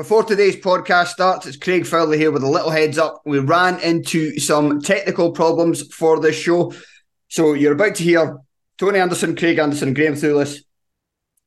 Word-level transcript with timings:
Before 0.00 0.24
today's 0.24 0.56
podcast 0.56 1.08
starts, 1.08 1.44
it's 1.44 1.58
Craig 1.58 1.84
Fowler 1.84 2.16
here 2.16 2.30
with 2.30 2.42
a 2.42 2.48
little 2.48 2.70
heads 2.70 2.96
up. 2.96 3.20
We 3.26 3.38
ran 3.38 3.78
into 3.80 4.38
some 4.38 4.80
technical 4.80 5.32
problems 5.32 5.94
for 5.94 6.18
this 6.18 6.36
show. 6.36 6.72
So 7.28 7.52
you're 7.52 7.74
about 7.74 7.96
to 7.96 8.02
hear 8.02 8.38
Tony 8.78 8.98
Anderson, 8.98 9.36
Craig 9.36 9.58
Anderson, 9.58 9.92
Graeme 9.92 10.14
Thewliss 10.14 10.60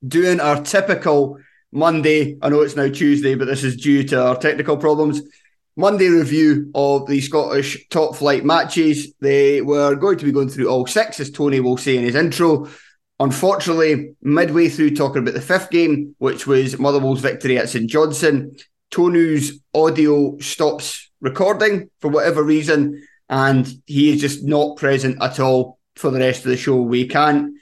doing 0.08 0.39
our 0.39 0.62
typical 0.62 1.39
Monday. 1.71 2.38
I 2.44 2.50
know 2.50 2.62
it's 2.62 2.76
now 2.76 2.89
Tuesday, 2.89 3.34
but 3.34 3.46
this 3.46 3.63
is 3.63 3.76
due 3.76 4.04
to 4.10 4.24
our 4.24 4.38
technical 4.38 4.78
problems. 4.78 5.24
Monday 5.76 6.10
review 6.10 6.70
of 6.76 7.08
the 7.08 7.22
Scottish 7.22 7.90
top 7.90 8.16
flight 8.16 8.46
matches. 8.46 9.16
They 9.20 9.64
were 9.64 9.96
going 9.96 10.20
to 10.20 10.26
be 10.26 10.32
going 10.32 10.50
through 10.50 10.70
all 10.70 10.86
six, 10.86 11.20
as 11.20 11.32
Tony 11.32 11.60
will 11.60 11.78
say 11.78 11.98
in 11.98 12.04
his 12.04 12.14
intro. 12.14 12.70
Unfortunately, 13.20 14.16
midway 14.21 14.70
through 14.70 14.96
talking 14.96 15.21
about 15.21 15.34
the 15.34 15.41
fifth 15.41 15.70
game, 15.70 16.16
which 16.18 16.48
was 16.48 16.79
Motherwell's 16.79 17.21
victory 17.21 17.57
at 17.57 17.70
St 17.70 17.89
Johnstone, 17.89 18.55
Tony's 18.91 19.59
audio 19.73 20.38
stops 20.39 21.10
recording 21.21 21.89
for 22.00 22.10
whatever 22.10 22.43
reason, 22.43 23.02
and 23.29 23.68
he 23.86 24.11
is 24.11 24.21
just 24.21 24.43
not 24.43 24.78
present 24.78 25.21
at 25.21 25.39
all 25.39 25.79
for 25.96 26.11
the 26.11 26.19
rest 26.19 26.46
of 26.46 26.52
the 26.52 26.57
show. 26.57 26.82
We 26.82 27.07
can't 27.07 27.54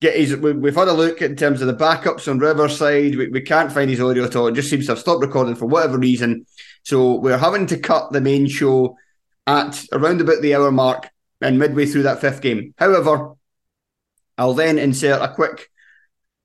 get 0.00 0.16
his. 0.16 0.36
We, 0.36 0.68
have 0.68 0.76
had 0.76 0.88
a 0.88 0.92
look 0.92 1.22
in 1.22 1.36
terms 1.36 1.60
of 1.60 1.68
the 1.68 1.74
backups 1.74 2.28
on 2.28 2.38
Riverside. 2.38 3.16
We, 3.16 3.28
we 3.28 3.40
can't 3.40 3.72
find 3.72 3.90
his 3.90 4.00
audio 4.00 4.24
at 4.24 4.36
all. 4.36 4.48
It 4.48 4.54
just 4.54 4.70
seems 4.70 4.86
to 4.86 4.92
have 4.92 4.98
stopped 4.98 5.22
recording 5.22 5.54
for 5.54 5.66
whatever 5.66 5.98
reason. 5.98 6.46
So 6.84 7.14
we're 7.14 7.38
having 7.38 7.66
to 7.66 7.78
cut 7.78 8.12
the 8.12 8.20
main 8.20 8.48
show 8.48 8.96
at 9.46 9.84
around 9.92 10.20
about 10.20 10.42
the 10.42 10.54
hour 10.54 10.72
mark 10.72 11.08
and 11.40 11.58
midway 11.58 11.86
through 11.86 12.04
that 12.04 12.20
fifth 12.20 12.40
game. 12.40 12.74
However, 12.76 13.34
I'll 14.42 14.54
then 14.54 14.76
insert 14.76 15.22
a 15.22 15.32
quick 15.32 15.70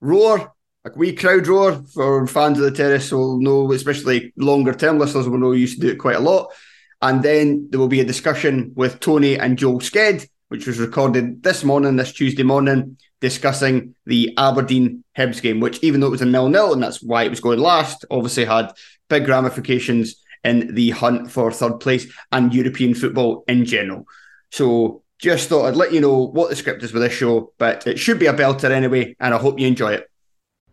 roar, 0.02 0.54
a 0.86 0.92
wee 0.96 1.16
crowd 1.16 1.48
roar 1.48 1.84
for 1.96 2.28
fans 2.28 2.60
of 2.60 2.66
the 2.66 2.70
terrace 2.70 3.12
will 3.12 3.42
know, 3.42 3.72
especially 3.72 4.34
longer 4.38 4.72
term 4.72 5.00
listeners 5.00 5.28
will 5.28 5.40
know 5.40 5.52
you 5.54 5.62
used 5.62 5.82
to 5.82 5.88
do 5.88 5.94
it 5.94 5.98
quite 5.98 6.18
a 6.18 6.20
lot. 6.20 6.54
And 7.02 7.24
then 7.24 7.70
there 7.72 7.80
will 7.80 7.88
be 7.88 8.00
a 8.00 8.06
discussion 8.06 8.72
with 8.76 9.00
Tony 9.00 9.40
and 9.40 9.58
Joel 9.58 9.80
Sked, 9.80 10.30
which 10.50 10.68
was 10.68 10.78
recorded 10.78 11.42
this 11.42 11.64
morning, 11.64 11.96
this 11.96 12.14
Tuesday 12.14 12.44
morning, 12.44 12.98
discussing 13.20 13.96
the 14.06 14.32
Aberdeen 14.38 15.04
Hibs 15.18 15.42
game, 15.42 15.60
which 15.60 15.84
even 15.84 16.00
though 16.00 16.08
it 16.08 16.12
was 16.12 16.22
a 16.22 16.26
nil-nil, 16.26 16.74
and 16.74 16.84
that's 16.84 17.02
why 17.02 17.24
it 17.24 17.32
was 17.32 17.40
going 17.40 17.58
last, 17.58 18.06
obviously 18.12 18.46
had 18.46 18.74
big 19.10 19.28
ramifications 19.28 20.24
in 20.44 20.76
the 20.76 20.92
hunt 20.92 21.32
for 21.32 21.52
third 21.52 21.80
place 21.80 22.06
and 22.32 22.54
European 22.54 22.94
football 22.94 23.44
in 23.48 23.66
general. 23.66 24.06
So 24.52 25.02
just 25.20 25.50
thought 25.50 25.66
I'd 25.66 25.76
let 25.76 25.94
you 25.94 26.02
know 26.02 26.28
what 26.28 26.50
the 26.50 26.56
script 26.56 26.84
is 26.84 26.92
for 26.92 27.00
this 27.00 27.14
show, 27.14 27.52
but 27.58 27.88
it 27.88 28.00
should 28.00 28.20
be 28.20 28.28
a 28.28 28.34
belter 28.34 28.70
anyway, 28.70 29.16
and 29.20 29.34
I 29.34 29.38
hope 29.38 29.60
you 29.60 29.68
enjoy 29.68 29.94
it. 29.94 30.10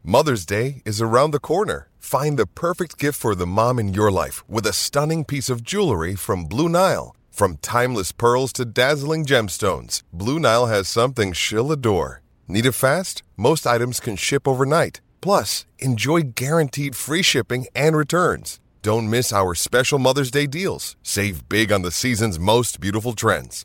Mother's 0.03 0.45
Day 0.45 0.83
is 0.85 1.01
around 1.01 1.31
the 1.31 1.41
corner. 1.41 1.89
Find 1.99 2.39
the 2.39 2.47
perfect 2.47 2.99
gift 2.99 3.19
for 3.19 3.35
the 3.35 3.47
mom 3.47 3.79
in 3.79 3.95
your 3.95 4.11
life 4.11 4.47
with 4.49 4.67
a 4.67 4.73
stunning 4.75 5.25
piece 5.25 5.49
of 5.49 5.63
jewelry 5.63 6.15
from 6.15 6.45
Blue 6.45 6.69
Nile. 6.69 7.17
From 7.31 7.57
timeless 7.57 8.13
pearls 8.13 8.53
to 8.53 8.67
dazzling 8.67 9.25
gemstones, 9.25 10.03
Blue 10.13 10.39
Nile 10.39 10.67
has 10.67 10.89
something 10.89 11.33
she'll 11.33 11.73
adore. 11.73 12.21
Need 12.47 12.67
it 12.67 12.73
fast? 12.73 13.23
Most 13.37 13.67
items 13.67 13.99
can 13.99 14.17
ship 14.17 14.47
overnight. 14.47 15.01
Plus, 15.23 15.65
enjoy 15.79 16.21
guaranteed 16.21 16.95
free 16.95 17.23
shipping 17.23 17.67
and 17.75 17.97
returns. 17.97 18.61
Don't 18.83 19.09
miss 19.09 19.33
our 19.33 19.55
special 19.55 19.99
Mother's 19.99 20.31
Day 20.31 20.47
deals. 20.47 20.97
Save 21.03 21.49
big 21.49 21.73
on 21.73 21.81
the 21.81 21.91
season's 21.91 22.39
most 22.39 22.79
beautiful 22.79 23.15
trends. 23.15 23.65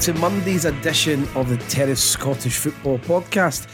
To 0.00 0.14
Monday's 0.14 0.64
edition 0.64 1.26
of 1.34 1.48
the 1.48 1.56
Terrace 1.68 2.02
Scottish 2.02 2.56
Football 2.56 3.00
Podcast. 3.00 3.66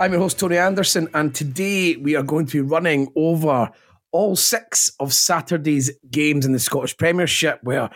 I'm 0.00 0.10
your 0.10 0.20
host, 0.20 0.36
Tony 0.36 0.56
Anderson, 0.56 1.08
and 1.14 1.32
today 1.32 1.94
we 1.94 2.16
are 2.16 2.24
going 2.24 2.46
to 2.46 2.64
be 2.64 2.68
running 2.68 3.06
over 3.14 3.70
all 4.10 4.34
six 4.34 4.90
of 4.98 5.14
Saturday's 5.14 5.92
games 6.10 6.44
in 6.44 6.52
the 6.52 6.58
Scottish 6.58 6.96
Premiership, 6.96 7.60
where 7.62 7.90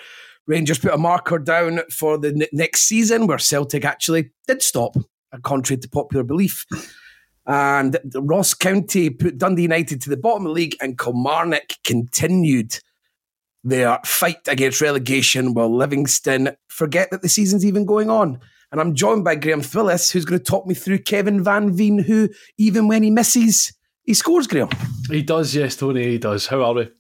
Rangers 0.47 0.78
put 0.78 0.94
a 0.94 0.97
marker 0.97 1.41
down 1.41 1.81
for 1.91 2.19
the 2.19 2.28
n- 2.28 2.47
next 2.53 2.82
season, 2.82 3.26
where 3.26 3.38
Celtic 3.38 3.84
actually 3.84 4.31
did 4.47 4.62
stop, 4.62 4.94
contrary 5.43 5.81
to 5.81 5.88
popular 5.88 6.22
belief. 6.22 6.64
And 7.47 7.99
Ross 8.14 8.54
County 8.54 9.10
put 9.10 9.38
Dundee 9.38 9.62
United 9.62 10.00
to 10.03 10.10
the 10.10 10.16
bottom 10.16 10.47
of 10.47 10.50
the 10.50 10.54
league, 10.54 10.76
and 10.81 10.97
Kilmarnock 10.97 11.72
continued 11.82 12.78
their 13.64 13.98
fight 14.04 14.48
against 14.48 14.80
relegation 14.80 15.54
while 15.54 15.74
Livingston 15.74 16.56
forget 16.68 17.10
that 17.10 17.22
the 17.22 17.28
season's 17.28 17.64
even 17.64 17.84
going 17.84 18.10
on. 18.10 18.40
And 18.70 18.80
I'm 18.80 18.94
joined 18.94 19.22
by 19.22 19.34
Graeme 19.34 19.60
Thewliss, 19.60 20.10
who's 20.10 20.24
going 20.24 20.38
to 20.38 20.44
talk 20.44 20.66
me 20.66 20.74
through 20.74 21.00
Kevin 21.00 21.44
Van 21.44 21.72
Veen, 21.72 21.98
who, 21.98 22.28
even 22.56 22.88
when 22.88 23.02
he 23.02 23.10
misses, 23.10 23.72
he 24.04 24.14
scores, 24.14 24.46
Graeme. 24.46 24.70
He 25.08 25.22
does, 25.22 25.54
yes, 25.54 25.76
Tony, 25.76 26.04
he 26.04 26.18
does. 26.18 26.46
How 26.46 26.62
are 26.62 26.74
we? 26.74 26.90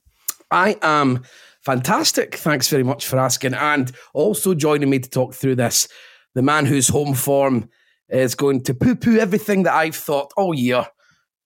I 0.50 0.76
am 0.82 1.24
fantastic. 1.62 2.34
Thanks 2.36 2.68
very 2.68 2.82
much 2.82 3.06
for 3.06 3.18
asking. 3.18 3.54
And 3.54 3.90
also 4.12 4.54
joining 4.54 4.90
me 4.90 4.98
to 4.98 5.08
talk 5.08 5.34
through 5.34 5.56
this, 5.56 5.88
the 6.34 6.42
man 6.42 6.66
whose 6.66 6.88
home 6.88 7.14
form 7.14 7.70
is 8.08 8.34
going 8.34 8.62
to 8.64 8.74
poo 8.74 8.94
poo 8.94 9.18
everything 9.18 9.62
that 9.62 9.74
I've 9.74 9.96
thought 9.96 10.32
all 10.36 10.54
year. 10.54 10.86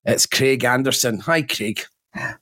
It's 0.05 0.26
Craig 0.26 0.64
Anderson. 0.64 1.20
Hi, 1.20 1.43
Craig. 1.43 1.85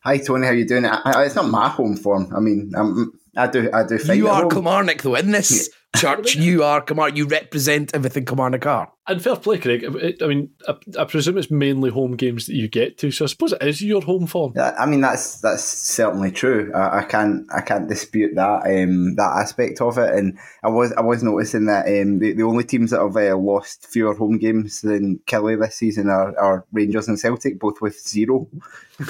Hi 0.00 0.18
Tony, 0.18 0.46
how 0.46 0.52
you 0.52 0.66
doing? 0.66 0.86
I, 0.86 1.00
I, 1.04 1.24
it's 1.24 1.34
not 1.34 1.48
my 1.48 1.68
home 1.68 1.96
form. 1.96 2.32
I 2.34 2.40
mean, 2.40 2.72
I'm, 2.76 3.12
I 3.36 3.46
do, 3.48 3.70
I 3.72 3.84
do. 3.84 3.98
You 4.14 4.28
are 4.28 4.46
Kilmarnock, 4.46 5.02
though. 5.02 5.16
In 5.16 5.32
this 5.32 5.70
church, 5.96 6.34
you 6.34 6.62
are 6.62 6.80
Kilmarnock. 6.80 7.16
You 7.16 7.26
represent 7.26 7.94
everything 7.94 8.24
Kilmarnock 8.24 8.62
Car. 8.62 8.92
And 9.06 9.22
fair 9.22 9.36
play, 9.36 9.58
Craig. 9.58 9.84
I 10.22 10.26
mean, 10.26 10.50
I, 10.66 10.74
I, 10.98 11.04
presume 11.04 11.36
it's 11.36 11.50
mainly 11.50 11.90
home 11.90 12.16
games 12.16 12.46
that 12.46 12.54
you 12.54 12.68
get 12.68 12.96
to, 12.98 13.10
so 13.10 13.26
I 13.26 13.28
suppose 13.28 13.52
it 13.52 13.62
is 13.62 13.82
your 13.82 14.00
home 14.00 14.26
form. 14.26 14.54
I 14.58 14.86
mean, 14.86 15.02
that's 15.02 15.40
that's 15.42 15.62
certainly 15.62 16.30
true. 16.30 16.72
I, 16.74 17.00
I 17.00 17.04
can't 17.04 17.46
I 17.54 17.60
can't 17.60 17.86
dispute 17.86 18.34
that 18.36 18.62
um, 18.66 19.14
that 19.16 19.38
aspect 19.42 19.82
of 19.82 19.98
it. 19.98 20.14
And 20.14 20.38
I 20.62 20.68
was 20.68 20.92
I 20.92 21.02
was 21.02 21.22
noticing 21.22 21.66
that 21.66 21.86
um, 21.86 22.18
the, 22.18 22.32
the 22.32 22.44
only 22.44 22.64
teams 22.64 22.92
that 22.92 23.00
have 23.00 23.16
uh, 23.16 23.36
lost 23.36 23.86
fewer 23.86 24.14
home 24.14 24.38
games 24.38 24.80
than 24.80 25.20
Killie 25.26 25.60
this 25.60 25.76
season 25.76 26.08
are, 26.08 26.38
are 26.38 26.64
Rangers 26.72 27.08
and 27.08 27.20
Celtic, 27.20 27.58
both 27.58 27.82
with 27.82 28.00
zero. 28.00 28.48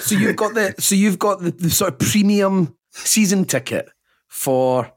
So 0.00 0.16
you've 0.16 0.36
got 0.36 0.54
the 0.54 0.74
so 0.78 0.96
you've 0.96 1.20
got 1.20 1.40
the, 1.40 1.52
the 1.52 1.70
sort 1.70 1.92
of 1.92 1.98
premium 2.00 2.76
season 2.90 3.44
ticket 3.44 3.88
for 4.26 4.90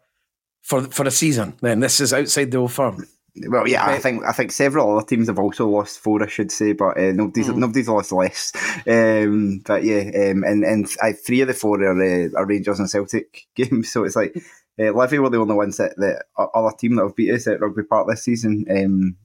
for 0.67 0.81
for 0.83 1.07
a 1.07 1.11
season. 1.11 1.53
Then 1.61 1.79
this 1.79 2.01
is 2.01 2.13
outside 2.13 2.51
the 2.51 2.57
old 2.57 2.73
firm. 2.73 3.07
Well, 3.47 3.67
yeah, 3.67 3.85
I 3.85 3.99
think 3.99 4.23
I 4.25 4.33
think 4.33 4.51
several 4.51 4.97
other 4.97 5.05
teams 5.05 5.27
have 5.27 5.39
also 5.39 5.67
lost 5.69 5.99
four, 5.99 6.21
I 6.21 6.27
should 6.27 6.51
say, 6.51 6.73
but 6.73 6.97
uh, 6.97 7.13
nobody's 7.13 7.47
mm. 7.47 7.55
nobody's 7.55 7.87
lost 7.87 8.11
less. 8.11 8.51
Um, 8.85 9.61
but 9.65 9.83
yeah, 9.83 9.99
um, 9.99 10.43
and 10.43 10.63
and 10.63 10.87
uh, 11.01 11.13
three 11.25 11.41
of 11.41 11.47
the 11.47 11.53
four 11.53 11.81
are, 11.81 12.01
uh, 12.01 12.29
are 12.35 12.45
Rangers 12.45 12.79
and 12.79 12.89
Celtic 12.89 13.47
games, 13.55 13.89
so 13.91 14.03
it's 14.03 14.15
like 14.15 14.35
uh, 14.79 14.91
Livy 14.91 15.19
were 15.19 15.29
the 15.29 15.39
only 15.39 15.55
ones 15.55 15.77
that 15.77 15.95
the 15.95 16.21
other 16.37 16.75
team 16.77 16.95
that 16.95 17.03
have 17.03 17.15
beat 17.15 17.31
us 17.31 17.47
at 17.47 17.61
Rugby 17.61 17.83
Park 17.83 18.07
this 18.09 18.23
season. 18.23 18.65
Um, 18.69 19.15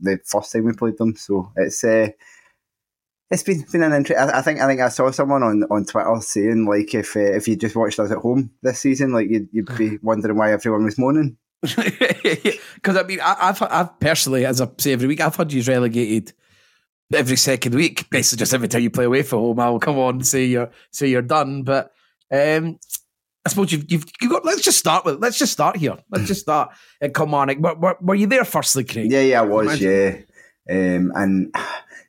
the 0.00 0.20
first 0.24 0.52
time 0.52 0.64
we 0.64 0.72
played 0.72 0.96
them, 0.96 1.14
so 1.14 1.52
it's. 1.56 1.84
Uh, 1.84 2.08
it's 3.34 3.42
been 3.42 3.64
been 3.70 3.82
an 3.82 3.92
interest. 3.92 4.18
I, 4.18 4.40
think 4.40 4.60
I 4.60 4.66
think 4.66 4.80
I 4.80 4.88
saw 4.88 5.10
someone 5.10 5.42
on, 5.42 5.64
on 5.64 5.84
Twitter 5.84 6.16
saying 6.20 6.66
like 6.66 6.94
if 6.94 7.16
uh, 7.16 7.20
if 7.20 7.46
you 7.48 7.56
just 7.56 7.76
watched 7.76 7.98
us 7.98 8.10
at 8.10 8.18
home 8.18 8.50
this 8.62 8.78
season, 8.78 9.12
like 9.12 9.28
you'd, 9.28 9.48
you'd 9.52 9.76
be 9.76 9.98
wondering 10.02 10.36
why 10.36 10.52
everyone 10.52 10.84
was 10.84 10.98
moaning. 10.98 11.36
Because 12.74 12.98
I 12.98 13.02
mean, 13.04 13.20
I, 13.20 13.46
have 13.46 13.62
I've 13.62 13.98
personally, 13.98 14.44
as 14.44 14.60
I 14.60 14.68
say 14.78 14.92
every 14.92 15.08
week, 15.08 15.22
I've 15.22 15.34
heard 15.34 15.52
you 15.52 15.62
relegated 15.62 16.34
every 17.14 17.36
second 17.36 17.74
week. 17.74 18.10
Basically, 18.10 18.40
just 18.40 18.52
every 18.52 18.68
time 18.68 18.82
you 18.82 18.90
play 18.90 19.04
away 19.04 19.22
from 19.22 19.38
home, 19.38 19.60
I'll 19.60 19.78
come 19.78 19.98
on 19.98 20.16
and 20.16 20.26
say 20.26 20.44
you're 20.44 20.70
say 20.90 21.08
you're 21.08 21.22
done. 21.22 21.62
But 21.62 21.92
um, 22.30 22.78
I 23.46 23.48
suppose 23.48 23.72
you've, 23.72 23.90
you've 23.90 24.04
you 24.20 24.28
got. 24.28 24.44
Let's 24.44 24.60
just 24.60 24.78
start 24.78 25.06
with. 25.06 25.22
Let's 25.22 25.38
just 25.38 25.52
start 25.52 25.78
here. 25.78 25.96
Let's 26.10 26.26
just 26.26 26.42
start 26.42 26.72
at 27.00 27.14
Kilmarnock. 27.14 27.58
Were, 27.58 27.74
were, 27.74 27.96
were 28.02 28.14
you 28.14 28.26
there 28.26 28.44
firstly, 28.44 28.84
Craig? 28.84 29.10
Yeah, 29.10 29.20
yeah, 29.20 29.40
I 29.40 29.44
was. 29.44 29.80
Yeah, 29.80 30.16
um, 30.68 31.12
and 31.14 31.54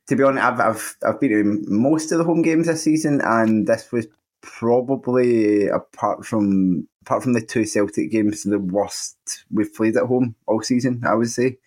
to 0.07 0.15
be 0.15 0.23
honest, 0.23 0.43
I've 0.43 0.59
I've 0.59 0.97
I've 1.05 1.19
been 1.19 1.31
in 1.31 1.65
most 1.67 2.11
of 2.11 2.17
the 2.17 2.23
home 2.23 2.41
games 2.41 2.67
this 2.67 2.83
season, 2.83 3.21
and 3.23 3.67
this 3.67 3.91
was 3.91 4.07
probably 4.41 5.67
apart 5.67 6.25
from 6.25 6.87
apart 7.01 7.23
from 7.23 7.33
the 7.33 7.41
two 7.41 7.65
Celtic 7.65 8.11
games, 8.11 8.43
the 8.43 8.59
worst 8.59 9.17
we've 9.51 9.73
played 9.73 9.97
at 9.97 10.05
home 10.05 10.35
all 10.47 10.61
season. 10.61 11.01
I 11.05 11.15
would 11.15 11.29
say 11.29 11.57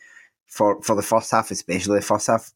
for 0.47 0.81
for 0.83 0.95
the 0.95 1.03
first 1.03 1.31
half, 1.31 1.51
especially 1.51 1.99
the 1.99 2.05
first 2.05 2.29
half 2.29 2.53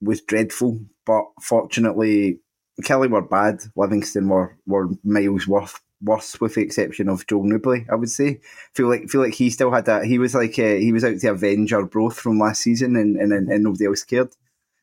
was 0.00 0.20
dreadful. 0.20 0.80
But 1.04 1.24
fortunately, 1.40 2.40
Killie 2.82 3.10
were 3.10 3.22
bad. 3.22 3.62
Livingston 3.76 4.28
were 4.28 4.56
were 4.66 4.90
miles 5.04 5.48
worth 5.48 5.80
worse, 6.02 6.40
with 6.40 6.54
the 6.54 6.62
exception 6.62 7.08
of 7.08 7.26
Joel 7.26 7.44
Nouble. 7.44 7.84
I 7.90 7.94
would 7.94 8.10
say. 8.10 8.40
Feel 8.74 8.88
like 8.88 9.08
feel 9.08 9.22
like 9.22 9.34
he 9.34 9.50
still 9.50 9.72
had 9.72 9.86
that. 9.86 10.04
He 10.04 10.18
was 10.18 10.34
like 10.34 10.54
he 10.54 10.92
was 10.92 11.04
out 11.04 11.18
to 11.18 11.28
avenge 11.28 11.72
our 11.72 11.88
from 12.10 12.38
last 12.38 12.62
season, 12.62 12.96
and, 12.96 13.16
and 13.16 13.32
and 13.32 13.64
nobody 13.64 13.86
else 13.86 14.04
cared. 14.04 14.34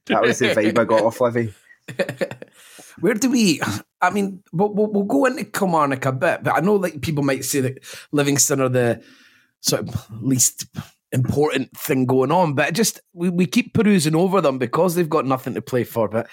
That 0.08 0.22
was 0.22 0.40
the 0.40 0.48
vibe 0.48 0.78
I 0.78 0.86
got 0.86 1.04
off 1.04 1.22
Livy. 1.22 1.54
Where 3.00 3.14
do 3.14 3.32
we? 3.32 3.62
I 4.02 4.10
mean, 4.10 4.44
we'll, 4.52 4.74
we'll, 4.74 4.92
we'll 4.92 5.04
go 5.04 5.26
into 5.26 5.46
Kilmarnock 5.46 6.06
a 6.06 6.12
bit, 6.12 6.44
but 6.44 6.56
I 6.56 6.60
know 6.60 6.76
like 6.76 7.02
people 7.02 7.24
might 7.24 7.46
say 7.46 7.62
that 7.62 7.84
Livingston 8.12 8.62
are 8.62 8.70
the 8.70 9.04
sort 9.62 9.88
of 9.88 10.24
least 10.24 10.66
important 11.12 11.76
thing 11.78 12.06
going 12.06 12.32
on, 12.32 12.54
but 12.54 12.74
just 12.74 13.00
we, 13.14 13.30
we 13.30 13.46
keep 13.46 13.74
perusing 13.74 14.16
over 14.16 14.42
them 14.42 14.58
because 14.58 14.96
they've 14.96 15.10
got 15.10 15.26
nothing 15.26 15.54
to 15.54 15.62
play 15.62 15.84
for. 15.84 16.08
But 16.10 16.28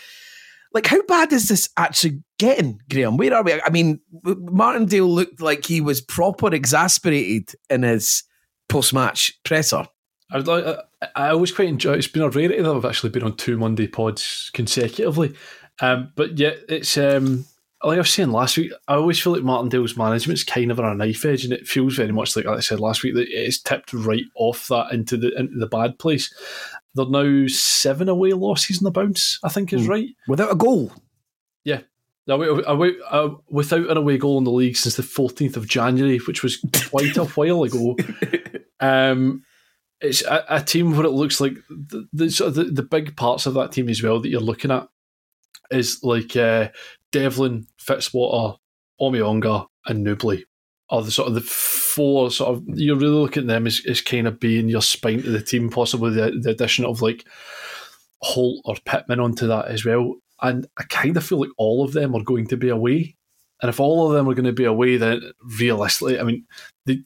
like, 0.72 0.86
how 0.86 1.02
bad 1.02 1.32
is 1.32 1.48
this 1.48 1.68
actually 1.76 2.22
getting, 2.38 2.80
Graeme? 2.90 3.16
Where 3.16 3.34
are 3.34 3.42
we? 3.42 3.60
I 3.60 3.70
mean, 3.70 4.00
Martindale 4.24 5.08
looked 5.08 5.40
like 5.40 5.66
he 5.66 5.80
was 5.80 6.00
proper 6.00 6.52
exasperated 6.54 7.54
in 7.68 7.82
his 7.82 8.24
post-match 8.68 9.32
presser. 9.44 9.86
I'd 10.32 10.46
like. 10.46 10.64
Uh, 10.64 10.82
I 11.14 11.30
always 11.30 11.52
quite 11.52 11.68
enjoy. 11.68 11.94
It's 11.94 12.06
been 12.06 12.22
a 12.22 12.28
rarity 12.28 12.60
that 12.60 12.76
I've 12.76 12.84
actually 12.84 13.10
been 13.10 13.22
on 13.22 13.36
two 13.36 13.56
Monday 13.56 13.86
pods 13.86 14.50
consecutively, 14.52 15.34
um, 15.80 16.12
but 16.14 16.38
yeah, 16.38 16.52
it's 16.68 16.98
um, 16.98 17.46
like 17.82 17.96
I 17.96 18.00
was 18.00 18.12
saying 18.12 18.32
last 18.32 18.58
week. 18.58 18.72
I 18.86 18.94
always 18.94 19.18
feel 19.18 19.32
like 19.32 19.42
Martindale's 19.42 19.96
management's 19.96 20.44
kind 20.44 20.70
of 20.70 20.78
on 20.78 20.84
a 20.84 20.94
knife 20.94 21.24
edge, 21.24 21.44
and 21.44 21.52
it 21.52 21.66
feels 21.66 21.96
very 21.96 22.12
much 22.12 22.36
like, 22.36 22.44
like 22.44 22.58
I 22.58 22.60
said 22.60 22.80
last 22.80 23.02
week 23.02 23.14
that 23.14 23.28
it's 23.30 23.60
tipped 23.60 23.92
right 23.94 24.24
off 24.34 24.68
that 24.68 24.92
into 24.92 25.16
the 25.16 25.34
into 25.38 25.58
the 25.58 25.66
bad 25.66 25.98
place. 25.98 26.32
They're 26.94 27.06
now 27.08 27.46
seven 27.46 28.08
away 28.08 28.32
losses 28.32 28.78
in 28.78 28.84
the 28.84 28.90
bounce. 28.90 29.38
I 29.42 29.48
think 29.48 29.72
is 29.72 29.86
mm. 29.86 29.88
right 29.88 30.08
without 30.28 30.52
a 30.52 30.56
goal. 30.56 30.92
Yeah, 31.64 31.80
away, 32.28 32.62
away, 32.66 32.94
uh, 33.08 33.30
without 33.48 33.88
an 33.90 33.96
away 33.96 34.18
goal 34.18 34.38
in 34.38 34.44
the 34.44 34.50
league 34.50 34.76
since 34.76 34.96
the 34.96 35.02
14th 35.02 35.56
of 35.56 35.68
January, 35.68 36.18
which 36.18 36.42
was 36.42 36.58
quite 36.90 37.16
a 37.16 37.24
while 37.24 37.62
ago. 37.64 37.96
Um, 38.82 39.42
it's 40.00 40.22
a, 40.22 40.44
a, 40.48 40.62
team 40.62 40.96
where 40.96 41.04
it 41.04 41.10
looks 41.10 41.40
like 41.40 41.54
the 41.68 42.08
the, 42.12 42.70
the 42.72 42.82
big 42.82 43.16
parts 43.16 43.46
of 43.46 43.54
that 43.54 43.72
team 43.72 43.88
as 43.88 44.02
well 44.02 44.20
that 44.20 44.28
you're 44.28 44.40
looking 44.40 44.70
at 44.70 44.88
is 45.70 46.00
like 46.02 46.36
uh, 46.36 46.68
Devlin, 47.12 47.66
Fitzwater, 47.78 48.56
Omeonga, 49.00 49.66
and 49.86 50.04
Nouble 50.04 50.38
are 50.90 51.02
the 51.02 51.10
sort 51.10 51.28
of 51.28 51.34
the 51.34 51.40
four 51.40 52.30
sort 52.30 52.56
of 52.56 52.64
you're 52.66 52.96
really 52.96 53.12
looking 53.12 53.44
at 53.44 53.46
them 53.46 53.66
as, 53.66 53.80
as 53.88 54.00
kind 54.00 54.26
of 54.26 54.40
being 54.40 54.68
your 54.68 54.82
spine 54.82 55.22
to 55.22 55.30
the 55.30 55.40
team, 55.40 55.70
possibly 55.70 56.10
the, 56.10 56.38
the 56.42 56.50
addition 56.50 56.84
of 56.84 57.00
like 57.00 57.24
Holt 58.22 58.62
or 58.64 58.76
Pittman 58.84 59.20
onto 59.20 59.46
that 59.46 59.68
as 59.68 59.84
well. 59.84 60.16
And 60.42 60.66
I 60.78 60.84
kind 60.84 61.16
of 61.16 61.24
feel 61.24 61.40
like 61.40 61.50
all 61.58 61.84
of 61.84 61.92
them 61.92 62.14
are 62.14 62.22
going 62.22 62.46
to 62.48 62.56
be 62.56 62.68
away. 62.68 63.16
And 63.62 63.68
if 63.68 63.78
all 63.78 64.06
of 64.06 64.14
them 64.14 64.28
are 64.28 64.34
going 64.34 64.46
to 64.46 64.52
be 64.52 64.64
away, 64.64 64.96
then 64.96 65.20
realistically, 65.58 66.18
I 66.18 66.22
mean, 66.22 66.46
the, 66.86 67.02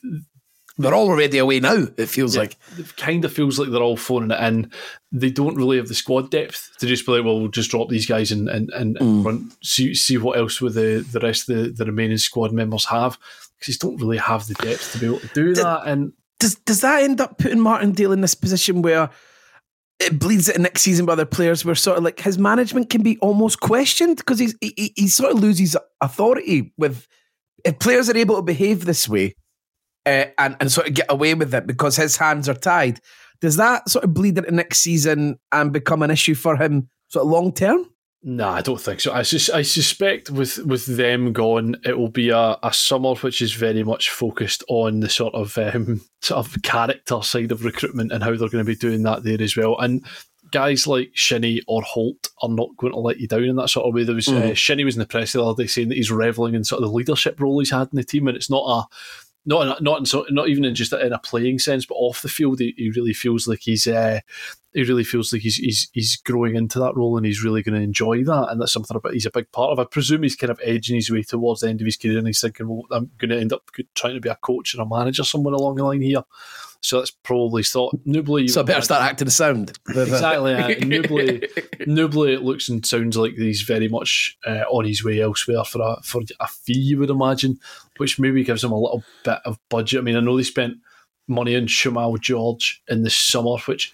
they're 0.77 0.95
all 0.95 1.09
already 1.09 1.39
away 1.39 1.61
now. 1.61 1.87
It 1.97 2.07
feels 2.07 2.35
yeah, 2.35 2.43
like 2.43 2.57
it 2.79 2.97
kind 2.97 3.25
of 3.25 3.33
feels 3.33 3.59
like 3.59 3.71
they're 3.71 3.83
all 3.83 3.97
phoning 3.97 4.33
it 4.33 4.43
in. 4.43 4.71
They 5.13 5.31
don't 5.31 5.55
really 5.55 5.77
have 5.77 5.89
the 5.89 5.95
squad 5.95 6.31
depth 6.31 6.73
to 6.79 6.87
just 6.87 7.07
be 7.07 7.13
like, 7.13 7.25
well, 7.25 7.39
we'll 7.39 7.49
just 7.49 7.71
drop 7.71 7.89
these 7.89 8.07
guys 8.07 8.33
and 8.33 8.49
and, 8.49 8.71
and, 8.71 8.97
mm. 8.97 9.25
run, 9.25 9.53
see 9.63 9.95
see 9.95 10.19
what 10.19 10.37
else 10.37 10.61
with 10.61 10.75
the, 10.75 11.07
the 11.13 11.21
rest 11.21 11.49
of 11.49 11.57
the, 11.57 11.71
the 11.71 11.85
remaining 11.85 12.19
squad 12.19 12.53
members 12.53 12.85
have 12.87 13.19
because 13.59 13.79
they 13.79 13.87
don't 13.87 14.01
really 14.01 14.19
have 14.19 14.47
the 14.47 14.55
depth 14.55 14.93
to 14.93 14.99
be 14.99 15.07
able 15.07 15.21
to 15.21 15.29
do 15.29 15.55
that. 15.55 15.83
And 15.87 16.13
does 16.41 16.57
does 16.57 16.81
that 16.81 17.05
end 17.05 17.21
up 17.21 17.39
putting 17.39 17.61
Martindale 17.61 18.13
in 18.13 18.21
this 18.21 18.35
position 18.35 18.83
where? 18.83 19.11
It 20.01 20.19
bleeds 20.19 20.49
it 20.49 20.61
next 20.61 20.83
season 20.83 21.07
by 21.07 21.13
other 21.13 21.25
players 21.25 21.65
where 21.65 21.77
sort 21.77 21.97
of 21.97 22.03
like 22.03 22.19
his 22.19 22.37
management 22.37 22.91
can 22.91 23.05
be 23.05 23.17
almost 23.19 23.61
questioned 23.61 24.17
because 24.17 24.41
he's 24.41 24.55
he, 24.61 24.93
he 24.97 25.07
sort 25.07 25.31
of 25.31 25.39
loses 25.39 25.77
authority 26.01 26.75
with 26.77 27.07
if 27.65 27.79
players 27.79 28.11
are 28.11 28.17
able 28.17 28.35
to 28.35 28.43
behave 28.43 28.87
this 28.87 29.09
way 29.09 29.37
uh, 30.07 30.27
and, 30.39 30.57
and 30.61 30.71
sort 30.71 30.89
of 30.89 30.95
get 30.95 31.07
away 31.09 31.35
with 31.35 31.55
it 31.55 31.67
because 31.67 31.97
his 31.97 32.17
hands 32.17 32.49
are 32.49 32.55
tied. 32.55 33.01
Does 33.41 33.57
that 33.57 33.89
sort 33.89 34.05
of 34.05 34.15
bleed 34.15 34.39
into 34.39 34.51
next 34.53 34.79
season 34.81 35.39
and 35.53 35.73
become 35.73 36.03
an 36.03 36.11
issue 36.11 36.35
for 36.35 36.57
him 36.57 36.89
sort 37.09 37.25
of 37.25 37.31
long 37.31 37.53
term? 37.53 37.91
No, 38.27 38.49
I 38.49 38.63
don't 38.63 38.81
think 38.81 39.01
so. 39.01 39.13
I, 39.13 39.21
sus- 39.21 39.51
I 39.51 39.61
suspect 39.61 40.31
with, 40.31 40.57
with 40.65 40.87
them 40.87 41.35
gone, 41.35 41.77
it 41.85 41.99
will 41.99 42.09
be 42.09 42.31
a, 42.31 42.57
a 42.63 42.73
summer 42.73 43.15
which 43.17 43.43
is 43.43 43.53
very 43.53 43.85
much 43.85 44.09
focused 44.09 44.65
on 44.69 45.01
the 45.01 45.11
sort 45.11 45.35
of 45.35 45.59
um, 45.59 46.01
sort 46.23 46.47
of 46.47 46.63
character 46.63 47.21
side 47.23 47.53
of 47.53 47.67
recruitment 47.67 48.13
and 48.13 48.25
how 48.25 48.31
they're 48.31 48.49
going 48.49 48.65
to 48.65 48.65
be 48.65 48.77
doing 48.77 49.03
that 49.03 49.25
there 49.25 49.43
as 49.43 49.59
well. 49.59 49.79
And 49.79 50.03
guys 50.53 50.87
like 50.87 51.11
Shinnie 51.13 51.61
or 51.67 51.83
Holt 51.83 52.29
are 52.41 52.49
not 52.49 52.69
going 52.79 52.93
to 52.93 52.99
let 52.99 53.19
you 53.19 53.29
down 53.29 53.45
in 53.45 53.57
that 53.57 53.69
sort 53.69 53.87
of 53.87 53.93
way. 53.93 54.05
There 54.05 54.15
was 54.15 54.27
mm. 54.27 54.53
uh, 54.53 54.55
Shinnie 54.55 54.85
was 54.85 54.95
in 54.95 55.01
the 55.01 55.07
press 55.07 55.33
the 55.33 55.45
other 55.45 55.63
day 55.63 55.67
saying 55.67 55.89
that 55.89 55.97
he's 55.97 56.11
reveling 56.11 56.55
in 56.55 56.65
sort 56.65 56.83
of 56.83 56.89
the 56.89 56.95
leadership 56.95 57.41
role 57.41 57.59
he's 57.59 57.73
had 57.73 57.89
in 57.93 57.97
the 57.97 58.05
team, 58.05 58.29
and 58.29 58.37
it's 58.37 58.49
not 58.49 58.65
a 58.65 58.87
not 59.47 59.83
not 59.83 59.99
in 59.99 60.07
so, 60.07 60.27
not 60.31 60.49
even 60.49 60.65
in 60.65 60.75
just 60.75 60.93
in 60.93 61.13
a 61.13 61.19
playing 61.19 61.59
sense, 61.59 61.85
but 61.85 61.97
off 61.97 62.23
the 62.23 62.29
field, 62.29 62.61
he, 62.61 62.75
he 62.77 62.91
really 62.91 63.13
feels 63.13 63.47
like 63.47 63.61
he's 63.61 63.87
uh, 63.87 64.21
he 64.73 64.83
really 64.83 65.05
feels 65.05 65.33
like 65.33 65.43
he's, 65.43 65.57
he's 65.57 65.89
he's 65.93 66.17
growing 66.17 66.57
into 66.57 66.79
that 66.79 66.97
role 66.97 67.17
and 67.17 67.27
he's 67.27 67.45
really 67.45 67.63
going 67.63 67.79
to 67.79 67.85
enjoy 67.85 68.25
that, 68.25 68.49
and 68.51 68.61
that's 68.61 68.73
something 68.73 68.97
about 68.97 69.13
he's 69.13 69.27
a 69.27 69.31
big 69.31 69.51
part 69.53 69.71
of. 69.71 69.79
I 69.79 69.85
presume 69.85 70.23
he's 70.23 70.37
kind 70.37 70.51
of 70.51 70.61
edging 70.63 70.97
his 70.97 71.11
way 71.11 71.23
towards 71.23 71.61
the 71.61 71.69
end 71.69 71.81
of 71.81 71.85
his 71.85 71.97
career, 71.97 72.19
and 72.19 72.27
he's 72.27 72.41
thinking, 72.41 72.69
well, 72.69 72.87
I'm 72.91 73.11
going 73.19 73.31
to 73.31 73.41
end 73.41 73.53
up 73.53 73.71
trying 73.95 74.15
to 74.15 74.21
be 74.21 74.29
a 74.29 74.37
coach 74.37 74.75
and 74.75 74.83
a 74.83 74.87
manager 74.87 75.25
somewhere 75.25 75.55
along 75.55 75.77
the 75.77 75.85
line 75.85 76.03
here. 76.03 76.23
So 76.85 76.99
that's 76.99 77.11
probably 77.11 77.63
thought. 77.63 77.99
Nouble, 78.05 78.47
so 78.47 78.61
I 78.61 78.65
better 78.65 78.83
start 78.83 79.01
acting 79.03 79.27
a 79.27 79.31
sound. 79.31 79.79
exactly. 79.89 80.53
Uh, 80.53 80.69
Nouble, 80.85 81.41
Nouble 81.87 82.39
looks 82.43 82.69
and 82.69 82.85
sounds 82.85 83.17
like 83.17 83.33
he's 83.33 83.63
very 83.63 83.89
much 83.89 84.37
uh, 84.47 84.65
on 84.69 84.85
his 84.85 85.03
way 85.03 85.23
elsewhere 85.23 85.65
for 85.65 85.81
a 85.81 86.03
for 86.03 86.21
a 86.41 86.47
fee, 86.47 86.79
you 86.79 86.99
would 86.99 87.09
imagine, 87.09 87.59
which 87.97 88.19
maybe 88.19 88.45
gives 88.45 88.63
him 88.63 88.71
a 88.71 88.79
little 88.79 89.03
bit 89.25 89.39
of 89.47 89.59
budget. 89.71 90.01
I 90.01 90.03
mean, 90.03 90.15
I 90.15 90.21
know 90.21 90.37
they 90.37 90.43
spent 90.43 90.77
money 91.27 91.57
on 91.57 91.69
Shamal 91.69 92.21
George 92.21 92.83
in 92.87 93.03
the 93.03 93.09
summer, 93.09 93.57
which 93.65 93.91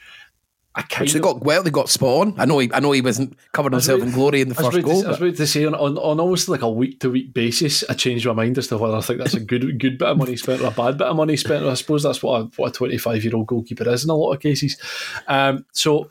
I 0.73 0.83
kind 0.83 1.03
Which 1.03 1.15
they 1.15 1.19
got 1.19 1.41
well, 1.41 1.65
they 1.65 1.71
got 1.71 1.89
spot 1.89 2.29
on. 2.29 2.35
I 2.39 2.45
know 2.45 2.61
he, 2.61 2.73
I 2.73 2.79
know 2.79 2.93
he 2.93 3.00
wasn't 3.00 3.37
covered 3.50 3.73
himself 3.73 4.03
in 4.03 4.12
glory 4.12 4.41
in 4.41 4.49
the 4.49 4.55
first 4.55 4.81
goal. 4.83 5.03
To, 5.03 5.09
I 5.09 5.11
was 5.11 5.21
about 5.21 5.35
to 5.35 5.47
say 5.47 5.65
on, 5.65 5.75
on, 5.75 5.99
on 5.99 6.21
almost 6.21 6.49
like 6.49 6.62
a 6.62 6.71
week 6.71 7.00
to 7.00 7.11
week 7.11 7.35
basis, 7.35 7.83
I 7.89 7.95
changed 7.95 8.25
my 8.25 8.33
mind 8.33 8.57
as 8.57 8.69
to 8.69 8.79
whether 8.79 8.97
I 8.97 9.00
think 9.00 9.19
that's 9.19 9.35
a 9.35 9.41
good 9.41 9.81
good 9.81 9.99
bit 9.99 10.09
of 10.09 10.19
money 10.19 10.37
spent 10.37 10.62
or 10.62 10.69
a 10.69 10.71
bad 10.71 10.97
bit 10.97 11.09
of 11.09 11.17
money 11.17 11.37
spent. 11.37 11.65
I 11.65 11.75
suppose 11.75 12.05
that's 12.05 12.23
what 12.23 12.41
a, 12.41 12.45
what 12.55 12.69
a 12.69 12.73
twenty 12.73 12.99
five 12.99 13.25
year 13.25 13.35
old 13.35 13.49
goalkeeper 13.49 13.89
is 13.89 14.05
in 14.05 14.11
a 14.11 14.15
lot 14.15 14.33
of 14.33 14.41
cases. 14.41 14.81
Um, 15.27 15.67
so 15.73 16.09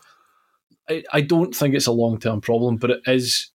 I, 0.90 1.04
I 1.14 1.22
don't 1.22 1.56
think 1.56 1.74
it's 1.74 1.88
a 1.88 1.94
long 1.94 2.20
term 2.20 2.42
problem, 2.42 2.76
but 2.76 2.90
it 2.90 3.02
is 3.08 3.52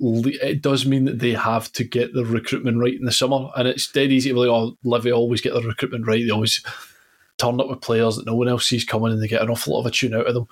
it 0.00 0.62
does 0.62 0.84
mean 0.84 1.04
that 1.04 1.18
they 1.20 1.34
have 1.34 1.70
to 1.72 1.84
get 1.84 2.12
the 2.12 2.24
recruitment 2.24 2.78
right 2.78 2.94
in 2.94 3.04
the 3.04 3.12
summer, 3.12 3.50
and 3.54 3.68
it's 3.68 3.92
dead 3.92 4.10
easy 4.10 4.30
to 4.30 4.34
be 4.34 4.40
like, 4.40 4.48
oh, 4.48 4.76
Livy 4.82 5.12
always 5.12 5.42
get 5.42 5.52
the 5.52 5.62
recruitment 5.62 6.08
right. 6.08 6.24
They 6.24 6.32
always 6.32 6.64
turn 7.40 7.60
up 7.60 7.68
with 7.68 7.80
players 7.80 8.16
that 8.16 8.26
no 8.26 8.34
one 8.34 8.48
else 8.48 8.66
sees 8.66 8.84
coming 8.84 9.12
and 9.12 9.22
they 9.22 9.28
get 9.28 9.42
an 9.42 9.50
awful 9.50 9.74
lot 9.74 9.80
of 9.80 9.86
a 9.86 9.90
tune 9.90 10.14
out 10.14 10.26
of 10.26 10.34
them. 10.34 10.46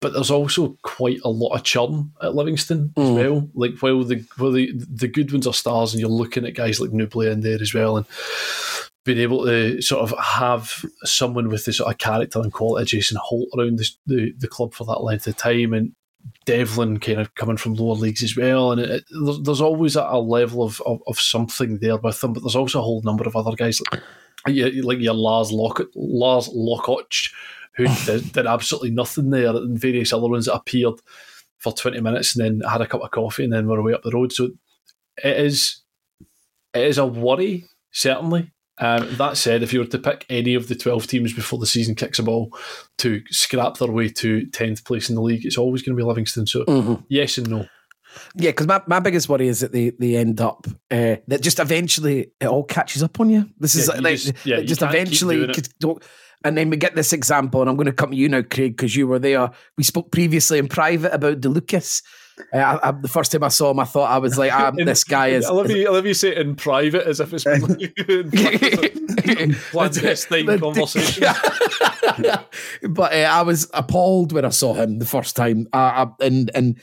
But 0.00 0.12
there's 0.12 0.30
also 0.30 0.76
quite 0.82 1.20
a 1.24 1.30
lot 1.30 1.54
of 1.54 1.62
churn 1.62 2.12
at 2.22 2.34
Livingston 2.34 2.92
mm. 2.94 3.02
as 3.02 3.10
well. 3.10 3.48
Like 3.54 3.78
while 3.78 4.04
the 4.04 4.24
while 4.36 4.52
the 4.52 4.72
the 4.74 5.08
good 5.08 5.32
ones 5.32 5.46
are 5.46 5.54
stars 5.54 5.94
and 5.94 6.00
you're 6.00 6.10
looking 6.10 6.44
at 6.44 6.54
guys 6.54 6.80
like 6.80 6.92
Nouble 6.92 7.22
in 7.22 7.40
there 7.40 7.60
as 7.60 7.72
well 7.72 7.96
and 7.96 8.06
being 9.04 9.18
able 9.18 9.44
to 9.44 9.80
sort 9.82 10.02
of 10.02 10.18
have 10.18 10.84
someone 11.04 11.48
with 11.48 11.64
the 11.64 11.72
sort 11.72 11.90
of 11.90 11.98
character 11.98 12.40
and 12.40 12.52
quality 12.52 12.96
Jason 12.96 13.18
Holt 13.20 13.48
around 13.56 13.78
the, 13.78 13.88
the, 14.06 14.34
the 14.38 14.48
club 14.48 14.72
for 14.72 14.84
that 14.84 15.02
length 15.02 15.26
of 15.26 15.36
time 15.36 15.74
and 15.74 15.92
Devlin 16.46 17.00
kind 17.00 17.20
of 17.20 17.34
coming 17.34 17.58
from 17.58 17.74
lower 17.74 17.94
leagues 17.94 18.22
as 18.22 18.36
well. 18.36 18.72
And 18.72 18.80
it, 18.80 18.90
it, 18.90 19.44
there's 19.44 19.60
always 19.60 19.96
a, 19.96 20.04
level 20.16 20.62
of, 20.62 20.80
of, 20.86 21.02
of, 21.06 21.20
something 21.20 21.78
there 21.78 21.98
with 21.98 22.20
them, 22.20 22.32
but 22.32 22.42
there's 22.42 22.56
also 22.56 22.80
a 22.80 22.82
whole 22.82 23.02
number 23.02 23.24
of 23.24 23.36
other 23.36 23.54
guys 23.56 23.80
like, 23.90 24.02
like 24.46 24.98
your 24.98 25.14
Lars, 25.14 25.52
Lock, 25.52 25.80
Lars 25.94 26.48
Lokotsch, 26.48 27.32
who 27.76 27.86
did, 28.06 28.32
did, 28.32 28.46
absolutely 28.46 28.90
nothing 28.90 29.30
there, 29.30 29.48
and 29.48 29.78
various 29.78 30.12
other 30.12 30.28
ones 30.28 30.46
that 30.46 30.54
appeared 30.54 31.00
for 31.58 31.72
20 31.72 32.00
minutes 32.00 32.36
and 32.36 32.44
then 32.44 32.68
had 32.68 32.80
a 32.80 32.86
cup 32.86 33.02
of 33.02 33.10
coffee 33.10 33.44
and 33.44 33.52
then 33.52 33.66
were 33.66 33.78
away 33.78 33.94
up 33.94 34.02
the 34.02 34.10
road. 34.10 34.32
So 34.32 34.50
it 35.22 35.38
is 35.38 35.82
it 36.74 36.82
is 36.82 36.98
a 36.98 37.06
worry, 37.06 37.64
certainly. 37.90 38.50
Um, 38.78 39.08
that 39.16 39.36
said, 39.36 39.62
if 39.62 39.72
you 39.72 39.78
were 39.78 39.86
to 39.86 39.98
pick 39.98 40.26
any 40.28 40.54
of 40.54 40.66
the 40.66 40.74
12 40.74 41.06
teams 41.06 41.32
before 41.32 41.60
the 41.60 41.66
season 41.66 41.94
kicks 41.94 42.18
a 42.18 42.24
ball 42.24 42.56
to 42.98 43.22
scrap 43.30 43.76
their 43.76 43.90
way 43.90 44.08
to 44.08 44.46
10th 44.46 44.84
place 44.84 45.08
in 45.08 45.14
the 45.14 45.22
league, 45.22 45.46
it's 45.46 45.58
always 45.58 45.82
going 45.82 45.96
to 45.96 46.00
be 46.00 46.06
Livingston. 46.06 46.46
So, 46.46 46.64
mm-hmm. 46.64 47.02
yes 47.08 47.38
and 47.38 47.48
no. 47.48 47.66
Yeah, 48.34 48.50
because 48.50 48.66
my, 48.66 48.82
my 48.86 49.00
biggest 49.00 49.28
worry 49.28 49.48
is 49.48 49.60
that 49.60 49.72
they, 49.72 49.90
they 49.90 50.16
end 50.16 50.40
up 50.40 50.66
uh, 50.90 51.16
that 51.28 51.42
just 51.42 51.58
eventually 51.58 52.32
it 52.40 52.46
all 52.46 52.64
catches 52.64 53.02
up 53.02 53.18
on 53.20 53.30
you. 53.30 53.48
This 53.58 53.74
is 53.74 53.88
yeah, 53.88 54.00
like, 54.00 54.18
just, 54.18 54.46
yeah, 54.46 54.60
just 54.60 54.82
eventually, 54.82 55.52
and 56.44 56.58
then 56.58 56.70
we 56.70 56.76
get 56.76 56.94
this 56.94 57.12
example, 57.12 57.60
and 57.60 57.70
I'm 57.70 57.76
going 57.76 57.86
to 57.86 57.92
come 57.92 58.10
to 58.10 58.16
you 58.16 58.28
now, 58.28 58.42
Craig, 58.42 58.76
because 58.76 58.94
you 58.94 59.06
were 59.06 59.18
there. 59.18 59.50
We 59.78 59.84
spoke 59.84 60.12
previously 60.12 60.58
in 60.58 60.68
private 60.68 61.14
about 61.14 61.40
DeLucas 61.40 62.02
uh, 62.52 62.58
I, 62.58 62.88
I, 62.88 62.92
the 62.92 63.08
first 63.08 63.32
time 63.32 63.44
I 63.44 63.48
saw 63.48 63.70
him, 63.70 63.78
I 63.78 63.84
thought 63.84 64.10
I 64.10 64.18
was 64.18 64.36
like, 64.38 64.52
ah, 64.52 64.70
"This 64.76 65.04
guy 65.04 65.28
is." 65.28 65.46
I 65.46 65.50
love 65.50 65.70
you. 65.70 65.86
I 65.86 65.90
love 65.90 66.06
you 66.06 66.14
say 66.14 66.30
it 66.30 66.38
in 66.38 66.56
private 66.56 67.06
as 67.06 67.20
if 67.20 67.32
it's 67.32 67.44
clandestine 69.70 70.58
conversation. 70.58 71.24
but 72.90 73.12
uh, 73.12 73.28
I 73.30 73.42
was 73.42 73.70
appalled 73.72 74.32
when 74.32 74.44
I 74.44 74.48
saw 74.48 74.74
him 74.74 74.98
the 74.98 75.06
first 75.06 75.36
time, 75.36 75.68
uh, 75.72 76.06
and 76.20 76.50
and 76.54 76.80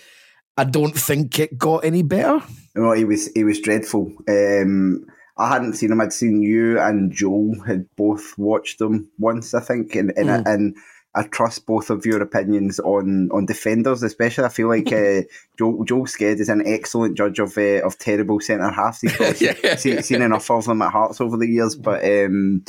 I 0.58 0.64
don't 0.64 0.98
think 0.98 1.40
it 1.40 1.58
got 1.58 1.86
any 1.86 2.04
better. 2.04 2.42
No, 2.76 2.92
he 2.94 3.06
was 3.06 3.32
he 3.34 3.44
was 3.44 3.60
dreadful. 3.60 4.14
Um, 4.28 5.06
I 5.38 5.50
hadn't 5.50 5.74
seen 5.74 5.92
him. 5.92 6.02
I'd 6.02 6.14
seen 6.14 6.42
you 6.44 6.80
and 6.80 7.12
Joel 7.12 7.56
had 7.66 7.86
both 7.96 8.38
watched 8.38 8.80
them 8.80 9.10
once, 9.18 9.54
I 9.54 9.62
think, 9.62 9.96
and 9.96 10.12
and, 10.16 10.30
mm. 10.30 10.44
and 10.46 10.76
I 11.14 11.24
trust 11.24 11.66
both 11.66 11.90
of 11.90 12.06
your 12.06 12.22
opinions 12.22 12.80
on 12.80 13.30
on 13.32 13.46
defenders, 13.46 14.04
especially. 14.04 14.46
I 14.46 14.50
feel 14.50 14.68
like 14.68 14.88
uh, 14.94 15.22
Joel, 15.58 15.84
Joel 15.84 16.06
Sked 16.06 16.40
is 16.40 16.50
an 16.50 16.64
excellent 16.66 17.18
judge 17.18 17.40
of 17.40 17.58
uh, 17.58 17.86
of 17.86 17.98
terrible 17.98 18.40
centre 18.40 18.70
halves. 18.70 19.02
He's 19.02 19.42
yeah. 19.42 19.76
seen, 19.76 20.04
seen, 20.04 20.22
enough 20.22 20.50
of 20.52 20.66
them 20.66 20.82
at 20.82 20.92
Hearts 20.92 21.22
over 21.22 21.38
the 21.38 21.48
years, 21.48 21.76
but 21.76 22.04
um, 22.04 22.64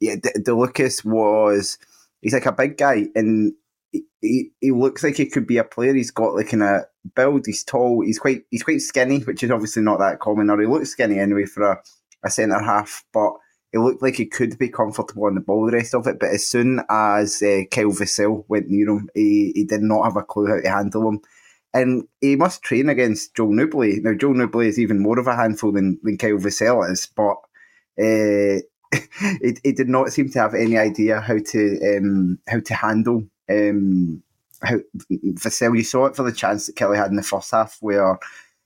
yeah, 0.00 0.16
De, 0.16 0.54
Lucas 0.54 1.04
was 1.04 1.78
he's 2.22 2.34
like 2.34 2.46
a 2.46 2.52
big 2.52 2.76
guy, 2.76 3.06
and 3.14 3.54
he, 4.20 4.50
he 4.60 4.70
looks 4.70 5.02
like 5.02 5.16
he 5.16 5.26
could 5.26 5.46
be 5.46 5.58
a 5.58 5.64
player. 5.64 5.94
He's 5.94 6.10
got 6.10 6.34
like 6.34 6.48
kind 6.48 6.62
of 6.62 6.82
build. 7.14 7.46
He's 7.46 7.64
tall. 7.64 8.02
He's 8.02 8.18
quite 8.18 8.42
he's 8.50 8.62
quite 8.62 8.80
skinny, 8.80 9.20
which 9.20 9.42
is 9.42 9.50
obviously 9.50 9.82
not 9.82 9.98
that 9.98 10.20
common. 10.20 10.50
Or 10.50 10.60
he 10.60 10.66
looks 10.66 10.90
skinny 10.90 11.18
anyway 11.18 11.46
for 11.46 11.62
a, 11.62 11.82
a 12.24 12.30
centre 12.30 12.62
half, 12.62 13.04
but 13.12 13.32
it 13.72 13.78
looked 13.78 14.02
like 14.02 14.16
he 14.16 14.26
could 14.26 14.58
be 14.58 14.68
comfortable 14.68 15.26
on 15.26 15.34
the 15.34 15.40
ball 15.40 15.66
the 15.66 15.72
rest 15.72 15.94
of 15.94 16.06
it, 16.06 16.18
but 16.18 16.30
as 16.30 16.46
soon 16.46 16.80
as 16.90 17.40
uh, 17.42 17.62
Kyle 17.70 17.92
Vassell 17.92 18.44
went 18.48 18.68
near 18.68 18.88
him, 18.88 19.08
he, 19.14 19.52
he 19.54 19.64
did 19.64 19.82
not 19.82 20.04
have 20.04 20.16
a 20.16 20.22
clue 20.22 20.48
how 20.48 20.60
to 20.60 20.68
handle 20.68 21.08
him. 21.08 21.20
And 21.72 22.08
he 22.20 22.34
must 22.34 22.62
train 22.62 22.88
against 22.88 23.36
Joel 23.36 23.52
Nouble. 23.52 24.02
Now, 24.02 24.14
Joel 24.14 24.34
Nouble 24.34 24.60
is 24.60 24.78
even 24.78 25.00
more 25.00 25.20
of 25.20 25.28
a 25.28 25.36
handful 25.36 25.70
than, 25.70 26.00
than 26.02 26.18
Kyle 26.18 26.32
Vassell 26.32 26.90
is, 26.90 27.06
but 27.14 27.36
uh, 27.96 28.60
he, 29.40 29.56
he 29.62 29.72
did 29.72 29.88
not 29.88 30.08
seem 30.08 30.30
to 30.30 30.40
have 30.40 30.54
any 30.54 30.76
idea 30.76 31.20
how 31.20 31.38
to 31.38 31.96
um, 31.96 32.38
how 32.48 32.58
to 32.58 32.74
handle 32.74 33.22
um, 33.48 34.20
how 34.62 34.78
Vassell. 35.10 35.76
You 35.76 35.84
saw 35.84 36.06
it 36.06 36.16
for 36.16 36.22
the 36.22 36.32
chance 36.32 36.66
that 36.66 36.76
Killie 36.76 36.96
had 36.96 37.10
in 37.10 37.16
the 37.16 37.22
first 37.22 37.50
half, 37.50 37.78
where 37.80 38.18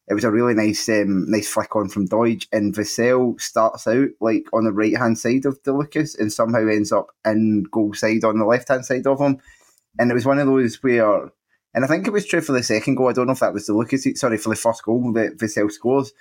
it 0.06 0.14
was 0.14 0.24
a 0.24 0.30
really 0.30 0.54
nice 0.54 0.88
um, 0.88 1.30
nice 1.30 1.48
flick 1.48 1.74
on 1.74 1.88
from 1.88 2.06
Doidge, 2.06 2.46
and 2.52 2.74
Vassell 2.74 3.40
starts 3.40 3.86
out 3.86 4.08
like 4.20 4.46
on 4.52 4.64
the 4.64 4.72
right 4.72 4.96
hand 4.96 5.18
side 5.18 5.46
of 5.46 5.62
DeLucas 5.62 6.18
and 6.18 6.32
somehow 6.32 6.66
ends 6.68 6.92
up 6.92 7.08
in 7.24 7.64
goal 7.70 7.94
side 7.94 8.24
on 8.24 8.38
the 8.38 8.44
left 8.44 8.68
hand 8.68 8.84
side 8.84 9.06
of 9.06 9.20
him. 9.20 9.38
And 9.98 10.10
it 10.10 10.14
was 10.14 10.26
one 10.26 10.38
of 10.38 10.46
those 10.46 10.82
where, 10.82 11.30
and 11.72 11.84
I 11.84 11.86
think 11.86 12.06
it 12.06 12.12
was 12.12 12.26
true 12.26 12.40
for 12.40 12.52
the 12.52 12.62
second 12.62 12.96
goal. 12.96 13.08
I 13.08 13.12
don't 13.12 13.26
know 13.26 13.32
if 13.32 13.40
that 13.40 13.54
was 13.54 13.68
DeLucas, 13.68 14.18
sorry, 14.18 14.38
for 14.38 14.50
the 14.50 14.56
first 14.56 14.82
goal 14.84 15.12
that 15.14 15.38
Vassell 15.38 15.70
scores. 15.70 16.12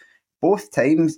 Both 0.42 0.72
times, 0.72 1.18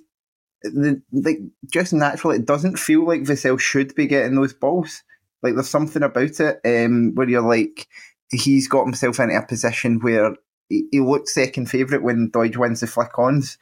the, 0.62 1.02
like 1.12 1.38
just 1.70 1.92
naturally, 1.92 2.36
it 2.38 2.46
doesn't 2.46 2.78
feel 2.78 3.06
like 3.06 3.22
Vassell 3.22 3.60
should 3.60 3.94
be 3.94 4.06
getting 4.06 4.34
those 4.34 4.54
balls. 4.54 5.04
Like 5.42 5.54
there's 5.54 5.68
something 5.68 6.02
about 6.02 6.40
it 6.40 6.60
um, 6.64 7.14
where 7.14 7.28
you're 7.28 7.42
like, 7.42 7.86
he's 8.30 8.68
got 8.68 8.84
himself 8.84 9.20
into 9.20 9.36
a 9.36 9.46
position 9.46 10.00
where 10.00 10.34
he, 10.68 10.86
he 10.90 11.00
looked 11.00 11.28
second 11.28 11.70
favourite 11.70 12.02
when 12.02 12.30
Doidge 12.30 12.56
wins 12.56 12.80
the 12.80 12.86
flick 12.86 13.18
ons, 13.18 13.58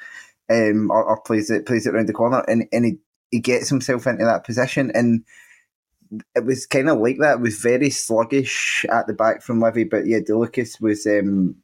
um, 0.51 0.91
or, 0.91 1.05
or, 1.05 1.21
plays 1.21 1.51
it 1.51 1.67
plays 1.67 1.87
it 1.87 1.95
around 1.95 2.09
the 2.09 2.13
corner, 2.13 2.45
and 2.49 2.67
and 2.73 2.85
he, 2.85 2.99
he 3.31 3.41
gets 3.41 3.69
himself 3.69 4.07
into 4.07 4.25
that 4.25 4.45
position, 4.45 4.91
and 4.95 5.25
it 6.35 6.45
was 6.45 6.67
kind 6.67 6.89
of 6.89 6.99
like 6.99 7.19
that. 7.21 7.35
It 7.35 7.41
was 7.41 7.59
very 7.59 7.91
sluggish 7.91 8.85
at 8.91 9.07
the 9.07 9.15
back 9.15 9.43
from 9.43 9.61
Livy, 9.61 9.85
but 9.85 10.07
yeah, 10.07 10.19
DeLucas 10.19 10.81
was. 10.81 11.07
Um, 11.07 11.57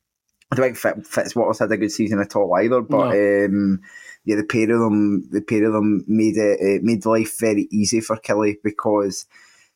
I 0.52 0.56
don't 0.56 0.76
think 0.76 1.06
Fitzwater's 1.06 1.60
had 1.60 1.70
a 1.70 1.76
good 1.76 1.92
season 1.92 2.18
at 2.18 2.34
all 2.34 2.52
either, 2.56 2.80
but 2.80 3.14
no. 3.14 3.44
um, 3.44 3.80
yeah, 4.24 4.34
the 4.34 4.42
pair 4.42 4.72
of 4.72 4.80
them, 4.80 5.28
the 5.30 5.42
pair 5.42 5.64
of 5.64 5.72
them 5.72 6.04
made 6.08 6.36
it, 6.36 6.58
it 6.60 6.82
made 6.82 7.06
life 7.06 7.38
very 7.38 7.68
easy 7.70 8.00
for 8.00 8.16
Killie 8.16 8.56
because 8.64 9.26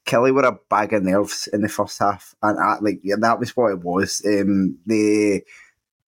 Killie 0.06 0.34
were 0.34 0.42
a 0.42 0.58
bag 0.68 0.92
of 0.92 1.02
nerves 1.02 1.48
in 1.52 1.62
the 1.62 1.68
first 1.68 1.98
half, 1.98 2.34
and 2.42 2.58
I, 2.58 2.78
like 2.80 3.00
yeah, 3.02 3.16
that 3.20 3.38
was 3.38 3.56
what 3.56 3.72
it 3.72 3.80
was. 3.80 4.22
Um, 4.26 4.78
the 4.86 5.42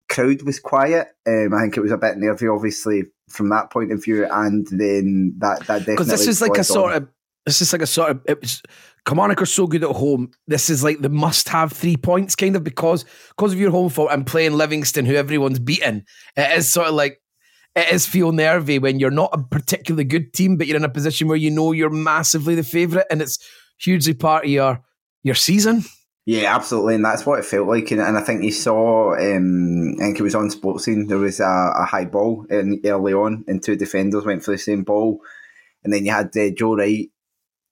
crowd 0.09 0.41
was 0.43 0.59
quiet. 0.59 1.09
Um, 1.27 1.53
I 1.53 1.61
think 1.61 1.77
it 1.77 1.81
was 1.81 1.91
a 1.91 1.97
bit 1.97 2.17
nervy, 2.17 2.47
obviously, 2.47 3.03
from 3.29 3.49
that 3.49 3.71
point 3.71 3.91
of 3.91 4.03
view, 4.03 4.25
and 4.25 4.67
then 4.71 5.35
that 5.39 5.59
that 5.67 5.79
definitely 5.79 5.95
because 5.95 6.07
this 6.07 6.27
is 6.27 6.41
like 6.41 6.57
a 6.57 6.63
sort 6.63 6.95
of 6.95 7.07
this 7.45 7.61
is 7.61 7.73
like 7.73 7.81
a 7.81 7.87
sort 7.87 8.11
of 8.11 8.21
it 8.25 8.41
was. 8.41 8.61
Kilmarnock 9.05 9.41
are 9.41 9.45
so 9.45 9.67
good 9.67 9.83
at 9.83 9.89
home. 9.89 10.31
This 10.47 10.69
is 10.69 10.81
like 10.81 11.01
the 11.01 11.09
must-have 11.09 11.73
three 11.73 11.97
points, 11.97 12.37
kind 12.37 12.55
of 12.55 12.63
because 12.63 13.03
because 13.35 13.51
of 13.51 13.59
your 13.59 13.69
home 13.69 13.89
fault 13.89 14.11
and 14.11 14.25
playing 14.25 14.53
Livingston, 14.53 15.05
who 15.05 15.15
everyone's 15.15 15.59
beaten. 15.59 16.05
It 16.37 16.57
is 16.57 16.71
sort 16.71 16.87
of 16.87 16.95
like 16.95 17.21
it 17.75 17.91
is 17.91 18.05
feel 18.05 18.31
nervy 18.31 18.79
when 18.79 18.99
you're 18.99 19.11
not 19.11 19.31
a 19.33 19.43
particularly 19.43 20.05
good 20.05 20.31
team, 20.31 20.57
but 20.57 20.67
you're 20.67 20.77
in 20.77 20.85
a 20.85 20.89
position 20.89 21.27
where 21.27 21.35
you 21.35 21.51
know 21.51 21.73
you're 21.73 21.89
massively 21.89 22.55
the 22.55 22.63
favourite, 22.63 23.07
and 23.11 23.21
it's 23.21 23.39
hugely 23.83 24.13
part 24.13 24.45
of 24.45 24.49
your 24.49 24.83
your 25.23 25.35
season. 25.35 25.83
Yeah, 26.25 26.55
absolutely, 26.55 26.95
and 26.95 27.03
that's 27.03 27.25
what 27.25 27.39
it 27.39 27.45
felt 27.45 27.67
like. 27.67 27.91
And, 27.91 27.99
and 27.99 28.17
I 28.17 28.21
think 28.21 28.43
you 28.43 28.51
saw, 28.51 29.13
um, 29.13 29.95
I 29.99 30.05
think 30.05 30.19
it 30.19 30.23
was 30.23 30.35
on 30.35 30.49
Sportscene. 30.49 31.09
There 31.09 31.17
was 31.17 31.41
a, 31.41 31.73
a 31.75 31.83
high 31.83 32.05
ball 32.05 32.45
in, 32.49 32.79
early 32.85 33.13
on, 33.13 33.43
and 33.45 33.61
two 33.61 33.75
defenders 33.75 34.25
went 34.25 34.41
for 34.41 34.51
the 34.51 34.57
same 34.57 34.83
ball, 34.83 35.19
and 35.83 35.91
then 35.91 36.05
you 36.05 36.11
had 36.11 36.35
uh, 36.37 36.49
Joe 36.51 36.77
Wright 36.77 37.09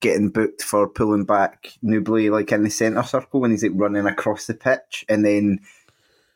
getting 0.02 0.30
booked 0.30 0.64
for 0.64 0.90
pulling 0.90 1.24
back 1.24 1.74
Nouble 1.82 2.32
like 2.32 2.52
in 2.52 2.64
the 2.64 2.70
centre 2.70 3.04
circle 3.04 3.40
when 3.40 3.52
he's 3.52 3.64
like 3.64 3.72
running 3.76 4.06
across 4.06 4.48
the 4.48 4.54
pitch, 4.54 5.06
and 5.08 5.24
then 5.26 5.60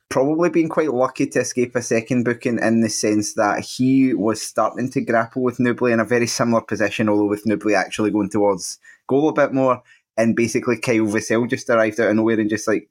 probably 0.08 0.50
being 0.50 0.70
quite 0.70 0.94
lucky 0.94 1.28
to 1.28 1.40
escape 1.40 1.76
a 1.76 1.82
second 1.82 2.24
booking 2.24 2.60
in 2.60 2.80
the 2.80 2.90
sense 2.90 3.34
that 3.34 3.60
he 3.60 4.14
was 4.14 4.42
starting 4.42 4.90
to 4.92 5.02
grapple 5.02 5.42
with 5.42 5.60
Nouble 5.60 5.88
in 5.88 6.00
a 6.00 6.06
very 6.06 6.28
similar 6.28 6.62
position, 6.62 7.10
although 7.10 7.26
with 7.26 7.46
Nouble 7.46 7.76
actually 7.76 8.12
going 8.12 8.30
towards 8.30 8.80
goal 9.08 9.30
a 9.30 9.34
bit 9.34 9.54
more. 9.54 9.82
And 10.18 10.36
basically, 10.36 10.78
Kyle 10.78 11.06
Vassell 11.06 11.50
just 11.50 11.70
arrived 11.70 12.00
out 12.00 12.10
of 12.10 12.16
nowhere 12.16 12.40
and 12.40 12.50
just 12.50 12.68
like 12.68 12.90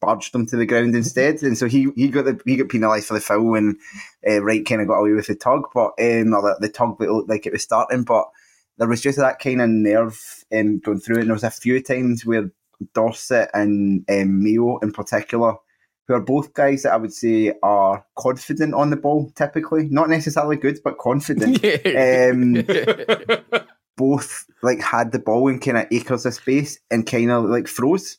barged 0.00 0.32
them 0.32 0.46
to 0.46 0.56
the 0.56 0.66
ground 0.66 0.94
instead. 0.94 1.42
And 1.42 1.58
so 1.58 1.66
he 1.66 1.88
he 1.96 2.08
got 2.08 2.24
the 2.24 2.40
he 2.44 2.56
got 2.56 2.68
penalised 2.68 3.08
for 3.08 3.14
the 3.14 3.20
foul, 3.20 3.54
and 3.54 3.76
uh, 4.26 4.42
Wright 4.42 4.64
kind 4.64 4.80
of 4.80 4.88
got 4.88 5.00
away 5.00 5.12
with 5.12 5.26
the 5.26 5.34
tug, 5.34 5.64
but 5.74 5.92
um, 6.00 6.34
or 6.34 6.42
the, 6.42 6.56
the 6.60 6.68
tug 6.68 6.98
that 6.98 7.10
looked 7.10 7.28
like 7.28 7.46
it 7.46 7.52
was 7.52 7.62
starting, 7.62 8.04
but 8.04 8.28
there 8.78 8.88
was 8.88 9.02
just 9.02 9.18
that 9.18 9.40
kind 9.40 9.60
of 9.60 9.68
nerve 9.68 10.44
um, 10.54 10.78
going 10.78 11.00
through 11.00 11.16
it. 11.16 11.20
And 11.20 11.28
there 11.28 11.34
was 11.34 11.44
a 11.44 11.50
few 11.50 11.82
times 11.82 12.24
where 12.24 12.50
Dorsett 12.94 13.50
and 13.52 14.04
um, 14.08 14.42
Mayo 14.42 14.78
in 14.78 14.92
particular, 14.92 15.54
who 16.06 16.14
are 16.14 16.20
both 16.20 16.54
guys 16.54 16.84
that 16.84 16.92
I 16.92 16.96
would 16.96 17.12
say 17.12 17.52
are 17.62 18.04
confident 18.16 18.74
on 18.74 18.90
the 18.90 18.96
ball 18.96 19.30
typically, 19.34 19.88
not 19.88 20.08
necessarily 20.08 20.56
good, 20.56 20.78
but 20.84 20.98
confident. 20.98 21.56
um, 21.86 23.66
both 23.98 24.46
like 24.62 24.80
had 24.80 25.12
the 25.12 25.18
ball 25.18 25.48
in 25.48 25.58
kind 25.58 25.76
of 25.76 25.86
acres 25.90 26.24
of 26.24 26.32
space 26.32 26.78
and 26.90 27.06
kind 27.06 27.30
of 27.30 27.44
like 27.44 27.68
froze. 27.68 28.18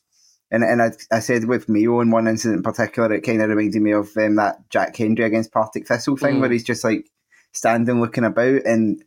And 0.52 0.62
and 0.62 0.82
I, 0.82 0.92
I 1.10 1.20
said 1.20 1.46
with 1.46 1.68
Mayo 1.68 2.00
in 2.00 2.10
one 2.10 2.28
incident 2.28 2.58
in 2.58 2.62
particular, 2.62 3.12
it 3.12 3.22
kind 3.22 3.42
of 3.42 3.48
reminded 3.48 3.82
me 3.82 3.92
of 3.92 4.16
um, 4.16 4.36
that 4.36 4.68
Jack 4.70 4.96
Hendry 4.96 5.24
against 5.24 5.52
Partick 5.52 5.88
Thistle 5.88 6.16
thing 6.16 6.36
mm. 6.36 6.40
where 6.40 6.50
he's 6.50 6.64
just 6.64 6.84
like 6.84 7.08
standing 7.52 8.00
looking 8.00 8.24
about 8.24 8.62
and 8.64 9.02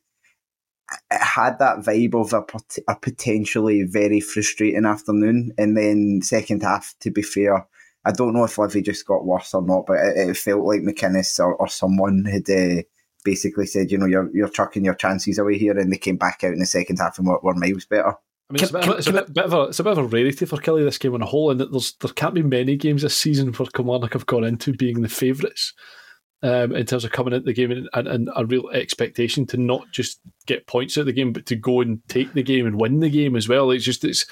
it 1.12 1.22
had 1.22 1.60
that 1.60 1.80
vibe 1.80 2.14
of 2.14 2.34
a, 2.34 2.92
a 2.92 2.96
potentially 2.96 3.84
very 3.84 4.20
frustrating 4.20 4.86
afternoon. 4.86 5.52
And 5.58 5.78
then 5.78 6.22
second 6.22 6.64
half, 6.64 6.94
to 7.02 7.12
be 7.12 7.22
fair, 7.22 7.68
I 8.06 8.12
don't 8.12 8.34
know 8.34 8.44
if 8.44 8.58
Livy 8.58 8.82
just 8.82 9.08
got 9.08 9.26
worse 9.26 9.54
or 9.54 9.62
not, 9.62 9.86
but 9.86 9.98
it, 10.00 10.30
it 10.30 10.38
felt 10.38 10.66
like 10.66 10.82
McInnes 10.82 11.40
or, 11.40 11.56
or 11.56 11.68
someone 11.68 12.26
had 12.26 12.50
uh, 12.50 12.84
basically 13.24 13.66
said, 13.66 13.92
you 13.92 13.98
know, 13.98 14.06
you're 14.06 14.30
you're 14.34 14.50
chucking 14.50 14.86
your 14.86 14.96
chances 14.96 15.38
away 15.38 15.58
here, 15.58 15.78
and 15.78 15.92
they 15.92 15.98
came 15.98 16.18
back 16.18 16.44
out 16.44 16.54
in 16.54 16.60
the 16.60 16.66
second 16.66 16.98
half 16.98 17.18
and 17.18 17.28
were, 17.28 17.40
were 17.42 17.56
miles 17.56 17.86
better. 17.86 18.16
I 18.50 18.54
mean, 18.54 18.64
it's, 18.64 18.72
a 18.72 18.74
bit, 18.74 18.88
it's, 18.90 19.08
a 19.08 19.14
bit, 19.14 19.34
bit, 19.34 19.46
of 19.46 19.54
a, 19.54 19.62
it's 19.64 19.80
a 19.80 19.84
bit 19.84 19.94
of 19.94 19.98
a 20.00 20.04
rarity 20.04 20.46
for 20.46 20.58
Killie 20.58 20.84
this 20.84 20.98
game 20.98 21.14
on 21.14 21.22
a 21.22 21.26
whole, 21.26 21.50
and 21.50 21.60
there's 21.60 21.94
there 22.02 22.12
can't 22.12 22.36
be 22.36 22.44
many 22.44 22.76
games 22.76 23.02
this 23.02 23.16
season 23.16 23.54
where 23.54 23.68
Kilmarnock 23.68 24.14
have 24.14 24.26
gone 24.26 24.44
into 24.44 24.74
being 24.74 25.02
the 25.02 25.10
favourites 25.10 25.74
um, 26.44 26.76
in 26.76 26.86
terms 26.86 27.06
of 27.06 27.12
coming 27.12 27.34
into 27.34 27.46
the 27.46 27.54
game 27.54 27.72
and, 27.72 27.90
and, 27.94 28.08
and, 28.08 28.30
a 28.36 28.46
real 28.46 28.70
expectation 28.72 29.46
to 29.48 29.58
not 29.58 29.90
just 29.92 30.20
get 30.46 30.68
points 30.68 30.98
at 30.98 31.06
the 31.06 31.14
game, 31.14 31.32
but 31.32 31.46
to 31.46 31.56
go 31.56 31.80
and 31.80 32.02
take 32.10 32.34
the 32.34 32.44
game 32.44 32.68
and 32.68 32.80
win 32.80 33.00
the 33.00 33.10
game 33.10 33.38
as 33.38 33.48
well. 33.48 33.72
It's 33.72 33.86
just 33.86 34.04
it's 34.04 34.26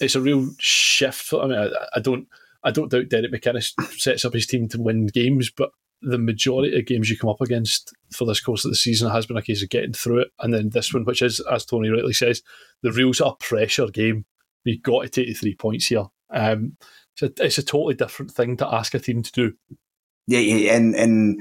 it's 0.00 0.14
a 0.14 0.20
real 0.20 0.48
shift. 0.58 1.32
I 1.34 1.46
mean, 1.46 1.58
I, 1.58 1.70
I 1.96 2.00
don't 2.00 2.28
I 2.62 2.70
don't 2.70 2.90
doubt 2.90 3.08
Derek 3.08 3.32
McInnes 3.32 3.72
sets 3.98 4.24
up 4.24 4.32
his 4.32 4.46
team 4.46 4.68
to 4.68 4.80
win 4.80 5.08
games, 5.08 5.50
but 5.50 5.70
the 6.02 6.18
majority 6.18 6.78
of 6.78 6.86
games 6.86 7.08
you 7.08 7.16
come 7.16 7.30
up 7.30 7.40
against 7.40 7.94
for 8.12 8.26
this 8.26 8.40
course 8.40 8.64
of 8.64 8.70
the 8.70 8.76
season 8.76 9.10
has 9.10 9.26
been 9.26 9.36
a 9.36 9.42
case 9.42 9.62
of 9.62 9.70
getting 9.70 9.92
through 9.92 10.20
it. 10.20 10.28
And 10.40 10.52
then 10.52 10.70
this 10.70 10.92
one, 10.92 11.04
which 11.04 11.22
is, 11.22 11.40
as 11.50 11.64
Tony 11.64 11.88
rightly 11.88 12.12
says, 12.12 12.42
the 12.82 12.92
sort 12.92 13.20
of 13.20 13.38
pressure 13.38 13.88
game. 13.88 14.24
You've 14.64 14.82
got 14.82 15.02
to 15.02 15.08
take 15.08 15.28
the 15.28 15.34
three 15.34 15.54
points 15.54 15.86
here. 15.86 16.06
Um, 16.30 16.76
it's, 17.14 17.40
a, 17.40 17.44
it's 17.44 17.58
a 17.58 17.62
totally 17.62 17.94
different 17.94 18.32
thing 18.32 18.56
to 18.58 18.72
ask 18.72 18.94
a 18.94 18.98
team 18.98 19.22
to 19.22 19.32
do. 19.32 19.52
Yeah, 20.26 20.40
yeah 20.40 20.74
and 20.74 20.94
and 20.96 21.40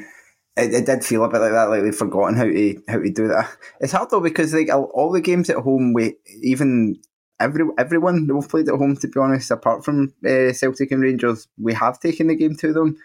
it, 0.55 0.73
it, 0.73 0.85
did 0.85 1.03
feel 1.03 1.23
a 1.23 1.29
bit 1.29 1.41
like 1.41 1.51
that, 1.51 1.69
like 1.69 1.81
they've 1.81 1.95
forgotten 1.95 2.35
how 2.35 2.43
to 2.43 2.81
how 2.87 2.99
to 2.99 3.11
do 3.11 3.27
that. 3.27 3.49
It's 3.79 3.91
hard 3.91 4.09
though 4.11 4.21
because 4.21 4.53
like 4.53 4.69
all 4.69 5.11
the 5.11 5.21
games 5.21 5.49
at 5.49 5.57
home, 5.57 5.93
we 5.93 6.15
even 6.43 6.97
every 7.39 7.65
everyone 7.77 8.27
that 8.27 8.35
we've 8.35 8.47
played 8.47 8.69
at 8.69 8.75
home, 8.75 8.95
to 8.97 9.07
be 9.07 9.19
honest, 9.19 9.51
apart 9.51 9.83
from 9.83 10.13
uh, 10.25 10.53
Celtic 10.53 10.91
and 10.91 11.01
Rangers, 11.01 11.47
we 11.57 11.73
have 11.73 11.99
taken 11.99 12.27
the 12.27 12.35
game 12.35 12.55
to 12.57 12.71
them 12.71 12.97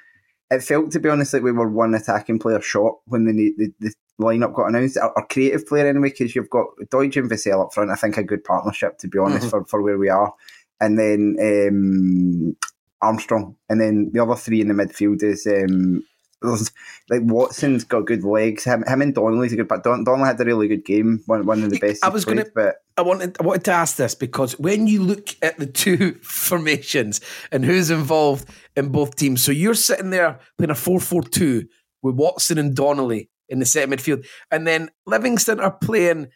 it 0.51 0.63
felt, 0.63 0.91
to 0.93 1.01
be 1.01 1.09
honest, 1.09 1.33
like 1.33 1.43
we 1.43 1.53
were 1.53 1.69
one 1.69 1.95
attacking 1.95 2.39
player 2.39 2.61
short 2.61 2.99
when 3.07 3.25
the 3.25 3.55
the, 3.57 3.73
the 3.81 3.95
lineup 4.21 4.55
got 4.55 4.67
announced. 4.67 4.99
Our, 4.99 5.13
our 5.17 5.27
creative 5.27 5.67
player, 5.67 5.87
anyway, 5.87 6.11
because 6.11 6.35
you've 6.35 6.51
got 6.51 6.67
Doidge 6.91 7.17
and 7.17 7.31
Vassell 7.31 7.65
up 7.65 7.73
front. 7.73 7.91
I 7.91 7.95
think 7.95 8.17
a 8.17 8.25
good 8.25 8.45
partnership, 8.45 8.99
to 8.99 9.09
be 9.09 9.19
honest, 9.19 9.47
mm-hmm. 9.47 9.49
for, 9.49 9.65
for 9.65 9.83
where 9.83 9.99
we 9.99 10.09
are. 10.09 10.35
And 10.81 10.99
then 10.99 11.37
um, 11.41 12.57
Armstrong, 13.03 13.57
and 13.69 13.81
then 13.81 14.11
the 14.13 14.23
other 14.23 14.37
three 14.37 14.61
in 14.61 14.69
the 14.69 14.75
midfield 14.75 15.23
is 15.23 15.47
um, 15.47 16.03
like 16.43 17.23
Watson's 17.23 17.85
got 17.85 18.07
good 18.07 18.25
legs. 18.25 18.65
Him, 18.65 18.83
him 18.87 19.03
and 19.03 19.15
Donnelly's 19.15 19.53
a 19.53 19.57
good, 19.57 19.69
but 19.69 19.85
Don, 19.85 20.05
Donnelly 20.05 20.29
had 20.29 20.41
a 20.41 20.45
really 20.45 20.69
good 20.69 20.85
game. 20.85 21.23
One, 21.27 21.45
one 21.45 21.63
of 21.63 21.71
the 21.71 21.79
best. 21.79 22.05
I 22.05 22.09
was 22.09 22.25
going 22.25 22.39
to, 22.39 22.51
but 22.55 22.77
I 22.97 23.03
wanted, 23.03 23.37
I 23.41 23.45
wanted 23.45 23.65
to 23.65 23.73
ask 23.73 23.97
this 23.97 24.15
because 24.15 24.59
when 24.59 24.87
you 24.87 25.03
look 25.03 25.29
at 25.43 25.59
the 25.59 25.67
two 25.67 26.15
formations 26.23 27.21
and 27.53 27.65
who's 27.65 27.91
involved 27.91 28.49
in 28.77 28.89
both 28.91 29.17
teams, 29.17 29.43
so 29.43 29.53
you're 29.53 29.75
sitting 29.75 30.11
there 30.11 30.41
playing 30.57 30.71
a 30.71 30.75
four-four-two 30.75 31.67
with 32.03 32.15
Watson 32.15 32.59
and 32.59 32.75
Donnelly 32.75 33.31
in 33.49 33.59
the 33.59 33.67
set 33.67 33.89
midfield, 33.89 34.27
and 34.51 34.67
then 34.67 34.91
Livingston 35.07 35.61
are 35.61 35.73
playing 35.73 36.29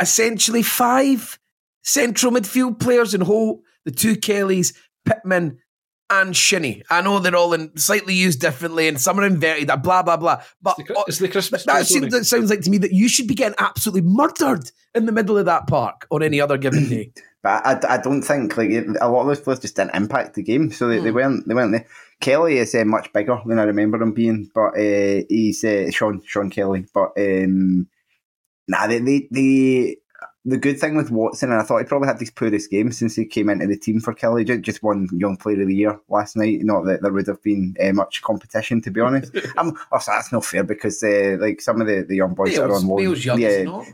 essentially 0.00 0.62
five 0.62 1.38
central 1.82 2.32
midfield 2.32 2.78
players 2.78 3.14
in 3.14 3.22
whole. 3.22 3.62
The 3.86 3.90
two 3.90 4.14
Kellys, 4.16 4.74
Pittman 5.06 5.58
and 6.10 6.36
Shinnie. 6.36 6.82
I 6.90 7.00
know 7.00 7.18
they're 7.18 7.36
all 7.36 7.54
in 7.54 7.76
slightly 7.76 8.14
used 8.14 8.40
differently 8.40 8.88
and 8.88 9.00
some 9.00 9.18
are 9.20 9.24
inverted, 9.24 9.68
blah, 9.82 10.02
blah, 10.02 10.16
blah. 10.16 10.42
But 10.60 10.76
it's 10.78 10.88
the, 10.88 11.04
it's 11.06 11.18
the 11.18 11.28
Christmas 11.28 11.64
that, 11.64 11.86
seems, 11.86 12.12
that 12.12 12.24
sounds 12.24 12.50
like 12.50 12.62
to 12.62 12.70
me 12.70 12.78
that 12.78 12.92
you 12.92 13.08
should 13.08 13.28
be 13.28 13.34
getting 13.34 13.56
absolutely 13.58 14.02
murdered 14.02 14.70
in 14.94 15.06
the 15.06 15.12
middle 15.12 15.38
of 15.38 15.46
that 15.46 15.66
park 15.66 16.06
on 16.10 16.22
any 16.22 16.40
other 16.40 16.58
given 16.58 16.88
day. 16.88 17.12
but 17.42 17.64
I, 17.64 17.94
I 17.94 17.98
don't 17.98 18.22
think 18.22 18.56
like 18.56 18.70
a 19.00 19.08
lot 19.08 19.22
of 19.22 19.26
those 19.28 19.40
players 19.40 19.60
just 19.60 19.76
didn't 19.76 19.94
impact 19.94 20.34
the 20.34 20.42
game, 20.42 20.70
so 20.70 20.88
they, 20.88 20.98
mm. 20.98 21.02
they 21.04 21.10
hmm. 21.10 21.16
weren't 21.16 21.48
they 21.48 21.54
weren't 21.54 21.72
there. 21.72 21.86
Kelly 22.20 22.58
is 22.58 22.74
uh, 22.74 22.84
much 22.84 23.12
bigger 23.12 23.40
than 23.46 23.58
I 23.58 23.62
remember 23.62 24.02
him 24.02 24.12
being, 24.12 24.50
but 24.54 24.74
uh, 24.74 25.22
he's 25.28 25.64
uh, 25.64 25.90
Sean 25.90 26.20
Sean 26.26 26.50
Kelly. 26.50 26.84
But 26.92 27.12
um, 27.16 27.88
nah, 28.68 28.86
they, 28.86 28.98
they 28.98 29.28
they 29.30 29.96
the 30.44 30.56
good 30.56 30.78
thing 30.78 30.96
with 30.96 31.10
Watson, 31.10 31.52
and 31.52 31.60
I 31.60 31.64
thought 31.64 31.78
he 31.78 31.84
probably 31.84 32.08
had 32.08 32.18
his 32.18 32.30
poorest 32.30 32.70
game 32.70 32.92
since 32.92 33.14
he 33.14 33.26
came 33.26 33.50
into 33.50 33.66
the 33.66 33.76
team 33.76 34.00
for 34.00 34.14
Killie. 34.14 34.60
Just 34.62 34.82
won 34.82 35.08
Young 35.12 35.36
Player 35.36 35.60
of 35.62 35.68
the 35.68 35.74
Year 35.74 36.00
last 36.08 36.36
night. 36.36 36.60
Not 36.62 36.86
that 36.86 37.02
there 37.02 37.12
would 37.12 37.26
have 37.26 37.42
been 37.42 37.76
uh, 37.82 37.92
much 37.92 38.22
competition, 38.22 38.80
to 38.82 38.90
be 38.90 39.00
honest. 39.00 39.36
um, 39.58 39.78
also, 39.92 40.12
that's 40.12 40.32
not 40.32 40.44
fair 40.44 40.64
because 40.64 41.02
uh, 41.02 41.36
like 41.38 41.60
some 41.60 41.80
of 41.80 41.86
the, 41.86 42.06
the 42.08 42.16
young 42.16 42.34
boys 42.34 42.56
Bale's, 42.56 42.70
are 42.70 42.74
on 42.74 42.88
loan. 42.88 43.16
young, 43.16 43.38
yeah, 43.38 43.84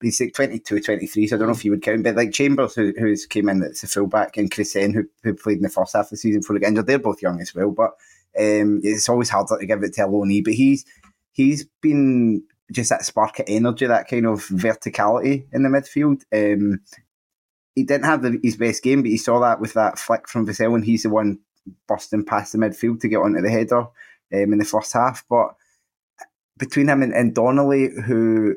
he's 0.00 0.20
like 0.20 0.32
22, 0.32 0.80
23, 0.80 1.26
so 1.26 1.36
I 1.36 1.38
don't 1.38 1.48
know 1.48 1.54
if 1.54 1.64
you 1.64 1.72
would 1.72 1.82
count. 1.82 2.02
But 2.02 2.16
like 2.16 2.32
Chambers, 2.32 2.74
who 2.74 2.94
who's 2.98 3.26
came 3.26 3.48
in 3.50 3.62
as 3.62 3.82
a 3.82 3.86
fullback, 3.86 4.36
and 4.36 4.50
Chris 4.50 4.74
N, 4.76 4.94
who, 4.94 5.04
who 5.22 5.34
played 5.34 5.58
in 5.58 5.62
the 5.62 5.68
first 5.68 5.94
half 5.94 6.06
of 6.06 6.10
the 6.10 6.16
season 6.16 6.42
for 6.42 6.58
the 6.58 6.66
injured, 6.66 6.86
they're 6.86 6.98
both 6.98 7.20
young 7.20 7.40
as 7.40 7.54
well. 7.54 7.70
But 7.70 7.90
um, 8.38 8.80
it's 8.82 9.08
always 9.08 9.28
harder 9.28 9.58
to 9.58 9.66
give 9.66 9.82
it 9.82 9.94
to 9.94 10.04
a 10.04 10.08
loanee. 10.08 10.44
But 10.44 10.54
he's 10.54 10.84
he's 11.32 11.66
been 11.82 12.42
just 12.70 12.90
that 12.90 13.04
spark 13.04 13.38
of 13.38 13.46
energy, 13.48 13.86
that 13.86 14.08
kind 14.08 14.26
of 14.26 14.46
verticality 14.46 15.46
in 15.52 15.62
the 15.62 15.68
midfield. 15.68 16.22
Um, 16.32 16.80
he 17.74 17.84
didn't 17.84 18.04
have 18.04 18.22
the, 18.22 18.38
his 18.42 18.56
best 18.56 18.82
game, 18.82 19.02
but 19.02 19.10
he 19.10 19.16
saw 19.16 19.40
that 19.40 19.60
with 19.60 19.74
that 19.74 19.98
flick 19.98 20.28
from 20.28 20.46
Vassell, 20.46 20.74
and 20.74 20.84
he's 20.84 21.04
the 21.04 21.10
one 21.10 21.38
busting 21.86 22.24
past 22.24 22.52
the 22.52 22.58
midfield 22.58 23.00
to 23.00 23.08
get 23.08 23.18
onto 23.18 23.40
the 23.40 23.50
header 23.50 23.80
um, 23.80 24.52
in 24.52 24.58
the 24.58 24.64
first 24.64 24.92
half. 24.92 25.24
But 25.28 25.54
between 26.58 26.88
him 26.88 27.02
and, 27.02 27.12
and 27.12 27.34
Donnelly, 27.34 27.90
who 28.06 28.56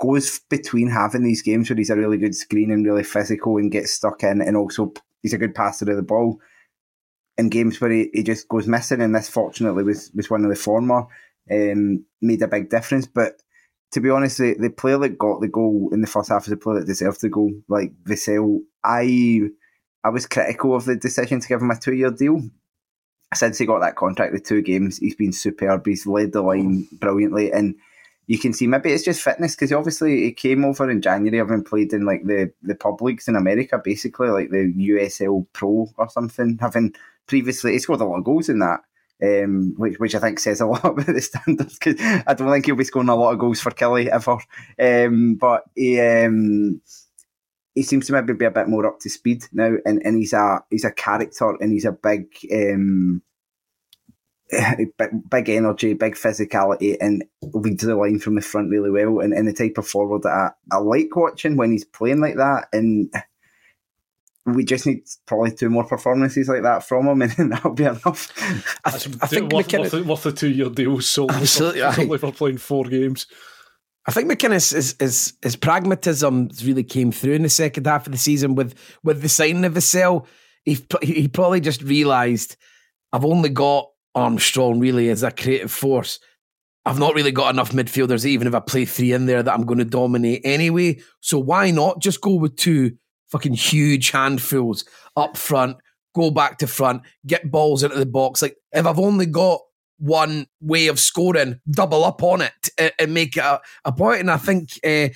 goes 0.00 0.40
between 0.50 0.90
having 0.90 1.22
these 1.22 1.42
games 1.42 1.70
where 1.70 1.76
he's 1.76 1.90
a 1.90 1.96
really 1.96 2.18
good 2.18 2.34
screen 2.34 2.70
and 2.72 2.84
really 2.84 3.04
physical 3.04 3.56
and 3.56 3.70
gets 3.70 3.92
stuck 3.92 4.22
in, 4.22 4.42
and 4.42 4.56
also 4.56 4.92
he's 5.22 5.32
a 5.32 5.38
good 5.38 5.54
passer 5.54 5.88
of 5.90 5.96
the 5.96 6.02
ball. 6.02 6.38
In 7.38 7.48
games 7.48 7.80
where 7.80 7.90
he, 7.90 8.10
he 8.12 8.22
just 8.22 8.46
goes 8.48 8.66
missing, 8.66 9.00
and 9.00 9.14
this 9.14 9.28
fortunately 9.28 9.84
was 9.84 10.10
was 10.14 10.28
one 10.28 10.44
of 10.44 10.50
the 10.50 10.56
former 10.56 11.06
um, 11.50 12.04
made 12.20 12.42
a 12.42 12.48
big 12.48 12.70
difference. 12.70 13.06
But 13.06 13.42
to 13.92 14.00
be 14.00 14.10
honest, 14.10 14.38
the, 14.38 14.54
the 14.54 14.70
player 14.70 14.98
that 14.98 15.18
got 15.18 15.40
the 15.40 15.48
goal 15.48 15.90
in 15.92 16.00
the 16.00 16.06
first 16.06 16.30
half 16.30 16.44
is 16.44 16.50
the 16.50 16.56
player 16.56 16.80
that 16.80 16.86
deserved 16.86 17.20
the 17.20 17.28
goal. 17.28 17.52
Like 17.68 17.92
Vassell, 18.04 18.60
I 18.84 19.40
I 20.04 20.08
was 20.08 20.26
critical 20.26 20.74
of 20.74 20.84
the 20.84 20.96
decision 20.96 21.40
to 21.40 21.48
give 21.48 21.62
him 21.62 21.70
a 21.70 21.78
two 21.78 21.94
year 21.94 22.10
deal. 22.10 22.42
Since 23.34 23.58
he 23.58 23.66
got 23.66 23.80
that 23.80 23.96
contract, 23.96 24.34
the 24.34 24.40
two 24.40 24.60
games, 24.60 24.98
he's 24.98 25.14
been 25.14 25.32
superb. 25.32 25.86
He's 25.86 26.06
led 26.06 26.32
the 26.32 26.42
line 26.42 26.86
brilliantly, 26.92 27.50
and 27.50 27.76
you 28.26 28.38
can 28.38 28.52
see 28.52 28.66
maybe 28.66 28.92
it's 28.92 29.04
just 29.04 29.22
fitness 29.22 29.54
because 29.54 29.72
obviously 29.72 30.24
he 30.24 30.32
came 30.32 30.64
over 30.64 30.90
in 30.90 31.00
January, 31.00 31.38
having 31.38 31.64
played 31.64 31.92
in 31.92 32.04
like 32.04 32.24
the 32.24 32.52
the 32.62 32.74
pub 32.74 33.00
leagues 33.00 33.28
in 33.28 33.36
America, 33.36 33.80
basically 33.82 34.28
like 34.28 34.50
the 34.50 34.72
USL 34.76 35.46
Pro 35.52 35.88
or 35.96 36.08
something. 36.10 36.58
Having 36.60 36.94
previously, 37.26 37.72
he 37.72 37.78
scored 37.78 38.00
a 38.00 38.04
lot 38.04 38.18
of 38.18 38.24
goals 38.24 38.48
in 38.48 38.58
that 38.58 38.80
um, 39.22 39.74
which 39.76 39.98
which 39.98 40.14
I 40.14 40.18
think 40.18 40.38
says 40.38 40.60
a 40.60 40.66
lot 40.72 40.84
about 40.84 41.06
the 41.06 41.20
standards 41.20 41.78
because 41.78 42.00
I 42.26 42.34
don't 42.34 42.50
think 42.50 42.66
he'll 42.66 42.76
be 42.76 42.84
scoring 42.84 43.08
a 43.08 43.16
lot 43.16 43.32
of 43.32 43.38
goals 43.38 43.60
for 43.60 43.70
Killie 43.70 44.08
ever. 44.08 44.38
Um, 44.78 45.36
but 45.40 45.64
he 45.74 46.00
um, 46.00 46.80
he 47.74 47.82
seems 47.82 48.06
to 48.06 48.12
maybe 48.12 48.34
be 48.34 48.44
a 48.44 48.50
bit 48.50 48.68
more 48.68 48.86
up 48.86 49.00
to 49.00 49.10
speed 49.10 49.44
now, 49.52 49.74
and, 49.84 50.02
and 50.04 50.16
he's 50.16 50.32
a 50.32 50.60
he's 50.70 50.84
a 50.84 50.92
character 50.92 51.56
and 51.60 51.72
he's 51.72 51.84
a 51.84 51.92
big 51.92 52.26
um, 52.52 53.22
big, 54.98 55.30
big 55.30 55.48
energy, 55.48 55.94
big 55.94 56.14
physicality, 56.14 56.96
and 57.00 57.24
leads 57.54 57.82
the 57.82 57.96
line 57.96 58.18
from 58.18 58.34
the 58.34 58.42
front 58.42 58.70
really 58.70 58.90
well. 58.90 59.20
And, 59.20 59.32
and 59.32 59.48
the 59.48 59.52
type 59.52 59.78
of 59.78 59.86
forward 59.86 60.22
that 60.22 60.52
I, 60.70 60.76
I 60.76 60.78
like 60.78 61.14
watching 61.16 61.56
when 61.56 61.72
he's 61.72 61.84
playing 61.84 62.20
like 62.20 62.36
that, 62.36 62.68
and 62.72 63.12
we 64.44 64.64
just 64.64 64.86
need 64.86 65.04
probably 65.26 65.52
two 65.52 65.70
more 65.70 65.84
performances 65.84 66.48
like 66.48 66.62
that 66.62 66.86
from 66.86 67.06
him, 67.06 67.22
and 67.38 67.52
that'll 67.52 67.74
be 67.74 67.84
enough. 67.84 68.32
I, 68.84 68.90
th- 68.90 69.16
I 69.22 69.26
think 69.26 69.52
worth, 69.52 69.68
McInnes, 69.68 69.92
worth, 69.92 70.06
worth 70.06 70.22
the 70.24 70.32
two 70.32 70.50
year 70.50 70.68
deal 70.68 71.00
solely, 71.00 71.34
absolutely, 71.34 71.80
for, 71.92 71.92
solely 71.92 72.18
for 72.18 72.32
playing 72.32 72.58
four 72.58 72.84
games. 72.84 73.26
I 74.06 74.10
think 74.10 74.28
McInnes 74.28 74.74
is, 74.74 74.96
is 74.98 75.34
his 75.42 75.54
pragmatism 75.54 76.50
really 76.64 76.82
came 76.82 77.12
through 77.12 77.34
in 77.34 77.42
the 77.42 77.48
second 77.48 77.86
half 77.86 78.06
of 78.06 78.12
the 78.12 78.18
season 78.18 78.56
with 78.56 78.74
with 79.04 79.22
the 79.22 79.28
signing 79.28 79.64
of 79.64 79.74
Vassell. 79.74 80.26
He 80.64 80.84
he 81.02 81.28
probably 81.28 81.60
just 81.60 81.82
realised 81.82 82.56
I've 83.12 83.24
only 83.24 83.48
got 83.48 83.88
Armstrong 84.14 84.80
really 84.80 85.08
as 85.08 85.22
a 85.22 85.30
creative 85.30 85.70
force. 85.70 86.18
I've 86.84 86.98
not 86.98 87.14
really 87.14 87.30
got 87.30 87.54
enough 87.54 87.70
midfielders, 87.70 88.24
even 88.24 88.48
if 88.48 88.54
I 88.56 88.58
play 88.58 88.86
three 88.86 89.12
in 89.12 89.26
there, 89.26 89.40
that 89.40 89.54
I'm 89.54 89.66
going 89.66 89.78
to 89.78 89.84
dominate 89.84 90.40
anyway. 90.42 90.98
So 91.20 91.38
why 91.38 91.70
not 91.70 92.00
just 92.00 92.20
go 92.20 92.34
with 92.34 92.56
two 92.56 92.96
fucking 93.32 93.54
huge 93.54 94.10
handfuls 94.10 94.84
up 95.16 95.36
front, 95.36 95.78
go 96.14 96.30
back 96.30 96.58
to 96.58 96.66
front, 96.66 97.02
get 97.26 97.50
balls 97.50 97.82
into 97.82 97.98
the 97.98 98.06
box. 98.06 98.42
Like 98.42 98.56
if 98.72 98.86
I've 98.86 98.98
only 98.98 99.26
got 99.26 99.60
one 99.98 100.46
way 100.60 100.86
of 100.86 101.00
scoring, 101.00 101.60
double 101.70 102.04
up 102.04 102.22
on 102.22 102.42
it 102.42 102.68
and, 102.78 102.92
and 102.98 103.14
make 103.14 103.36
it 103.36 103.44
a, 103.44 103.60
a 103.84 103.92
point. 103.92 104.20
And 104.20 104.30
I 104.30 104.36
think. 104.36 104.78
Uh, 104.84 105.08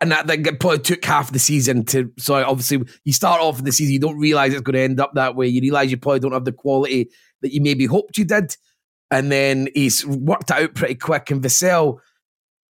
and 0.00 0.10
that, 0.10 0.26
that 0.26 0.60
probably 0.60 0.80
took 0.80 1.02
half 1.02 1.32
the 1.32 1.38
season 1.38 1.84
to. 1.86 2.12
So 2.18 2.34
obviously, 2.34 2.82
you 3.04 3.12
start 3.14 3.40
off 3.40 3.58
in 3.58 3.64
the 3.64 3.72
season, 3.72 3.94
you 3.94 4.00
don't 4.00 4.18
realize 4.18 4.52
it's 4.52 4.60
going 4.60 4.74
to 4.74 4.80
end 4.80 5.00
up 5.00 5.12
that 5.14 5.34
way. 5.34 5.46
You 5.46 5.62
realize 5.62 5.90
you 5.90 5.96
probably 5.96 6.20
don't 6.20 6.32
have 6.32 6.44
the 6.44 6.52
quality 6.52 7.08
that 7.40 7.54
you 7.54 7.62
maybe 7.62 7.86
hoped 7.86 8.18
you 8.18 8.26
did, 8.26 8.54
and 9.10 9.32
then 9.32 9.68
he's 9.72 10.04
worked 10.04 10.50
it 10.50 10.58
out 10.58 10.74
pretty 10.74 10.96
quick. 10.96 11.30
And 11.30 11.40
Vassell, 11.40 12.00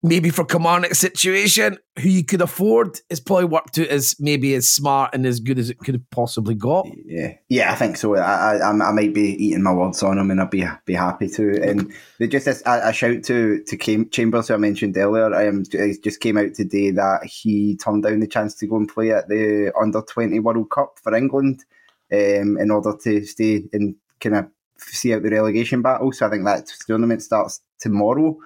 maybe 0.04 0.28
for 0.28 0.44
Kilmarnock 0.44 0.94
situation, 0.94 1.78
who 1.98 2.10
you 2.10 2.24
could 2.24 2.42
afford 2.42 3.00
is 3.08 3.20
probably 3.20 3.46
worked 3.46 3.78
out 3.78 3.86
as 3.86 4.14
maybe 4.20 4.54
as 4.54 4.68
smart 4.68 5.14
and 5.14 5.24
as 5.24 5.40
good 5.40 5.58
as 5.58 5.70
it 5.70 5.78
could 5.78 5.94
have 5.94 6.10
possibly 6.10 6.54
got. 6.54 6.86
Yeah, 7.06 7.32
yeah, 7.48 7.72
I 7.72 7.74
think 7.74 7.96
so. 7.96 8.14
I, 8.14 8.58
I, 8.58 8.70
I 8.70 8.92
might 8.92 9.14
be 9.14 9.32
eating 9.42 9.62
my 9.62 9.72
words 9.72 10.02
on 10.02 10.18
him, 10.18 10.30
and 10.30 10.42
I'd 10.42 10.50
be 10.50 10.64
be 10.84 10.92
happy 10.92 11.28
to. 11.30 11.62
And 11.62 11.90
they 12.18 12.28
just 12.28 12.46
a, 12.46 12.88
a 12.88 12.92
shout 12.92 13.24
to 13.24 13.64
to 13.64 14.04
Chambers, 14.10 14.48
who 14.48 14.54
I 14.54 14.58
mentioned 14.58 14.96
earlier. 14.98 15.34
Um, 15.34 15.64
just 15.64 16.20
came 16.20 16.36
out 16.36 16.52
today 16.52 16.90
that 16.90 17.24
he 17.24 17.76
turned 17.76 18.02
down 18.02 18.20
the 18.20 18.26
chance 18.26 18.54
to 18.56 18.66
go 18.66 18.76
and 18.76 18.86
play 18.86 19.10
at 19.10 19.28
the 19.28 19.72
under 19.80 20.02
twenty 20.02 20.38
World 20.38 20.70
Cup 20.70 20.98
for 21.02 21.14
England, 21.14 21.64
um, 22.12 22.58
in 22.58 22.70
order 22.70 22.94
to 23.04 23.24
stay 23.24 23.64
and 23.72 23.94
kind 24.20 24.36
of 24.36 24.46
see 24.76 25.14
out 25.14 25.22
the 25.22 25.30
relegation 25.30 25.80
battle. 25.80 26.12
So 26.12 26.26
I 26.26 26.30
think 26.30 26.44
that 26.44 26.70
tournament 26.86 27.22
starts 27.22 27.62
tomorrow 27.80 28.36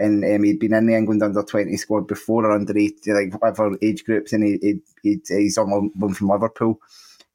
and 0.00 0.24
um, 0.24 0.42
he'd 0.42 0.58
been 0.58 0.74
in 0.74 0.86
the 0.86 0.96
England 0.96 1.22
under 1.22 1.44
twenty 1.44 1.76
squad 1.76 2.08
before 2.08 2.46
or 2.46 2.52
under 2.52 2.76
eight, 2.76 3.00
like 3.06 3.32
whatever 3.32 3.76
age 3.80 4.04
groups, 4.04 4.32
and 4.32 4.42
he, 4.42 4.80
he, 5.02 5.20
he's 5.28 5.58
on 5.58 5.92
one 5.94 6.14
from 6.14 6.28
Liverpool. 6.28 6.80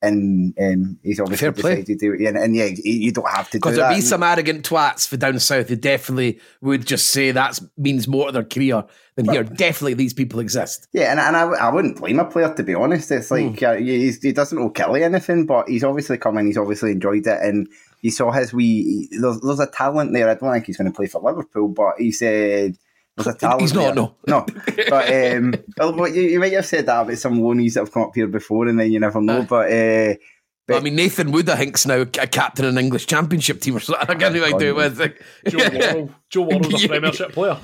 And 0.01 0.53
um, 0.61 0.99
he's 1.01 1.19
obviously 1.19 1.49
decided 1.49 1.85
to 1.87 1.95
do 1.95 2.13
it. 2.13 2.27
And, 2.27 2.37
and 2.37 2.55
yeah, 2.55 2.69
you 2.83 3.11
don't 3.11 3.27
have 3.27 3.47
to 3.47 3.53
do 3.53 3.59
Because 3.59 3.77
there'd 3.77 3.95
be 3.95 4.01
some 4.01 4.21
arrogant 4.21 4.69
twats 4.69 5.07
for 5.07 5.17
down 5.17 5.39
south 5.39 5.69
who 5.69 5.77
definitely 5.77 6.39
would 6.61 6.85
just 6.85 7.09
say 7.09 7.31
that 7.31 7.57
means 7.75 8.07
more 8.07 8.27
to 8.27 8.31
their 8.33 8.43
career 8.43 8.83
than 9.15 9.27
here. 9.29 9.43
Definitely 9.43 9.95
these 9.95 10.13
people 10.13 10.41
exist. 10.41 10.87
Yeah, 10.93 11.09
and, 11.09 11.19
and 11.19 11.35
I, 11.35 11.43
I 11.43 11.73
wouldn't 11.73 11.97
blame 11.97 12.19
a 12.19 12.25
player, 12.25 12.53
to 12.53 12.61
be 12.61 12.75
honest. 12.75 13.09
It's 13.09 13.31
like 13.31 13.45
mm. 13.45 13.63
uh, 13.63 14.21
he 14.21 14.31
doesn't 14.31 14.59
owe 14.59 14.69
Killie 14.69 15.01
anything, 15.01 15.47
but 15.47 15.69
he's 15.69 15.83
obviously 15.83 16.19
come 16.19 16.37
in, 16.37 16.45
he's 16.45 16.57
obviously 16.57 16.91
enjoyed 16.91 17.25
it. 17.25 17.39
And 17.41 17.67
you 18.05 18.11
saw 18.11 18.31
his 18.31 18.53
wee. 18.53 19.09
There's, 19.19 19.41
there's 19.41 19.59
a 19.59 19.65
talent 19.65 20.13
there. 20.13 20.29
I 20.29 20.35
don't 20.35 20.53
think 20.53 20.67
he's 20.67 20.77
going 20.77 20.91
to 20.91 20.95
play 20.95 21.07
for 21.07 21.19
Liverpool, 21.21 21.69
but 21.69 21.95
he 21.97 22.11
said 22.11 22.77
there's 23.17 23.27
a 23.27 23.33
talent. 23.37 23.61
He's 23.61 23.73
not. 23.73 23.95
There. 23.95 23.95
No, 23.95 24.15
no. 24.27 24.45
But 24.89 25.11
um, 25.11 25.55
well, 25.79 26.07
you, 26.07 26.21
you 26.21 26.39
might 26.39 26.53
have 26.53 26.67
said 26.67 26.85
that 26.85 27.01
about 27.01 27.17
some 27.17 27.39
loanies 27.39 27.73
that 27.73 27.79
have 27.79 27.91
come 27.91 28.03
up 28.03 28.11
here 28.13 28.27
before, 28.27 28.67
and 28.67 28.79
then 28.79 28.91
you 28.91 28.99
never 28.99 29.19
know. 29.21 29.39
Uh, 29.39 29.45
but. 29.45 29.71
Uh, 29.71 30.15
but, 30.67 30.77
I 30.77 30.79
mean, 30.79 30.95
Nathan 30.95 31.31
Wood, 31.31 31.47
I 31.47 31.57
think's 31.57 31.85
now 31.85 32.01
a 32.01 32.05
captain 32.07 32.65
in 32.65 32.75
an 32.75 32.83
English 32.83 33.05
Championship 33.05 33.61
team 33.61 33.75
or 33.75 33.79
something. 33.79 34.03
I 34.09 34.15
can't 34.15 34.33
know 34.33 34.41
what 34.41 34.55
I 34.55 34.57
do 34.57 34.73
with. 34.73 34.99
Like, 34.99 35.21
Joe 35.47 35.57
Worrall. 35.59 36.11
Joe 36.27 36.41
Worrall's 36.49 36.83
a 36.83 36.87
Premiership 36.87 37.31
player. 37.33 37.57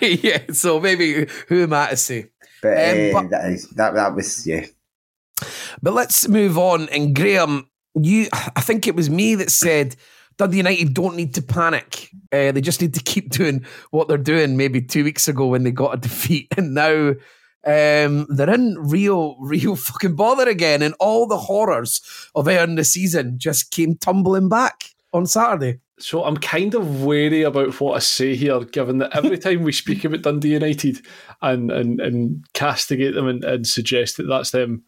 yeah, 0.00 0.40
so 0.50 0.80
maybe 0.80 1.26
who 1.48 1.64
am 1.64 1.74
I 1.74 1.90
to 1.90 1.96
say? 1.96 2.30
But, 2.62 2.72
um, 2.72 3.16
uh, 3.16 3.20
but 3.20 3.30
that, 3.30 3.50
is, 3.50 3.68
that 3.70 3.94
that 3.94 4.14
was 4.14 4.46
yeah. 4.46 4.64
But 5.82 5.92
let's 5.92 6.28
move 6.28 6.56
on. 6.56 6.88
And 6.88 7.14
Graeme, 7.14 7.66
you, 7.94 8.28
I 8.32 8.60
think 8.60 8.86
it 8.86 8.94
was 8.94 9.10
me 9.10 9.34
that 9.36 9.50
said 9.50 9.96
Dundee 10.40 10.58
United 10.58 10.94
don't 10.94 11.16
need 11.16 11.34
to 11.34 11.42
panic. 11.42 12.10
Uh, 12.32 12.52
they 12.52 12.60
just 12.60 12.80
need 12.80 12.94
to 12.94 13.02
keep 13.02 13.30
doing 13.30 13.64
what 13.90 14.08
they're 14.08 14.16
doing. 14.16 14.56
Maybe 14.56 14.80
two 14.80 15.04
weeks 15.04 15.28
ago 15.28 15.46
when 15.46 15.64
they 15.64 15.70
got 15.70 15.94
a 15.94 16.00
defeat, 16.00 16.48
and 16.56 16.74
now 16.74 17.10
um, 17.66 18.26
they're 18.30 18.54
in 18.54 18.76
real, 18.78 19.36
real 19.40 19.76
fucking 19.76 20.16
bother 20.16 20.48
again. 20.48 20.82
And 20.82 20.94
all 20.98 21.26
the 21.26 21.36
horrors 21.36 22.00
of 22.34 22.48
end 22.48 22.78
the 22.78 22.84
season 22.84 23.38
just 23.38 23.70
came 23.70 23.96
tumbling 23.96 24.48
back 24.48 24.84
on 25.12 25.26
Saturday. 25.26 25.80
So 25.98 26.24
I'm 26.24 26.38
kind 26.38 26.74
of 26.74 27.02
wary 27.02 27.42
about 27.42 27.78
what 27.78 27.96
I 27.96 27.98
say 27.98 28.34
here, 28.34 28.60
given 28.60 28.98
that 28.98 29.14
every 29.14 29.36
time 29.38 29.62
we 29.62 29.72
speak 29.72 30.04
about 30.04 30.22
Dundee 30.22 30.54
United 30.54 31.04
and 31.42 31.70
and, 31.70 32.00
and 32.00 32.46
castigate 32.54 33.14
them 33.14 33.28
and, 33.28 33.44
and 33.44 33.66
suggest 33.66 34.16
that 34.16 34.22
that's 34.22 34.52
them 34.52 34.84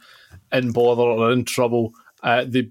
in 0.50 0.72
bother 0.72 1.02
or 1.02 1.30
in 1.30 1.44
trouble, 1.44 1.92
uh, 2.22 2.44
they 2.48 2.70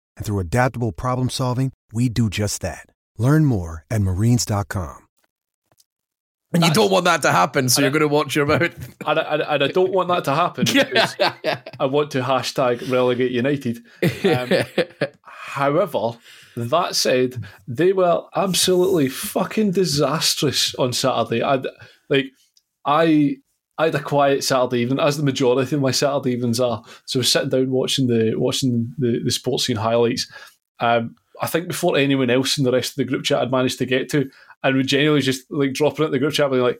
And 0.15 0.25
through 0.25 0.39
adaptable 0.39 0.91
problem 0.91 1.29
solving, 1.29 1.71
we 1.91 2.09
do 2.09 2.29
just 2.29 2.61
that. 2.61 2.85
Learn 3.17 3.45
more 3.45 3.85
at 3.89 4.01
marines.com. 4.01 5.07
And 6.53 6.65
you 6.65 6.71
don't 6.71 6.91
want 6.91 7.05
that 7.05 7.21
to 7.21 7.31
happen, 7.31 7.69
so 7.69 7.81
you're 7.81 7.91
going 7.91 8.01
to 8.01 8.09
watch 8.09 8.35
your 8.35 8.45
mouth. 8.45 8.95
And 9.05 9.19
I, 9.19 9.53
and 9.55 9.63
I 9.63 9.67
don't 9.67 9.91
want 9.91 10.09
that 10.09 10.25
to 10.25 10.35
happen 10.35 10.65
because 10.65 11.15
I 11.79 11.85
want 11.85 12.11
to 12.11 12.21
hashtag 12.21 12.89
relegate 12.91 13.31
United. 13.31 13.79
Um, 14.25 14.49
however, 15.23 16.17
that 16.57 16.95
said, 16.95 17.43
they 17.67 17.93
were 17.93 18.23
absolutely 18.35 19.07
fucking 19.07 19.71
disastrous 19.71 20.75
on 20.75 20.91
Saturday. 20.91 21.41
I 21.41 21.63
like 22.09 22.31
I 22.85 23.37
I 23.81 23.85
had 23.85 23.95
a 23.95 24.03
quiet 24.03 24.43
Saturday 24.43 24.81
evening, 24.81 24.99
as 24.99 25.17
the 25.17 25.23
majority 25.23 25.75
of 25.75 25.81
my 25.81 25.89
Saturday 25.89 26.33
evenings 26.33 26.59
are. 26.59 26.83
So 27.05 27.17
I 27.17 27.21
was 27.21 27.31
sitting 27.31 27.49
down 27.49 27.71
watching 27.71 28.05
the 28.05 28.35
watching 28.35 28.93
the, 28.99 29.21
the 29.23 29.31
Sportscene 29.31 29.77
highlights. 29.77 30.31
Um, 30.79 31.15
I 31.41 31.47
think 31.47 31.67
before 31.67 31.97
anyone 31.97 32.29
else 32.29 32.59
in 32.59 32.63
the 32.63 32.71
rest 32.71 32.91
of 32.91 32.95
the 32.97 33.05
group 33.05 33.23
chat 33.23 33.39
had 33.39 33.49
managed 33.49 33.79
to 33.79 33.87
get 33.87 34.07
to, 34.09 34.29
and 34.63 34.77
we 34.77 34.83
generally 34.83 35.21
just 35.21 35.49
like 35.49 35.73
dropping 35.73 36.05
it 36.05 36.11
the 36.11 36.19
group 36.19 36.33
chat, 36.33 36.51
being 36.51 36.61
like, 36.61 36.79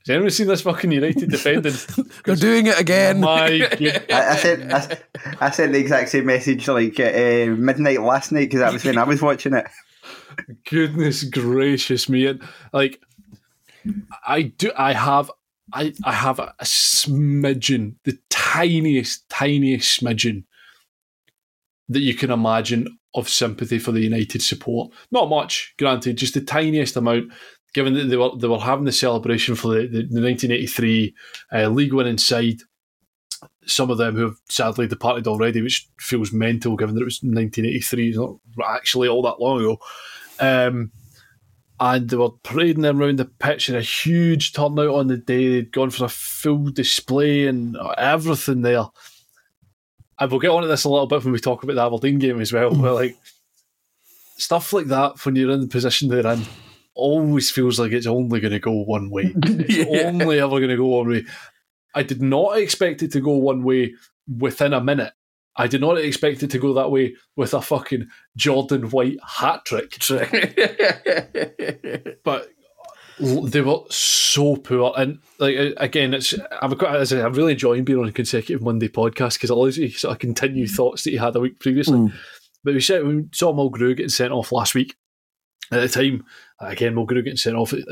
has 0.00 0.10
anyone 0.10 0.30
seen 0.30 0.46
this 0.46 0.60
fucking 0.60 0.92
United 0.92 1.30
defending? 1.30 1.72
They're 2.26 2.36
doing 2.36 2.66
it 2.66 2.78
again. 2.78 3.20
My 3.20 3.46
I, 3.80 4.04
I, 4.10 4.36
sent 4.36 4.72
I, 4.72 4.98
I, 5.40 5.50
sent 5.50 5.72
the 5.72 5.78
exact 5.78 6.10
same 6.10 6.26
message 6.26 6.68
like 6.68 7.00
at 7.00 7.14
uh, 7.14 7.52
midnight 7.52 8.02
last 8.02 8.30
night 8.30 8.50
because 8.50 8.60
that 8.60 8.74
was 8.74 8.84
when 8.84 8.98
I 8.98 9.04
was 9.04 9.22
watching 9.22 9.54
it. 9.54 9.66
Goodness 10.68 11.24
gracious 11.24 12.10
me! 12.10 12.26
And, 12.26 12.42
Like 12.74 13.00
I 14.26 14.42
do, 14.42 14.70
I 14.76 14.92
have 14.92 15.30
I, 15.72 15.92
I 16.04 16.12
have 16.12 16.38
a, 16.38 16.54
a 16.58 16.64
smidgen, 16.64 17.94
the 18.04 18.18
tiniest, 18.28 19.28
tiniest 19.28 20.00
smidgen 20.00 20.44
that 21.88 22.00
you 22.00 22.14
can 22.14 22.30
imagine 22.30 22.98
of 23.14 23.28
sympathy 23.28 23.78
for 23.78 23.92
the 23.92 24.00
United 24.00 24.42
support. 24.42 24.92
Not 25.10 25.28
much, 25.28 25.74
granted, 25.78 26.16
just 26.16 26.34
the 26.34 26.40
tiniest 26.40 26.96
amount. 26.96 27.32
Given 27.72 27.94
that 27.94 28.04
they 28.04 28.16
were 28.16 28.36
they 28.36 28.48
were 28.48 28.58
having 28.58 28.84
the 28.84 28.92
celebration 28.92 29.54
for 29.54 29.68
the, 29.68 29.82
the, 29.82 30.02
the 30.08 30.20
1983 30.20 31.14
uh, 31.52 31.68
league 31.68 31.92
winning 31.92 32.18
side, 32.18 32.58
some 33.64 33.90
of 33.90 33.98
them 33.98 34.16
who 34.16 34.22
have 34.22 34.36
sadly 34.48 34.88
departed 34.88 35.28
already, 35.28 35.62
which 35.62 35.88
feels 35.98 36.32
mental 36.32 36.76
given 36.76 36.94
that 36.94 37.02
it 37.02 37.04
was 37.04 37.20
1983, 37.22 38.08
it's 38.08 38.18
not 38.18 38.36
actually 38.64 39.08
all 39.08 39.22
that 39.22 39.40
long 39.40 39.60
ago. 39.60 39.78
Um, 40.40 40.90
and 41.80 42.10
they 42.10 42.16
were 42.16 42.30
parading 42.30 42.82
them 42.82 43.00
around 43.00 43.18
the 43.18 43.24
pitch 43.24 43.70
in 43.70 43.74
a 43.74 43.80
huge 43.80 44.52
turnout 44.52 44.94
on 44.94 45.06
the 45.06 45.16
day. 45.16 45.48
They'd 45.48 45.72
gone 45.72 45.88
for 45.88 46.04
a 46.04 46.08
full 46.08 46.66
display 46.66 47.46
and 47.46 47.74
everything 47.96 48.60
there. 48.60 48.84
And 50.18 50.30
we'll 50.30 50.40
get 50.40 50.50
on 50.50 50.60
to 50.60 50.68
this 50.68 50.84
a 50.84 50.90
little 50.90 51.06
bit 51.06 51.24
when 51.24 51.32
we 51.32 51.38
talk 51.38 51.62
about 51.62 51.76
the 51.76 51.82
Aberdeen 51.82 52.18
game 52.18 52.38
as 52.38 52.52
well. 52.52 52.74
Where 52.74 52.92
like 52.92 53.16
stuff 54.36 54.74
like 54.74 54.86
that, 54.88 55.24
when 55.24 55.36
you're 55.36 55.50
in 55.50 55.62
the 55.62 55.68
position 55.68 56.10
they're 56.10 56.26
in, 56.34 56.42
always 56.94 57.50
feels 57.50 57.80
like 57.80 57.92
it's 57.92 58.06
only 58.06 58.40
going 58.40 58.52
to 58.52 58.58
go 58.58 58.72
one 58.72 59.08
way. 59.08 59.34
It's 59.42 59.76
yeah. 59.76 60.08
only 60.08 60.38
ever 60.38 60.58
going 60.58 60.68
to 60.68 60.76
go 60.76 60.86
one 60.86 61.08
way. 61.08 61.24
I 61.94 62.02
did 62.02 62.20
not 62.20 62.58
expect 62.58 63.02
it 63.02 63.12
to 63.12 63.20
go 63.20 63.32
one 63.32 63.64
way 63.64 63.94
within 64.28 64.74
a 64.74 64.82
minute. 64.82 65.14
I 65.60 65.66
did 65.66 65.82
not 65.82 65.98
expect 65.98 66.42
it 66.42 66.50
to 66.52 66.58
go 66.58 66.72
that 66.72 66.90
way 66.90 67.16
with 67.36 67.52
a 67.52 67.60
fucking 67.60 68.08
Jordan 68.34 68.88
White 68.88 69.18
hat 69.22 69.66
trick. 69.66 69.98
but 72.24 72.48
they 73.18 73.60
were 73.60 73.80
so 73.90 74.56
poor, 74.56 74.94
and 74.96 75.18
like 75.38 75.74
again, 75.76 76.14
it's 76.14 76.34
I'm 76.62 76.74
quite, 76.76 76.96
as 76.96 77.12
I, 77.12 77.26
am 77.26 77.34
really 77.34 77.52
enjoying 77.52 77.84
being 77.84 77.98
on 77.98 78.08
a 78.08 78.12
consecutive 78.12 78.62
Monday 78.62 78.88
podcast 78.88 79.34
because 79.34 79.50
it 79.50 79.52
allows 79.52 79.76
you 79.76 79.90
to 79.90 79.98
sort 79.98 80.12
of 80.12 80.18
continue 80.18 80.66
thoughts 80.66 81.04
that 81.04 81.10
you 81.10 81.18
had 81.18 81.36
a 81.36 81.40
week 81.40 81.60
previously. 81.60 81.98
Mm. 81.98 82.14
But 82.64 82.72
we 82.72 82.80
said 82.80 83.04
we 83.04 83.26
saw 83.32 83.52
Mulgrew 83.52 83.96
getting 83.96 84.08
sent 84.08 84.32
off 84.32 84.52
last 84.52 84.74
week. 84.74 84.96
At 85.70 85.82
the 85.82 85.88
time, 85.88 86.24
again, 86.58 86.94
Mulgrew 86.94 87.22
getting 87.22 87.36
sent 87.36 87.56
off. 87.56 87.74
It, 87.74 87.84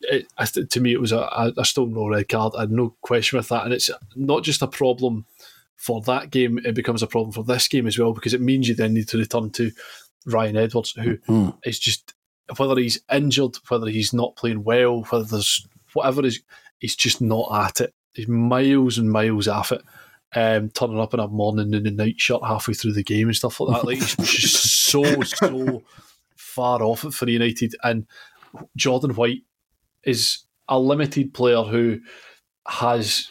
it, 0.00 0.70
to 0.70 0.80
me, 0.80 0.94
it 0.94 1.00
was 1.00 1.12
a, 1.12 1.52
a 1.58 1.66
stone 1.66 1.92
no 1.92 2.08
red 2.08 2.30
card. 2.30 2.54
I 2.56 2.60
had 2.60 2.72
no 2.72 2.96
question 3.02 3.36
with 3.36 3.48
that, 3.48 3.64
and 3.64 3.74
it's 3.74 3.90
not 4.16 4.42
just 4.42 4.62
a 4.62 4.66
problem 4.66 5.26
for 5.80 6.02
that 6.02 6.30
game, 6.30 6.58
it 6.58 6.74
becomes 6.74 7.02
a 7.02 7.06
problem 7.06 7.32
for 7.32 7.42
this 7.42 7.66
game 7.66 7.86
as 7.86 7.98
well 7.98 8.12
because 8.12 8.34
it 8.34 8.40
means 8.42 8.68
you 8.68 8.74
then 8.74 8.92
need 8.92 9.08
to 9.08 9.16
return 9.16 9.48
to 9.48 9.70
Ryan 10.26 10.58
Edwards, 10.58 10.92
who 10.92 11.16
mm. 11.16 11.56
is 11.64 11.78
just 11.78 12.12
whether 12.58 12.78
he's 12.78 13.00
injured, 13.10 13.56
whether 13.68 13.88
he's 13.88 14.12
not 14.12 14.36
playing 14.36 14.62
well, 14.62 15.04
whether 15.04 15.24
there's 15.24 15.66
whatever 15.94 16.22
is, 16.26 16.42
he's 16.80 16.94
just 16.94 17.22
not 17.22 17.48
at 17.66 17.80
it. 17.80 17.94
He's 18.12 18.28
miles 18.28 18.98
and 18.98 19.10
miles 19.10 19.48
off 19.48 19.72
it. 19.72 19.80
Um, 20.34 20.68
turning 20.68 21.00
up 21.00 21.14
in 21.14 21.20
a 21.20 21.28
morning 21.28 21.74
and 21.74 21.86
a 21.86 21.90
night 21.90 22.20
shirt 22.20 22.44
halfway 22.44 22.74
through 22.74 22.92
the 22.92 23.02
game 23.02 23.28
and 23.28 23.36
stuff 23.36 23.58
like 23.58 23.74
that. 23.74 23.86
Like 23.86 23.96
he's 23.96 24.16
just 24.16 24.82
so 24.82 25.02
so 25.22 25.82
far 26.36 26.82
off 26.82 27.04
it 27.04 27.14
for 27.14 27.26
United. 27.26 27.74
And 27.82 28.06
Jordan 28.76 29.14
White 29.14 29.44
is 30.04 30.44
a 30.68 30.78
limited 30.78 31.32
player 31.32 31.62
who 31.62 32.00
has 32.68 33.30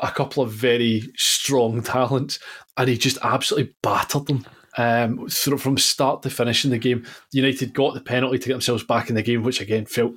a 0.00 0.10
couple 0.10 0.42
of 0.42 0.52
very 0.52 1.02
strong 1.16 1.82
talents, 1.82 2.38
and 2.76 2.88
he 2.88 2.96
just 2.96 3.18
absolutely 3.22 3.74
battered 3.82 4.26
them. 4.26 4.46
Um, 4.76 5.28
from 5.28 5.76
start 5.76 6.22
to 6.22 6.30
finish 6.30 6.64
in 6.64 6.70
the 6.70 6.78
game, 6.78 7.04
United 7.32 7.74
got 7.74 7.94
the 7.94 8.00
penalty 8.00 8.38
to 8.38 8.46
get 8.46 8.54
themselves 8.54 8.84
back 8.84 9.08
in 9.08 9.16
the 9.16 9.22
game, 9.22 9.42
which 9.42 9.60
again 9.60 9.86
felt 9.86 10.14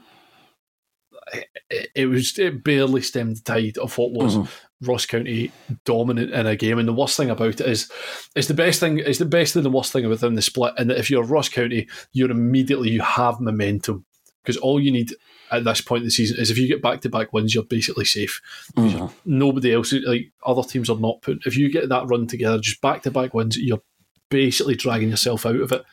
it, 1.69 1.89
it 1.95 2.05
was 2.07 2.37
it 2.37 2.63
barely 2.63 3.01
stemmed 3.01 3.37
the 3.37 3.41
tide 3.41 3.77
of 3.77 3.97
what 3.97 4.11
was 4.11 4.35
mm-hmm. 4.35 4.89
Ross 4.89 5.05
County 5.05 5.51
dominant 5.85 6.31
in 6.31 6.47
a 6.47 6.55
game. 6.55 6.79
And 6.79 6.87
the 6.87 6.93
worst 6.93 7.17
thing 7.17 7.29
about 7.29 7.61
it 7.61 7.67
is, 7.67 7.91
it's 8.35 8.47
the 8.47 8.53
best 8.53 8.79
thing. 8.79 8.99
It's 8.99 9.19
the 9.19 9.25
best 9.25 9.55
and 9.55 9.65
the 9.65 9.69
worst 9.69 9.93
thing 9.93 10.07
within 10.07 10.35
the 10.35 10.41
split. 10.41 10.73
And 10.77 10.89
that 10.89 10.97
if 10.97 11.09
you're 11.09 11.23
Ross 11.23 11.49
County, 11.49 11.87
you're 12.11 12.31
immediately 12.31 12.89
you 12.89 13.01
have 13.01 13.39
momentum 13.39 14.05
because 14.43 14.57
all 14.57 14.79
you 14.79 14.91
need 14.91 15.13
at 15.51 15.63
this 15.65 15.81
point 15.81 16.01
in 16.01 16.05
the 16.05 16.11
season 16.11 16.37
is 16.39 16.49
if 16.49 16.57
you 16.57 16.67
get 16.67 16.81
back 16.81 17.01
to 17.01 17.09
back 17.09 17.33
wins, 17.33 17.53
you're 17.53 17.63
basically 17.63 18.05
safe. 18.05 18.41
Mm-hmm. 18.75 19.07
Nobody 19.25 19.73
else, 19.73 19.93
like 19.93 20.31
other 20.45 20.63
teams, 20.63 20.89
are 20.89 20.99
not 20.99 21.21
put. 21.21 21.45
If 21.45 21.57
you 21.57 21.71
get 21.71 21.89
that 21.89 22.07
run 22.07 22.27
together, 22.27 22.59
just 22.59 22.81
back 22.81 23.03
to 23.03 23.11
back 23.11 23.33
wins, 23.33 23.57
you're 23.57 23.81
basically 24.29 24.75
dragging 24.75 25.09
yourself 25.09 25.45
out 25.45 25.59
of 25.59 25.71
it. 25.71 25.83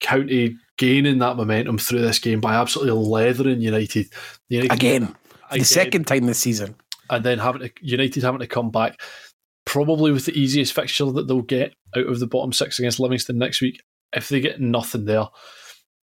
County 0.00 0.56
gaining 0.78 1.18
that 1.18 1.36
momentum 1.36 1.78
through 1.78 2.02
this 2.02 2.18
game 2.18 2.40
by 2.40 2.54
absolutely 2.54 2.92
leathering 2.92 3.60
United. 3.60 4.06
United 4.48 4.72
again, 4.72 5.02
again, 5.02 5.16
the 5.52 5.64
second 5.64 6.06
time 6.06 6.26
this 6.26 6.38
season, 6.38 6.76
and 7.10 7.24
then 7.24 7.38
having 7.38 7.62
to, 7.62 7.70
United 7.80 8.22
having 8.22 8.40
to 8.40 8.46
come 8.46 8.70
back, 8.70 9.00
probably 9.64 10.12
with 10.12 10.26
the 10.26 10.38
easiest 10.38 10.72
fixture 10.72 11.10
that 11.10 11.26
they'll 11.28 11.42
get 11.42 11.74
out 11.96 12.06
of 12.06 12.20
the 12.20 12.26
bottom 12.26 12.52
six 12.52 12.78
against 12.78 13.00
Livingston 13.00 13.38
next 13.38 13.60
week. 13.60 13.82
If 14.12 14.28
they 14.28 14.40
get 14.40 14.60
nothing 14.60 15.04
there, 15.04 15.26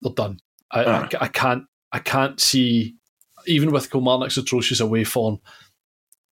they're 0.02 0.12
done. 0.12 0.38
I, 0.70 0.84
uh. 0.84 1.08
I, 1.20 1.24
I 1.24 1.28
can't 1.28 1.64
I 1.92 1.98
can't 1.98 2.40
see, 2.40 2.96
even 3.46 3.72
with 3.72 3.90
Kilmarnock's 3.90 4.36
atrocious 4.36 4.80
away 4.80 5.04
form, 5.04 5.40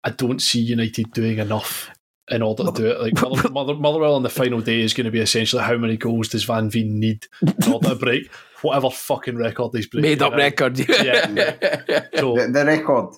I 0.04 0.10
don't 0.10 0.42
see 0.42 0.60
United 0.60 1.12
doing 1.14 1.38
enough 1.38 1.90
in 2.30 2.42
order 2.42 2.64
to 2.64 2.72
do 2.72 2.88
it. 2.88 3.00
Like 3.00 3.22
Mother, 3.22 3.50
Mother, 3.52 3.76
Motherwell 3.76 4.16
on 4.16 4.24
the 4.24 4.30
final 4.30 4.62
day 4.62 4.82
is 4.82 4.94
going 4.94 5.06
to 5.06 5.12
be 5.12 5.20
essentially 5.20 5.64
how 5.64 5.78
many 5.78 5.98
goals 5.98 6.30
does 6.30 6.44
Van 6.44 6.70
Veen 6.70 7.00
need 7.00 7.28
in 7.42 7.72
order 7.72 7.90
to 7.90 7.96
break 7.96 8.30
whatever 8.62 8.90
fucking 8.90 9.38
record 9.38 9.72
he's 9.74 9.88
breaking. 9.88 10.10
Made 10.10 10.22
up 10.22 10.34
record. 10.34 10.80
Yeah. 10.80 11.30
yeah. 11.30 12.06
So, 12.16 12.36
the, 12.36 12.48
the 12.52 12.66
record. 12.66 13.16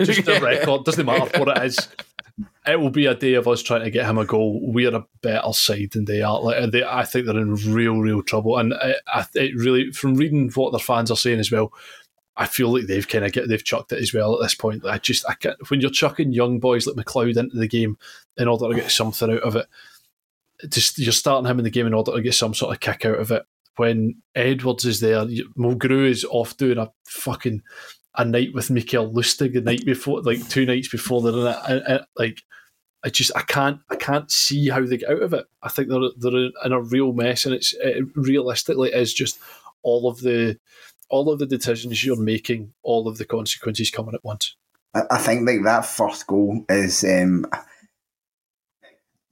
Just 0.00 0.24
the 0.24 0.40
record. 0.40 0.84
Doesn't 0.84 1.06
matter 1.06 1.38
what 1.38 1.56
it 1.56 1.64
is 1.64 1.88
it 2.66 2.80
will 2.80 2.90
be 2.90 3.06
a 3.06 3.14
day 3.14 3.34
of 3.34 3.46
us 3.46 3.62
trying 3.62 3.84
to 3.84 3.90
get 3.90 4.06
him 4.06 4.18
a 4.18 4.24
goal. 4.24 4.60
We're 4.62 4.94
a 4.94 5.06
better 5.22 5.52
side 5.52 5.90
than 5.92 6.06
they 6.06 6.22
are. 6.22 6.40
Like 6.40 6.70
they, 6.70 6.82
I 6.82 7.04
think 7.04 7.26
they're 7.26 7.36
in 7.36 7.54
real, 7.54 7.98
real 7.98 8.22
trouble. 8.22 8.56
And 8.56 8.74
it 9.34 9.54
really, 9.54 9.92
from 9.92 10.14
reading 10.14 10.50
what 10.54 10.72
their 10.72 10.80
fans 10.80 11.10
are 11.10 11.16
saying 11.16 11.40
as 11.40 11.52
well, 11.52 11.72
I 12.36 12.46
feel 12.46 12.72
like 12.72 12.86
they've 12.86 13.06
kind 13.06 13.24
of 13.24 13.32
get 13.32 13.48
they've 13.48 13.62
chucked 13.62 13.92
it 13.92 14.00
as 14.02 14.12
well 14.12 14.34
at 14.34 14.42
this 14.42 14.54
point. 14.54 14.84
I 14.84 14.98
just 14.98 15.28
I 15.28 15.34
can't, 15.34 15.56
when 15.70 15.80
you're 15.80 15.90
chucking 15.90 16.32
young 16.32 16.58
boys 16.58 16.86
like 16.86 16.96
McLeod 16.96 17.36
into 17.36 17.56
the 17.56 17.68
game 17.68 17.96
in 18.36 18.48
order 18.48 18.68
to 18.68 18.74
get 18.74 18.90
something 18.90 19.30
out 19.30 19.42
of 19.42 19.56
it, 19.56 19.66
just 20.68 20.98
you're 20.98 21.12
starting 21.12 21.48
him 21.48 21.58
in 21.58 21.64
the 21.64 21.70
game 21.70 21.86
in 21.86 21.94
order 21.94 22.12
to 22.12 22.22
get 22.22 22.34
some 22.34 22.54
sort 22.54 22.74
of 22.74 22.80
kick 22.80 23.04
out 23.04 23.18
of 23.18 23.30
it. 23.30 23.44
When 23.76 24.22
Edwards 24.34 24.84
is 24.84 25.00
there, 25.00 25.26
Mulgrew 25.58 26.08
is 26.08 26.24
off 26.24 26.56
doing 26.56 26.78
a 26.78 26.92
fucking 27.06 27.62
a 28.16 28.24
night 28.24 28.54
with 28.54 28.70
Mikael 28.70 29.12
Lustig 29.12 29.54
the 29.54 29.60
night 29.60 29.84
before, 29.84 30.22
like 30.22 30.48
two 30.48 30.66
nights 30.66 30.88
before 30.88 31.20
they're 31.22 31.32
in 31.32 31.46
it. 31.46 31.86
I, 31.88 31.94
I, 31.94 32.00
like, 32.16 32.42
I 33.04 33.10
just 33.10 33.32
I 33.36 33.42
can't 33.42 33.80
I 33.90 33.96
can't 33.96 34.30
see 34.30 34.68
how 34.68 34.84
they 34.84 34.96
get 34.96 35.10
out 35.10 35.22
of 35.22 35.34
it. 35.34 35.46
I 35.62 35.68
think 35.68 35.88
they're 35.88 36.00
they're 36.16 36.50
in 36.64 36.72
a 36.72 36.80
real 36.80 37.12
mess, 37.12 37.44
and 37.44 37.54
it's 37.54 37.74
it 37.74 38.04
realistically 38.14 38.90
is 38.90 39.12
just 39.12 39.38
all 39.82 40.08
of 40.08 40.20
the 40.20 40.58
all 41.10 41.30
of 41.30 41.38
the 41.38 41.46
decisions 41.46 42.04
you're 42.04 42.16
making, 42.16 42.72
all 42.82 43.06
of 43.06 43.18
the 43.18 43.24
consequences 43.24 43.90
coming 43.90 44.14
at 44.14 44.24
once. 44.24 44.56
I 45.10 45.18
think 45.18 45.46
like 45.46 45.64
that 45.64 45.86
first 45.86 46.26
goal 46.26 46.64
is 46.68 47.02
um, 47.04 47.46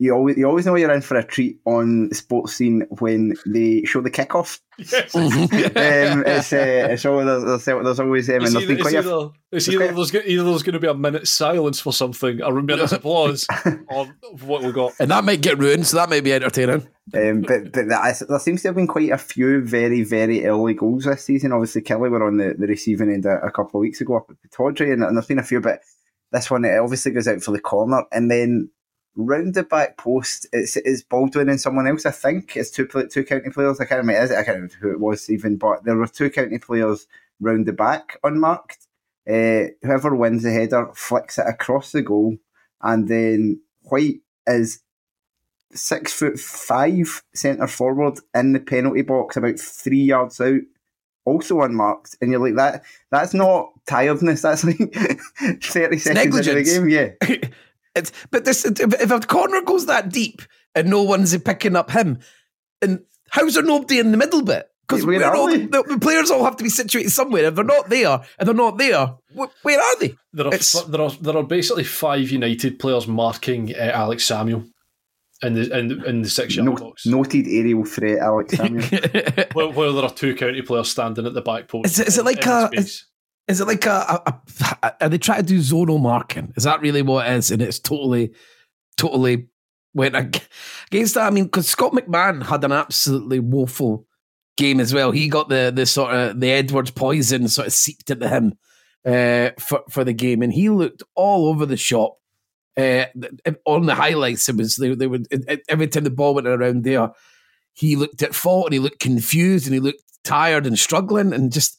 you 0.02 0.12
always 0.12 0.36
you 0.36 0.44
always 0.48 0.66
know 0.66 0.74
you're 0.74 0.90
in 0.90 1.00
for 1.00 1.16
a 1.16 1.22
treat 1.22 1.60
on 1.64 2.08
the 2.08 2.14
Sportscene 2.16 2.82
when 3.00 3.34
they 3.46 3.84
show 3.84 4.00
the 4.00 4.10
kickoff. 4.10 4.58
Yes. 4.76 5.14
um, 5.14 5.30
it's, 6.26 6.52
uh, 6.52 6.88
it's 6.90 7.06
always, 7.06 7.26
there's, 7.26 7.64
there's 7.64 8.00
always 8.00 8.28
um, 8.28 8.44
and 8.44 8.56
either, 8.56 8.76
quite 8.78 8.94
either, 8.96 9.30
it's 9.52 9.68
either, 9.68 9.92
there's, 9.92 10.12
either 10.12 10.42
there's 10.42 10.62
going 10.64 10.72
to 10.72 10.80
be 10.80 10.88
a 10.88 10.94
minute's 10.94 11.30
silence 11.30 11.78
for 11.78 11.92
something, 11.92 12.40
a 12.40 12.50
minute's 12.50 12.90
applause, 12.90 13.46
or 13.86 14.06
what 14.40 14.64
we 14.64 14.72
got, 14.72 14.92
and 14.98 15.12
that 15.12 15.22
might 15.22 15.40
get 15.40 15.58
ruined. 15.58 15.86
So 15.86 15.98
that 15.98 16.10
might 16.10 16.24
be 16.24 16.32
entertaining. 16.32 16.88
Um, 17.14 17.42
but 17.42 17.70
but 17.70 17.88
that, 17.88 18.24
there 18.28 18.38
seems 18.40 18.62
to 18.62 18.68
have 18.68 18.74
been 18.74 18.88
quite 18.88 19.10
a 19.10 19.18
few 19.18 19.64
very 19.64 20.02
very 20.02 20.44
early 20.44 20.74
goals 20.74 21.04
this 21.04 21.24
season. 21.24 21.52
Obviously, 21.52 21.82
Killie 21.82 22.10
were 22.10 22.26
on 22.26 22.38
the, 22.38 22.56
the 22.58 22.66
receiving 22.66 23.12
end 23.12 23.24
a, 23.24 23.40
a 23.40 23.52
couple 23.52 23.78
of 23.78 23.82
weeks 23.82 24.00
ago 24.00 24.16
up 24.16 24.30
at 24.30 24.36
Pittodrie, 24.50 24.92
and, 24.92 25.04
and 25.04 25.16
there's 25.16 25.26
been 25.26 25.38
a 25.38 25.44
few, 25.44 25.60
but 25.60 25.78
this 26.32 26.50
one 26.50 26.64
it 26.64 26.76
obviously 26.76 27.12
goes 27.12 27.28
out 27.28 27.40
for 27.40 27.52
the 27.52 27.60
corner, 27.60 28.02
and 28.10 28.28
then 28.28 28.68
round 29.16 29.54
the 29.54 29.62
back 29.62 29.96
post, 29.96 30.46
it's, 30.52 30.76
it's 30.76 31.02
Baldwin 31.02 31.48
and 31.48 31.60
someone 31.60 31.86
else. 31.86 32.06
I 32.06 32.10
think 32.10 32.56
it's 32.56 32.70
two 32.70 32.86
two 32.86 33.24
county 33.24 33.50
players. 33.50 33.80
I 33.80 33.84
can't 33.84 33.98
remember. 33.98 34.22
Is 34.22 34.30
it? 34.30 34.38
I 34.38 34.44
can't 34.44 34.56
remember 34.56 34.74
who 34.80 34.92
it 34.92 35.00
was 35.00 35.30
even. 35.30 35.56
But 35.56 35.84
there 35.84 35.96
were 35.96 36.06
two 36.06 36.30
county 36.30 36.58
players 36.58 37.06
round 37.40 37.66
the 37.66 37.72
back 37.72 38.18
unmarked. 38.24 38.86
Uh, 39.28 39.70
whoever 39.82 40.14
wins 40.16 40.42
the 40.42 40.50
header 40.50 40.90
flicks 40.94 41.38
it 41.38 41.46
across 41.46 41.92
the 41.92 42.02
goal, 42.02 42.36
and 42.80 43.08
then 43.08 43.60
White 43.82 44.20
is 44.46 44.80
six 45.74 46.12
foot 46.12 46.38
five 46.38 47.22
centre 47.34 47.66
forward 47.66 48.18
in 48.34 48.52
the 48.52 48.60
penalty 48.60 49.02
box, 49.02 49.36
about 49.36 49.58
three 49.58 50.02
yards 50.02 50.40
out, 50.40 50.60
also 51.24 51.60
unmarked. 51.60 52.16
And 52.20 52.30
you're 52.32 52.40
like 52.40 52.56
that. 52.56 52.84
That's 53.10 53.34
not 53.34 53.70
tiredness. 53.86 54.42
That's 54.42 54.64
like 54.64 54.78
thirty 55.62 55.98
seconds 55.98 56.36
into 56.38 56.54
the 56.54 56.62
game. 56.64 56.88
Yeah. 56.88 57.48
It's 57.94 58.12
but 58.30 58.44
this 58.44 58.64
if 58.64 59.10
a 59.10 59.20
corner 59.20 59.62
goes 59.62 59.86
that 59.86 60.10
deep 60.10 60.42
and 60.74 60.88
no 60.88 61.02
one's 61.02 61.36
picking 61.38 61.76
up 61.76 61.90
him, 61.90 62.18
and 62.80 63.00
how's 63.30 63.54
there 63.54 63.62
nobody 63.62 63.98
in 63.98 64.10
the 64.10 64.16
middle 64.16 64.42
bit? 64.42 64.68
Because 64.88 65.04
the, 65.04 65.84
the, 65.88 65.98
players 65.98 66.30
all 66.30 66.44
have 66.44 66.56
to 66.56 66.64
be 66.64 66.68
situated 66.68 67.10
somewhere. 67.10 67.44
If 67.44 67.54
they're 67.54 67.64
not 67.64 67.88
there, 67.88 68.20
and 68.38 68.46
they're 68.46 68.54
not 68.54 68.78
there, 68.78 69.14
where 69.32 69.80
are 69.80 69.98
they? 70.00 70.14
There 70.32 70.46
are 70.46 70.54
f- 70.54 70.86
there 70.88 71.00
are 71.00 71.10
there 71.10 71.36
are 71.36 71.44
basically 71.44 71.84
five 71.84 72.30
United 72.30 72.78
players 72.78 73.06
marking 73.06 73.74
uh, 73.74 73.90
Alex 73.94 74.24
Samuel 74.24 74.64
in 75.42 75.54
the 75.54 75.78
in, 75.78 76.04
in 76.04 76.22
the 76.22 76.28
six 76.28 76.56
yard 76.56 76.78
box. 76.78 77.06
Noted 77.06 77.46
aerial 77.46 77.84
threat, 77.84 78.18
Alex 78.18 78.52
Samuel. 78.56 78.84
well, 79.54 79.72
well, 79.72 79.92
there 79.94 80.04
are 80.04 80.12
two 80.12 80.34
county 80.34 80.62
players 80.62 80.90
standing 80.90 81.26
at 81.26 81.34
the 81.34 81.42
back 81.42 81.68
post. 81.68 81.86
Is 81.86 81.98
it, 82.00 82.08
is 82.08 82.18
it 82.18 82.24
like 82.24 82.44
a? 82.46 82.70
Is 82.72 83.06
it 83.60 83.66
like 83.66 83.86
a, 83.86 84.22
a, 84.26 84.40
a, 84.82 85.04
Are 85.04 85.08
they 85.08 85.18
trying 85.18 85.40
to 85.40 85.46
do 85.46 85.58
zonal 85.58 86.00
marking? 86.00 86.52
Is 86.56 86.64
that 86.64 86.80
really 86.80 87.02
what 87.02 87.26
it 87.26 87.32
is? 87.34 87.50
And 87.50 87.62
it's 87.62 87.78
totally, 87.78 88.32
totally 88.96 89.48
went 89.94 90.14
against 90.90 91.14
that. 91.14 91.26
I 91.26 91.30
mean, 91.30 91.44
because 91.44 91.68
Scott 91.68 91.92
McMann 91.92 92.44
had 92.44 92.64
an 92.64 92.72
absolutely 92.72 93.40
woeful 93.40 94.06
game 94.56 94.80
as 94.80 94.92
well. 94.92 95.10
He 95.10 95.28
got 95.28 95.48
the 95.48 95.72
the 95.74 95.86
sort 95.86 96.14
of 96.14 96.40
the 96.40 96.50
Edwards 96.50 96.90
poison 96.90 97.48
sort 97.48 97.66
of 97.66 97.72
seeped 97.72 98.10
into 98.10 98.28
him 98.28 98.54
uh, 99.04 99.50
for 99.58 99.82
for 99.90 100.04
the 100.04 100.12
game, 100.12 100.42
and 100.42 100.52
he 100.52 100.68
looked 100.68 101.02
all 101.14 101.46
over 101.46 101.66
the 101.66 101.76
shop. 101.76 102.18
Uh, 102.74 103.04
on 103.66 103.84
the 103.84 103.94
highlights, 103.94 104.48
it 104.48 104.56
was 104.56 104.76
they, 104.76 104.94
they 104.94 105.06
would 105.06 105.26
every 105.68 105.88
time 105.88 106.04
the 106.04 106.10
ball 106.10 106.34
went 106.34 106.46
around 106.46 106.84
there, 106.84 107.10
he 107.74 107.96
looked 107.96 108.22
at 108.22 108.34
fault 108.34 108.66
and 108.66 108.72
he 108.72 108.78
looked 108.78 108.98
confused 108.98 109.66
and 109.66 109.74
he 109.74 109.80
looked 109.80 110.02
tired 110.24 110.66
and 110.66 110.78
struggling 110.78 111.34
and 111.34 111.52
just 111.52 111.78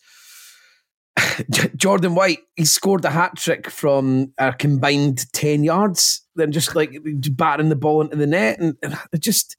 Jordan 1.75 2.15
White, 2.15 2.39
he 2.55 2.65
scored 2.65 3.05
a 3.05 3.09
hat 3.09 3.35
trick 3.37 3.69
from 3.69 4.33
a 4.37 4.53
combined 4.53 5.31
10 5.33 5.63
yards, 5.63 6.25
then 6.35 6.51
just 6.51 6.75
like 6.75 6.91
batting 7.31 7.69
the 7.69 7.75
ball 7.75 8.01
into 8.01 8.15
the 8.15 8.27
net. 8.27 8.59
And, 8.59 8.75
it 9.11 9.21
just, 9.21 9.57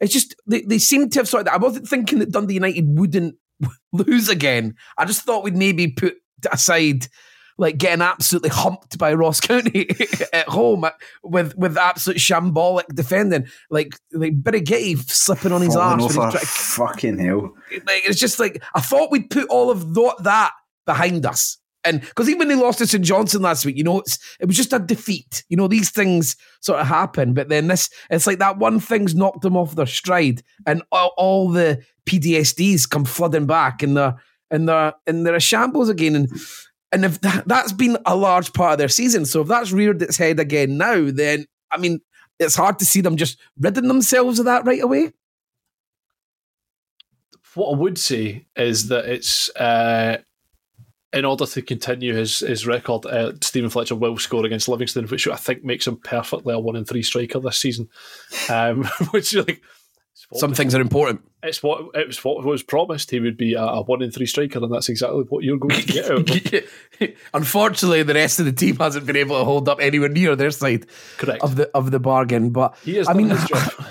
it's 0.00 0.12
just, 0.12 0.34
they, 0.46 0.62
they 0.62 0.78
seem 0.78 1.10
to 1.10 1.20
have 1.20 1.28
sort 1.28 1.46
of, 1.46 1.54
I 1.54 1.56
wasn't 1.56 1.88
thinking 1.88 2.18
that 2.20 2.32
Dundee 2.32 2.54
United 2.54 2.98
wouldn't 2.98 3.36
lose 3.92 4.28
again. 4.28 4.74
I 4.96 5.04
just 5.04 5.22
thought 5.22 5.44
we'd 5.44 5.56
maybe 5.56 5.88
put 5.88 6.14
aside 6.50 7.08
like 7.56 7.78
getting 7.78 8.02
absolutely 8.02 8.50
humped 8.50 8.98
by 8.98 9.14
Ross 9.14 9.40
County 9.40 9.88
at 10.32 10.48
home 10.48 10.86
with 11.22 11.56
with 11.56 11.76
absolute 11.76 12.18
shambolic 12.18 12.86
defending, 12.92 13.46
like 13.70 13.96
like 14.12 14.42
Birighitti 14.42 14.98
slipping 15.08 15.52
on 15.52 15.62
his 15.62 15.76
arse. 15.76 16.16
Fucking 16.42 17.18
hell! 17.18 17.54
Like 17.70 18.02
it's 18.04 18.18
just 18.18 18.40
like 18.40 18.62
I 18.74 18.80
thought 18.80 19.12
we'd 19.12 19.30
put 19.30 19.48
all 19.48 19.70
of 19.70 19.94
that 20.24 20.50
behind 20.86 21.26
us. 21.26 21.58
And 21.84 22.00
because 22.00 22.30
even 22.30 22.48
they 22.48 22.54
lost 22.54 22.78
to 22.78 22.86
St 22.86 23.04
Johnstone 23.04 23.42
last 23.42 23.66
week, 23.66 23.76
you 23.76 23.84
know, 23.84 24.00
it's 24.00 24.18
it 24.40 24.46
was 24.46 24.56
just 24.56 24.72
a 24.72 24.78
defeat. 24.78 25.44
You 25.48 25.56
know, 25.56 25.68
these 25.68 25.90
things 25.90 26.36
sort 26.60 26.80
of 26.80 26.86
happen, 26.86 27.34
but 27.34 27.50
then 27.50 27.68
this, 27.68 27.90
it's 28.10 28.26
like 28.26 28.38
that 28.38 28.58
one 28.58 28.80
thing's 28.80 29.14
knocked 29.14 29.42
them 29.42 29.56
off 29.56 29.76
their 29.76 29.86
stride, 29.86 30.42
and 30.66 30.82
all, 30.90 31.12
all 31.18 31.48
the 31.50 31.84
PTSDs 32.06 32.88
come 32.88 33.04
flooding 33.04 33.46
back, 33.46 33.82
and 33.82 33.96
they're 33.96 34.16
and 34.50 34.68
they're 34.68 34.94
and 35.06 35.26
they're 35.26 35.34
a 35.34 35.40
shambles 35.40 35.90
again. 35.90 36.16
And 36.16 36.30
and 36.90 37.04
if 37.04 37.20
that, 37.20 37.46
that's 37.46 37.72
been 37.72 37.98
a 38.06 38.16
large 38.16 38.52
part 38.54 38.72
of 38.72 38.78
their 38.78 38.88
season, 38.88 39.26
so 39.26 39.42
if 39.42 39.48
that's 39.48 39.72
reared 39.72 40.00
its 40.00 40.16
head 40.16 40.40
again 40.40 40.78
now, 40.78 41.10
then 41.10 41.44
I 41.70 41.76
mean, 41.76 42.00
it's 42.38 42.56
hard 42.56 42.78
to 42.78 42.86
see 42.86 43.02
them 43.02 43.16
just 43.16 43.38
ridding 43.58 43.88
themselves 43.88 44.38
of 44.38 44.46
that 44.46 44.64
right 44.64 44.82
away. 44.82 45.12
What 47.54 47.74
I 47.74 47.76
would 47.76 47.98
say 47.98 48.46
is 48.56 48.88
that 48.88 49.04
it's. 49.04 49.54
Uh 49.54 50.22
in 51.14 51.24
order 51.24 51.46
to 51.46 51.62
continue 51.62 52.14
his 52.14 52.40
his 52.40 52.66
record, 52.66 53.06
uh, 53.06 53.32
Steven 53.40 53.70
Fletcher 53.70 53.94
will 53.94 54.18
score 54.18 54.44
against 54.44 54.68
Livingston, 54.68 55.06
which 55.06 55.28
I 55.28 55.36
think 55.36 55.64
makes 55.64 55.86
him 55.86 55.96
perfectly 55.96 56.52
a 56.52 56.58
one 56.58 56.76
in 56.76 56.84
three 56.84 57.02
striker 57.02 57.38
this 57.38 57.58
season. 57.58 57.88
Um, 58.50 58.84
which 59.10 59.34
like 59.34 59.62
some 60.34 60.54
things 60.54 60.74
are 60.74 60.80
important. 60.80 61.22
It's 61.42 61.62
what 61.62 61.94
it 61.94 62.06
was 62.06 62.24
what 62.24 62.44
was 62.44 62.62
promised. 62.62 63.10
He 63.10 63.20
would 63.20 63.36
be 63.36 63.54
a, 63.54 63.62
a 63.62 63.82
one 63.82 64.02
in 64.02 64.10
three 64.10 64.26
striker, 64.26 64.58
and 64.58 64.72
that's 64.72 64.88
exactly 64.88 65.22
what 65.28 65.44
you're 65.44 65.58
going 65.58 65.80
to 65.80 65.86
get 65.86 66.10
out 66.10 66.28
of 66.28 66.28
him. 66.28 67.12
Unfortunately, 67.34 68.02
the 68.02 68.14
rest 68.14 68.40
of 68.40 68.46
the 68.46 68.52
team 68.52 68.76
hasn't 68.76 69.06
been 69.06 69.16
able 69.16 69.38
to 69.38 69.44
hold 69.44 69.68
up 69.68 69.78
anywhere 69.80 70.08
near 70.08 70.34
their 70.34 70.50
side 70.50 70.86
Correct. 71.18 71.42
of 71.42 71.56
the 71.56 71.70
of 71.74 71.90
the 71.90 72.00
bargain. 72.00 72.50
But 72.50 72.76
He 72.84 72.96
has 72.96 73.08
I 73.08 73.12
mean. 73.12 73.28
Job. 73.28 73.72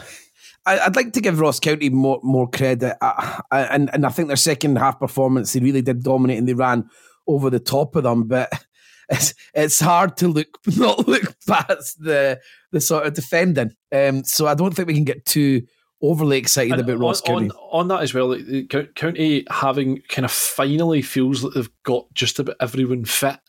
I'd 0.65 0.95
like 0.95 1.11
to 1.13 1.21
give 1.21 1.41
Ross 1.41 1.59
County 1.59 1.89
more 1.89 2.21
more 2.23 2.49
credit, 2.49 2.95
uh, 3.01 3.41
and 3.51 3.89
and 3.93 4.05
I 4.05 4.09
think 4.09 4.29
their 4.29 4.37
second 4.37 4.77
half 4.77 4.97
performance 4.97 5.51
they 5.51 5.59
really 5.59 5.81
did 5.81 6.03
dominate 6.03 6.37
and 6.37 6.47
they 6.47 6.53
ran 6.53 6.89
over 7.27 7.49
the 7.49 7.59
top 7.59 7.95
of 7.95 8.03
them. 8.03 8.27
But 8.27 8.51
it's 9.09 9.33
it's 9.53 9.79
hard 9.79 10.17
to 10.17 10.27
look 10.27 10.47
not 10.77 11.07
look 11.07 11.35
past 11.47 12.01
the 12.01 12.39
the 12.71 12.81
sort 12.81 13.05
of 13.05 13.13
defending. 13.13 13.71
Um, 13.91 14.23
so 14.23 14.47
I 14.47 14.55
don't 14.55 14.73
think 14.75 14.87
we 14.87 14.95
can 14.95 15.03
get 15.03 15.25
too 15.25 15.63
overly 16.01 16.37
excited 16.37 16.73
And 16.73 16.81
about 16.81 16.99
Ross 16.99 17.21
on, 17.21 17.27
County. 17.27 17.49
On, 17.51 17.81
on 17.81 17.87
that 17.87 18.01
as 18.01 18.13
well, 18.13 18.27
like, 18.27 18.45
the 18.45 18.89
County 18.95 19.45
having 19.49 20.01
kind 20.09 20.25
of 20.25 20.31
finally 20.31 21.01
feels 21.01 21.43
like 21.43 21.53
they've 21.53 21.69
got 21.83 22.13
just 22.13 22.39
about 22.39 22.57
everyone 22.59 23.05
fit, 23.05 23.39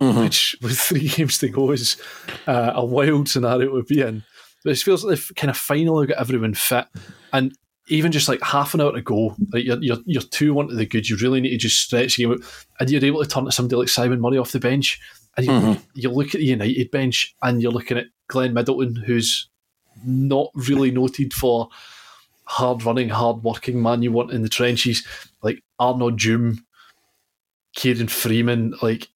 Mm-hmm. 0.00 0.20
which 0.20 0.56
with 0.62 0.78
three 0.78 1.08
games 1.08 1.36
to 1.38 1.48
go 1.50 1.72
is 1.72 2.00
uh, 2.46 2.72
a 2.74 2.82
wild 2.82 3.28
scenario 3.28 3.76
to 3.76 3.82
be 3.82 4.00
in. 4.00 4.24
But 4.64 4.70
it 4.70 4.78
feels 4.78 5.04
like 5.04 5.10
they've 5.16 5.32
kind 5.36 5.50
of 5.50 5.58
finally 5.58 6.06
got 6.06 6.18
everyone 6.18 6.54
fit, 6.54 6.86
and 7.34 7.52
even 7.90 8.12
just 8.12 8.28
like 8.28 8.40
half 8.42 8.72
an 8.74 8.80
hour 8.80 8.92
to 8.92 9.02
go, 9.02 9.36
like 9.52 9.64
you're 9.64 9.82
you're, 9.82 9.98
you're 10.06 10.22
two 10.22 10.54
one 10.54 10.68
to 10.68 10.74
the 10.74 10.86
good. 10.86 11.08
You 11.08 11.16
really 11.16 11.40
need 11.40 11.50
to 11.50 11.56
just 11.58 11.80
stretch 11.80 12.16
the 12.16 12.24
game 12.24 12.32
out, 12.32 12.40
and 12.78 12.90
you're 12.90 13.04
able 13.04 13.22
to 13.22 13.28
turn 13.28 13.44
to 13.44 13.52
somebody 13.52 13.76
like 13.76 13.88
Simon 13.88 14.20
Murray 14.20 14.38
off 14.38 14.52
the 14.52 14.60
bench, 14.60 15.00
and 15.36 15.46
you, 15.46 15.52
Mm-hmm. 15.52 15.80
you 15.94 16.10
look 16.10 16.28
at 16.28 16.40
the 16.40 16.44
United 16.44 16.90
bench, 16.90 17.34
and 17.42 17.60
you're 17.60 17.72
looking 17.72 17.98
at 17.98 18.06
Glenn 18.28 18.54
Middleton, 18.54 18.96
who's 18.96 19.48
not 20.06 20.50
really 20.54 20.90
noted 20.90 21.34
for 21.34 21.68
hard 22.44 22.84
running, 22.84 23.08
hard 23.10 23.42
working 23.42 23.82
man 23.82 24.02
you 24.02 24.10
want 24.12 24.32
in 24.32 24.42
the 24.42 24.48
trenches, 24.48 25.06
like 25.42 25.62
Arnaud 25.78 26.12
Djoum, 26.12 26.58
Kieran 27.74 28.08
Freeman, 28.08 28.74
like 28.82 29.08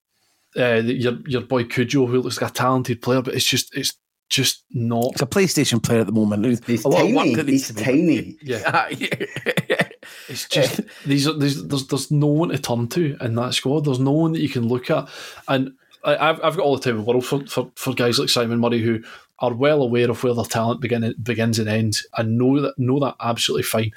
uh, 0.56 0.82
your 0.84 1.18
your 1.26 1.40
boy 1.40 1.64
Cudjoe, 1.64 2.08
who 2.08 2.20
looks 2.20 2.40
like 2.40 2.50
a 2.50 2.54
talented 2.54 3.02
player, 3.02 3.22
but 3.22 3.34
it's 3.34 3.44
just 3.44 3.76
it's 3.76 3.96
just 4.28 4.64
not. 4.70 5.12
He's 5.12 5.22
a 5.22 5.26
PlayStation 5.26 5.82
player 5.82 6.00
at 6.00 6.06
the 6.06 6.12
moment. 6.12 6.64
He's 6.66 6.84
a 6.84 6.88
lot 6.88 6.98
tiny. 6.98 7.34
that 7.34 7.48
He's 7.48 7.74
tiny. 7.74 8.36
Yeah, 8.42 8.62
ah, 8.66 8.88
Yeah. 8.88 9.88
it's 10.28 10.48
just 10.48 10.80
these 11.06 11.26
are 11.26 11.32
these 11.32 11.66
there's 11.66 11.86
there's 11.86 12.10
no 12.10 12.26
one 12.26 12.50
to 12.50 12.58
turn 12.58 12.88
to 12.88 13.16
in 13.20 13.34
that 13.36 13.54
squad. 13.54 13.84
There's 13.84 14.00
no 14.00 14.12
one 14.12 14.32
that 14.32 14.40
you 14.40 14.48
can 14.48 14.68
look 14.68 14.90
at, 14.90 15.08
and 15.48 15.72
I, 16.04 16.16
I've 16.16 16.42
I've 16.42 16.56
got 16.56 16.64
all 16.64 16.76
the 16.76 16.82
time 16.82 16.98
in 16.98 17.04
the 17.04 17.10
world 17.10 17.24
for, 17.24 17.46
for, 17.46 17.70
for 17.76 17.94
guys 17.94 18.18
like 18.18 18.28
Simon 18.28 18.60
Murray 18.60 18.82
who 18.82 19.02
are 19.40 19.54
well 19.54 19.82
aware 19.82 20.10
of 20.10 20.22
where 20.22 20.34
their 20.34 20.44
talent 20.44 20.80
begin, 20.80 21.14
begins 21.22 21.58
and 21.58 21.68
ends, 21.68 22.06
and 22.16 22.38
know 22.38 22.60
that 22.60 22.78
know 22.78 23.00
that 23.00 23.16
absolutely 23.20 23.64
fine. 23.64 23.92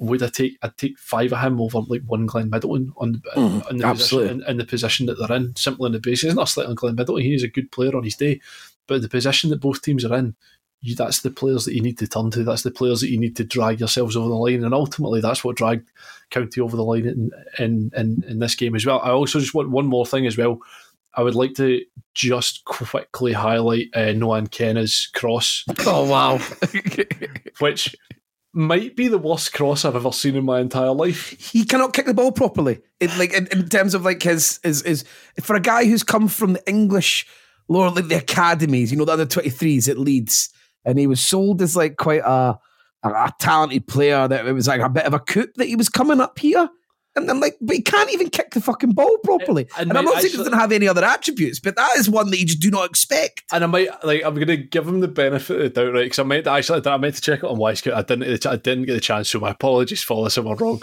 Would 0.00 0.22
I 0.22 0.28
take 0.28 0.58
I'd 0.62 0.76
take 0.76 0.98
five 0.98 1.32
of 1.32 1.40
him 1.40 1.60
over 1.60 1.80
like 1.80 2.02
one 2.06 2.26
Glenn 2.26 2.50
Middleton 2.50 2.92
on, 2.96 3.22
on 3.34 3.62
mm, 3.62 3.78
the 3.78 3.86
absolutely. 3.86 4.28
position 4.28 4.42
in, 4.44 4.50
in 4.50 4.56
the 4.58 4.64
position 4.64 5.06
that 5.06 5.18
they're 5.18 5.36
in, 5.36 5.56
simply 5.56 5.86
on 5.86 5.92
the 5.92 6.00
basis. 6.00 6.24
It's 6.24 6.36
not 6.36 6.48
a 6.48 6.50
slight 6.50 6.66
on 6.66 6.76
Glenn 6.76 6.94
Middleton, 6.94 7.24
he's 7.24 7.42
a 7.42 7.48
good 7.48 7.72
player 7.72 7.96
on 7.96 8.04
his 8.04 8.16
day. 8.16 8.40
But 8.88 9.02
the 9.02 9.08
position 9.08 9.50
that 9.50 9.60
both 9.60 9.82
teams 9.82 10.04
are 10.04 10.14
in, 10.16 10.34
you, 10.80 10.96
that's 10.96 11.20
the 11.20 11.30
players 11.30 11.64
that 11.64 11.74
you 11.74 11.82
need 11.82 11.98
to 11.98 12.06
turn 12.06 12.30
to. 12.32 12.42
That's 12.42 12.62
the 12.62 12.70
players 12.70 13.00
that 13.00 13.10
you 13.10 13.18
need 13.18 13.36
to 13.36 13.44
drag 13.44 13.80
yourselves 13.80 14.16
over 14.16 14.28
the 14.28 14.34
line, 14.34 14.64
and 14.64 14.74
ultimately, 14.74 15.20
that's 15.20 15.44
what 15.44 15.56
dragged 15.56 15.90
County 16.30 16.60
over 16.60 16.76
the 16.76 16.84
line 16.84 17.06
in 17.06 17.30
in, 17.58 17.90
in, 17.96 18.24
in 18.26 18.38
this 18.38 18.54
game 18.54 18.74
as 18.74 18.84
well. 18.84 19.00
I 19.00 19.10
also 19.10 19.40
just 19.40 19.54
want 19.54 19.70
one 19.70 19.86
more 19.86 20.06
thing 20.06 20.26
as 20.26 20.36
well. 20.36 20.60
I 21.14 21.22
would 21.22 21.34
like 21.34 21.54
to 21.54 21.82
just 22.14 22.64
quickly 22.64 23.32
highlight 23.32 23.88
uh, 23.94 24.12
Nohan 24.14 24.50
Kenneh's 24.50 25.10
cross, 25.14 25.64
oh 25.86 26.08
wow. 26.08 26.38
which 27.58 27.96
might 28.52 28.96
be 28.96 29.08
the 29.08 29.18
worst 29.18 29.52
cross 29.52 29.84
I've 29.84 29.96
ever 29.96 30.12
seen 30.12 30.36
in 30.36 30.44
my 30.44 30.60
entire 30.60 30.92
life. 30.92 31.30
he 31.52 31.64
cannot 31.64 31.92
kick 31.92 32.06
the 32.06 32.14
ball 32.14 32.32
properly. 32.32 32.80
It, 33.00 33.16
like 33.18 33.32
in, 33.32 33.46
in 33.48 33.68
terms 33.68 33.94
of 33.94 34.04
like 34.04 34.22
his 34.22 34.60
his 34.62 34.82
his 34.82 35.04
for 35.40 35.56
a 35.56 35.60
guy 35.60 35.86
who's 35.86 36.02
come 36.02 36.28
from 36.28 36.52
the 36.52 36.68
English 36.68 37.26
lower 37.68 37.90
like 37.90 38.08
the 38.08 38.18
academies, 38.18 38.90
you 38.90 38.98
know, 38.98 39.04
the 39.04 39.12
other 39.12 39.26
twenty 39.26 39.50
threes 39.50 39.88
at 39.88 39.98
Leeds, 39.98 40.50
and 40.84 40.98
he 40.98 41.06
was 41.06 41.20
sold 41.20 41.62
as 41.62 41.76
like 41.76 41.96
quite 41.96 42.22
a, 42.22 42.58
a 43.02 43.08
a 43.08 43.32
talented 43.38 43.86
player. 43.86 44.26
That 44.28 44.46
it 44.46 44.52
was 44.52 44.68
like 44.68 44.80
a 44.80 44.88
bit 44.88 45.04
of 45.04 45.14
a 45.14 45.20
coup 45.20 45.48
that 45.56 45.66
he 45.66 45.76
was 45.76 45.88
coming 45.88 46.20
up 46.20 46.38
here. 46.38 46.68
And 47.16 47.28
then, 47.28 47.40
like, 47.40 47.56
but 47.60 47.74
he 47.74 47.82
can't 47.82 48.12
even 48.12 48.30
kick 48.30 48.52
the 48.52 48.60
fucking 48.60 48.92
ball 48.92 49.18
properly. 49.24 49.66
And 49.76 49.90
And, 49.90 49.98
I'm 49.98 50.04
not 50.04 50.20
saying 50.20 50.30
he 50.30 50.36
doesn't 50.36 50.52
have 50.52 50.70
any 50.70 50.86
other 50.86 51.04
attributes, 51.04 51.58
but 51.58 51.74
that 51.74 51.96
is 51.96 52.08
one 52.08 52.30
that 52.30 52.38
you 52.38 52.46
just 52.46 52.60
do 52.60 52.70
not 52.70 52.88
expect. 52.88 53.42
And 53.52 53.64
I 53.64 53.66
might 53.66 53.88
like 54.04 54.22
I'm 54.24 54.36
going 54.36 54.46
to 54.46 54.56
give 54.56 54.86
him 54.86 55.00
the 55.00 55.08
benefit 55.08 55.56
of 55.56 55.62
the 55.62 55.68
doubt, 55.70 55.94
right? 55.94 56.04
Because 56.04 56.20
I 56.20 56.22
meant 56.22 56.44
to 56.44 56.50
actually 56.52 56.86
I 56.86 56.96
meant 56.96 57.16
to 57.16 57.20
check 57.20 57.40
it 57.40 57.44
on 57.44 57.56
Wyscout. 57.56 57.94
I 57.94 58.02
didn't. 58.02 58.20
get 58.20 58.30
the 58.30 58.38
ch- 58.38 58.46
I 58.46 58.56
didn't 58.56 58.84
get 58.84 58.94
the 58.94 59.00
chance, 59.00 59.30
so 59.30 59.40
my 59.40 59.50
apologies 59.50 60.04
for 60.04 60.22
this 60.22 60.38
if 60.38 60.46
I'm 60.46 60.54
wrong. 60.56 60.80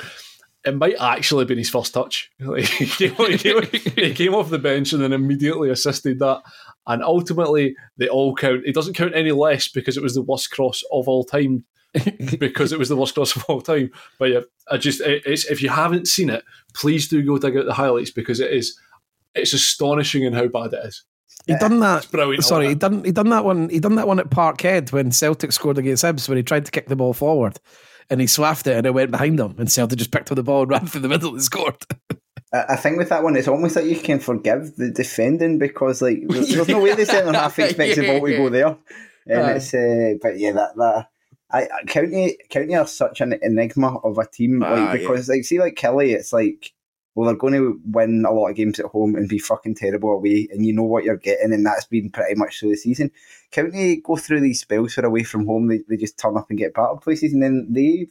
It 0.66 0.76
might 0.76 0.96
actually 1.00 1.42
have 1.42 1.48
been 1.48 1.60
his 1.60 1.70
first 1.70 1.94
touch. 1.94 2.32
Like, 2.40 2.66
he, 2.66 2.88
came, 2.88 3.16
he, 3.16 3.38
came, 3.38 3.62
he 3.96 4.14
came 4.14 4.34
off 4.34 4.50
the 4.50 4.60
bench 4.60 4.92
and 4.92 5.04
then 5.04 5.14
immediately 5.14 5.70
assisted 5.70 6.20
that. 6.20 6.42
And 6.88 7.04
ultimately, 7.04 7.76
they 7.98 8.08
all 8.08 8.36
count. 8.36 8.64
It 8.66 8.76
doesn't 8.76 8.94
count 8.94 9.16
any 9.16 9.32
less 9.32 9.68
because 9.68 9.98
it 9.98 10.04
was 10.04 10.16
the 10.16 10.22
worst 10.22 10.52
cross 10.52 10.84
of 10.92 11.08
all 11.08 11.24
time. 11.24 11.66
because 12.40 12.74
it 12.74 12.80
was 12.80 12.90
the 12.90 12.96
worst 12.96 13.16
cross 13.16 13.36
of 13.36 13.46
all 13.46 13.62
time. 13.62 13.90
But 14.20 14.30
yeah, 14.30 14.42
I 14.70 14.78
just 14.78 15.02
it's 15.02 15.46
if 15.46 15.62
you 15.62 15.70
haven't 15.70 16.08
seen 16.08 16.30
it, 16.30 16.44
please 16.74 17.08
do 17.08 17.24
go 17.24 17.38
dig 17.38 17.56
out 17.56 17.66
the 17.66 17.74
highlights 17.74 18.12
because 18.12 18.42
it 18.42 18.52
is 18.52 18.78
it's 19.34 19.54
astonishing 19.54 20.24
in 20.24 20.34
how 20.34 20.48
bad 20.48 20.74
it 20.74 20.86
is. 20.86 21.06
He 21.48 21.56
done 21.56 21.80
that. 21.82 22.10
brilliant. 22.12 22.44
Sorry, 22.44 22.70
he 22.70 22.76
done 22.76 23.04
he 23.04 23.12
done 23.12 23.30
that 23.30 23.46
one. 23.46 23.70
He 23.70 23.80
done 23.80 23.96
that 23.96 24.08
one 24.08 24.20
at 24.20 24.30
Parkhead 24.30 24.92
when 24.92 25.12
Celtic 25.12 25.52
scored 25.52 25.78
against 25.78 26.04
Hibs 26.04 26.28
when 26.28 26.38
he 26.38 26.44
tried 26.44 26.66
to 26.66 26.72
kick 26.72 26.88
the 26.88 26.96
ball 26.96 27.14
forward, 27.14 27.60
and 28.10 28.20
he 28.20 28.28
swaffed 28.28 28.68
it 28.68 28.78
and 28.78 28.88
it 28.88 28.94
went 28.94 29.12
behind 29.12 29.40
him, 29.40 29.56
and 29.58 29.72
Celtic 29.72 30.00
just 30.00 30.12
picked 30.12 30.32
up 30.32 30.36
the 30.36 30.44
ball 30.44 30.64
and 30.64 30.72
ran 30.72 30.88
through 30.88 31.02
the 31.02 31.08
middle 31.08 31.32
and 31.32 31.44
scored. 31.44 31.78
I 32.70 32.76
think 32.76 32.98
with 32.98 33.10
that 33.10 33.24
one, 33.24 33.36
it's 33.36 33.48
almost 33.48 33.76
like 33.76 33.86
you 33.86 33.98
can 34.00 34.20
forgive 34.20 34.76
the 34.76 34.90
defending 34.92 35.58
because, 35.60 36.02
like, 36.02 36.24
there's, 36.28 36.54
there's 36.54 36.68
no 36.68 36.80
way 36.80 36.90
they 36.94 37.04
the 37.04 37.06
centre 37.06 37.34
half 37.34 37.58
expects 37.60 37.96
the 37.96 38.08
ball 38.08 38.26
to 38.28 38.38
go 38.38 38.50
there. 38.50 38.78
And 39.28 39.42
Aye. 39.42 39.52
it's, 39.54 39.74
uh, 39.74 40.14
but 40.22 40.38
yeah, 40.38 40.52
that 40.52 40.76
that 40.76 41.08
I, 41.52 41.68
County 41.88 42.38
County 42.50 42.76
are 42.76 42.88
such 42.88 43.22
an 43.22 43.34
enigma 43.42 43.98
of 43.98 44.18
a 44.18 44.26
team, 44.28 44.60
like 44.60 44.70
Ah, 44.72 44.76
yeah. 44.76 44.92
because 44.94 45.30
like 45.30 45.44
see 45.46 45.60
like 45.60 45.76
Killie, 45.76 46.14
it's 46.14 46.34
like 46.34 46.74
well 47.16 47.28
they're 47.28 47.36
going 47.38 47.54
to 47.54 47.80
win 47.86 48.26
a 48.28 48.32
lot 48.32 48.50
of 48.50 48.56
games 48.56 48.80
at 48.80 48.88
home 48.88 49.16
and 49.16 49.30
be 49.30 49.40
fucking 49.40 49.76
terrible 49.76 50.12
away, 50.12 50.48
and 50.52 50.66
you 50.66 50.74
know 50.74 50.84
what 50.84 51.04
you're 51.04 51.18
getting, 51.18 51.54
and 51.54 51.66
that's 51.66 51.86
been 51.86 52.10
pretty 52.12 52.36
much 52.36 52.60
through 52.60 52.72
the 52.72 52.78
season. 52.78 53.10
County 53.52 53.98
go 53.98 54.16
through 54.16 54.42
these 54.42 54.62
spells 54.62 54.98
where 54.98 55.06
away 55.06 55.24
from 55.24 55.46
home 55.46 55.68
they, 55.68 55.80
they 55.88 55.98
just 55.98 56.20
turn 56.20 56.38
up 56.38 56.50
and 56.50 56.60
get 56.60 56.74
battle 56.74 56.98
places, 56.98 57.34
and 57.34 57.42
then 57.42 57.68
they 57.70 58.08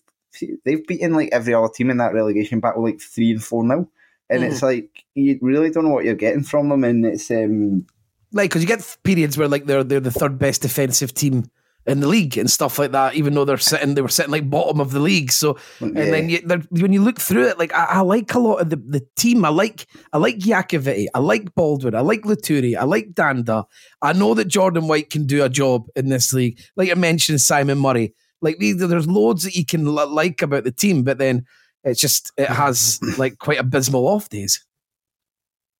they've 0.64 0.86
beaten 0.86 1.12
like 1.12 1.28
every 1.32 1.54
other 1.54 1.68
team 1.68 1.90
in 1.90 1.98
that 1.98 2.14
relegation 2.14 2.60
battle 2.60 2.82
like 2.82 3.00
three 3.00 3.30
and 3.32 3.44
four 3.44 3.62
now. 3.64 3.86
And 4.30 4.42
Mm-hmm. 4.42 4.52
it's 4.52 4.62
like 4.62 5.04
you 5.14 5.38
really 5.42 5.70
don't 5.70 5.84
know 5.84 5.90
what 5.90 6.04
you're 6.04 6.14
getting 6.14 6.42
from 6.42 6.68
them, 6.70 6.84
and 6.84 7.04
it's 7.04 7.30
um, 7.30 7.86
Like, 8.32 8.50
because 8.50 8.62
you 8.62 8.68
get 8.68 8.96
periods 9.04 9.36
where 9.36 9.48
like 9.48 9.66
they're 9.66 9.84
they're 9.84 10.00
the 10.00 10.10
third 10.10 10.38
best 10.38 10.62
defensive 10.62 11.12
team 11.14 11.44
in 11.86 12.00
the 12.00 12.08
league 12.08 12.38
and 12.38 12.50
stuff 12.50 12.78
like 12.78 12.92
that. 12.92 13.14
Even 13.14 13.34
though 13.34 13.44
they're 13.44 13.58
sitting, 13.58 13.94
they 13.94 14.00
were 14.00 14.08
sitting 14.08 14.32
like 14.32 14.48
bottom 14.48 14.80
of 14.80 14.92
the 14.92 15.00
league. 15.00 15.30
So, 15.30 15.58
and 15.80 15.94
then 15.94 16.30
you, 16.30 16.38
when 16.70 16.94
you 16.94 17.02
look 17.02 17.20
through 17.20 17.48
it, 17.48 17.58
like 17.58 17.74
I, 17.74 17.84
I 17.84 18.00
like 18.00 18.32
a 18.32 18.38
lot 18.38 18.62
of 18.62 18.70
the, 18.70 18.76
the 18.76 19.06
team. 19.16 19.44
I 19.44 19.50
like 19.50 19.86
I 20.12 20.16
like 20.16 20.38
Iacovitti. 20.38 21.08
I 21.14 21.18
like 21.18 21.54
Baldwin. 21.54 21.94
I 21.94 22.00
like 22.00 22.22
Loturi. 22.22 22.74
I 22.74 22.84
like 22.84 23.12
Dhanda. 23.12 23.64
I 24.00 24.14
know 24.14 24.32
that 24.32 24.46
Jordan 24.48 24.88
White 24.88 25.10
can 25.10 25.26
do 25.26 25.44
a 25.44 25.50
job 25.50 25.86
in 25.94 26.08
this 26.08 26.32
league. 26.32 26.58
Like 26.76 26.90
I 26.90 26.94
mentioned, 26.94 27.42
Simon 27.42 27.78
Murray. 27.78 28.14
Like 28.40 28.58
these, 28.58 28.78
there's 28.78 29.06
loads 29.06 29.42
that 29.44 29.54
you 29.54 29.64
can 29.66 29.84
like 29.84 30.40
about 30.42 30.64
the 30.64 30.72
team, 30.72 31.02
but 31.02 31.18
then 31.18 31.44
it's 31.84 32.00
just 32.00 32.32
it 32.36 32.48
has 32.48 32.98
like 33.18 33.38
quite 33.38 33.58
abysmal 33.58 34.06
off 34.08 34.28
days. 34.28 34.64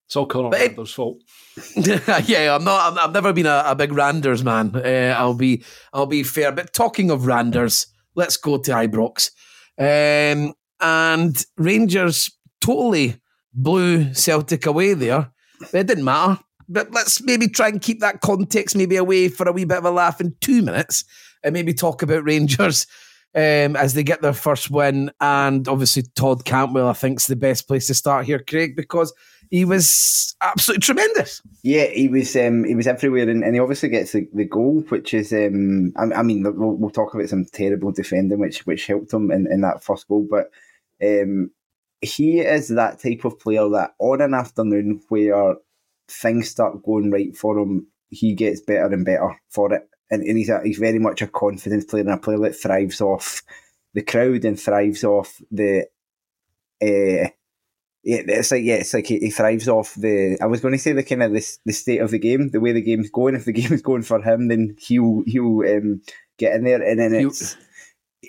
It's 0.07 0.17
all 0.17 0.27
Connor 0.27 0.49
it- 0.55 0.69
Randall's 0.69 0.93
fault. 0.93 1.23
yeah, 1.77 2.55
I'm 2.55 2.65
not. 2.65 2.93
I'm, 2.93 2.99
I've 2.99 3.13
never 3.15 3.33
been 3.33 3.47
a, 3.47 3.63
a 3.67 3.75
big 3.75 3.93
Randers 3.93 4.45
man. 4.45 4.73
Uh, 4.75 5.15
I'll 5.17 5.35
be. 5.35 5.65
I'll 5.93 6.07
be 6.07 6.23
fair. 6.23 6.53
But 6.53 6.73
talking 6.73 7.11
of 7.11 7.27
Randers, 7.27 7.87
let's 8.15 8.37
go 8.37 8.59
to 8.59 8.71
Ibrox. 8.71 9.31
Um, 9.79 10.55
and 10.81 11.45
Rangers 11.57 12.31
totally 12.61 13.17
blew 13.53 14.13
Celtic 14.15 14.67
away 14.67 14.95
there. 14.95 15.31
But 15.61 15.75
it 15.75 15.87
didn't 15.87 16.05
matter. 16.05 16.41
But 16.69 16.93
let's 16.93 17.23
maybe 17.23 17.49
try 17.49 17.69
and 17.69 17.81
keep 17.81 18.01
that 18.01 18.21
context 18.21 18.77
maybe 18.77 18.97
away 18.97 19.29
for 19.29 19.49
a 19.49 19.53
wee 19.53 19.65
bit 19.65 19.79
of 19.79 19.85
a 19.85 19.91
laugh 19.91 20.21
in 20.21 20.35
two 20.41 20.63
minutes, 20.63 21.05
and 21.43 21.53
maybe 21.53 21.73
talk 21.73 22.03
about 22.03 22.25
Rangers. 22.25 22.87
Um, 23.37 23.75
as 23.75 23.95
they 23.95 24.05
get 24.05 24.23
their 24.23 24.33
first 24.33 24.71
win, 24.71 25.11
and 25.21 25.67
obviously 25.67 26.05
Todd 26.15 26.45
Cantwell, 26.45 26.87
I 26.87 26.93
think, 26.93 27.19
is 27.19 27.27
the 27.27 27.35
best 27.35 27.67
place 27.67 27.89
to 27.89 27.95
start 27.95 28.27
here, 28.27 28.39
Craig, 28.39 28.77
because 28.77 29.13
he 29.51 29.65
was 29.65 30.37
absolutely 30.41 30.83
tremendous. 30.83 31.43
Yeah, 31.63 31.87
he 31.87 32.07
was 32.07 32.37
um, 32.37 32.63
he 32.63 32.77
was 32.77 32.87
everywhere, 32.87 33.29
and, 33.29 33.43
and 33.43 33.55
he 33.55 33.61
obviously 33.61 33.89
gets 33.89 34.13
the, 34.13 34.29
the 34.33 34.45
goal, 34.45 34.85
which 34.89 35.13
is 35.15 35.33
um, 35.33 35.93
I, 35.97 36.21
I 36.21 36.23
mean 36.23 36.45
we'll, 36.45 36.77
we'll 36.77 36.91
talk 36.91 37.13
about 37.13 37.29
some 37.29 37.45
terrible 37.53 37.91
defending, 37.91 38.39
which 38.39 38.67
which 38.67 38.87
helped 38.87 39.13
him 39.13 39.33
in, 39.33 39.49
in 39.51 39.63
that 39.63 39.83
first 39.83 40.07
goal, 40.07 40.27
but 40.31 40.51
um, 41.03 41.51
he 42.01 42.41
is 42.41 42.69
that 42.69 43.01
type 43.01 43.25
of 43.25 43.41
player 43.41 43.69
that 43.71 43.95
on 43.99 44.21
an 44.21 44.35
afternoon 44.35 45.01
where 45.09 45.57
things 46.09 46.51
start 46.51 46.85
going 46.85 47.11
right 47.11 47.37
for 47.37 47.59
him, 47.59 47.89
he 48.11 48.35
gets 48.35 48.61
better 48.61 48.93
and 48.93 49.05
better 49.05 49.41
for 49.51 49.73
it. 49.73 49.89
And, 50.15 50.23
and 50.23 50.39
he's 50.39 50.49
a, 50.49 50.61
he's 50.65 50.79
very 50.79 50.99
much 50.99 51.23
a 51.23 51.27
confidence 51.27 51.85
player 51.85 52.03
and 52.03 52.13
a 52.13 52.19
player 52.19 52.39
that 52.39 52.57
thrives 52.57 53.01
off 53.01 53.43
the 53.93 54.03
crowd 54.03 54.45
and 54.45 54.59
thrives 54.59 55.05
off 55.05 55.41
the 55.51 55.87
uh, 56.83 57.29
yeah, 58.05 58.21
it's 58.27 58.51
like 58.51 58.65
yeah, 58.65 58.75
it's 58.75 58.93
like 58.93 59.07
he, 59.07 59.19
he, 59.19 59.31
thrives 59.31 59.67
off 59.67 59.95
the. 59.95 60.37
I 60.43 60.47
was 60.47 60.61
going 60.61 60.73
to 60.73 60.79
say 60.79 60.93
the 60.93 61.03
kind 61.03 61.23
of 61.23 61.33
the, 61.33 61.59
the 61.65 61.73
state 61.73 62.01
of 62.01 62.11
the 62.11 62.19
game, 62.19 62.51
the 62.51 62.61
way 62.61 62.73
the 62.73 62.83
game's 62.83 63.09
going. 63.09 63.35
If 63.35 63.47
the 63.47 63.53
game 63.55 63.73
is 63.73 63.81
going 63.81 64.03
for 64.03 64.21
him, 64.21 64.49
then 64.49 64.77
he'll 64.79 65.23
he'll 65.27 65.61
um, 65.61 66.03
get 66.39 66.55
in 66.55 66.65
there, 66.65 66.83
and 66.83 67.01
then 67.01 67.15
it's 67.15 67.57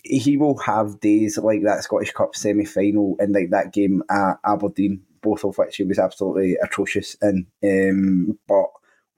he 0.04 0.38
will 0.38 0.58
have 0.60 1.02
days 1.02 1.38
like 1.38 1.64
that 1.64 1.84
Scottish 1.84 2.12
Cup 2.12 2.36
semi 2.36 2.64
final 2.64 3.18
and 3.20 3.34
like 3.34 3.50
that 3.50 3.74
game 3.74 4.02
at 4.10 4.36
Aberdeen, 4.46 5.02
both 5.22 5.44
of 5.44 5.58
which 5.58 5.76
he 5.76 5.84
was 5.84 6.00
absolutely 6.00 6.56
atrocious 6.64 7.18
in. 7.22 7.48
Um, 7.64 8.40
but 8.48 8.68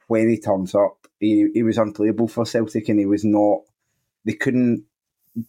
when 0.07 0.27
he 0.29 0.39
turns 0.39 0.73
up, 0.73 0.96
he, 1.19 1.49
he 1.53 1.63
was 1.63 1.77
unplayable 1.77 2.27
for 2.27 2.45
Celtic, 2.45 2.89
and 2.89 2.99
he 2.99 3.05
was 3.05 3.23
not. 3.23 3.59
They 4.25 4.33
couldn't 4.33 4.85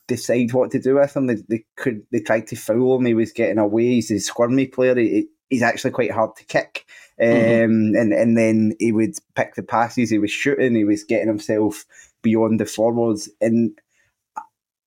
decide 0.06 0.52
what 0.52 0.70
to 0.72 0.80
do 0.80 0.96
with 0.96 1.16
him. 1.16 1.26
They, 1.26 1.36
they 1.48 1.64
could 1.76 2.02
they 2.12 2.20
tried 2.20 2.46
to 2.48 2.56
foul 2.56 2.96
him. 2.96 3.06
He 3.06 3.14
was 3.14 3.32
getting 3.32 3.58
away. 3.58 3.86
He's 3.86 4.10
a 4.10 4.18
squirmy 4.18 4.66
player. 4.66 4.96
He, 4.96 5.28
he's 5.48 5.62
actually 5.62 5.92
quite 5.92 6.12
hard 6.12 6.36
to 6.36 6.44
kick. 6.44 6.86
Mm-hmm. 7.20 7.64
Um, 7.64 7.70
mm-hmm. 7.70 7.96
and 7.96 8.12
and 8.12 8.38
then 8.38 8.72
he 8.78 8.92
would 8.92 9.14
pick 9.34 9.54
the 9.54 9.62
passes. 9.62 10.10
He 10.10 10.18
was 10.18 10.30
shooting. 10.30 10.74
He 10.74 10.84
was 10.84 11.04
getting 11.04 11.28
himself 11.28 11.84
beyond 12.22 12.60
the 12.60 12.66
forwards. 12.66 13.28
And 13.40 13.78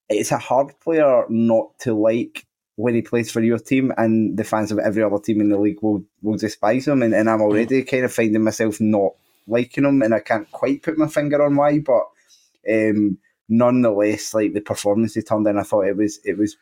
it's 0.10 0.32
a 0.32 0.38
hard 0.38 0.80
player 0.80 1.26
not 1.30 1.78
to 1.80 1.94
like 1.94 2.46
when 2.76 2.96
he 2.96 3.02
plays 3.02 3.32
for 3.32 3.42
your 3.42 3.60
team. 3.60 3.92
And 3.98 4.38
the 4.38 4.44
fans 4.44 4.72
of 4.72 4.80
every 4.80 5.04
other 5.04 5.20
team 5.20 5.42
in 5.42 5.50
the 5.50 5.60
league 5.60 5.82
will 5.82 6.06
will 6.22 6.38
despise 6.38 6.88
him. 6.88 7.02
And, 7.02 7.14
and 7.14 7.30
I'm 7.30 7.42
already 7.42 7.82
mm-hmm. 7.82 7.90
kind 7.90 8.06
of 8.06 8.14
finding 8.14 8.44
myself 8.44 8.80
not 8.80 9.14
liking 9.48 9.86
him. 9.86 10.02
And 10.02 10.14
I 10.14 10.20
can't 10.20 10.52
quite 10.52 10.84
put 10.84 10.98
my 10.98 11.08
finger 11.08 11.44
on 11.44 11.56
why, 11.56 11.80
but. 11.80 12.06
Um, 12.70 13.18
nonetheless, 13.52 14.34
like 14.34 14.54
the 14.54 14.62
performance 14.62 15.14
he 15.14 15.22
turned 15.22 15.46
in, 15.46 15.60
I 15.60 15.64
thought 15.64 15.88
it 15.88 15.98
was 15.98 16.20
it 16.24 16.38
was 16.38 16.58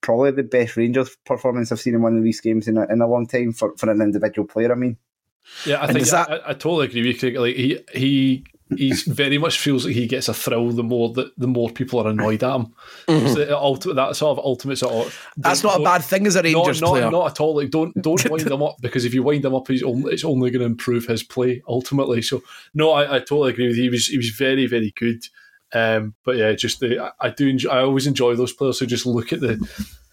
probably 0.00 0.32
the 0.32 0.42
best 0.42 0.76
Rangers 0.76 1.16
performance 1.24 1.70
I've 1.70 1.80
seen 1.80 1.94
in 1.94 2.02
one 2.02 2.16
of 2.16 2.24
these 2.24 2.40
games 2.40 2.66
in 2.66 2.78
a, 2.78 2.86
in 2.90 3.02
a 3.02 3.06
long 3.06 3.26
time 3.26 3.52
for, 3.52 3.76
for 3.76 3.90
an 3.90 4.00
individual 4.00 4.48
player. 4.48 4.72
I 4.72 4.74
mean, 4.74 4.96
yeah, 5.66 5.82
I 5.82 5.92
think 5.92 6.08
that... 6.08 6.30
I, 6.30 6.50
I, 6.50 6.52
totally 6.54 6.86
agree 6.86 7.06
with 7.06 7.22
you. 7.22 7.40
Like 7.40 7.56
he 7.56 7.84
he 7.92 8.44
he's 8.76 9.02
very 9.02 9.38
much 9.38 9.58
feels 9.58 9.84
like 9.84 9.94
he 9.94 10.06
gets 10.06 10.28
a 10.28 10.34
thrill 10.34 10.70
the 10.70 10.82
more 10.82 11.12
that 11.14 11.32
the 11.38 11.46
more 11.46 11.70
people 11.70 12.00
are 12.00 12.10
annoyed 12.10 12.42
at 12.42 12.54
him. 12.54 12.74
Mm-hmm. 13.08 13.52
ultimate, 13.52 13.94
that 13.94 14.16
sort 14.16 14.38
of 14.38 14.44
ultimate 14.44 14.76
sort 14.76 15.06
of. 15.06 15.28
That's 15.36 15.62
not 15.62 15.80
a 15.80 15.84
bad 15.84 16.02
thing 16.02 16.26
as 16.26 16.36
a 16.36 16.42
Rangers 16.42 16.80
not, 16.80 16.90
player. 16.90 17.02
Not, 17.04 17.12
not 17.12 17.30
at 17.30 17.40
all. 17.40 17.56
Like 17.56 17.70
don't 17.70 17.94
don't 18.00 18.30
wind 18.30 18.50
him 18.50 18.62
up 18.62 18.76
because 18.80 19.04
if 19.04 19.14
you 19.14 19.22
wind 19.22 19.44
him 19.44 19.54
up, 19.54 19.68
he's 19.68 19.82
only, 19.82 20.12
it's 20.12 20.24
only 20.24 20.50
going 20.50 20.60
to 20.60 20.66
improve 20.66 21.06
his 21.06 21.22
play 21.22 21.62
ultimately. 21.68 22.22
So 22.22 22.42
no, 22.74 22.92
I, 22.92 23.16
I 23.16 23.18
totally 23.18 23.50
agree 23.50 23.68
with 23.68 23.76
you. 23.76 23.84
He 23.84 23.90
was 23.90 24.06
he 24.06 24.16
was 24.16 24.30
very 24.30 24.66
very 24.66 24.92
good. 24.96 25.24
Um, 25.72 26.14
but 26.24 26.36
yeah, 26.36 26.52
just 26.52 26.80
the 26.80 27.12
I 27.20 27.30
do 27.30 27.46
enjoy, 27.46 27.70
I 27.70 27.82
always 27.82 28.06
enjoy 28.06 28.34
those 28.34 28.52
players 28.52 28.78
who 28.78 28.86
just 28.86 29.06
look 29.06 29.32
at 29.32 29.40
the 29.40 29.56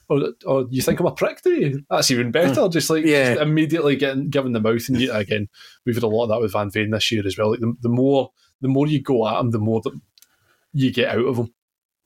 or, 0.09 0.29
or 0.45 0.65
you 0.69 0.81
think 0.81 0.99
I'm 0.99 1.05
a 1.05 1.11
prick, 1.11 1.41
do 1.41 1.51
you? 1.51 1.83
That's 1.89 2.11
even 2.11 2.31
better. 2.31 2.61
Mm. 2.61 2.71
Just 2.71 2.89
like 2.89 3.05
yeah. 3.05 3.35
just 3.35 3.41
immediately 3.41 3.95
getting 3.95 4.29
given 4.29 4.53
the 4.53 4.61
mouth, 4.61 4.87
and 4.87 4.99
you, 4.99 5.11
again, 5.11 5.47
we've 5.85 5.95
had 5.95 6.03
a 6.03 6.07
lot 6.07 6.23
of 6.23 6.29
that 6.29 6.41
with 6.41 6.53
Van 6.53 6.69
Veen 6.69 6.91
this 6.91 7.11
year 7.11 7.25
as 7.25 7.37
well. 7.37 7.51
Like 7.51 7.59
the, 7.59 7.73
the 7.81 7.89
more 7.89 8.31
the 8.61 8.67
more 8.67 8.87
you 8.87 9.01
go 9.01 9.27
at 9.27 9.39
him, 9.39 9.51
the 9.51 9.59
more 9.59 9.81
that 9.81 9.99
you 10.73 10.91
get 10.91 11.09
out 11.09 11.25
of 11.25 11.37
them. 11.37 11.53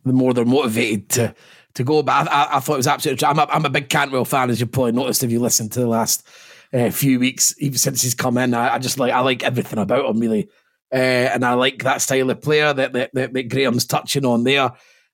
The 0.03 0.13
more 0.13 0.33
they're 0.33 0.45
motivated 0.45 1.09
to 1.09 1.35
to 1.75 1.83
go. 1.83 2.01
But 2.01 2.27
I, 2.27 2.31
I, 2.31 2.57
I 2.57 2.59
thought 2.59 2.73
it 2.73 2.77
was 2.77 2.87
absolutely. 2.87 3.27
I'm 3.27 3.39
a, 3.39 3.45
I'm 3.49 3.65
a 3.65 3.69
big 3.69 3.89
Cantwell 3.89 4.25
fan, 4.25 4.49
as 4.49 4.59
you 4.59 4.65
probably 4.65 4.93
noticed 4.93 5.23
if 5.23 5.31
you 5.31 5.39
listened 5.39 5.71
to 5.73 5.79
the 5.79 5.87
last 5.87 6.27
uh, 6.73 6.89
few 6.89 7.19
weeks, 7.19 7.53
even 7.59 7.77
since 7.77 8.01
he's 8.01 8.15
come 8.15 8.37
in. 8.37 8.53
I, 8.53 8.75
I 8.75 8.79
just 8.79 8.97
like 8.97 9.13
I 9.13 9.19
like 9.19 9.43
everything 9.43 9.79
about 9.79 10.09
him 10.09 10.19
really. 10.19 10.49
Uh, 10.93 11.29
and 11.31 11.45
I 11.45 11.53
like 11.53 11.83
that 11.83 12.01
style 12.01 12.29
of 12.29 12.41
player 12.41 12.73
that, 12.73 12.91
that, 12.91 13.11
that, 13.13 13.31
that 13.31 13.47
Graeme's 13.47 13.85
touching 13.85 14.25
on 14.25 14.43
there. 14.43 14.71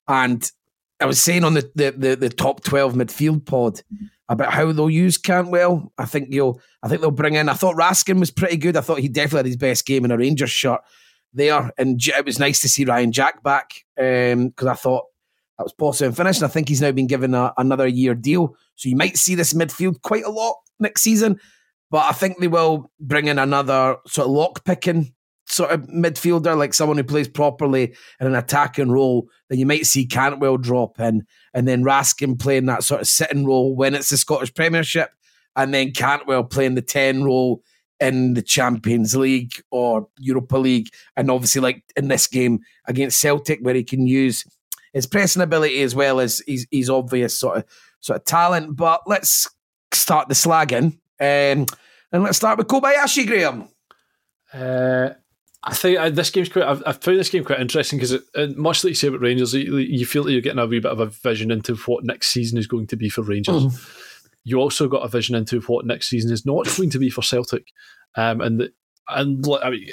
And 0.07 0.51
I 0.99 1.05
was 1.05 1.21
saying 1.21 1.43
on 1.43 1.53
the, 1.53 1.69
the, 1.75 1.91
the, 1.91 2.15
the, 2.15 2.29
top 2.29 2.63
12 2.63 2.93
midfield 2.93 3.45
pod 3.45 3.81
about 4.29 4.51
how 4.51 4.71
they'll 4.71 4.89
use 4.89 5.17
Cantwell. 5.17 5.91
I 5.97 6.05
think 6.05 6.29
you'll 6.31 6.59
I 6.81 6.87
think 6.87 7.01
they'll 7.01 7.11
bring 7.11 7.35
in 7.35 7.49
I 7.49 7.53
thought 7.53 7.75
Raskin 7.75 8.19
was 8.19 8.31
pretty 8.31 8.57
good. 8.57 8.75
I 8.75 8.81
thought 8.81 8.99
he 8.99 9.07
definitely 9.07 9.39
had 9.39 9.45
his 9.45 9.57
best 9.57 9.85
game 9.85 10.05
in 10.05 10.11
a 10.11 10.17
Rangers 10.17 10.49
shirt 10.49 10.81
there. 11.33 11.71
And 11.77 12.01
it 12.03 12.25
was 12.25 12.39
nice 12.39 12.59
to 12.61 12.69
see 12.69 12.85
Ryan 12.85 13.11
Jack 13.11 13.43
back 13.43 13.85
because 13.95 14.33
um, 14.33 14.67
I 14.67 14.73
thought 14.73 15.05
that 15.57 15.63
was 15.63 15.73
possible 15.73 16.07
and 16.07 16.17
finished. 16.17 16.41
And 16.41 16.49
I 16.49 16.51
think 16.51 16.69
he's 16.69 16.81
now 16.81 16.91
been 16.91 17.07
given 17.07 17.33
a, 17.33 17.53
another 17.57 17.87
year 17.87 18.15
deal. 18.15 18.55
So 18.75 18.89
you 18.89 18.95
might 18.95 19.17
see 19.17 19.35
this 19.35 19.53
midfield 19.53 20.01
quite 20.01 20.25
a 20.25 20.29
lot 20.29 20.55
next 20.79 21.01
season. 21.01 21.39
But 21.89 22.05
I 22.05 22.11
think 22.11 22.39
they 22.39 22.47
will 22.47 22.91
bring 22.99 23.27
in 23.27 23.39
another 23.39 23.97
sort 24.07 24.27
of 24.27 24.33
lock 24.33 24.65
picking 24.65 25.13
sort 25.47 25.71
of 25.71 25.81
midfielder, 25.87 26.57
like 26.57 26.73
someone 26.73 26.97
who 26.97 27.03
plays 27.03 27.27
properly 27.27 27.95
in 28.19 28.27
an 28.27 28.35
attacking 28.35 28.91
role, 28.91 29.29
then 29.49 29.59
you 29.59 29.65
might 29.65 29.85
see 29.85 30.05
Cantwell 30.05 30.57
drop 30.57 30.99
in, 30.99 31.25
and 31.53 31.67
then 31.67 31.83
Raskin 31.83 32.39
playing 32.39 32.65
that 32.65 32.83
sort 32.83 33.01
of 33.01 33.07
sitting 33.07 33.45
role 33.45 33.75
when 33.75 33.95
it's 33.95 34.09
the 34.09 34.17
Scottish 34.17 34.53
Premiership, 34.53 35.09
and 35.55 35.73
then 35.73 35.91
Cantwell 35.91 36.43
playing 36.43 36.75
the 36.75 36.81
10 36.81 37.23
role 37.23 37.63
in 37.99 38.35
the 38.35 38.41
Champions 38.41 39.15
League 39.15 39.53
or 39.71 40.07
Europa 40.19 40.57
League, 40.57 40.89
and 41.15 41.31
obviously 41.31 41.61
like 41.61 41.83
in 41.95 42.09
this 42.09 42.27
game 42.27 42.59
against 42.85 43.19
Celtic, 43.19 43.59
where 43.61 43.75
he 43.75 43.83
can 43.83 44.05
use 44.05 44.43
his 44.93 45.07
pressing 45.07 45.41
ability 45.41 45.81
as 45.81 45.95
well 45.95 46.19
as 46.19 46.41
his, 46.45 46.67
his 46.71 46.89
obvious 46.89 47.37
sort 47.37 47.57
of 47.57 47.65
sort 47.99 48.17
of 48.17 48.25
talent. 48.25 48.75
But 48.75 49.01
let's 49.07 49.49
start 49.93 50.27
the 50.27 50.35
slagging, 50.35 50.93
um, 51.19 51.65
and 52.11 52.23
let's 52.23 52.37
start 52.37 52.57
with 52.57 52.67
Kobayashi 52.67 53.25
Graeme. 53.25 53.67
Uh, 54.53 55.09
I 55.63 55.73
think 55.73 55.99
uh, 55.99 56.09
this 56.09 56.29
game's 56.29 56.49
quite. 56.49 56.65
I've, 56.65 56.83
I've, 56.85 57.01
found 57.01 57.19
this 57.19 57.29
game 57.29 57.43
quite 57.43 57.59
interesting 57.59 57.99
because, 57.99 58.21
much 58.55 58.83
like 58.83 58.91
you 58.91 58.95
say 58.95 59.07
about 59.07 59.21
Rangers, 59.21 59.53
you, 59.53 59.77
you, 59.77 60.05
feel 60.05 60.23
that 60.23 60.31
you're 60.31 60.41
getting 60.41 60.59
a 60.59 60.67
wee 60.67 60.79
bit 60.79 60.91
of 60.91 60.99
a 60.99 61.07
vision 61.07 61.51
into 61.51 61.75
what 61.75 62.05
next 62.05 62.29
season 62.29 62.57
is 62.57 62.67
going 62.67 62.87
to 62.87 62.95
be 62.95 63.09
for 63.09 63.23
Rangers. 63.23 63.65
Mm. 63.65 64.13
You 64.43 64.59
also 64.59 64.87
got 64.87 65.03
a 65.03 65.09
vision 65.09 65.35
into 65.35 65.59
what 65.61 65.85
next 65.85 66.09
season 66.09 66.31
is 66.31 66.45
not 66.45 66.67
going 66.77 66.89
to 66.91 66.99
be 66.99 67.09
for 67.09 67.21
Celtic, 67.21 67.73
um, 68.15 68.39
and 68.39 68.59
the, 68.59 68.73
and 69.09 69.45
I 69.61 69.69
mean, 69.71 69.89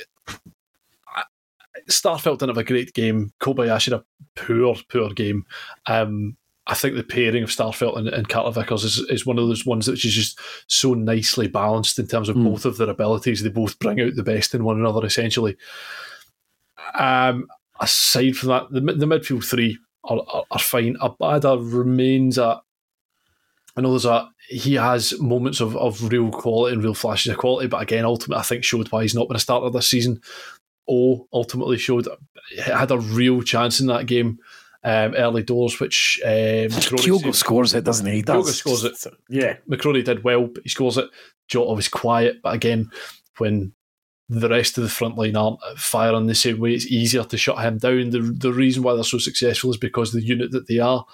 Starfelt 1.91 2.39
didn't 2.39 2.51
have 2.51 2.59
a 2.59 2.65
great 2.65 2.95
game. 2.95 3.33
Kobayashi 3.41 3.93
had 3.93 4.01
a 4.01 4.05
poor, 4.37 4.77
poor 4.91 5.11
game. 5.11 5.45
Um, 5.87 6.37
I 6.67 6.75
think 6.75 6.97
the 6.97 7.03
pairing 7.03 7.43
of 7.43 7.51
Starfelt 7.51 7.99
and, 7.99 8.09
and 8.09 8.29
Carter 8.29 8.51
Vickers 8.51 8.85
is, 8.85 8.99
is 9.11 9.27
one 9.27 9.39
of 9.39 9.47
those 9.47 9.67
ones 9.67 9.87
which 9.87 10.05
is 10.05 10.15
just 10.15 10.41
so 10.67 10.95
nicely 10.95 11.47
balanced 11.47 11.99
in 11.99 12.07
terms 12.07 12.29
of 12.29 12.37
mm. 12.37 12.45
both 12.45 12.65
of 12.65 12.79
their 12.79 12.89
abilities. 12.89 13.43
They 13.43 13.51
both 13.51 13.79
bring 13.79 14.01
out 14.01 14.15
the 14.15 14.23
best 14.23 14.55
in 14.55 14.65
one 14.65 14.81
another, 14.81 15.05
essentially. 15.05 15.57
Um, 16.95 17.49
aside 17.81 18.37
from 18.37 18.49
that, 18.49 18.71
the, 18.71 18.81
the 18.81 19.07
midfield 19.07 19.45
three 19.45 19.79
are, 20.05 20.21
are, 20.27 20.45
are 20.51 20.59
fine. 20.59 20.97
Abada 20.97 21.59
remains 21.61 22.39
at. 22.39 22.61
I 23.77 23.81
know 23.81 23.91
there's 23.91 24.05
a 24.05 24.31
he 24.49 24.75
has 24.75 25.19
moments 25.21 25.61
of, 25.61 25.77
of 25.77 26.13
real 26.13 26.31
quality 26.31 26.75
and 26.75 26.85
real 26.85 26.95
flashes 26.95 27.33
of 27.33 27.39
quality, 27.39 27.67
but 27.67 27.83
again, 27.83 28.05
ultimately, 28.05 28.41
I 28.41 28.45
think 28.45 28.63
showed 28.63 28.91
why 28.93 29.03
he's 29.03 29.15
not 29.15 29.27
been 29.27 29.37
a 29.37 29.41
starter 29.41 29.71
this 29.71 29.89
season. 29.89 30.21
O 30.89 31.27
ultimately 31.33 31.79
showed 31.79 32.07
had 32.63 32.91
a 32.91 32.99
real 32.99 33.43
chance 33.43 33.81
in 33.81 33.87
that 33.89 34.07
game 34.07 34.39
um, 34.85 35.15
early 35.15 35.43
doors, 35.43 35.81
which 35.81 36.21
um, 36.25 36.31
Kyogo 36.31 37.35
scores 37.35 37.75
it, 37.75 37.85
doesn't 37.85 38.07
he? 38.07 38.17
he 38.17 38.23
Kyogo 38.23 38.45
scores 38.49 38.85
it. 38.85 38.97
Yeah, 39.29 39.57
McCrorie 39.69 40.05
did 40.05 40.23
well, 40.23 40.47
but 40.47 40.63
he 40.63 40.69
scores 40.69 40.99
it. 40.99 41.09
Jota 41.49 41.73
was 41.75 41.89
quiet, 41.89 42.41
but 42.43 42.55
again, 42.55 42.91
when 43.39 43.73
the 44.29 44.49
rest 44.49 44.77
of 44.79 44.85
the 44.85 44.91
front 44.91 45.17
line 45.17 45.37
aren't 45.37 45.61
firing 45.77 46.27
the 46.27 46.35
same 46.35 46.59
way, 46.59 46.75
it's 46.75 46.87
easier 46.87 47.25
to 47.25 47.37
shut 47.37 47.65
him 47.65 47.79
down. 47.79 48.11
The 48.11 48.21
the 48.21 48.53
reason 48.53 48.83
why 48.83 48.95
they're 48.95 49.05
so 49.05 49.19
successful 49.19 49.71
is 49.71 49.79
because 49.79 50.13
the 50.13 50.23
unit 50.23 50.51
that 50.53 50.69
they 50.69 50.79
are. 50.79 51.05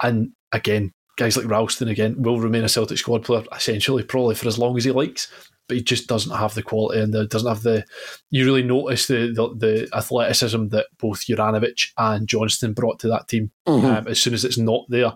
And 0.00 0.32
again, 0.52 0.92
guys 1.16 1.36
like 1.36 1.48
Ralston 1.48 1.88
again 1.88 2.22
will 2.22 2.40
remain 2.40 2.64
a 2.64 2.68
Celtic 2.68 2.98
squad 2.98 3.24
player 3.24 3.44
essentially 3.54 4.02
probably 4.02 4.34
for 4.34 4.46
as 4.46 4.58
long 4.58 4.76
as 4.76 4.84
he 4.84 4.92
likes 4.92 5.32
but 5.68 5.76
he 5.76 5.82
just 5.82 6.06
doesn't 6.06 6.36
have 6.36 6.54
the 6.54 6.62
quality 6.62 7.00
and 7.00 7.12
the, 7.12 7.26
doesn't 7.26 7.48
have 7.48 7.62
the. 7.62 7.84
You 8.30 8.44
really 8.44 8.62
notice 8.62 9.06
the, 9.06 9.32
the, 9.34 9.54
the 9.56 9.88
athleticism 9.96 10.68
that 10.68 10.86
both 10.98 11.26
Juranovic 11.26 11.88
and 11.98 12.28
Johnston 12.28 12.72
brought 12.72 12.98
to 13.00 13.08
that 13.08 13.28
team. 13.28 13.50
Mm-hmm. 13.66 13.86
Um, 13.86 14.08
as 14.08 14.20
soon 14.20 14.34
as 14.34 14.44
it's 14.44 14.58
not 14.58 14.84
there, 14.88 15.12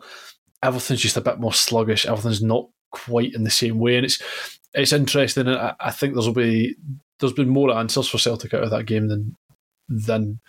everything's 0.63 1.01
just 1.01 1.17
a 1.17 1.23
bit 1.23 1.39
more 1.39 1.53
sluggish. 1.53 2.07
Everything's 2.07 2.43
not 2.43 2.69
quite 2.91 3.35
in 3.35 3.45
the 3.45 3.51
same 3.51 3.79
way, 3.79 3.97
and 3.97 4.05
it's 4.05 4.23
it's 4.75 4.93
interesting. 4.93 5.47
And 5.47 5.57
I, 5.57 5.75
I 5.81 5.91
think 5.91 6.15
there'll 6.15 6.33
be 6.33 6.77
there's 7.19 7.33
been 7.33 7.49
more 7.49 7.77
answers 7.77 8.09
for 8.09 8.19
Celtic 8.19 8.55
out 8.55 8.65
of 8.65 8.71
that 8.71 8.87
game 8.87 9.09
than 9.09 9.37
than. 9.89 10.41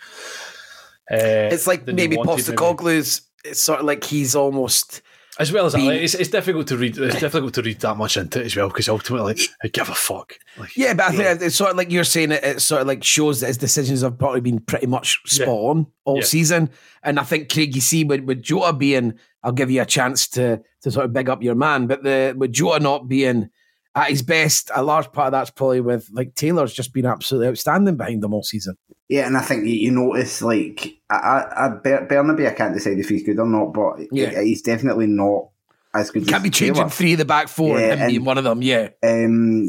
Uh, 1.10 1.50
it's 1.50 1.66
like 1.66 1.86
maybe 1.86 2.16
Postecoglou's. 2.16 3.22
It's 3.44 3.62
sort 3.62 3.80
of 3.80 3.86
like 3.86 4.04
he's 4.04 4.36
almost 4.36 5.02
As 5.38 5.50
well 5.50 5.64
as 5.64 5.72
that, 5.72 5.80
like, 5.80 6.02
it's, 6.02 6.14
it's 6.14 6.28
difficult 6.28 6.66
to 6.68 6.76
read. 6.76 6.98
It's 6.98 7.18
difficult 7.18 7.54
to 7.54 7.62
read 7.62 7.80
that 7.80 7.96
much 7.96 8.18
into 8.18 8.40
it 8.40 8.46
as 8.46 8.54
well 8.54 8.68
because 8.68 8.88
ultimately, 8.88 9.36
I 9.64 9.68
give 9.68 9.88
a 9.88 9.94
fuck. 9.94 10.34
Like, 10.58 10.76
yeah, 10.76 10.92
but 10.92 11.06
I 11.06 11.10
think 11.12 11.40
it's 11.42 11.56
sort 11.56 11.70
of 11.70 11.76
like 11.78 11.90
you're 11.90 12.04
saying. 12.04 12.32
It, 12.32 12.44
it 12.44 12.60
sort 12.60 12.82
of 12.82 12.86
like 12.86 13.02
shows 13.02 13.40
that 13.40 13.46
his 13.46 13.56
decisions 13.56 14.02
have 14.02 14.18
probably 14.18 14.42
been 14.42 14.60
pretty 14.60 14.86
much 14.86 15.20
spot 15.24 15.46
Yeah. 15.48 15.52
on 15.54 15.86
all 16.04 16.16
Yeah. 16.18 16.24
season. 16.24 16.70
And 17.02 17.18
I 17.18 17.22
think 17.24 17.50
Craig, 17.50 17.74
you 17.74 17.80
see, 17.80 18.04
with, 18.04 18.20
with 18.24 18.42
Jota 18.42 18.74
being, 18.74 19.14
I'll 19.42 19.52
give 19.52 19.70
you 19.70 19.80
a 19.80 19.86
chance 19.86 20.28
to 20.28 20.62
to 20.82 20.90
sort 20.90 21.06
of 21.06 21.12
big 21.14 21.30
up 21.30 21.42
your 21.42 21.54
man, 21.54 21.86
but 21.86 22.02
the 22.02 22.34
with 22.36 22.52
Jota 22.52 22.80
not 22.82 23.08
being 23.08 23.48
at 23.94 24.08
his 24.10 24.22
best, 24.22 24.70
a 24.74 24.82
large 24.82 25.12
part 25.12 25.26
of 25.26 25.32
that's 25.32 25.50
probably 25.50 25.80
with 25.80 26.08
like 26.12 26.34
Taylor's 26.34 26.72
just 26.72 26.92
been 26.94 27.06
absolutely 27.06 27.48
outstanding 27.48 27.96
behind 27.96 28.22
them 28.22 28.32
all 28.34 28.42
season. 28.42 28.76
Yeah, 29.08 29.26
and 29.26 29.36
I 29.36 29.42
think 29.42 29.66
you, 29.66 29.74
you 29.74 29.90
notice 29.90 30.40
like 30.40 30.94
I, 31.10 31.44
I, 31.54 31.68
Bernabei, 31.84 32.48
I 32.48 32.54
can't 32.54 32.72
decide 32.74 32.98
if 32.98 33.08
he's 33.10 33.22
good 33.22 33.38
or 33.38 33.46
not, 33.46 33.74
but 33.74 34.06
Yeah. 34.10 34.40
he's 34.42 34.62
definitely 34.62 35.06
not 35.08 35.48
as 35.94 36.10
good. 36.10 36.24
Can't 36.26 36.36
as 36.36 36.42
be 36.42 36.50
changing 36.50 36.76
Taylor. 36.76 36.88
three 36.88 37.12
of 37.12 37.18
the 37.18 37.26
back 37.26 37.48
four 37.48 37.78
Yeah, 37.78 37.92
and 37.92 38.00
him 38.00 38.08
being 38.08 38.24
one 38.24 38.38
of 38.38 38.44
them. 38.44 38.62
Yeah, 38.62 38.88
Um, 39.02 39.68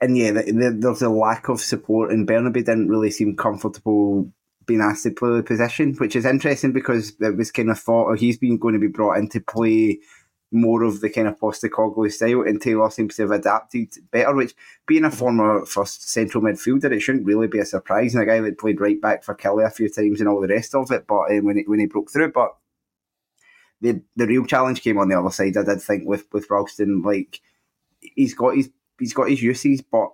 and 0.00 0.16
yeah, 0.18 0.32
the, 0.32 0.42
the, 0.42 0.76
there's 0.80 1.02
a 1.02 1.08
lack 1.08 1.48
of 1.48 1.60
support, 1.60 2.10
and 2.12 2.26
Bernabei 2.26 2.64
didn't 2.64 2.88
really 2.88 3.10
seem 3.12 3.36
comfortable 3.36 4.30
being 4.66 4.80
asked 4.80 5.02
to 5.04 5.10
play 5.10 5.36
the 5.36 5.42
position, 5.42 5.94
which 5.94 6.14
is 6.16 6.24
interesting 6.24 6.72
because 6.72 7.12
it 7.20 7.36
was 7.36 7.50
kind 7.52 7.70
of 7.70 7.78
thought 7.78 8.10
oh, 8.10 8.14
he's 8.14 8.38
been 8.38 8.58
going 8.58 8.74
to 8.74 8.80
be 8.80 8.86
brought 8.88 9.18
in 9.18 9.28
to 9.28 9.40
play 9.40 9.98
more 10.52 10.82
of 10.82 11.00
the 11.00 11.10
kind 11.10 11.28
of 11.28 11.38
Postecoglou 11.38 12.12
style, 12.12 12.42
and 12.42 12.60
Taylor 12.60 12.90
seems 12.90 13.16
to 13.16 13.22
have 13.22 13.30
adapted 13.30 13.88
better. 14.10 14.34
Which, 14.34 14.54
being 14.86 15.04
a 15.04 15.10
former 15.10 15.64
first 15.66 16.10
central 16.10 16.44
midfielder, 16.44 16.92
it 16.92 17.00
shouldn't 17.00 17.26
really 17.26 17.48
be 17.48 17.58
a 17.58 17.64
surprise. 17.64 18.14
And 18.14 18.22
a 18.22 18.26
guy 18.26 18.40
that 18.40 18.58
played 18.58 18.80
right 18.80 19.00
back 19.00 19.24
for 19.24 19.34
Killie 19.34 19.66
a 19.66 19.70
few 19.70 19.88
times 19.88 20.20
and 20.20 20.28
all 20.28 20.40
the 20.40 20.48
rest 20.48 20.74
of 20.74 20.90
it, 20.90 21.06
but 21.06 21.30
um, 21.30 21.44
when 21.44 21.56
he, 21.56 21.64
when 21.66 21.80
he 21.80 21.86
broke 21.86 22.10
through, 22.10 22.32
but 22.32 22.54
the 23.80 24.00
the 24.16 24.26
real 24.26 24.46
challenge 24.46 24.82
came 24.82 24.98
on 24.98 25.08
the 25.08 25.18
other 25.18 25.30
side. 25.30 25.56
I 25.56 25.64
did 25.64 25.82
think 25.82 26.06
with 26.06 26.24
with 26.32 26.48
Ralston, 26.48 27.02
like 27.02 27.40
he's 28.00 28.34
got 28.34 28.56
his 28.56 28.70
he's 28.98 29.14
got 29.14 29.28
his 29.28 29.42
uses, 29.42 29.82
but 29.82 30.10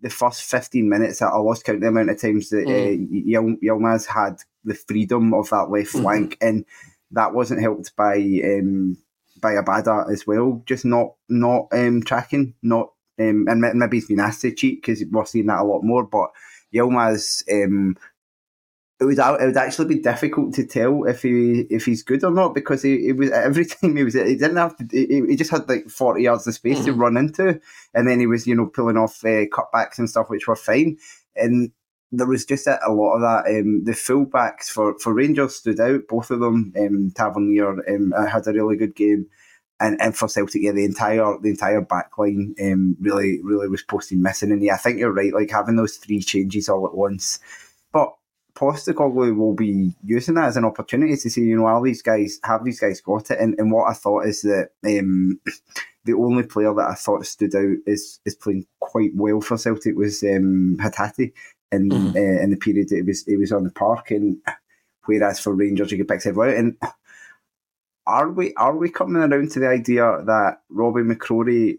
the 0.00 0.10
first 0.10 0.42
fifteen 0.42 0.88
minutes, 0.88 1.22
I 1.22 1.34
lost 1.36 1.64
count 1.64 1.80
the 1.80 1.88
amount 1.88 2.10
of 2.10 2.20
times 2.20 2.50
that 2.50 2.66
uh, 2.66 2.96
Yil- 2.96 3.60
Yilmaz 3.62 4.06
had 4.06 4.40
the 4.64 4.74
freedom 4.74 5.32
of 5.32 5.48
that 5.50 5.70
left 5.70 5.88
flank, 5.88 6.36
and 6.40 6.64
that 7.12 7.32
wasn't 7.32 7.62
helped 7.62 7.94
by 7.96 8.16
um, 8.16 8.98
by 9.40 9.52
a 9.52 9.62
Abada 9.62 10.10
as 10.10 10.26
well. 10.26 10.62
Just 10.66 10.84
not 10.84 11.14
not 11.28 11.68
um, 11.72 12.02
tracking, 12.02 12.54
not 12.62 12.90
um, 13.18 13.46
and 13.48 13.60
maybe 13.60 13.96
he's 13.96 14.08
been 14.08 14.20
asked 14.20 14.42
to 14.42 14.52
cheat 14.52 14.82
because 14.82 15.02
we're 15.10 15.24
seeing 15.24 15.46
that 15.46 15.60
a 15.60 15.64
lot 15.64 15.82
more. 15.82 16.04
But 16.04 16.30
Yilmaz, 16.74 17.42
um, 17.50 17.96
it 19.00 19.04
would 19.04 19.18
it 19.18 19.46
would 19.46 19.56
actually 19.56 19.94
be 19.94 20.00
difficult 20.00 20.54
to 20.54 20.66
tell 20.66 21.04
if 21.04 21.22
he 21.22 21.66
if 21.70 21.84
he's 21.84 22.02
good 22.02 22.24
or 22.24 22.30
not 22.30 22.54
because 22.54 22.82
he, 22.82 23.06
he 23.06 23.12
was 23.12 23.30
every 23.30 23.66
time 23.66 23.96
he 23.96 24.04
was 24.04 24.14
he 24.14 24.36
didn't 24.36 24.56
have 24.56 24.76
to 24.76 24.86
he, 24.90 25.22
he 25.28 25.36
just 25.36 25.50
had 25.50 25.68
like 25.68 25.88
forty 25.88 26.22
yards 26.22 26.46
of 26.46 26.54
space 26.54 26.84
to 26.84 26.92
run 26.92 27.16
into, 27.16 27.60
and 27.94 28.08
then 28.08 28.20
he 28.20 28.26
was 28.26 28.46
you 28.46 28.54
know 28.54 28.66
pulling 28.66 28.96
off 28.96 29.24
uh, 29.24 29.46
cutbacks 29.46 29.98
and 29.98 30.08
stuff 30.08 30.30
which 30.30 30.48
were 30.48 30.56
fine, 30.56 30.96
and 31.34 31.72
there 32.12 32.26
was 32.26 32.44
just 32.44 32.66
a, 32.66 32.78
a 32.86 32.92
lot 32.92 33.14
of 33.14 33.20
that. 33.22 33.50
Um, 33.50 33.84
the 33.84 33.92
fullbacks 33.92 34.64
for, 34.64 34.98
for 34.98 35.12
Rangers 35.12 35.56
stood 35.56 35.80
out, 35.80 36.02
both 36.08 36.30
of 36.30 36.40
them. 36.40 36.72
Um, 36.78 37.12
Tavernier 37.14 37.70
um, 37.88 38.12
had 38.12 38.46
a 38.46 38.52
really 38.52 38.76
good 38.76 38.94
game, 38.94 39.26
and, 39.80 40.00
and 40.00 40.16
for 40.16 40.28
Celtic, 40.28 40.62
yeah, 40.62 40.72
the 40.72 40.84
entire 40.84 41.36
the 41.42 41.50
entire 41.50 41.80
back 41.80 42.16
line 42.18 42.54
um, 42.62 42.96
really 43.00 43.40
really 43.42 43.68
was 43.68 43.82
posting 43.82 44.22
missing. 44.22 44.52
And 44.52 44.62
yeah, 44.62 44.74
I 44.74 44.78
think 44.78 44.98
you're 44.98 45.12
right. 45.12 45.34
Like 45.34 45.50
having 45.50 45.76
those 45.76 45.96
three 45.96 46.20
changes 46.20 46.68
all 46.68 46.86
at 46.86 46.94
once, 46.94 47.40
but 47.92 48.14
Postecoglou 48.56 49.36
will 49.36 49.54
be 49.54 49.94
using 50.02 50.34
that 50.34 50.46
as 50.46 50.56
an 50.56 50.64
opportunity 50.64 51.16
to 51.16 51.30
see, 51.30 51.42
you 51.42 51.56
know, 51.56 51.66
all 51.66 51.82
these 51.82 52.02
guys 52.02 52.40
have 52.42 52.64
these 52.64 52.80
guys 52.80 53.00
got 53.02 53.30
it. 53.30 53.38
And, 53.38 53.54
and 53.58 53.70
what 53.70 53.90
I 53.90 53.92
thought 53.92 54.26
is 54.26 54.40
that 54.42 54.70
um, 54.84 55.38
the 56.04 56.14
only 56.14 56.42
player 56.42 56.72
that 56.74 56.88
I 56.88 56.94
thought 56.94 57.26
stood 57.26 57.54
out 57.54 57.76
is 57.86 58.18
is 58.24 58.34
playing 58.34 58.66
quite 58.80 59.10
well 59.14 59.40
for 59.42 59.58
Celtic 59.58 59.94
was 59.94 60.22
um, 60.22 60.78
in 61.72 61.92
uh, 61.92 62.42
in 62.42 62.50
the 62.50 62.56
period 62.56 62.88
that 62.88 62.98
it 62.98 63.06
was 63.06 63.26
it 63.26 63.38
was 63.38 63.52
on 63.52 63.64
the 63.64 63.70
park. 63.70 64.10
And 64.10 64.38
whereas 65.04 65.40
for 65.40 65.54
Rangers, 65.54 65.90
you 65.90 65.98
could 65.98 66.08
pick 66.08 66.20
several 66.20 66.50
out. 66.50 66.56
And 66.56 66.76
are 68.06 68.30
we 68.30 68.54
are 68.54 68.76
we 68.76 68.90
coming 68.90 69.16
around 69.16 69.50
to 69.52 69.60
the 69.60 69.68
idea 69.68 70.22
that 70.26 70.60
Robby 70.68 71.02
McCrorie 71.02 71.78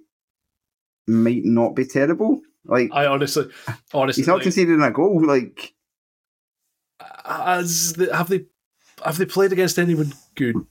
might 1.07 1.45
not 1.45 1.75
be 1.75 1.85
terrible? 1.85 2.41
Like 2.65 2.89
I 2.91 3.05
honestly, 3.05 3.45
honestly, 3.93 4.21
he's 4.21 4.27
not 4.27 4.35
like, 4.35 4.43
conceding 4.43 4.81
a 4.81 4.91
goal. 4.91 5.25
Like 5.25 5.73
as 7.25 7.93
the, 7.93 8.15
have 8.15 8.29
they 8.29 8.45
have 9.05 9.17
they 9.17 9.25
played 9.25 9.53
against 9.53 9.79
anyone 9.79 10.13
good? 10.35 10.65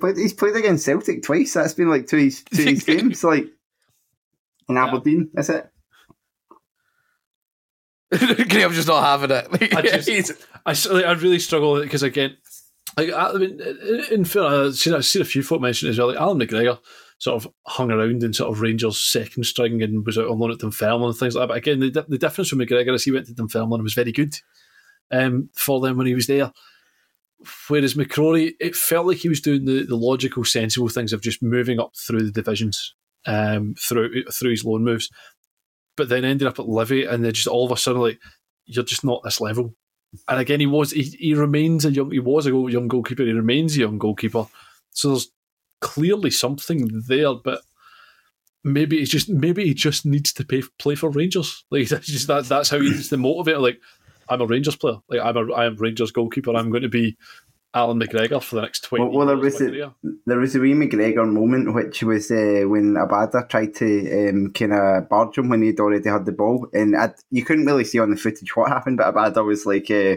Played, 0.00 0.16
he's 0.16 0.32
played 0.32 0.56
against 0.56 0.84
Celtic 0.84 1.22
twice. 1.22 1.54
That's 1.54 1.74
been 1.74 1.90
like 1.90 2.06
two 2.06 2.30
two 2.30 2.76
games. 2.76 3.22
Like 3.22 3.48
in 4.68 4.78
Aberdeen, 4.78 5.30
is 5.36 5.50
it? 5.50 5.71
Graeme's 8.48 8.76
just 8.76 8.88
not 8.88 9.02
having 9.04 9.30
it. 9.36 9.50
Like, 9.52 9.74
I 9.76 9.82
just- 9.82 10.32
I, 10.66 10.70
like, 10.92 11.04
I 11.04 11.12
really 11.12 11.38
struggle 11.38 11.72
with 11.72 11.82
it 11.82 11.86
because 11.86 12.02
again, 12.02 12.36
like, 12.96 13.12
I 13.12 13.32
mean, 13.34 13.60
in- 13.60 14.04
in 14.10 14.24
fair, 14.24 14.44
I've 14.44 14.74
seen, 14.74 14.94
I've 14.94 15.04
seen 15.04 15.22
a 15.22 15.26
few 15.26 15.42
folk 15.42 15.60
mention 15.60 15.88
as 15.88 15.98
well. 15.98 16.08
Like 16.08 16.18
Allan 16.18 16.38
McGregor 16.38 16.78
sort 17.18 17.44
of 17.44 17.52
hung 17.66 17.90
around 17.90 18.22
in 18.22 18.32
sort 18.32 18.50
of 18.50 18.60
Rangers 18.60 18.98
second 18.98 19.44
string 19.44 19.82
and 19.82 20.04
was 20.04 20.18
out 20.18 20.28
on 20.28 20.38
loan 20.38 20.50
at 20.50 20.58
Dunfermline 20.58 21.08
and 21.08 21.16
things 21.16 21.34
like 21.34 21.42
that. 21.44 21.48
But 21.48 21.56
again, 21.58 21.80
the, 21.80 22.04
the 22.08 22.18
difference 22.18 22.48
from 22.50 22.58
McGregor 22.58 22.94
is 22.94 23.04
he 23.04 23.12
went 23.12 23.26
to 23.26 23.34
Dunfermline 23.34 23.74
and 23.74 23.82
was 23.84 23.94
very 23.94 24.12
good 24.12 24.34
um, 25.10 25.48
for 25.54 25.80
them 25.80 25.96
when 25.96 26.06
he 26.06 26.14
was 26.14 26.26
there. 26.26 26.52
Whereas 27.68 27.94
McCrorie, 27.94 28.52
it 28.60 28.76
felt 28.76 29.06
like 29.06 29.16
he 29.18 29.28
was 29.28 29.40
doing 29.40 29.64
the, 29.64 29.84
the 29.84 29.96
logical, 29.96 30.44
sensible 30.44 30.88
things 30.88 31.12
of 31.12 31.22
just 31.22 31.42
moving 31.42 31.80
up 31.80 31.92
through 31.96 32.22
the 32.24 32.30
divisions 32.30 32.94
um, 33.26 33.74
through 33.78 34.24
through 34.32 34.50
his 34.50 34.64
loan 34.64 34.84
moves, 34.84 35.08
but 35.96 36.08
then 36.08 36.24
ended 36.24 36.48
up 36.48 36.58
at 36.58 36.66
Livi 36.66 37.10
and 37.10 37.24
then 37.24 37.32
just 37.32 37.46
all 37.46 37.64
of 37.64 37.72
a 37.72 37.76
sudden 37.76 38.02
like 38.02 38.18
you're 38.66 38.84
just 38.84 39.04
not 39.04 39.22
this 39.22 39.40
level. 39.40 39.74
And 40.28 40.38
again, 40.38 40.60
he 40.60 40.66
was 40.66 40.92
he, 40.92 41.02
he 41.02 41.34
remains 41.34 41.84
a 41.84 41.90
young 41.90 42.10
he 42.10 42.20
was 42.20 42.46
a 42.46 42.50
young 42.50 42.88
goalkeeper. 42.88 43.24
He 43.24 43.32
remains 43.32 43.76
a 43.76 43.80
young 43.80 43.98
goalkeeper. 43.98 44.46
So 44.90 45.08
there's 45.08 45.30
clearly 45.80 46.30
something 46.30 47.02
there, 47.08 47.34
but 47.34 47.62
maybe 48.64 49.00
it's 49.00 49.10
just 49.10 49.28
maybe 49.28 49.64
he 49.64 49.74
just 49.74 50.04
needs 50.06 50.32
to 50.34 50.44
pay, 50.44 50.62
play 50.78 50.94
for 50.94 51.10
Rangers. 51.10 51.64
Like 51.70 51.88
that's 51.88 52.06
just 52.06 52.26
that 52.26 52.44
that's 52.44 52.70
how 52.70 52.80
he's 52.80 53.08
to 53.08 53.16
motivate. 53.16 53.58
Like 53.58 53.80
I'm 54.28 54.40
a 54.40 54.46
Rangers 54.46 54.76
player. 54.76 54.98
Like 55.08 55.20
I'm 55.20 55.36
a 55.36 55.54
I'm 55.54 55.76
Rangers 55.76 56.10
goalkeeper. 56.10 56.54
I'm 56.54 56.70
going 56.70 56.82
to 56.82 56.88
be 56.88 57.16
Allan 57.74 58.00
McGregor 58.00 58.42
for 58.42 58.56
the 58.56 58.62
next 58.62 58.84
twenty. 58.84 59.04
Well, 59.04 59.12
well, 59.12 59.26
there 59.26 59.36
years 59.36 59.60
was 59.60 59.62
a, 59.62 59.94
there 60.26 60.38
was 60.38 60.54
a 60.54 60.60
wee 60.60 60.74
McGregor 60.74 61.30
moment, 61.30 61.74
which 61.74 62.02
was 62.02 62.30
uh, 62.30 62.64
when 62.66 62.94
Abada 62.94 63.48
tried 63.48 63.74
to 63.76 64.28
um, 64.28 64.52
kind 64.52 64.72
of 64.74 65.08
barge 65.08 65.38
him 65.38 65.48
when 65.48 65.62
he'd 65.62 65.80
already 65.80 66.08
had 66.08 66.26
the 66.26 66.32
ball, 66.32 66.68
and 66.72 66.96
i 66.96 67.12
you 67.30 67.44
couldn't 67.44 67.66
really 67.66 67.84
see 67.84 67.98
on 67.98 68.10
the 68.10 68.16
footage 68.16 68.54
what 68.56 68.70
happened, 68.70 68.98
but 68.98 69.14
Abada 69.14 69.44
was 69.44 69.64
like 69.64 69.90
uh, 69.90 70.16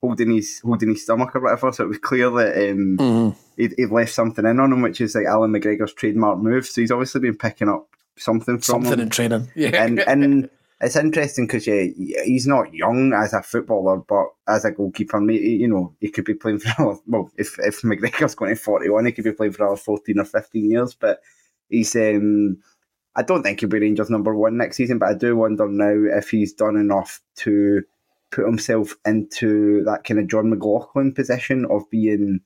holding 0.00 0.34
his 0.34 0.60
holding 0.60 0.90
his 0.90 1.02
stomach 1.02 1.34
or 1.36 1.40
whatever, 1.40 1.72
so 1.72 1.84
it 1.84 1.88
was 1.88 1.98
clear 1.98 2.30
that 2.30 2.70
um, 2.70 3.36
he'd, 3.56 3.74
he'd 3.76 3.90
left 3.90 4.14
something 4.14 4.46
in 4.46 4.60
on 4.60 4.72
him, 4.72 4.82
which 4.82 5.00
is 5.00 5.14
like 5.14 5.26
Allan 5.26 5.52
McGregor's 5.52 5.92
trademark 5.92 6.38
move. 6.38 6.66
So 6.66 6.80
he's 6.80 6.90
obviously 6.90 7.20
been 7.20 7.36
picking 7.36 7.68
up 7.68 7.86
something 8.16 8.56
from 8.56 8.62
something 8.62 8.92
him. 8.94 9.00
in 9.00 9.10
training. 9.10 9.48
Yeah. 9.54 9.82
and 9.84 10.00
and 10.00 10.50
it's 10.80 10.96
interesting 10.96 11.46
because 11.46 11.66
yeah, 11.66 11.86
he's 12.24 12.46
not 12.46 12.72
young 12.72 13.12
as 13.12 13.32
a 13.32 13.42
footballer, 13.42 13.96
but 13.96 14.26
as 14.46 14.64
a 14.64 14.70
goalkeeper, 14.70 15.18
you 15.30 15.66
know, 15.66 15.94
he 16.00 16.08
could 16.08 16.24
be 16.24 16.34
playing 16.34 16.60
for 16.60 16.98
well, 17.06 17.30
if 17.36 17.58
if 17.58 17.82
McGregor's 17.82 18.34
going 18.34 18.54
to 18.54 18.60
forty 18.60 18.88
one, 18.88 19.06
he 19.06 19.12
could 19.12 19.24
be 19.24 19.32
playing 19.32 19.52
for 19.52 19.64
another 19.64 19.76
fourteen 19.76 20.20
or 20.20 20.24
fifteen 20.24 20.70
years. 20.70 20.94
But 20.94 21.20
he's, 21.68 21.96
um, 21.96 22.58
I 23.16 23.22
don't 23.22 23.42
think 23.42 23.58
he'll 23.58 23.68
be 23.68 23.80
Rangers 23.80 24.10
number 24.10 24.34
one 24.36 24.56
next 24.56 24.76
season. 24.76 24.98
But 24.98 25.08
I 25.08 25.14
do 25.14 25.36
wonder 25.36 25.68
now 25.68 26.16
if 26.16 26.30
he's 26.30 26.52
done 26.52 26.76
enough 26.76 27.20
to 27.38 27.82
put 28.30 28.46
himself 28.46 28.94
into 29.04 29.82
that 29.84 30.04
kind 30.04 30.20
of 30.20 30.28
Jon 30.28 30.50
McLaughlin 30.50 31.12
position 31.12 31.66
of 31.70 31.90
being 31.90 32.40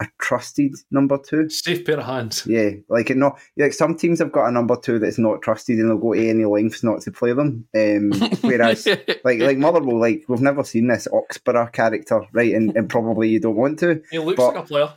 a 0.00 0.06
trusted 0.20 0.72
number 0.90 1.18
two. 1.18 1.48
Safe 1.48 1.84
pair 1.84 1.98
of 1.98 2.06
hands. 2.06 2.46
Yeah, 2.46 2.70
like 2.88 3.10
it 3.10 3.16
not 3.16 3.38
like 3.56 3.72
some 3.72 3.96
teams 3.96 4.18
have 4.18 4.32
got 4.32 4.46
a 4.48 4.52
number 4.52 4.76
two 4.76 4.98
that's 4.98 5.18
not 5.18 5.42
trusted 5.42 5.78
and 5.78 5.88
they'll 5.90 5.98
go 5.98 6.14
to 6.14 6.28
any 6.28 6.44
lengths 6.44 6.82
not 6.82 7.00
to 7.02 7.12
play 7.12 7.32
them. 7.32 7.66
Um, 7.76 8.10
whereas 8.40 8.86
like 9.24 9.40
like 9.40 9.58
Motherwell, 9.58 10.00
like 10.00 10.24
we've 10.28 10.40
never 10.40 10.64
seen 10.64 10.88
this 10.88 11.06
Oxborough 11.12 11.72
character, 11.72 12.22
right? 12.32 12.54
And, 12.54 12.76
and 12.76 12.88
probably 12.90 13.28
you 13.28 13.40
don't 13.40 13.56
want 13.56 13.78
to. 13.80 14.02
He 14.10 14.18
looks 14.18 14.36
But- 14.36 14.54
like 14.54 14.64
a 14.64 14.66
player. 14.66 14.92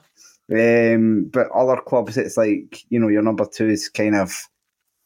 Um, 0.49 1.25
but 1.31 1.51
other 1.51 1.81
clubs, 1.81 2.17
it's 2.17 2.37
like 2.37 2.83
you 2.89 2.99
know 2.99 3.09
your 3.09 3.21
number 3.21 3.45
two 3.45 3.67
is 3.67 3.89
kind 3.89 4.15
of 4.15 4.31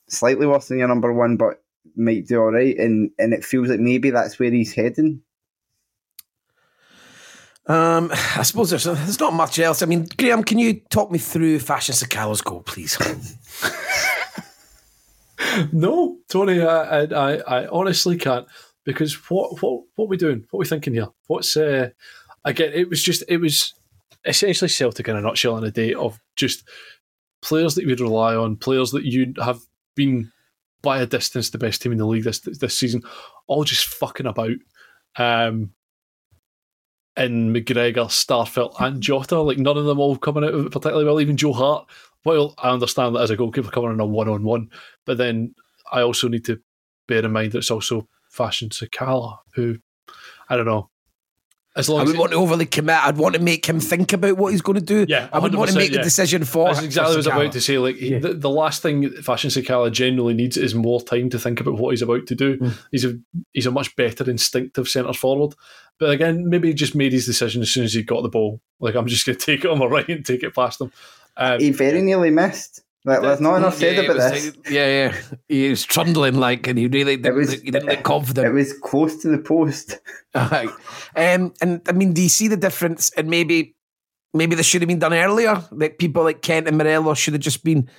slightly 0.07 0.45
worse 0.45 0.67
than 0.67 0.77
your 0.77 0.87
number 0.87 1.11
one, 1.11 1.35
but 1.37 1.63
might 1.95 2.27
do 2.27 2.39
all 2.39 2.51
right. 2.51 2.77
And 2.77 3.09
and 3.17 3.33
it 3.33 3.43
feels 3.43 3.69
like 3.69 3.79
maybe 3.79 4.11
that's 4.11 4.37
where 4.39 4.51
he's 4.51 4.73
heading. 4.73 5.21
Um, 7.67 8.09
I 8.11 8.43
suppose 8.43 8.71
there's, 8.71 8.85
there's 8.85 9.19
not 9.19 9.33
much 9.33 9.59
else. 9.59 9.81
I 9.81 9.85
mean, 9.85 10.07
Graeme, 10.17 10.43
can 10.43 10.57
you 10.57 10.81
talk 10.89 11.11
me 11.11 11.19
through 11.19 11.59
Fashion 11.59 11.93
Sakala's 11.93 12.41
goal, 12.41 12.63
please? 12.63 12.97
No, 15.71 16.17
Tony, 16.29 16.61
I, 16.61 17.03
I, 17.03 17.33
I 17.35 17.67
honestly 17.67 18.17
can't 18.17 18.47
because 18.85 19.13
what 19.29 19.61
what 19.61 19.83
what 19.95 20.05
are 20.05 20.07
we 20.07 20.17
doing? 20.17 20.45
What 20.49 20.57
are 20.57 20.61
we 20.61 20.65
thinking 20.65 20.93
here? 20.93 21.07
What's 21.27 21.57
uh, 21.57 21.89
again? 22.45 22.71
It 22.73 22.89
was 22.89 23.03
just 23.03 23.23
it 23.27 23.37
was 23.37 23.73
essentially 24.25 24.69
Celtic 24.69 25.07
in 25.07 25.15
a 25.15 25.21
nutshell 25.21 25.57
in 25.57 25.63
a 25.63 25.71
day 25.71 25.93
of 25.93 26.19
just 26.35 26.63
players 27.41 27.75
that 27.75 27.81
you 27.81 27.89
would 27.89 27.99
rely 27.99 28.35
on, 28.35 28.55
players 28.55 28.91
that 28.91 29.03
you 29.03 29.33
have 29.43 29.59
been 29.95 30.31
by 30.81 31.01
a 31.01 31.05
distance 31.05 31.49
the 31.49 31.57
best 31.57 31.81
team 31.81 31.91
in 31.91 31.97
the 31.97 32.05
league 32.05 32.23
this 32.23 32.39
this 32.39 32.77
season, 32.77 33.03
all 33.47 33.63
just 33.63 33.87
fucking 33.87 34.27
about. 34.27 34.57
Um, 35.17 35.73
and 37.15 37.55
McGregor, 37.55 38.07
Starfelt, 38.07 38.75
and 38.79 39.01
Jota, 39.01 39.39
like 39.39 39.57
none 39.57 39.77
of 39.77 39.85
them 39.85 39.99
all 39.99 40.17
coming 40.17 40.43
out 40.43 40.53
of 40.53 40.65
it 40.65 40.71
particularly 40.71 41.05
well. 41.05 41.19
Even 41.19 41.37
Joe 41.37 41.53
Hart. 41.53 41.89
Well, 42.23 42.53
I 42.57 42.69
understand 42.69 43.15
that 43.15 43.21
as 43.21 43.31
a 43.31 43.35
goalkeeper 43.35 43.71
coming 43.71 43.91
in 43.91 43.99
a 43.99 44.05
one 44.05 44.29
on 44.29 44.43
one, 44.43 44.69
but 45.05 45.17
then 45.17 45.55
I 45.91 46.01
also 46.01 46.27
need 46.27 46.45
to 46.45 46.59
bear 47.07 47.25
in 47.25 47.31
mind 47.31 47.51
that 47.51 47.59
it's 47.59 47.71
also 47.71 48.07
Fashion 48.29 48.69
Sakala, 48.69 49.37
who 49.55 49.77
I 50.49 50.55
don't 50.55 50.65
know. 50.65 50.89
As 51.73 51.87
long 51.87 52.01
I 52.01 52.03
would 52.03 52.17
want 52.17 52.31
to 52.31 52.37
overly 52.37 52.65
commit. 52.65 52.97
I'd 52.97 53.15
want 53.15 53.35
to 53.35 53.41
make 53.41 53.65
him 53.65 53.79
think 53.79 54.11
about 54.11 54.35
what 54.35 54.51
he's 54.51 54.61
going 54.61 54.77
to 54.77 54.83
do. 54.83 55.05
Yeah, 55.07 55.29
I 55.31 55.39
would 55.39 55.55
want 55.55 55.71
to 55.71 55.77
make 55.77 55.91
yeah. 55.91 55.99
the 55.99 56.03
decision 56.03 56.43
for. 56.43 56.65
That's 56.65 56.83
exactly 56.83 57.09
what 57.09 57.13
I 57.13 57.17
was 57.17 57.27
about 57.27 57.51
to 57.53 57.61
say. 57.61 57.77
Like 57.77 57.99
yeah. 57.99 58.19
the, 58.19 58.33
the, 58.33 58.49
last 58.49 58.81
thing 58.81 59.09
Fashion 59.21 59.49
Sakala 59.49 59.89
generally 59.89 60.33
needs 60.33 60.57
is 60.57 60.75
more 60.75 61.01
time 61.01 61.29
to 61.29 61.39
think 61.39 61.61
about 61.61 61.75
what 61.75 61.91
he's 61.91 62.01
about 62.01 62.27
to 62.27 62.35
do. 62.35 62.57
Mm. 62.57 62.77
He's 62.91 63.05
a 63.05 63.17
he's 63.53 63.65
a 63.67 63.71
much 63.71 63.95
better 63.95 64.29
instinctive 64.29 64.89
centre 64.89 65.13
forward. 65.13 65.55
But 65.97 66.09
again, 66.09 66.49
maybe 66.49 66.67
he 66.67 66.73
just 66.73 66.95
made 66.95 67.13
his 67.13 67.25
decision 67.25 67.61
as 67.61 67.71
soon 67.71 67.85
as 67.85 67.93
he 67.93 68.03
got 68.03 68.23
the 68.23 68.29
ball. 68.29 68.59
Like 68.81 68.95
I'm 68.95 69.07
just 69.07 69.25
going 69.25 69.37
to 69.37 69.45
take 69.45 69.63
it 69.63 69.71
on 69.71 69.79
my 69.79 69.85
right 69.85 70.09
and 70.09 70.25
take 70.25 70.43
it 70.43 70.53
past 70.53 70.81
him. 70.81 70.91
Um, 71.37 71.59
he 71.59 71.71
very 71.71 72.01
nearly 72.01 72.31
missed. 72.31 72.81
Like, 73.03 73.21
there's 73.21 73.41
not 73.41 73.55
enough 73.55 73.77
said 73.77 73.95
yeah, 73.95 74.01
about 74.01 74.31
this. 74.31 74.55
yeah, 74.69 74.85
yeah. 74.85 75.17
He 75.47 75.69
was 75.69 75.83
trundling 75.83 76.35
like, 76.35 76.67
and 76.67 76.77
he 76.77 76.87
really 76.87 77.17
didn't, 77.17 77.35
was, 77.35 77.53
he 77.53 77.71
didn't 77.71 77.87
look 77.87 78.03
confident. 78.03 78.47
It 78.47 78.51
was 78.51 78.73
close 78.73 79.17
to 79.23 79.29
the 79.29 79.39
post. 79.39 79.99
um, 80.35 80.71
and 81.15 81.81
I 81.87 81.91
mean, 81.93 82.13
do 82.13 82.21
you 82.21 82.29
see 82.29 82.47
the 82.47 82.57
difference? 82.57 83.11
And 83.17 83.27
maybe, 83.27 83.75
maybe 84.35 84.55
this 84.55 84.67
should 84.67 84.81
have 84.81 84.87
been 84.87 84.99
done 84.99 85.15
earlier. 85.15 85.63
Like 85.71 85.97
people 85.97 86.23
like 86.23 86.43
Kent 86.43 86.67
and 86.67 86.77
Morelos 86.77 87.17
should 87.17 87.33
have 87.33 87.41
just 87.41 87.63
been 87.63 87.89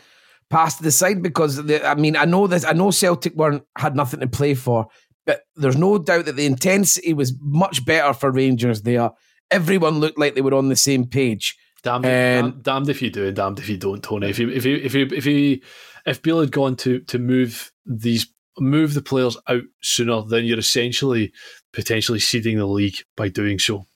passed 0.51 0.77
to 0.77 0.85
the 0.85 0.93
side 0.93 1.21
because 1.21 1.57
the, 1.57 1.85
I 1.85 1.97
mean, 1.97 2.15
I 2.15 2.25
know 2.25 2.47
this. 2.47 2.65
I 2.65 2.73
know 2.73 2.93
Celtic 2.93 3.35
weren't 3.35 3.65
had 3.77 3.97
nothing 3.97 4.21
to 4.21 4.29
play 4.29 4.55
for, 4.55 4.87
but 5.27 5.43
there's 5.57 5.77
no 5.77 5.99
doubt 5.99 6.27
that 6.27 6.37
the 6.37 6.47
intensity 6.47 7.13
was 7.13 7.35
much 7.41 7.85
better 7.85 8.13
for 8.13 8.31
Rangers 8.31 8.83
there. 8.83 9.11
Everyone 9.51 9.99
looked 9.99 10.19
like 10.19 10.37
they 10.37 10.43
were 10.43 10.55
on 10.55 10.69
the 10.69 10.77
same 10.77 11.07
page. 11.07 11.57
Damned, 11.83 12.07
um, 12.07 12.61
damned 12.63 12.89
if 12.89 13.03
you 13.03 13.11
do, 13.11 13.27
and 13.27 13.37
damned 13.37 13.59
if 13.59 13.69
you 13.69 13.77
don't, 13.77 14.03
Tony. 14.03 14.29
If 14.29 14.39
you 14.39 14.49
if 14.51 14.65
you 14.65 14.77
if 14.77 14.95
you 14.95 15.09
if 15.13 15.27
you 15.27 15.61
if 16.07 16.23
Beale 16.23 16.41
had 16.41 16.53
gone 16.53 16.77
to 16.77 17.01
to 17.01 17.19
move 17.19 17.73
these 17.85 18.27
move 18.59 18.95
the 18.95 19.03
players 19.03 19.37
out 19.49 19.63
sooner, 19.83 20.23
then 20.23 20.45
you're 20.45 20.59
essentially 20.59 21.33
potentially 21.73 22.21
seeding 22.21 22.59
the 22.59 22.67
league 22.67 22.99
by 23.17 23.29
doing 23.29 23.59
so. 23.59 23.87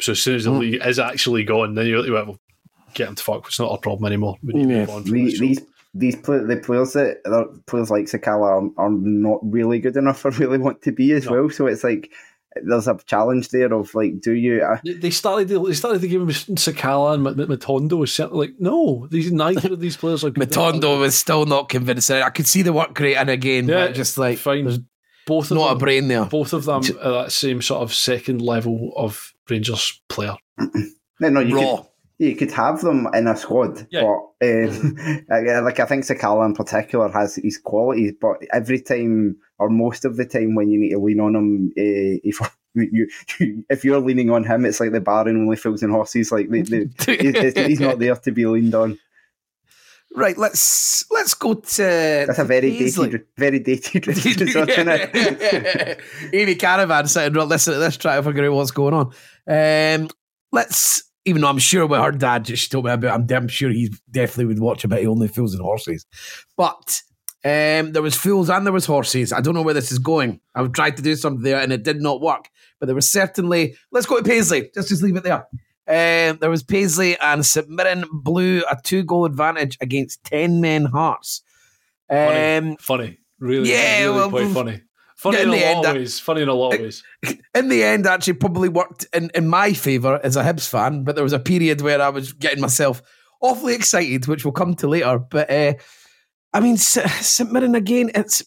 So 0.00 0.12
as 0.12 0.22
soon 0.22 0.36
as 0.36 0.44
the 0.44 0.50
mm. 0.50 0.60
league 0.60 0.82
is 0.84 0.98
actually 0.98 1.44
gone, 1.44 1.74
then 1.74 1.86
you're 1.86 2.02
like, 2.02 2.26
well, 2.26 2.38
get 2.94 3.06
them 3.06 3.14
to 3.14 3.22
fuck. 3.22 3.46
It's 3.46 3.60
not 3.60 3.72
a 3.72 3.78
problem 3.78 4.06
anymore. 4.06 4.36
Yeah. 4.42 5.00
these, 5.04 5.38
these 5.38 5.60
these 5.94 6.16
play, 6.16 6.38
the 6.38 6.56
players 6.56 6.92
that 6.92 7.22
players 7.66 7.90
like 7.90 8.04
Sakala 8.04 8.72
are, 8.76 8.84
are 8.84 8.90
not 8.90 9.40
really 9.42 9.78
good 9.78 9.96
enough 9.96 10.24
or 10.24 10.30
really 10.30 10.58
want 10.58 10.82
to 10.82 10.92
be 10.92 11.12
as 11.12 11.26
no. 11.26 11.32
well. 11.32 11.50
So 11.50 11.66
it's 11.66 11.84
like 11.84 12.10
there's 12.64 12.88
a 12.88 12.98
challenge 13.06 13.48
there 13.50 13.72
of 13.72 13.94
like, 13.94 14.20
do 14.20 14.32
you? 14.32 14.62
Uh, 14.62 14.78
they 14.84 15.10
started. 15.10 15.48
They 15.48 15.72
started 15.72 16.00
the 16.00 16.08
game 16.08 16.26
with 16.26 16.36
Sakala 16.36 17.14
and 17.14 17.24
Matondo 17.24 17.98
was 17.98 18.18
like, 18.18 18.54
no, 18.58 19.06
these 19.10 19.32
neither 19.32 19.72
of 19.72 19.80
these 19.80 19.96
players 19.96 20.24
are. 20.24 20.30
Matondo 20.32 20.98
was 20.98 21.16
still 21.16 21.46
not 21.46 21.68
convincing. 21.68 22.22
I 22.22 22.30
could 22.30 22.46
see 22.46 22.62
the 22.62 22.72
work 22.72 22.98
rate, 22.98 23.16
and 23.16 23.30
again, 23.30 23.68
yeah, 23.68 23.88
just 23.88 24.18
like 24.18 24.38
fine. 24.38 24.86
Both 25.26 25.50
of 25.50 25.58
not 25.58 25.68
them, 25.68 25.76
a 25.76 25.78
brain 25.78 26.08
there. 26.08 26.24
Both 26.24 26.54
of 26.54 26.64
them 26.64 26.82
are 27.02 27.24
that 27.24 27.32
same 27.32 27.60
sort 27.60 27.82
of 27.82 27.92
second 27.92 28.40
level 28.40 28.94
of 28.96 29.34
Rangers 29.48 30.00
player. 30.08 30.36
no, 30.58 31.28
no, 31.28 31.40
you 31.40 31.56
Raw. 31.56 31.76
Could, 31.76 31.86
you 32.18 32.34
could 32.34 32.50
have 32.50 32.80
them 32.80 33.08
in 33.14 33.28
a 33.28 33.36
squad, 33.36 33.86
yeah. 33.90 34.02
but 34.02 34.46
um, 34.46 34.96
like 35.64 35.78
I 35.78 35.86
think 35.86 36.04
Sakala 36.04 36.46
in 36.46 36.54
particular 36.54 37.08
has 37.10 37.36
his 37.36 37.58
qualities, 37.58 38.12
but 38.20 38.38
every 38.52 38.80
time 38.80 39.36
or 39.58 39.70
most 39.70 40.04
of 40.04 40.16
the 40.16 40.24
time 40.24 40.54
when 40.54 40.68
you 40.68 40.78
need 40.78 40.90
to 40.90 40.98
lean 40.98 41.20
on 41.20 41.36
him, 41.36 41.68
uh, 41.78 42.18
if 42.24 42.40
you, 42.74 43.08
if 43.70 43.84
you're 43.84 44.00
leaning 44.00 44.30
on 44.30 44.44
him, 44.44 44.64
it's 44.64 44.80
like 44.80 44.92
the 44.92 45.00
Baron 45.00 45.36
only 45.36 45.56
fills 45.56 45.82
in 45.82 45.90
horses. 45.90 46.32
Like 46.32 46.48
they, 46.48 46.62
they, 46.62 46.88
he's 47.66 47.80
not 47.80 48.00
there 48.00 48.16
to 48.16 48.32
be 48.32 48.46
leaned 48.46 48.74
on. 48.74 48.98
Right, 50.14 50.38
let's 50.38 51.08
let's 51.12 51.34
go 51.34 51.54
to. 51.54 52.24
That's 52.26 52.38
a 52.38 52.44
very 52.44 52.76
dated, 52.76 53.26
very 53.36 53.60
dated 53.60 54.08
research, 54.08 54.40
isn't 54.40 54.88
it? 54.88 56.00
Amy 56.32 56.54
Caravan 56.56 57.06
saying, 57.06 57.34
"Well, 57.34 57.46
listen 57.46 57.74
to 57.74 57.78
this, 57.78 57.96
try 57.96 58.16
to 58.16 58.22
figure 58.22 58.46
out 58.46 58.54
what's 58.54 58.70
going 58.70 58.94
on." 58.94 59.12
Um, 59.46 60.08
let's 60.50 61.07
even 61.28 61.42
though 61.42 61.48
I'm 61.48 61.58
sure 61.58 61.86
what 61.86 62.02
her 62.02 62.12
dad 62.12 62.46
just 62.46 62.72
told 62.72 62.86
me 62.86 62.90
about, 62.90 63.14
I'm 63.14 63.26
damn 63.26 63.48
sure 63.48 63.70
he 63.70 63.92
definitely 64.10 64.46
would 64.46 64.60
watch 64.60 64.84
a 64.84 64.88
bit 64.88 65.04
of 65.04 65.10
Only 65.10 65.28
Fools 65.28 65.54
and 65.54 65.62
Horses. 65.62 66.06
But 66.56 67.02
um, 67.44 67.92
there 67.92 68.02
was 68.02 68.16
fools 68.16 68.48
and 68.48 68.64
there 68.64 68.72
was 68.72 68.86
horses. 68.86 69.32
I 69.32 69.40
don't 69.40 69.54
know 69.54 69.62
where 69.62 69.74
this 69.74 69.92
is 69.92 69.98
going. 69.98 70.40
I've 70.54 70.72
tried 70.72 70.96
to 70.96 71.02
do 71.02 71.14
something 71.16 71.42
there 71.42 71.60
and 71.60 71.72
it 71.72 71.82
did 71.82 72.00
not 72.00 72.20
work. 72.20 72.48
But 72.80 72.86
there 72.86 72.94
was 72.94 73.08
certainly. 73.08 73.76
Let's 73.92 74.06
go 74.06 74.16
to 74.16 74.22
Paisley. 74.22 74.70
Just 74.74 74.88
just 74.88 75.02
leave 75.02 75.16
it 75.16 75.24
there. 75.24 75.46
Um, 75.88 76.38
there 76.40 76.50
was 76.50 76.62
Paisley 76.62 77.18
and 77.18 77.44
St 77.44 77.68
Mirren 77.68 78.04
blew 78.12 78.62
a 78.70 78.76
two 78.82 79.02
goal 79.04 79.24
advantage 79.24 79.78
against 79.80 80.22
ten 80.24 80.60
men 80.60 80.84
Hearts. 80.84 81.42
Um, 82.10 82.18
funny, 82.18 82.76
funny, 82.80 83.18
really, 83.38 83.70
yeah, 83.70 84.04
really 84.04 84.16
well, 84.16 84.30
quite 84.30 84.50
funny. 84.50 84.82
Funny 85.18 85.38
in, 85.38 85.42
in 85.42 85.48
a 85.48 85.52
lot 85.52 85.76
end, 85.76 85.84
of 85.86 85.94
ways. 85.96 86.20
Funny 86.20 86.42
in 86.42 86.48
a 86.48 86.54
lot 86.54 86.74
of 86.74 86.80
ways. 86.80 87.02
In 87.52 87.68
the 87.68 87.82
end, 87.82 88.06
actually, 88.06 88.34
probably 88.34 88.68
worked 88.68 89.04
in, 89.12 89.30
in 89.34 89.48
my 89.48 89.72
favour 89.72 90.20
as 90.22 90.36
a 90.36 90.44
Hibs 90.44 90.68
fan. 90.68 91.02
But 91.02 91.16
there 91.16 91.24
was 91.24 91.32
a 91.32 91.40
period 91.40 91.80
where 91.80 92.00
I 92.00 92.08
was 92.08 92.32
getting 92.32 92.60
myself 92.60 93.02
awfully 93.40 93.74
excited, 93.74 94.28
which 94.28 94.44
we'll 94.44 94.52
come 94.52 94.74
to 94.74 94.86
later. 94.86 95.18
But 95.18 95.50
uh, 95.50 95.74
I 96.52 96.60
mean, 96.60 96.76
St 96.76 97.50
Mirren 97.50 97.74
again. 97.74 98.12
It's 98.14 98.44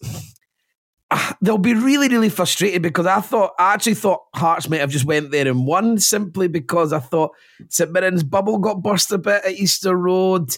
uh, 1.11 1.33
they'll 1.41 1.57
be 1.57 1.73
really, 1.73 2.07
really 2.07 2.29
frustrated 2.29 2.81
because 2.81 3.05
I 3.05 3.19
thought 3.19 3.51
I 3.59 3.73
actually 3.73 3.95
thought 3.95 4.21
Hearts 4.33 4.69
might 4.69 4.79
have 4.79 4.91
just 4.91 5.03
went 5.03 5.31
there 5.31 5.49
and 5.49 5.67
won 5.67 5.99
simply 5.99 6.47
because 6.47 6.93
I 6.93 6.99
thought 6.99 7.31
St 7.67 7.91
Mirren's 7.91 8.23
bubble 8.23 8.59
got 8.59 8.81
burst 8.81 9.11
a 9.11 9.17
bit 9.17 9.43
at 9.43 9.51
Easter 9.51 9.93
Road. 9.93 10.55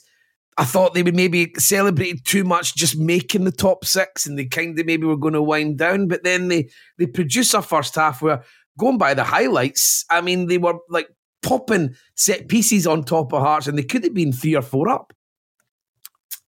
I 0.57 0.65
thought 0.65 0.93
they 0.93 1.03
would 1.03 1.15
maybe 1.15 1.53
celebrate 1.57 2.25
too 2.25 2.43
much 2.43 2.75
just 2.75 2.97
making 2.97 3.43
the 3.43 3.51
top 3.51 3.85
six 3.85 4.25
and 4.27 4.37
they 4.37 4.45
kind 4.45 4.77
of 4.77 4.85
maybe 4.85 5.05
were 5.05 5.17
going 5.17 5.33
to 5.33 5.41
wind 5.41 5.77
down. 5.77 6.07
But 6.07 6.23
then 6.23 6.47
they, 6.47 6.69
they 6.97 7.07
produce 7.07 7.53
a 7.53 7.61
first 7.61 7.95
half 7.95 8.21
where, 8.21 8.43
going 8.77 8.97
by 8.97 9.13
the 9.13 9.23
highlights, 9.23 10.05
I 10.09 10.21
mean, 10.21 10.47
they 10.47 10.57
were 10.57 10.79
like 10.89 11.07
popping 11.41 11.95
set 12.15 12.47
pieces 12.47 12.87
on 12.87 13.03
top 13.03 13.33
of 13.33 13.41
Hearts 13.41 13.67
and 13.67 13.77
they 13.77 13.83
could 13.83 14.03
have 14.03 14.13
been 14.13 14.31
three 14.31 14.55
or 14.55 14.61
four 14.61 14.89
up. 14.89 15.13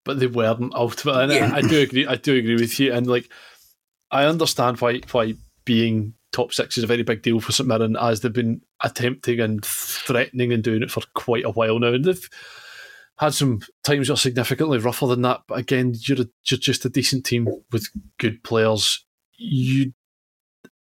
But 0.06 0.20
they 0.20 0.28
weren't 0.28 0.74
ultimately. 0.76 1.24
And 1.24 1.32
yeah. 1.32 1.51
I, 1.54 1.58
I 1.58 1.62
do 1.62 1.80
agree. 1.82 2.06
I 2.06 2.16
do 2.16 2.36
agree 2.36 2.56
with 2.56 2.80
you. 2.80 2.93
And 2.93 3.08
like, 3.08 3.30
I 4.12 4.26
understand 4.26 4.80
why 4.82 5.01
why 5.12 5.36
being 5.66 6.14
top 6.32 6.51
six 6.54 6.78
is 6.78 6.84
a 6.84 6.88
very 6.88 7.04
big 7.04 7.22
deal 7.22 7.39
for 7.39 7.51
St 7.51 7.68
Mirren 7.68 7.95
as 7.95 8.22
they've 8.22 8.34
been 8.34 8.62
attempting 8.84 9.39
and 9.39 9.64
threatening 9.66 10.51
and 10.51 10.64
doing 10.64 10.82
it 10.82 10.91
for 10.91 11.04
quite 11.14 11.45
a 11.45 11.51
while 11.51 11.80
now. 11.80 11.93
And 11.93 12.06
they've 12.06 12.30
had 13.20 13.34
some 13.34 13.61
times 13.84 14.07
that 14.07 14.14
are 14.14 14.18
significantly 14.18 14.80
rougher 14.80 15.07
than 15.07 15.22
that, 15.22 15.41
but 15.47 15.59
again, 15.59 15.93
you're, 16.07 16.22
a, 16.22 16.26
you're 16.45 16.59
just 16.59 16.86
a 16.86 16.89
decent 16.89 17.26
team 17.26 17.47
with 17.72 17.88
good 18.18 18.43
players. 18.43 19.05
You, 19.38 19.93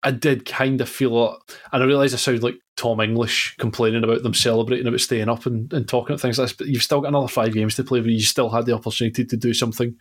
I 0.02 0.12
did 0.12 0.46
kind 0.46 0.82
of 0.82 0.90
feel 0.90 1.34
it, 1.34 1.58
and 1.72 1.84
I 1.84 1.86
realise 1.86 2.14
I 2.14 2.18
sound 2.18 2.44
like 2.44 2.56
Tom 2.78 3.00
English 3.00 3.56
complaining 3.58 4.04
about 4.04 4.24
them 4.24 4.34
celebrating 4.34 4.88
about 4.88 5.00
staying 5.02 5.30
up 5.30 5.46
and, 5.46 5.72
and 5.72 5.88
talking 5.88 6.14
about 6.14 6.22
things 6.22 6.38
like 6.38 6.50
this, 6.50 6.58
but 6.58 6.68
you've 6.68 6.84
still 6.84 7.02
got 7.02 7.10
another 7.10 7.28
five 7.28 7.54
games 7.54 7.76
to 7.76 7.84
play, 7.84 8.02
but 8.02 8.10
you 8.10 8.22
still 8.22 8.50
had 8.50 8.66
the 8.66 8.74
opportunity 8.74 9.24
to 9.26 9.38
do 9.38 9.54
something 9.54 9.96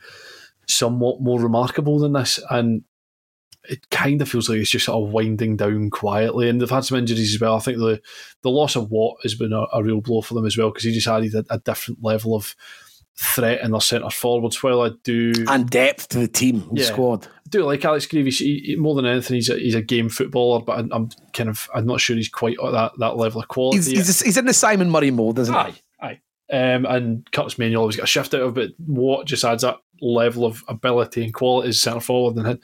somewhat 0.66 1.20
more 1.20 1.40
remarkable 1.40 1.98
than 1.98 2.14
this, 2.14 2.40
and 2.50 2.82
it 3.68 3.88
kind 3.90 4.20
of 4.20 4.28
feels 4.28 4.48
like 4.48 4.58
it's 4.58 4.70
just 4.70 4.86
sort 4.86 5.02
of 5.02 5.12
winding 5.12 5.56
down 5.56 5.90
quietly. 5.90 6.48
And 6.48 6.60
they've 6.60 6.70
had 6.70 6.84
some 6.84 6.98
injuries 6.98 7.34
as 7.34 7.40
well. 7.40 7.56
I 7.56 7.60
think 7.60 7.78
the 7.78 8.00
the 8.42 8.50
loss 8.50 8.76
of 8.76 8.90
Watt 8.90 9.18
has 9.22 9.34
been 9.34 9.52
a, 9.52 9.64
a 9.72 9.82
real 9.82 10.00
blow 10.00 10.22
for 10.22 10.34
them 10.34 10.46
as 10.46 10.56
well 10.56 10.70
because 10.70 10.84
he 10.84 10.92
just 10.92 11.08
added 11.08 11.34
a, 11.34 11.44
a, 11.50 11.58
different 11.58 12.02
level 12.02 12.34
of 12.34 12.54
threat 13.16 13.62
in 13.62 13.70
their 13.70 13.80
centre 13.80 14.10
forwards. 14.10 14.62
While 14.62 14.82
I 14.82 14.90
do 15.02 15.32
and 15.48 15.68
depth 15.68 16.08
to 16.10 16.18
the 16.18 16.28
team 16.28 16.68
yeah, 16.72 16.84
squad. 16.84 17.26
I 17.26 17.48
do 17.48 17.64
like 17.64 17.84
Alex 17.84 18.06
Greive. 18.06 18.26
He, 18.26 18.58
he, 18.58 18.76
more 18.76 18.94
than 18.94 19.06
anything, 19.06 19.36
he's 19.36 19.50
a, 19.50 19.58
he's 19.58 19.74
a 19.74 19.82
game 19.82 20.08
footballer, 20.08 20.60
but 20.60 20.78
I, 20.78 20.96
am 20.96 21.08
kind 21.32 21.48
of 21.48 21.68
I'm 21.74 21.86
not 21.86 22.00
sure 22.00 22.16
he's 22.16 22.28
quite 22.28 22.56
at 22.62 22.72
that, 22.72 22.92
that 22.98 23.16
level 23.16 23.40
of 23.40 23.48
quality. 23.48 23.78
He's, 23.78 23.86
he's, 23.86 24.22
a, 24.22 24.24
he's 24.24 24.36
in 24.36 24.46
the 24.46 24.54
Simon 24.54 24.90
Murray 24.90 25.10
mold, 25.10 25.38
isn't 25.38 25.54
aye, 25.54 25.70
he? 25.70 25.82
Aye, 26.06 26.20
um, 26.52 26.86
and 26.86 27.30
Curtis 27.32 27.58
Manuel 27.58 27.82
always 27.82 27.96
got 27.96 28.04
a 28.04 28.08
shift 28.08 28.34
out 28.34 28.42
of, 28.42 28.54
but 28.54 28.70
Watt 28.78 29.26
just 29.26 29.44
adds 29.44 29.62
that 29.62 29.78
level 30.00 30.44
of 30.44 30.64
ability 30.68 31.24
and 31.24 31.34
quality 31.34 31.68
as 31.68 31.80
centre 31.80 32.00
forward, 32.00 32.36
and 32.36 32.60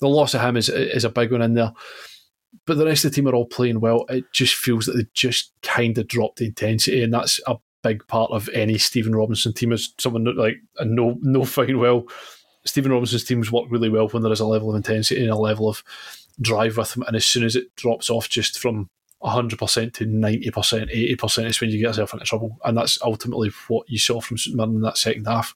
the 0.00 0.08
loss 0.08 0.34
of 0.34 0.40
him 0.40 0.56
is 0.56 0.68
is 0.68 1.04
a 1.04 1.10
big 1.10 1.32
one 1.32 1.42
in 1.42 1.54
there. 1.54 1.72
But 2.66 2.76
the 2.76 2.86
rest 2.86 3.04
of 3.04 3.10
the 3.10 3.14
team 3.16 3.28
are 3.28 3.34
all 3.34 3.46
playing 3.46 3.80
well. 3.80 4.04
It 4.08 4.24
just 4.32 4.54
feels 4.54 4.86
that 4.86 4.92
they 4.92 5.06
just 5.14 5.52
kind 5.62 5.96
of 5.98 6.06
dropped 6.08 6.38
the 6.38 6.46
intensity, 6.46 7.02
and 7.02 7.12
that's 7.12 7.40
a 7.46 7.56
big 7.82 8.06
part 8.06 8.30
of 8.30 8.48
any 8.50 8.78
Stephen 8.78 9.14
Robinson 9.14 9.52
team. 9.52 9.72
Is 9.72 9.94
someone 9.98 10.24
like 10.36 10.56
a 10.78 10.84
no 10.84 11.18
no 11.22 11.44
fine 11.44 11.78
well. 11.78 12.06
Stephen 12.64 12.92
Robinson's 12.92 13.24
teams 13.24 13.50
work 13.50 13.66
really 13.70 13.88
well 13.88 14.08
when 14.08 14.22
there 14.22 14.30
is 14.30 14.38
a 14.38 14.46
level 14.46 14.70
of 14.70 14.76
intensity 14.76 15.20
and 15.20 15.32
a 15.32 15.36
level 15.36 15.68
of 15.68 15.82
drive 16.40 16.76
with 16.76 16.94
them, 16.94 17.02
and 17.06 17.16
as 17.16 17.24
soon 17.24 17.44
as 17.44 17.56
it 17.56 17.74
drops 17.76 18.08
off 18.08 18.28
just 18.28 18.58
from 18.58 18.88
100% 19.22 19.92
to 19.94 20.06
90%, 20.06 21.16
80% 21.16 21.46
is 21.46 21.60
when 21.60 21.70
you 21.70 21.78
get 21.78 21.88
yourself 21.88 22.12
into 22.12 22.24
trouble. 22.24 22.58
And 22.64 22.76
that's 22.76 23.00
ultimately 23.02 23.50
what 23.68 23.88
you 23.88 23.98
saw 23.98 24.20
from 24.20 24.38
St 24.38 24.56
Mirren 24.56 24.74
in 24.74 24.80
that 24.82 24.98
second 24.98 25.26
half. 25.26 25.54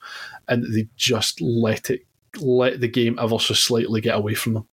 And 0.49 0.65
they 0.75 0.89
just 0.97 1.41
let 1.41 1.91
it, 1.91 2.07
let 2.39 2.81
the 2.81 2.89
game 2.89 3.19
ever 3.21 3.39
so 3.39 3.55
slightly 3.55 4.01
get 4.01 4.17
away 4.17 4.35
from 4.35 4.55
them. 4.55 4.69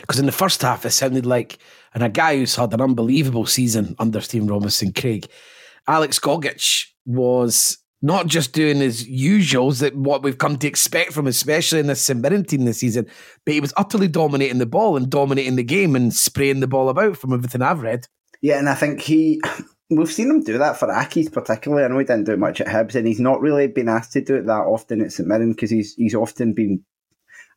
Because 0.00 0.20
in 0.20 0.26
the 0.26 0.32
first 0.32 0.62
half, 0.62 0.86
it 0.86 0.90
sounded 0.90 1.26
like, 1.26 1.58
and 1.94 2.02
a 2.02 2.08
guy 2.08 2.36
who's 2.36 2.54
had 2.54 2.72
an 2.72 2.80
unbelievable 2.80 3.46
season 3.46 3.96
under 3.98 4.20
Stephen 4.20 4.48
Robinson 4.48 4.92
Craig, 4.92 5.26
Alex 5.88 6.20
Gogic 6.20 6.86
was 7.04 7.78
not 8.02 8.26
just 8.26 8.52
doing 8.52 8.78
his 8.78 9.08
usuals 9.08 9.80
that 9.80 9.94
what 9.94 10.22
we've 10.22 10.38
come 10.38 10.56
to 10.58 10.66
expect 10.66 11.12
from, 11.12 11.28
especially 11.28 11.78
in 11.78 11.86
the 11.86 11.94
St 11.94 12.20
Mirren 12.20 12.44
team 12.44 12.64
this 12.64 12.80
season, 12.80 13.06
but 13.46 13.54
he 13.54 13.60
was 13.60 13.72
utterly 13.76 14.08
dominating 14.08 14.58
the 14.58 14.66
ball 14.66 14.96
and 14.96 15.08
dominating 15.08 15.54
the 15.54 15.62
game 15.62 15.94
and 15.94 16.12
spraying 16.12 16.60
the 16.60 16.66
ball 16.66 16.88
about 16.88 17.16
from 17.16 17.32
everything 17.32 17.62
I've 17.62 17.80
read. 17.80 18.08
Yeah, 18.42 18.58
and 18.58 18.68
I 18.68 18.74
think 18.74 19.00
he. 19.00 19.40
We've 19.90 20.10
seen 20.10 20.30
him 20.30 20.42
do 20.42 20.56
that 20.56 20.78
for 20.78 20.88
Accies 20.88 21.30
particularly. 21.30 21.84
I 21.84 21.88
know 21.88 21.98
he 21.98 22.06
didn't 22.06 22.24
do 22.24 22.38
much 22.38 22.62
at 22.62 22.66
Hibs, 22.66 22.94
and 22.94 23.06
he's 23.06 23.20
not 23.20 23.42
really 23.42 23.66
been 23.66 23.90
asked 23.90 24.12
to 24.14 24.22
do 24.22 24.36
it 24.36 24.46
that 24.46 24.52
often 24.52 25.02
at 25.02 25.12
St 25.12 25.28
Mirren 25.28 25.52
because 25.52 25.70
he's 25.70 25.94
he's 25.94 26.14
often 26.14 26.54
been 26.54 26.82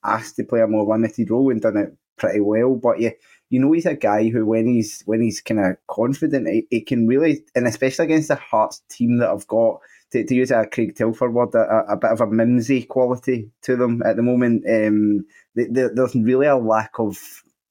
asked 0.03 0.35
to 0.35 0.43
play 0.43 0.59
a 0.59 0.67
more 0.67 0.85
limited 0.85 1.31
role 1.31 1.49
and 1.49 1.61
done 1.61 1.77
it 1.77 1.95
pretty 2.17 2.41
well. 2.41 2.75
But 2.75 2.99
yeah, 2.99 3.11
you 3.49 3.59
know 3.61 3.71
he's 3.71 3.85
a 3.85 3.95
guy 3.95 4.29
who 4.29 4.45
when 4.45 4.67
he's 4.67 5.01
when 5.05 5.21
he's 5.21 5.39
kind 5.39 5.61
of 5.61 5.77
confident, 5.87 6.65
he, 6.69 6.81
can 6.81 7.07
really, 7.07 7.45
and 7.55 7.67
especially 7.67 8.05
against 8.05 8.27
the 8.27 8.35
Hearts 8.35 8.81
team 8.89 9.17
that 9.19 9.29
I've 9.29 9.47
got 9.47 9.79
to, 10.11 10.23
to 10.23 10.35
use 10.35 10.51
a 10.51 10.65
Craig 10.65 10.95
Telford 10.95 11.33
word, 11.33 11.53
a, 11.55 11.93
a, 11.93 11.97
bit 11.97 12.11
of 12.11 12.21
a 12.21 12.27
mimsy 12.27 12.83
quality 12.83 13.49
to 13.63 13.75
them 13.75 14.01
at 14.05 14.15
the 14.15 14.21
moment. 14.21 14.63
Um, 14.69 15.25
they, 15.55 15.65
they, 15.65 15.87
there's 15.93 16.15
really 16.15 16.47
a 16.47 16.55
lack 16.55 16.99
of 16.99 17.17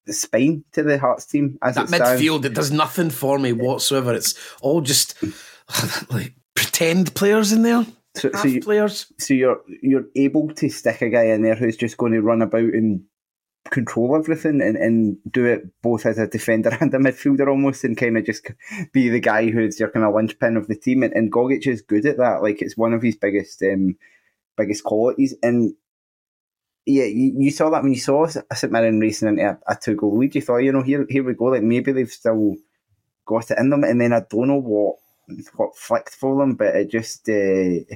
spine 0.07 0.63
to 0.73 0.83
the 0.83 0.97
Hearts 0.97 1.25
team. 1.25 1.57
As 1.61 1.75
that 1.75 1.85
it 1.85 1.91
midfield, 1.91 2.45
it 2.45 2.53
does 2.53 2.71
nothing 2.71 3.09
for 3.09 3.39
me 3.39 3.53
whatsoever. 3.53 4.13
It's 4.13 4.35
all 4.61 4.81
just 4.81 5.15
like 6.11 6.33
pretend 6.55 7.15
players 7.15 7.51
in 7.51 7.63
there. 7.63 7.85
So, 8.15 8.31
so 8.31 8.47
you, 8.47 8.61
players. 8.61 9.11
So 9.17 9.33
you're 9.33 9.61
you're 9.81 10.05
able 10.15 10.53
to 10.55 10.69
stick 10.69 11.01
a 11.01 11.09
guy 11.09 11.25
in 11.25 11.41
there 11.41 11.55
who's 11.55 11.77
just 11.77 11.97
going 11.97 12.13
to 12.13 12.21
run 12.21 12.41
about 12.41 12.73
and 12.73 13.03
control 13.71 14.15
everything 14.15 14.61
and, 14.61 14.77
and 14.77 15.17
do 15.31 15.45
it 15.45 15.63
both 15.81 16.05
as 16.05 16.17
a 16.17 16.27
defender 16.27 16.69
and 16.79 16.93
a 16.93 16.97
midfielder 16.97 17.47
almost 17.47 17.83
and 17.83 17.97
kind 17.97 18.17
of 18.17 18.25
just 18.25 18.51
be 18.91 19.09
the 19.09 19.19
guy 19.19 19.49
who's 19.49 19.79
your 19.79 19.89
kind 19.89 20.05
of 20.05 20.13
linchpin 20.13 20.57
of 20.57 20.67
the 20.67 20.75
team. 20.75 21.03
And, 21.03 21.13
and 21.13 21.31
Gogic 21.31 21.67
is 21.67 21.81
good 21.81 22.05
at 22.05 22.17
that. 22.17 22.41
Like 22.41 22.61
it's 22.61 22.77
one 22.77 22.93
of 22.93 23.01
his 23.01 23.15
biggest 23.15 23.61
um, 23.63 23.97
biggest 24.57 24.83
qualities. 24.83 25.35
And 25.41 25.75
yeah 26.85 27.05
you, 27.05 27.33
you 27.37 27.51
saw 27.51 27.71
that 27.71 27.81
when 27.81 27.93
you 27.93 27.99
saw 27.99 28.27
St 28.27 28.71
Mirren 28.71 28.99
racing 28.99 29.29
into 29.29 29.43
a, 29.43 29.57
a 29.67 29.75
two 29.75 29.95
goal 29.95 30.19
lead 30.19 30.35
you 30.35 30.41
thought 30.41 30.57
you 30.57 30.71
know 30.71 30.83
here 30.83 31.05
here 31.09 31.23
we 31.23 31.33
go. 31.33 31.45
Like 31.45 31.63
maybe 31.63 31.91
they've 31.91 32.09
still 32.09 32.55
got 33.25 33.49
it 33.51 33.57
in 33.57 33.69
them. 33.71 33.83
And 33.83 33.99
then 33.99 34.13
I 34.13 34.21
don't 34.29 34.47
know 34.47 34.61
what 34.61 34.97
what 35.55 35.75
flicked 35.75 36.13
for 36.13 36.37
them 36.37 36.53
but 36.53 36.75
it 36.75 36.91
just 36.91 37.27
uh, 37.27 37.95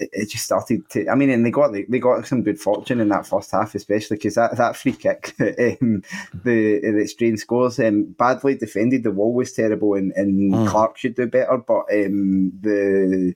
it 0.00 0.30
just 0.30 0.44
started 0.44 0.88
to. 0.90 1.08
I 1.08 1.14
mean, 1.14 1.30
and 1.30 1.44
they 1.44 1.50
got 1.50 1.72
they 1.72 1.98
got 1.98 2.26
some 2.26 2.42
good 2.42 2.58
fortune 2.58 3.00
in 3.00 3.08
that 3.08 3.26
first 3.26 3.50
half, 3.50 3.74
especially 3.74 4.16
because 4.16 4.34
that, 4.34 4.56
that 4.56 4.76
free 4.76 4.92
kick, 4.92 5.34
um, 5.40 6.02
the 6.32 6.80
the 6.80 7.06
Strain 7.06 7.36
scores, 7.36 7.78
um, 7.78 8.14
badly 8.18 8.56
defended. 8.56 9.02
The 9.02 9.10
wall 9.10 9.34
was 9.34 9.52
terrible, 9.52 9.94
and, 9.94 10.12
and 10.12 10.52
mm. 10.52 10.68
Clark 10.68 10.98
should 10.98 11.14
do 11.14 11.26
better. 11.26 11.58
But 11.58 11.84
um, 11.92 12.52
the 12.60 13.34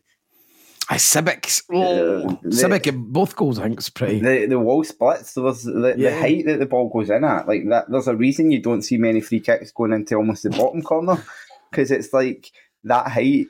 I 0.89 0.97
Sibbick, 0.97 1.63
oh, 1.73 2.29
uh, 2.29 2.33
Sibbick 2.45 2.87
in 2.87 3.11
both 3.11 3.37
goals, 3.37 3.59
I 3.59 3.65
think 3.65 3.79
it's 3.79 3.89
pretty. 3.89 4.21
The 4.21 4.47
the 4.47 4.59
wall 4.59 4.85
splits. 4.85 5.31
So 5.31 5.43
there's 5.45 5.65
the, 5.65 5.95
yeah. 5.97 6.11
the 6.11 6.21
height 6.21 6.47
that 6.47 6.59
the 6.59 6.67
ball 6.67 6.91
goes 6.91 7.09
in 7.09 7.25
at, 7.25 7.49
like 7.49 7.69
that. 7.71 7.91
There's 7.91 8.09
a 8.09 8.17
reason 8.17 8.51
you 8.51 8.61
don't 8.61 8.83
see 8.83 8.99
many 8.99 9.21
free 9.21 9.41
kicks 9.41 9.73
going 9.73 9.93
into 9.93 10.17
almost 10.17 10.43
the 10.43 10.51
bottom 10.51 10.83
corner 10.83 11.23
because 11.71 11.91
it's 11.91 12.13
like 12.13 12.51
that 12.85 13.09
height. 13.09 13.47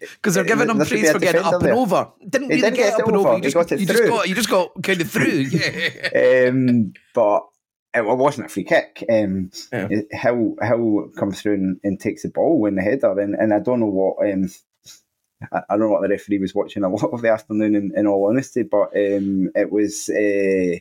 Because 0.00 0.34
they're 0.34 0.44
giving 0.44 0.68
him 0.68 0.78
praise 0.78 1.10
for 1.10 1.18
getting 1.18 1.42
up 1.42 1.60
there. 1.60 1.70
and 1.70 1.78
over. 1.78 2.10
Didn't 2.28 2.48
really 2.48 2.60
didn't 2.60 2.76
get, 2.76 2.96
get 2.96 3.00
up 3.00 3.08
and 3.08 3.16
over. 3.16 3.28
over. 3.28 3.36
You, 3.36 3.42
just, 3.42 3.54
got 3.54 3.72
it 3.72 3.80
you 3.80 3.86
through. 3.86 3.96
Just 3.96 4.08
got, 4.08 4.28
you 4.28 4.34
just 4.34 4.50
got 4.50 4.82
kind 4.82 5.00
of 5.00 5.10
through. 5.10 5.46
Yeah. 5.50 6.48
um, 6.48 6.92
but 7.14 7.46
it 7.94 8.04
wasn't 8.04 8.46
a 8.46 8.48
free 8.48 8.64
kick. 8.64 9.04
Um, 9.10 9.50
yeah. 9.72 9.88
Hill 10.10 10.56
Hill 10.60 11.10
comes 11.16 11.40
through 11.40 11.54
and, 11.54 11.80
and, 11.82 11.98
takes 11.98 12.22
the 12.22 12.28
ball 12.28 12.66
in 12.66 12.76
the 12.76 12.82
header, 12.82 13.18
and, 13.18 13.34
and 13.34 13.54
I 13.54 13.58
don't 13.58 13.80
know 13.80 13.86
what. 13.86 14.28
Um, 14.28 14.48
I, 15.52 15.60
I, 15.70 15.76
don't 15.76 15.80
know 15.80 15.90
what 15.90 16.02
the 16.02 16.08
referee 16.08 16.38
was 16.38 16.54
watching 16.54 16.84
a 16.84 16.88
lot 16.88 17.12
of 17.12 17.22
the 17.22 17.30
afternoon. 17.30 17.74
In, 17.74 17.92
in 17.96 18.06
all 18.06 18.28
honesty, 18.28 18.62
but 18.62 18.88
um, 18.94 19.50
it 19.54 19.72
was. 19.72 20.08
Uh, 20.08 20.78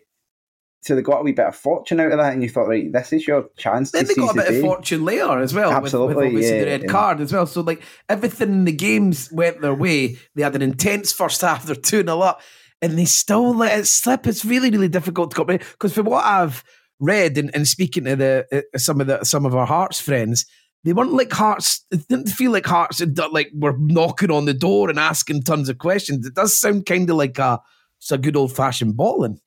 so 0.85 0.95
they 0.95 1.01
got 1.01 1.21
a 1.21 1.23
wee 1.23 1.31
bit 1.31 1.47
of 1.47 1.55
fortune 1.55 1.99
out 1.99 2.11
of 2.11 2.19
that, 2.19 2.33
and 2.33 2.43
you 2.43 2.49
thought, 2.49 2.67
right, 2.67 2.91
this 2.91 3.11
is 3.11 3.27
your 3.27 3.49
chance. 3.57 3.89
Then 3.89 4.05
they 4.05 4.13
got 4.13 4.35
a 4.35 4.37
bit 4.37 4.53
of 4.53 4.61
fortune 4.61 5.03
later 5.03 5.39
as 5.39 5.51
well, 5.51 5.71
absolutely, 5.71 6.15
with, 6.15 6.17
with 6.17 6.27
obviously 6.27 6.57
yeah, 6.57 6.63
the 6.63 6.69
red 6.69 6.83
yeah. 6.83 6.91
card 6.91 7.21
as 7.21 7.33
well. 7.33 7.47
So 7.47 7.61
like 7.61 7.81
everything 8.07 8.49
in 8.49 8.65
the 8.65 8.71
games 8.71 9.31
went 9.31 9.61
their 9.61 9.73
way. 9.73 10.17
They 10.35 10.43
had 10.43 10.55
an 10.55 10.61
intense 10.61 11.11
first 11.11 11.41
half. 11.41 11.65
They're 11.65 11.75
two 11.75 12.03
0 12.03 12.19
up, 12.19 12.39
and 12.83 12.99
they 12.99 13.05
still 13.05 13.55
let 13.55 13.79
it 13.79 13.87
slip. 13.87 14.27
It's 14.27 14.45
really 14.45 14.69
really 14.69 14.87
difficult 14.87 15.31
to 15.31 15.35
comprehend 15.35 15.67
because 15.71 15.93
for 15.93 16.03
what 16.03 16.23
I've 16.23 16.63
read 16.99 17.39
and, 17.39 17.49
and 17.55 17.67
speaking 17.67 18.05
to 18.05 18.15
the 18.15 18.45
uh, 18.51 18.77
some 18.77 19.01
of 19.01 19.07
the 19.07 19.23
some 19.23 19.45
of 19.45 19.55
our 19.55 19.65
Hearts 19.65 19.99
friends. 19.99 20.45
They 20.83 20.93
weren't 20.93 21.13
like 21.13 21.33
Hearts. 21.33 21.83
It 21.89 22.07
didn't 22.07 22.29
feel 22.29 22.51
like 22.51 22.67
Hearts 22.67 22.99
had, 22.99 23.17
like 23.17 23.49
were 23.55 23.75
knocking 23.79 24.29
on 24.29 24.45
the 24.45 24.53
door 24.53 24.87
and 24.87 24.99
asking 24.99 25.41
tons 25.41 25.67
of 25.67 25.79
questions. 25.79 26.27
It 26.27 26.35
does 26.35 26.55
sound 26.55 26.85
kind 26.85 27.09
of 27.09 27.15
like 27.15 27.39
a, 27.39 27.59
it's 27.97 28.11
a 28.11 28.19
good 28.19 28.35
old 28.35 28.55
fashioned 28.55 28.95
balling 28.95 29.39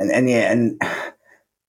and 0.00 0.10
and 0.10 0.28
yeah, 0.28 0.50
and 0.50 0.82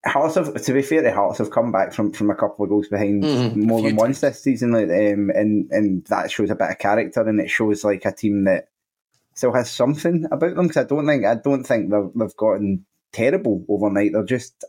Hearts 0.04 0.34
have, 0.34 0.60
to 0.60 0.74
be 0.74 0.82
fair, 0.82 1.04
the 1.04 1.14
Hearts 1.14 1.38
have 1.38 1.52
come 1.52 1.72
back 1.72 1.94
from, 1.94 2.12
from 2.12 2.32
a 2.32 2.36
couple 2.36 2.64
of 2.64 2.70
goals 2.70 2.88
behind 2.88 3.24
mm-hmm. 3.24 3.68
more 3.68 3.84
than 3.84 3.96
once 3.96 4.22
this 4.22 4.42
season, 4.42 4.72
like, 4.72 4.86
um, 4.86 5.30
and 5.30 5.70
and 5.70 6.06
that 6.06 6.32
shows 6.32 6.50
a 6.50 6.56
bit 6.56 6.72
of 6.72 6.80
character, 6.80 7.22
and 7.22 7.40
it 7.40 7.52
shows 7.52 7.84
like 7.84 8.04
a 8.06 8.12
team 8.12 8.46
that 8.46 8.70
still 9.36 9.54
has 9.54 9.70
something 9.70 10.26
about 10.32 10.56
them. 10.56 10.68
Because 10.68 10.86
I 10.86 10.88
don't 10.88 11.06
think 11.06 11.26
I 11.26 11.36
don't 11.36 11.64
think 11.64 11.92
they've 11.92 12.10
they've 12.16 12.36
gotten 12.36 12.86
terrible 13.12 13.64
overnight. 13.70 14.14
They're 14.14 14.24
just 14.24 14.66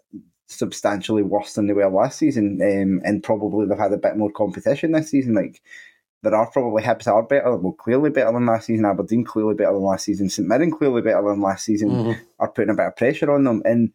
substantially 0.49 1.23
worse 1.23 1.55
than 1.55 1.67
they 1.67 1.73
were 1.73 1.89
last 1.89 2.19
season, 2.19 2.61
um, 2.61 3.01
and 3.03 3.23
probably 3.23 3.67
they've 3.67 3.79
had 3.79 3.95
a 3.95 3.99
bit 3.99 4.19
more 4.19 4.31
competition 4.31 4.93
this 4.93 5.09
season. 5.09 5.33
Like 5.33 5.63
there 6.23 6.35
are 6.35 6.51
probably 6.51 6.83
Hibs 6.83 7.09
are 7.09 7.23
better, 7.23 7.57
well, 7.57 7.73
clearly 7.73 8.11
better 8.11 8.33
than 8.33 8.47
last 8.47 8.67
season. 8.67 8.85
Aberdeen 8.85 9.25
clearly 9.25 9.55
better 9.55 9.73
than 9.73 9.83
last 9.83 10.05
season. 10.05 10.31
St 10.31 10.47
Mirren 10.47 10.71
clearly 10.71 11.03
better 11.03 11.23
than 11.23 11.41
last 11.41 11.65
season. 11.65 11.91
Mm-hmm. 11.91 12.23
Are 12.39 12.49
putting 12.49 12.71
a 12.71 12.75
bit 12.75 12.87
of 12.87 12.97
pressure 12.97 13.33
on 13.33 13.45
them, 13.45 13.63
and 13.65 13.93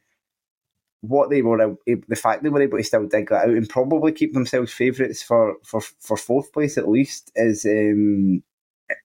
what 1.02 1.30
they 1.30 1.42
were, 1.42 1.78
the 1.86 2.16
fact 2.16 2.44
they 2.44 2.50
were 2.50 2.62
able 2.62 2.78
to 2.78 2.84
still 2.84 3.08
dig 3.08 3.30
that 3.30 3.46
out 3.46 3.50
and 3.50 3.70
probably 3.70 4.12
keep 4.12 4.34
themselves 4.34 4.74
favourites 4.74 5.24
for, 5.24 5.56
for, 5.64 5.80
for 5.80 6.18
fourth 6.18 6.52
place 6.52 6.78
at 6.78 6.90
least 6.90 7.32
is 7.36 7.66
um, 7.66 8.44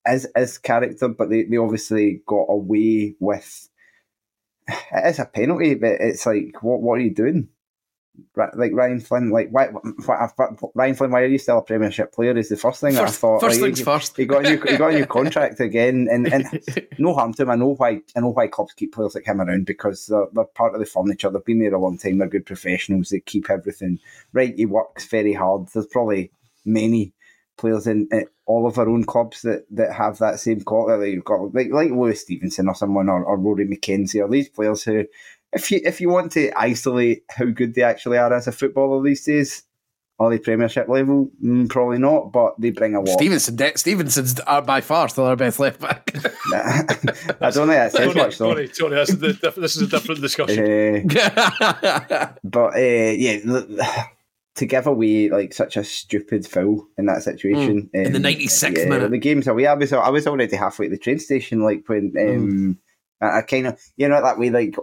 is 0.07 0.27
is 0.37 0.59
character. 0.59 1.09
But 1.09 1.31
they, 1.31 1.45
they 1.45 1.57
obviously 1.59 2.23
got 2.27 2.47
away 2.49 3.15
with. 3.21 3.69
It 4.69 5.07
is 5.07 5.19
a 5.19 5.27
penalty, 5.27 5.75
but 5.75 6.01
it's 6.01 6.27
like, 6.27 6.63
what 6.63 6.81
what 6.81 6.95
are 6.95 7.03
you 7.03 7.15
doing? 7.15 7.49
Like 8.37 8.73
Ryan 8.73 9.01
Flynn, 9.01 9.31
like 9.31 9.49
why, 9.51 9.69
why, 9.69 10.29
Ryan 10.75 10.95
Flynn, 10.95 11.11
why 11.11 11.23
are 11.23 11.27
you 11.27 11.39
still 11.39 11.59
a 11.59 11.63
Premiership 11.63 12.13
player? 12.13 12.37
Is 12.37 12.51
the 12.51 12.57
first 12.57 12.81
thing 12.81 12.95
first, 12.95 13.03
I 13.03 13.17
thought. 13.17 13.41
First 13.41 13.61
like, 13.61 13.69
things 13.69 13.79
he, 13.79 13.85
first. 13.85 14.17
He 14.17 14.27
got 14.27 14.45
a 14.45 14.51
new, 14.51 14.61
he 14.61 14.77
got 14.77 14.93
a 14.93 14.99
new 14.99 15.07
contract 15.19 15.61
again, 15.61 16.09
and, 16.11 16.33
and 16.33 16.63
no 16.99 17.15
harm 17.15 17.33
to 17.35 17.43
him. 17.43 17.51
I 17.51 17.57
know 17.57 17.75
why. 17.75 18.01
I 18.15 18.21
know 18.21 18.29
why 18.29 18.49
clubs 18.49 18.75
keep 18.75 18.95
players 18.95 19.15
like 19.15 19.27
him 19.27 19.41
around 19.41 19.67
because 19.67 20.07
they're, 20.07 20.27
they're 20.33 20.45
part 20.45 20.75
of 20.75 20.81
the 20.81 20.87
furniture. 20.87 21.31
They've 21.31 21.45
been 21.45 21.61
there 21.61 21.75
a 21.75 21.81
long 21.81 21.99
time. 21.99 22.19
They're 22.19 22.29
good 22.29 22.47
professionals. 22.47 23.09
They 23.09 23.21
keep 23.21 23.49
everything 23.51 23.99
right. 24.33 24.55
He 24.55 24.67
works 24.67 25.07
very 25.07 25.33
hard. 25.33 25.69
There's 25.73 25.87
probably 25.87 26.31
many 26.65 27.15
players 27.57 27.87
in, 27.87 28.09
in 28.13 28.27
all 28.47 28.67
of 28.67 28.79
our 28.79 28.89
own 28.89 29.05
clubs 29.05 29.43
that, 29.43 29.65
that 29.71 29.93
have 29.93 30.19
that 30.19 30.41
same 30.41 30.61
quality. 30.63 31.13
You've 31.13 31.25
got 31.25 31.55
like 31.55 31.71
like 31.71 31.91
Lewis 31.91 32.21
Stevenson 32.21 32.69
or 32.69 32.75
someone 32.75 33.09
or, 33.09 33.25
or 33.25 33.39
Rory 33.39 33.67
McKenzie 33.67 34.23
or 34.23 34.29
these 34.29 34.49
players 34.49 34.83
who 34.83 35.05
if 35.53 35.71
you 35.71 35.81
if 35.85 36.01
you 36.01 36.09
want 36.09 36.33
to 36.33 36.51
isolate 36.59 37.25
how 37.31 37.47
good 37.47 37.75
they 37.75 37.83
actually 37.83 38.19
are 38.19 38.33
as 38.33 38.47
a 38.47 38.53
footballer 38.53 39.03
these 39.03 39.25
days, 39.25 39.65
are 40.19 40.31
they 40.31 40.39
Premiership 40.39 40.89
level? 40.89 41.31
Mm, 41.45 41.69
probably 41.69 41.99
not, 41.99 42.33
but 42.33 42.55
they 42.61 42.71
bring 42.71 42.95
a 42.95 43.01
lot. 43.01 43.19
Stevenson, 43.19 43.57
De- 43.57 43.77
Stevenson's 43.77 44.39
are 44.41 44.63
by 44.63 44.81
far 44.81 45.09
still 45.09 45.27
our 45.27 45.37
best 45.37 45.59
left 45.59 45.81
back. 45.81 46.11
I 46.55 47.51
don't 47.51 47.69
think 47.69 47.69
that 47.69 47.93
says 47.93 48.15
much 48.15 48.39
though. 48.39 48.55
Tony, 48.55 48.69
Tony, 48.69 48.95
this, 48.95 49.11
is 49.11 49.19
the, 49.19 49.55
this 49.57 49.77
is 49.77 49.83
a 49.83 49.87
different 49.87 50.21
discussion. 50.21 51.11
Uh, 51.11 52.33
but 52.45 52.75
uh, 52.75 52.79
yeah, 52.79 53.39
to 54.55 54.67
give 54.67 54.87
away 54.87 55.29
like 55.29 55.53
such 55.53 55.77
a 55.77 55.85
stupid 55.85 56.47
foul 56.47 56.87
in 56.97 57.07
that 57.07 57.23
situation 57.23 57.91
mm, 57.95 58.01
um, 58.01 58.07
in 58.07 58.13
the 58.13 58.19
ninety 58.19 58.47
sixth 58.47 58.85
yeah, 58.85 58.89
minute, 58.89 59.11
the 59.11 59.19
game's 59.19 59.49
away. 59.49 59.67
I 59.67 59.75
was 59.75 59.93
I 59.93 60.09
was 60.09 60.27
already 60.27 60.57
halfway 60.57 60.87
to 60.87 60.93
the 60.93 60.99
train 60.99 61.19
station, 61.19 61.61
like 61.61 61.85
when. 61.87 62.15
Um, 62.19 62.51
mm. 62.51 62.79
I, 63.23 63.39
I 63.39 63.43
kind 63.43 63.69
of, 63.69 63.81
you 63.97 64.09
know, 64.09 64.21
that 64.21 64.39
way, 64.39 64.51
like 64.51 64.77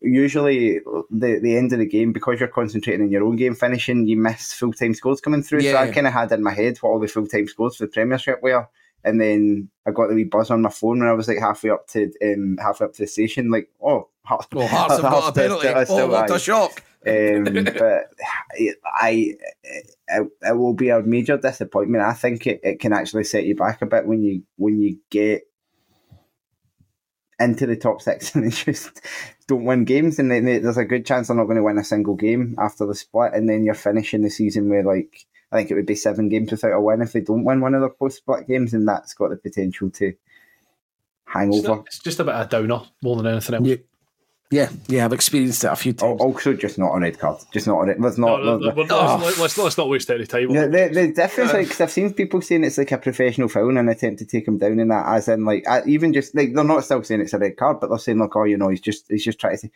usually 0.00 0.80
the 1.10 1.38
the 1.42 1.56
end 1.56 1.72
of 1.72 1.78
the 1.78 1.86
game 1.86 2.12
because 2.12 2.40
you're 2.40 2.48
concentrating 2.48 3.02
on 3.02 3.10
your 3.10 3.24
own 3.24 3.36
game 3.36 3.54
finishing, 3.54 4.06
you 4.06 4.16
miss 4.16 4.52
full 4.52 4.72
time 4.72 4.94
scores 4.94 5.20
coming 5.20 5.42
through. 5.42 5.60
Yeah. 5.60 5.72
So 5.72 5.78
I 5.78 5.90
kind 5.90 6.06
of 6.06 6.12
had 6.12 6.32
in 6.32 6.42
my 6.42 6.52
head 6.52 6.78
what 6.78 6.90
all 6.90 7.00
the 7.00 7.08
full 7.08 7.26
time 7.26 7.48
scores 7.48 7.76
for 7.76 7.86
the 7.86 7.92
Premiership 7.92 8.42
were, 8.42 8.68
and 9.04 9.20
then 9.20 9.68
I 9.86 9.90
got 9.90 10.08
the 10.08 10.14
wee 10.14 10.24
buzz 10.24 10.50
on 10.50 10.62
my 10.62 10.70
phone 10.70 11.00
when 11.00 11.08
I 11.08 11.12
was 11.12 11.28
like 11.28 11.38
halfway 11.38 11.70
up 11.70 11.86
to 11.88 12.12
um, 12.22 12.58
halfway 12.60 12.86
up 12.86 12.94
to 12.94 13.02
the 13.02 13.08
station, 13.08 13.50
like 13.50 13.68
oh, 13.82 14.08
Hearts, 14.24 14.48
well, 14.52 14.68
Hearts 14.68 14.94
have 14.94 15.02
got 15.10 15.28
a 15.28 15.40
penalty. 15.40 15.68
oh, 15.68 16.06
what 16.08 16.30
a 16.30 16.38
shock! 16.38 16.82
Um, 17.06 17.44
but 17.78 18.10
I, 18.98 19.34
it, 19.62 20.28
it 20.42 20.56
will 20.56 20.74
be 20.74 20.88
a 20.88 21.00
major 21.02 21.36
disappointment. 21.36 22.02
I 22.02 22.12
think 22.12 22.46
it, 22.46 22.60
it 22.62 22.80
can 22.80 22.92
actually 22.92 23.24
set 23.24 23.44
you 23.44 23.54
back 23.54 23.82
a 23.82 23.86
bit 23.86 24.06
when 24.06 24.22
you 24.22 24.42
when 24.56 24.80
you 24.80 24.98
get 25.10 25.42
into 27.38 27.66
the 27.66 27.76
top 27.76 28.00
six 28.02 28.34
and 28.34 28.44
they 28.44 28.50
just 28.50 29.00
don't 29.48 29.64
win 29.64 29.84
games, 29.84 30.18
and 30.18 30.30
then 30.30 30.44
there's 30.44 30.76
a 30.76 30.84
good 30.84 31.06
chance 31.06 31.28
they're 31.28 31.36
not 31.36 31.44
going 31.44 31.56
to 31.56 31.62
win 31.62 31.78
a 31.78 31.84
single 31.84 32.14
game 32.14 32.54
after 32.58 32.84
the 32.86 32.94
split, 32.94 33.32
and 33.34 33.48
then 33.48 33.64
you're 33.64 33.74
finishing 33.74 34.22
the 34.22 34.30
season 34.30 34.68
with 34.68 34.86
like 34.86 35.26
I 35.52 35.56
think 35.56 35.70
it 35.70 35.74
would 35.74 35.86
be 35.86 35.94
seven 35.94 36.28
games 36.28 36.50
without 36.50 36.72
a 36.72 36.80
win 36.80 37.02
if 37.02 37.12
they 37.12 37.20
don't 37.20 37.44
win 37.44 37.60
one 37.60 37.74
of 37.74 37.80
their 37.80 37.90
post 37.90 38.18
split 38.18 38.48
games, 38.48 38.74
and 38.74 38.86
that's 38.88 39.14
got 39.14 39.30
the 39.30 39.36
potential 39.36 39.90
to 39.90 40.12
hang 41.24 41.52
It's, 41.52 41.58
over. 41.66 41.76
not- 41.78 41.86
it's 41.86 41.98
just 42.00 42.20
a 42.20 42.24
bit 42.24 42.34
of 42.34 42.46
a 42.46 42.48
downer 42.48 42.82
more 43.02 43.16
than 43.16 43.26
anything 43.26 43.54
else. 43.56 43.66
Yeah. 43.66 43.76
Yeah, 44.50 44.70
yeah, 44.86 45.04
I've 45.04 45.12
experienced 45.12 45.64
it 45.64 45.72
a 45.72 45.76
few 45.76 45.90
Al- 46.00 46.16
times. 46.16 46.20
Also, 46.20 46.52
just 46.54 46.78
not 46.78 46.92
a 46.94 47.00
red 47.00 47.18
card. 47.18 47.40
Just 47.52 47.66
not 47.66 47.80
a 47.80 47.86
red. 47.86 48.00
Let's 48.00 48.16
not. 48.16 48.44
no, 48.44 48.58
no, 48.58 48.70
no, 48.70 48.86
oh. 48.90 49.20
let's, 49.20 49.38
let's, 49.40 49.58
let's 49.58 49.76
not 49.76 49.88
waste 49.88 50.08
any 50.08 50.24
time. 50.24 50.52
The, 50.52 50.68
the, 50.68 50.90
the 50.92 51.12
difference, 51.12 51.52
like, 51.52 51.64
because 51.64 51.80
I've 51.80 51.90
seen 51.90 52.14
people 52.14 52.40
saying 52.40 52.62
it's 52.62 52.78
like 52.78 52.92
a 52.92 52.98
professional 52.98 53.48
foul 53.48 53.70
and 53.70 53.78
an 53.78 53.88
attempt 53.88 54.20
to 54.20 54.24
take 54.24 54.46
him 54.46 54.58
down 54.58 54.78
in 54.78 54.86
that, 54.88 55.06
as 55.08 55.26
in, 55.26 55.44
like, 55.44 55.66
I, 55.66 55.82
even 55.86 56.12
just, 56.12 56.34
like, 56.36 56.54
they're 56.54 56.62
not 56.62 56.84
still 56.84 57.02
saying 57.02 57.22
it's 57.22 57.32
a 57.32 57.38
red 57.38 57.56
card, 57.56 57.80
but 57.80 57.88
they're 57.88 57.98
saying, 57.98 58.18
like, 58.18 58.36
oh, 58.36 58.44
you 58.44 58.56
know, 58.56 58.68
he's 58.68 58.80
just, 58.80 59.06
he's 59.08 59.24
just 59.24 59.40
trying 59.40 59.58
to, 59.58 59.68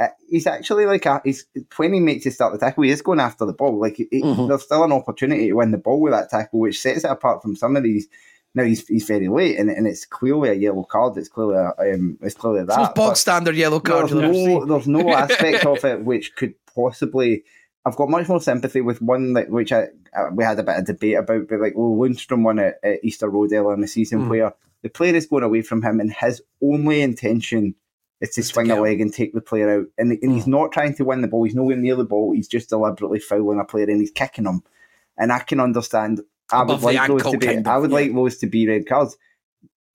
uh, 0.00 0.08
he's 0.28 0.48
actually 0.48 0.86
like, 0.86 1.06
a, 1.06 1.20
he's, 1.24 1.46
when 1.76 1.92
he 1.92 2.00
makes 2.00 2.26
it 2.26 2.32
start 2.32 2.52
the 2.52 2.58
tackle, 2.58 2.82
he 2.82 2.90
is 2.90 3.02
going 3.02 3.20
after 3.20 3.46
the 3.46 3.52
ball. 3.52 3.80
Like, 3.80 3.96
he, 3.96 4.08
Mhm. 4.20 4.48
there's 4.48 4.64
still 4.64 4.82
an 4.82 4.90
opportunity 4.92 5.46
to 5.46 5.52
win 5.52 5.70
the 5.70 5.78
ball 5.78 6.00
with 6.00 6.12
that 6.12 6.28
tackle, 6.30 6.58
which 6.58 6.80
sets 6.80 7.04
it 7.04 7.10
apart 7.10 7.40
from 7.40 7.54
some 7.54 7.76
of 7.76 7.84
these. 7.84 8.08
Now 8.54 8.64
he's, 8.64 8.86
he's 8.88 9.06
very 9.06 9.28
late, 9.28 9.58
and, 9.58 9.70
and 9.70 9.86
it's 9.86 10.04
clearly 10.06 10.48
a 10.48 10.54
yellow 10.54 10.82
card. 10.82 11.16
It's 11.16 11.28
clearly 11.28 11.56
a, 11.56 11.94
um, 11.94 12.18
it's 12.22 12.34
clearly 12.34 12.60
It's 12.60 12.74
that. 12.74 12.94
bog 12.94 13.16
standard 13.16 13.54
yellow 13.54 13.78
card. 13.80 14.08
there's 14.10 14.36
no, 14.46 14.64
there's 14.64 14.88
no 14.88 15.10
aspect 15.14 15.64
of 15.66 15.84
it 15.84 16.04
which 16.04 16.34
could 16.34 16.54
possibly. 16.74 17.44
I've 17.84 17.96
got 17.96 18.10
much 18.10 18.28
more 18.28 18.40
sympathy 18.40 18.80
with 18.80 19.00
one 19.00 19.32
that 19.34 19.50
which 19.50 19.72
I, 19.72 19.84
uh, 20.16 20.30
we 20.32 20.44
had 20.44 20.58
a 20.58 20.62
bit 20.62 20.76
of 20.78 20.86
debate 20.86 21.16
about, 21.16 21.48
but 21.48 21.60
like 21.60 21.74
well, 21.76 21.96
Lundstram 21.96 22.42
won 22.42 22.58
at, 22.58 22.74
at 22.82 23.04
Easter 23.04 23.28
Road 23.30 23.52
earlier 23.52 23.74
in 23.74 23.80
the 23.80 23.86
season, 23.88 24.22
Mm. 24.22 24.28
where 24.28 24.54
the 24.82 24.88
player 24.90 25.14
is 25.14 25.26
going 25.26 25.44
away 25.44 25.62
from 25.62 25.82
him, 25.82 26.00
and 26.00 26.12
his 26.12 26.42
only 26.62 27.00
intention 27.02 27.74
is 28.20 28.30
to 28.30 28.40
Is 28.40 28.48
to 28.48 28.52
swing 28.54 28.70
a 28.70 28.80
leg 28.80 29.00
and 29.00 29.12
take 29.14 29.32
the 29.32 29.40
player 29.40 29.78
out, 29.80 29.86
and, 29.96 30.18
and 30.20 30.32
he's 30.32 30.46
not 30.46 30.72
trying 30.72 30.94
to 30.96 31.04
win 31.04 31.20
the 31.22 31.28
ball. 31.28 31.44
He's 31.44 31.54
nowhere 31.54 31.76
near 31.76 31.94
the 31.96 32.04
ball. 32.04 32.32
He's 32.32 32.48
just 32.48 32.68
deliberately 32.70 33.20
fouling 33.20 33.60
a 33.60 33.64
player, 33.64 33.84
and 33.88 34.00
he's 34.00 34.10
kicking 34.10 34.44
him. 34.46 34.62
And 35.16 35.32
I 35.32 35.38
can 35.40 35.60
understand. 35.60 36.20
I 36.50 36.62
would 36.62 36.82
like 36.82 37.08
those 37.08 37.22
to 37.22 37.38
be. 37.38 37.46
kind 37.46 37.60
of, 37.60 37.66
I 37.66 37.78
would 37.78 37.90
yeah. 37.90 37.96
like 37.96 38.14
those 38.14 38.38
to 38.38 38.46
be 38.46 38.68
red 38.68 38.86
cards. 38.86 39.16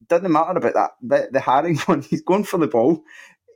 Doesn't 0.07 0.31
matter 0.31 0.57
about 0.57 0.73
that. 0.73 0.91
The, 1.01 1.29
the 1.31 1.39
Haring 1.39 1.79
one, 1.87 2.01
he's 2.01 2.21
going 2.21 2.43
for 2.43 2.57
the 2.57 2.67
ball. 2.67 3.03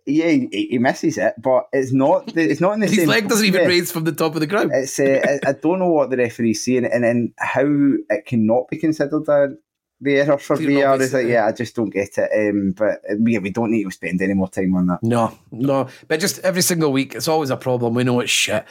Yeah, 0.05 0.29
he, 0.29 0.67
he 0.71 0.77
misses 0.77 1.17
it, 1.17 1.33
but 1.37 1.67
it's 1.73 1.91
not. 1.91 2.35
It's 2.37 2.61
not 2.61 2.73
in 2.73 2.79
the 2.79 2.87
His 2.87 2.99
same. 2.99 3.09
leg 3.09 3.27
doesn't 3.27 3.45
even 3.45 3.61
yeah. 3.61 3.67
raise 3.67 3.91
from 3.91 4.05
the 4.05 4.13
top 4.13 4.35
of 4.35 4.39
the 4.39 4.47
ground. 4.47 4.71
It's. 4.73 4.97
Uh, 4.99 5.21
I, 5.23 5.49
I 5.49 5.51
don't 5.51 5.79
know 5.79 5.89
what 5.89 6.09
the 6.09 6.17
referee's 6.17 6.63
saying, 6.63 6.85
and 6.85 7.03
then 7.03 7.33
how 7.37 7.65
it 7.65 8.25
cannot 8.25 8.69
be 8.69 8.77
considered 8.77 9.27
a 9.27 9.57
the 9.99 10.17
error 10.17 10.37
for 10.37 10.57
Clear 10.57 10.83
VAR 10.83 10.93
obvious, 10.93 11.09
is 11.09 11.13
like, 11.13 11.27
yeah. 11.27 11.45
I 11.45 11.51
just 11.51 11.75
don't 11.75 11.89
get 11.89 12.17
it. 12.17 12.49
Um, 12.49 12.71
but 12.71 13.01
uh, 13.09 13.15
yeah, 13.25 13.39
we 13.39 13.49
don't 13.49 13.71
need 13.71 13.83
to 13.83 13.91
spend 13.91 14.21
any 14.21 14.33
more 14.33 14.49
time 14.49 14.75
on 14.75 14.87
that. 14.87 15.03
No, 15.03 15.37
no. 15.51 15.87
But 16.07 16.19
just 16.19 16.39
every 16.39 16.61
single 16.61 16.91
week, 16.91 17.15
it's 17.15 17.27
always 17.27 17.49
a 17.49 17.57
problem. 17.57 17.95
We 17.95 18.03
know 18.03 18.19
it's 18.19 18.31
shit. 18.31 18.65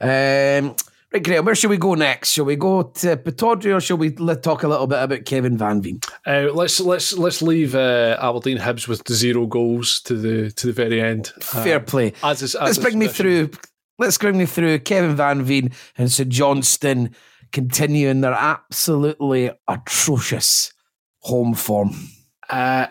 Um, 0.00 0.74
right, 1.12 1.22
Graeme, 1.22 1.44
where 1.44 1.54
should 1.54 1.70
we 1.70 1.76
go 1.76 1.94
next? 1.94 2.32
Shall 2.32 2.44
we 2.44 2.56
go 2.56 2.82
to 2.82 3.16
Pittodrie 3.16 3.76
or 3.76 3.80
shall 3.80 3.96
we 3.96 4.10
talk 4.10 4.62
a 4.62 4.68
little 4.68 4.86
bit 4.86 5.02
about 5.02 5.24
Kevin 5.24 5.56
Van 5.58 5.80
Veen? 5.82 6.00
Uh, 6.26 6.48
let's 6.52 6.80
let's 6.80 7.12
let's 7.12 7.42
leave 7.42 7.74
uh, 7.74 8.16
Aberdeen 8.20 8.58
Hibs 8.58 8.88
with 8.88 9.06
zero 9.10 9.46
goals 9.46 10.00
to 10.02 10.14
the 10.14 10.50
to 10.52 10.66
the 10.68 10.72
very 10.72 11.00
end. 11.00 11.28
Fair 11.40 11.76
Uh, 11.76 11.80
play. 11.80 12.12
As 12.22 12.42
is, 12.42 12.54
as 12.54 12.62
Let's 12.62 12.78
bring 12.78 12.98
me 12.98 13.08
through. 13.08 13.50
Let's 13.98 14.18
bring 14.18 14.38
me 14.38 14.46
through 14.46 14.80
Kevin 14.80 15.14
Van 15.16 15.42
Veen 15.42 15.70
and 15.96 16.10
St 16.10 16.28
Johnstone 16.30 17.10
continuing 17.52 18.22
their 18.22 18.32
absolutely 18.32 19.50
atrocious 19.68 20.72
home 21.18 21.54
form. 21.54 21.90
Uh, 22.48 22.86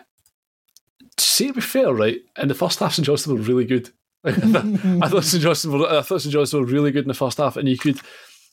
to 1.16 1.52
be 1.52 1.60
fair, 1.60 1.92
right, 1.92 2.18
in 2.38 2.48
the 2.48 2.54
first 2.54 2.78
half, 2.78 2.94
St 2.94 3.04
Johnstone 3.04 3.34
were 3.34 3.40
really 3.42 3.64
good. 3.64 3.90
I 5.02 5.08
thought 5.08 5.24
St 5.24 5.42
Johnstone 5.42 5.80
were, 5.80 5.88
I 5.88 6.02
thought 6.02 6.22
St 6.22 6.32
Johnstone 6.32 6.62
were 6.62 6.66
really 6.66 6.92
good 6.92 7.04
in 7.04 7.08
the 7.08 7.14
first 7.14 7.38
half, 7.38 7.56
and 7.56 7.68
you 7.68 7.78
could 7.78 8.00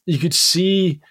you 0.06 0.18
could 0.18 0.34
see 0.34 1.02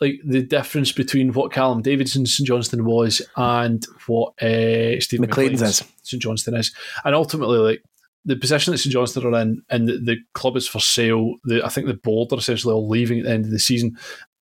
like 0.00 0.20
the 0.24 0.42
difference 0.42 0.92
between 0.92 1.32
what 1.34 1.52
Callum 1.52 1.82
Davidson 1.82 2.24
St 2.24 2.46
Johnstone 2.46 2.84
was 2.84 3.20
and 3.36 3.84
what 4.06 4.30
uh, 4.42 4.98
Steve 5.00 5.20
McLean's 5.20 5.60
McLean's 5.60 5.62
is. 5.62 5.84
St 6.02 6.22
Johnstone 6.22 6.56
is, 6.56 6.74
and 7.04 7.14
ultimately 7.14 7.58
like. 7.58 7.82
The 8.26 8.36
position 8.36 8.72
that 8.72 8.76
St 8.76 8.92
Johnstone 8.92 9.34
are 9.34 9.40
in, 9.40 9.62
and 9.70 9.88
the, 9.88 9.92
the 9.96 10.16
club 10.34 10.54
is 10.54 10.68
for 10.68 10.78
sale. 10.78 11.36
The, 11.44 11.64
I 11.64 11.70
think 11.70 11.86
the 11.86 11.94
board 11.94 12.30
are 12.34 12.36
essentially 12.36 12.74
all 12.74 12.86
leaving 12.86 13.20
at 13.20 13.24
the 13.24 13.30
end 13.30 13.46
of 13.46 13.50
the 13.50 13.58
season. 13.58 13.96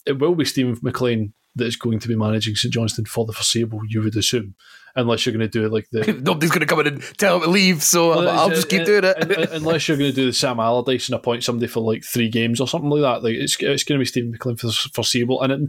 It 0.05 0.19
will 0.19 0.35
be 0.35 0.45
Stephen 0.45 0.77
McLean 0.83 1.33
that 1.55 1.67
is 1.67 1.77
going 1.77 2.01
to 2.01 2.09
be 2.09 2.17
managing 2.17 2.57
St 2.57 2.75
Johnstone 2.75 3.05
for 3.05 3.25
the 3.25 3.33
foreseeable, 3.33 3.83
you 3.87 4.03
would 4.03 4.17
assume, 4.17 4.57
unless 4.99 5.25
you're 5.25 5.33
going 5.33 5.49
to 5.49 5.59
do 5.59 5.65
it 5.65 5.73
like 5.73 5.89
the 5.91 6.13
Nobody's 6.23 6.51
going 6.51 6.61
to 6.61 6.67
come 6.67 6.81
in 6.81 6.87
and 6.89 7.03
tell 7.19 7.37
him 7.37 7.43
to 7.43 7.49
leave, 7.49 7.83
so 7.83 8.11
well, 8.11 8.29
I'll 8.29 8.51
just 8.51 8.69
keep 8.69 8.85
doing 8.85 9.05
it. 9.05 9.39
un- 9.39 9.49
Unless 9.53 9.89
you're 9.89 9.97
going 9.97 10.11
to 10.11 10.15
do 10.15 10.27
the 10.27 10.33
Sam 10.33 10.61
Allardyce 10.61 11.09
and 11.09 11.15
appoint 11.17 11.45
somebody 11.45 11.67
for 11.69 11.81
like 11.81 12.05
three 12.05 12.29
games 12.29 12.61
or 12.61 12.69
something 12.69 12.91
like 12.91 13.03
that. 13.03 13.23
Like 13.23 13.35
it's, 13.37 13.57
it's 13.61 13.85
going 13.85 13.99
to 13.99 14.03
be 14.03 14.07
Stephen 14.07 14.31
McLean 14.33 14.57
for 14.57 14.71
foreseeable. 14.71 15.41
And 15.43 15.53
it, 15.53 15.61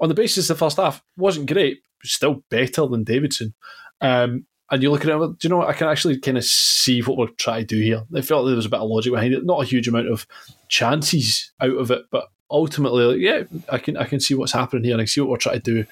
on 0.00 0.08
the 0.08 0.14
basis 0.14 0.48
the 0.48 0.54
first 0.54 0.76
half 0.76 1.02
wasn't 1.16 1.50
great, 1.50 1.78
but 2.00 2.08
still 2.08 2.44
better 2.50 2.86
than 2.86 3.04
Davidson. 3.04 3.54
Um, 4.00 4.46
and 4.70 4.82
you 4.82 4.90
look 4.90 5.04
at 5.04 5.10
it, 5.10 5.18
do 5.18 5.36
you 5.42 5.48
know 5.48 5.56
what? 5.58 5.68
I 5.68 5.72
can 5.72 5.88
actually 5.88 6.18
kind 6.20 6.36
of 6.36 6.44
see 6.44 7.00
what 7.00 7.16
we're 7.16 7.28
trying 7.38 7.62
to 7.66 7.74
do 7.74 7.80
here. 7.82 8.04
I 8.14 8.20
felt 8.20 8.44
like 8.44 8.50
there 8.50 8.56
was 8.56 8.66
a 8.66 8.70
bit 8.70 8.80
of 8.80 8.88
logic 8.90 9.12
behind 9.12 9.32
it. 9.32 9.46
Not 9.46 9.62
a 9.62 9.66
huge 9.66 9.88
amount 9.88 10.08
of 10.08 10.26
chances 10.68 11.52
out 11.60 11.70
of 11.76 11.90
it, 11.90 12.02
but 12.10 12.28
ultimately, 12.50 13.04
like, 13.04 13.18
yeah, 13.18 13.60
I 13.70 13.78
can 13.78 13.96
I 13.96 14.04
can 14.04 14.20
see 14.20 14.34
what's 14.34 14.52
happening 14.52 14.84
here. 14.84 14.92
and 14.92 15.00
I 15.00 15.04
can 15.04 15.08
see 15.08 15.20
what 15.22 15.30
we're 15.30 15.36
trying 15.38 15.60
to 15.62 15.74
do. 15.74 15.78
It 15.80 15.86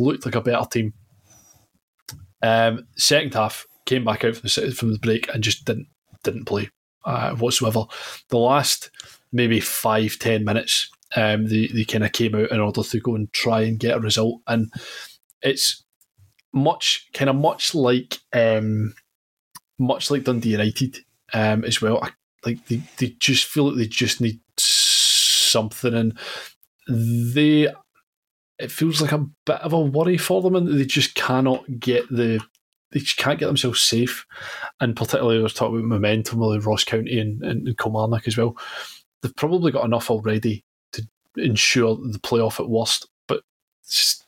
looked 0.00 0.24
like 0.26 0.34
a 0.34 0.40
better 0.40 0.66
team. 0.68 0.94
Um, 2.42 2.86
second 2.96 3.34
half 3.34 3.66
came 3.86 4.04
back 4.04 4.24
out 4.24 4.36
from 4.36 4.48
the 4.48 4.70
from 4.72 4.92
the 4.92 4.98
break 4.98 5.32
and 5.32 5.42
just 5.42 5.64
didn't 5.64 5.88
didn't 6.22 6.44
play 6.44 6.70
uh, 7.04 7.34
whatsoever. 7.34 7.84
The 8.28 8.38
last 8.38 8.90
maybe 9.32 9.60
five 9.60 10.18
ten 10.18 10.44
minutes, 10.44 10.90
um, 11.16 11.46
they 11.46 11.66
they 11.68 11.84
kind 11.84 12.04
of 12.04 12.12
came 12.12 12.34
out 12.34 12.50
in 12.50 12.60
order 12.60 12.82
to 12.82 13.00
go 13.00 13.14
and 13.14 13.32
try 13.32 13.62
and 13.62 13.78
get 13.78 13.96
a 13.96 14.00
result, 14.00 14.40
and 14.46 14.72
it's 15.42 15.84
much 16.52 17.08
kind 17.12 17.30
of 17.30 17.36
much 17.36 17.74
like 17.74 18.18
um, 18.32 18.94
much 19.78 20.10
like 20.10 20.24
Dundee 20.24 20.50
United 20.50 20.98
um, 21.32 21.64
as 21.64 21.80
well. 21.80 22.02
I, 22.02 22.10
like 22.44 22.64
they, 22.66 22.82
they 22.98 23.08
just 23.18 23.46
feel 23.46 23.68
like 23.68 23.78
they 23.78 23.86
just 23.86 24.20
need 24.20 24.40
something, 24.58 25.94
and 25.94 26.18
they 26.88 27.68
it 28.58 28.72
feels 28.72 29.00
like 29.00 29.12
a 29.12 29.26
bit 29.46 29.60
of 29.60 29.72
a 29.72 29.80
worry 29.80 30.16
for 30.16 30.42
them, 30.42 30.56
and 30.56 30.68
they 30.68 30.84
just 30.84 31.14
cannot 31.14 31.64
get 31.78 32.08
the 32.08 32.40
they 32.90 33.00
just 33.00 33.18
can't 33.18 33.38
get 33.38 33.46
themselves 33.46 33.82
safe. 33.82 34.26
And 34.80 34.96
particularly, 34.96 35.38
I 35.38 35.42
was 35.42 35.54
talking 35.54 35.78
about 35.78 35.88
momentum 35.88 36.38
with 36.40 36.64
Ross 36.64 36.84
County 36.84 37.18
and, 37.18 37.42
and, 37.42 37.68
and 37.68 37.78
Kilmarnock 37.78 38.26
as 38.26 38.36
well. 38.36 38.56
They've 39.20 39.36
probably 39.36 39.72
got 39.72 39.84
enough 39.84 40.10
already 40.10 40.64
to 40.92 41.06
ensure 41.36 41.96
the 41.96 42.18
playoff 42.18 42.60
at 42.60 42.68
worst. 42.68 43.08
But 43.26 43.42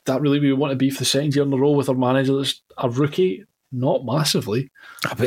that 0.05 0.21
really 0.21 0.41
we 0.41 0.53
want 0.53 0.73
to 0.73 0.77
be 0.77 0.91
for 0.91 0.99
the 0.99 1.05
second 1.05 1.35
year 1.35 1.45
in 1.45 1.53
a 1.53 1.57
row 1.57 1.71
with 1.71 1.89
our 1.89 1.95
manager 1.95 2.37
that's 2.37 2.63
a 2.77 2.91
rookie? 2.91 3.45
Not 3.73 4.05
massively. 4.05 4.71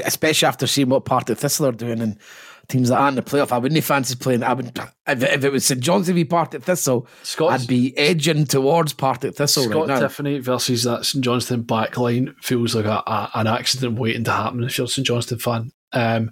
Especially 0.05 0.47
after 0.47 0.67
seeing 0.67 0.89
what 0.89 1.05
Partick 1.05 1.37
Thistle 1.37 1.67
are 1.67 1.71
doing 1.71 2.01
and 2.01 2.19
teams 2.67 2.89
that 2.89 2.97
aren't 2.97 3.17
in 3.17 3.23
the 3.23 3.29
playoff, 3.29 3.51
I 3.51 3.57
wouldn't 3.57 3.83
fancy 3.83 4.15
playing. 4.15 4.43
I 4.43 4.53
would 4.53 4.77
if, 5.07 5.23
if 5.23 5.43
it 5.43 5.51
was 5.51 5.65
St 5.65 5.81
John's 5.81 6.07
to 6.07 6.13
be 6.13 6.25
Partick 6.25 6.63
Thistle, 6.63 7.07
Scott's, 7.23 7.63
I'd 7.63 7.67
be 7.67 7.97
edging 7.97 8.45
towards 8.45 8.93
Partick 8.93 9.35
Thistle 9.35 9.63
Scott 9.63 9.87
right 9.87 9.99
now. 9.99 10.07
Tiffoney 10.07 10.41
versus 10.41 10.83
that 10.83 11.05
St 11.05 11.23
Johnstone 11.23 11.61
back 11.61 11.97
line 11.97 12.35
feels 12.41 12.75
like 12.75 12.85
a, 12.85 13.03
a, 13.05 13.31
an 13.35 13.47
accident 13.47 13.99
waiting 13.99 14.23
to 14.25 14.31
happen 14.31 14.63
if 14.63 14.77
you're 14.77 14.85
a 14.85 14.89
St 14.89 15.07
Johnstone 15.07 15.39
fan. 15.39 15.71
Um, 15.93 16.31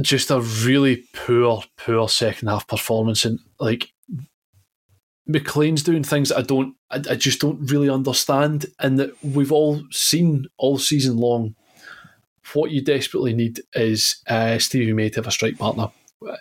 just 0.00 0.30
a 0.30 0.40
really 0.40 1.04
poor, 1.14 1.64
poor 1.76 2.08
second 2.08 2.48
half 2.48 2.66
performance, 2.66 3.24
and 3.24 3.40
like 3.58 3.90
McLean's 5.28 5.82
doing 5.82 6.02
things 6.02 6.30
that 6.30 6.38
I 6.38 6.42
don't, 6.42 6.74
I, 6.90 6.96
I 7.10 7.14
just 7.16 7.40
don't 7.40 7.70
really 7.70 7.90
understand, 7.90 8.66
and 8.78 8.98
that 8.98 9.12
we've 9.22 9.52
all 9.52 9.82
seen 9.90 10.46
all 10.56 10.78
season 10.78 11.16
long. 11.18 11.54
What 12.54 12.70
you 12.70 12.80
desperately 12.82 13.34
need 13.34 13.60
is 13.74 14.22
uh, 14.26 14.58
Stevie 14.58 14.94
May 14.94 15.10
to 15.10 15.16
have 15.16 15.26
a 15.26 15.30
strike 15.30 15.58
partner. 15.58 15.88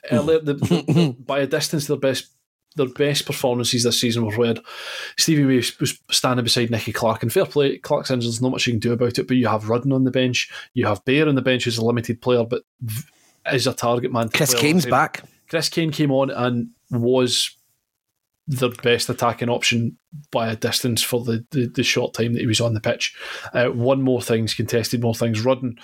Earlier, 0.10 0.40
the, 0.40 0.54
the- 0.54 1.16
by 1.26 1.40
a 1.40 1.48
distance, 1.48 1.88
their 1.88 1.98
best 1.98 2.28
their 2.78 2.88
best 2.88 3.26
performances 3.26 3.84
this 3.84 4.00
season 4.00 4.24
were 4.24 4.36
where 4.36 4.54
Stevie 5.18 5.44
May 5.44 5.56
was- 5.58 6.00
standing 6.12 6.44
beside 6.44 6.70
Nicky 6.72 6.94
Clark. 6.94 7.24
And 7.24 7.34
fair 7.34 7.46
play, 7.46 7.78
Clark's 7.80 8.10
injured, 8.12 8.30
there's 8.32 8.42
not 8.42 8.52
much 8.52 8.68
you 8.68 8.74
can 8.74 8.80
do 8.80 8.94
about 8.94 9.18
it, 9.20 9.28
but 9.28 9.36
you 9.36 9.48
have 9.48 9.68
Rudden 9.68 9.92
on 9.92 10.04
the 10.06 10.12
bench, 10.12 10.50
you 10.74 10.86
have 10.86 11.04
Bair 11.04 11.28
on 11.28 11.36
the 11.36 11.42
bench 11.42 11.66
who's 11.66 11.78
a 11.80 11.84
limited 11.86 12.22
player, 12.22 12.46
but 12.46 12.64
is 13.52 13.68
a 13.68 13.74
target 13.74 14.14
man. 14.14 14.30
Chris 14.30 14.54
Kane's 14.54 14.86
back. 14.86 15.24
Chris 15.50 15.70
Kane 15.70 15.92
came 15.92 16.12
on 16.12 16.30
and 16.30 16.70
was 16.92 17.57
their 18.48 18.70
best 18.70 19.10
attacking 19.10 19.50
option 19.50 19.98
by 20.32 20.50
a 20.50 20.56
distance 20.56 21.04
for 21.04 21.24
the, 21.24 21.46
the, 21.52 21.68
the 21.68 21.84
short 21.84 22.14
time 22.14 22.34
that 22.34 22.40
he 22.40 22.48
was 22.48 22.62
on 22.62 22.74
the 22.74 22.80
pitch. 22.80 23.16
Uh, 23.54 23.70
won 23.74 24.02
more 24.02 24.22
things, 24.22 24.54
contested 24.54 25.02
more 25.02 25.16
things. 25.16 25.44
Rudden 25.44 25.78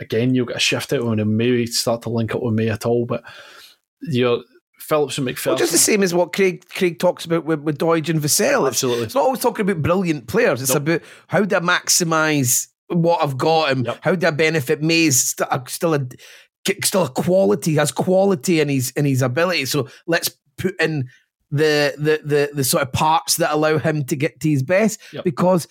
again, 0.00 0.34
you'll 0.34 0.46
get 0.46 0.56
a 0.56 0.60
shift 0.60 0.92
out 0.92 1.00
of 1.00 1.06
him 1.06 1.18
and 1.18 1.36
maybe 1.36 1.66
start 1.66 2.02
to 2.02 2.10
link 2.10 2.34
up 2.34 2.42
with 2.42 2.54
me 2.54 2.68
at 2.68 2.86
all. 2.86 3.04
But 3.04 3.24
you're 4.02 4.42
Phillips 4.78 5.18
and 5.18 5.26
McPherson. 5.26 5.46
Well, 5.46 5.56
just 5.56 5.72
the 5.72 5.78
same 5.78 6.02
as 6.02 6.14
what 6.14 6.32
Craig 6.32 6.64
Craig 6.68 6.98
talks 6.98 7.24
about 7.24 7.44
with, 7.44 7.60
with 7.60 7.78
Doidge 7.78 8.08
and 8.08 8.20
Vassell. 8.20 8.66
Absolutely. 8.66 9.04
It's 9.04 9.14
not 9.14 9.24
always 9.24 9.40
talking 9.40 9.68
about 9.68 9.82
brilliant 9.82 10.28
players. 10.28 10.62
It's 10.62 10.72
nope. 10.72 10.82
about 10.82 11.02
how 11.26 11.44
do 11.44 11.56
I 11.56 11.60
maximise 11.60 12.68
what 12.86 13.22
I've 13.22 13.36
got 13.36 13.70
and 13.70 13.86
yep. 13.86 13.98
how 14.00 14.14
do 14.14 14.26
I 14.26 14.30
benefit 14.30 14.82
Mays 14.82 15.34
uh, 15.40 15.60
still 15.66 15.94
a 15.94 16.06
still 16.82 17.04
a 17.04 17.08
quality 17.08 17.74
has 17.74 17.92
quality 17.92 18.60
in 18.60 18.68
his 18.68 18.90
in 18.92 19.04
his 19.04 19.20
ability. 19.20 19.66
So 19.66 19.88
let's 20.06 20.30
put 20.56 20.80
in 20.80 21.08
the 21.50 21.94
the 21.96 22.20
the 22.24 22.50
the 22.54 22.64
sort 22.64 22.82
of 22.82 22.92
parts 22.92 23.36
that 23.36 23.52
allow 23.52 23.78
him 23.78 24.04
to 24.04 24.16
get 24.16 24.40
to 24.40 24.48
his 24.50 24.62
best 24.62 25.00
yep. 25.12 25.24
because 25.24 25.66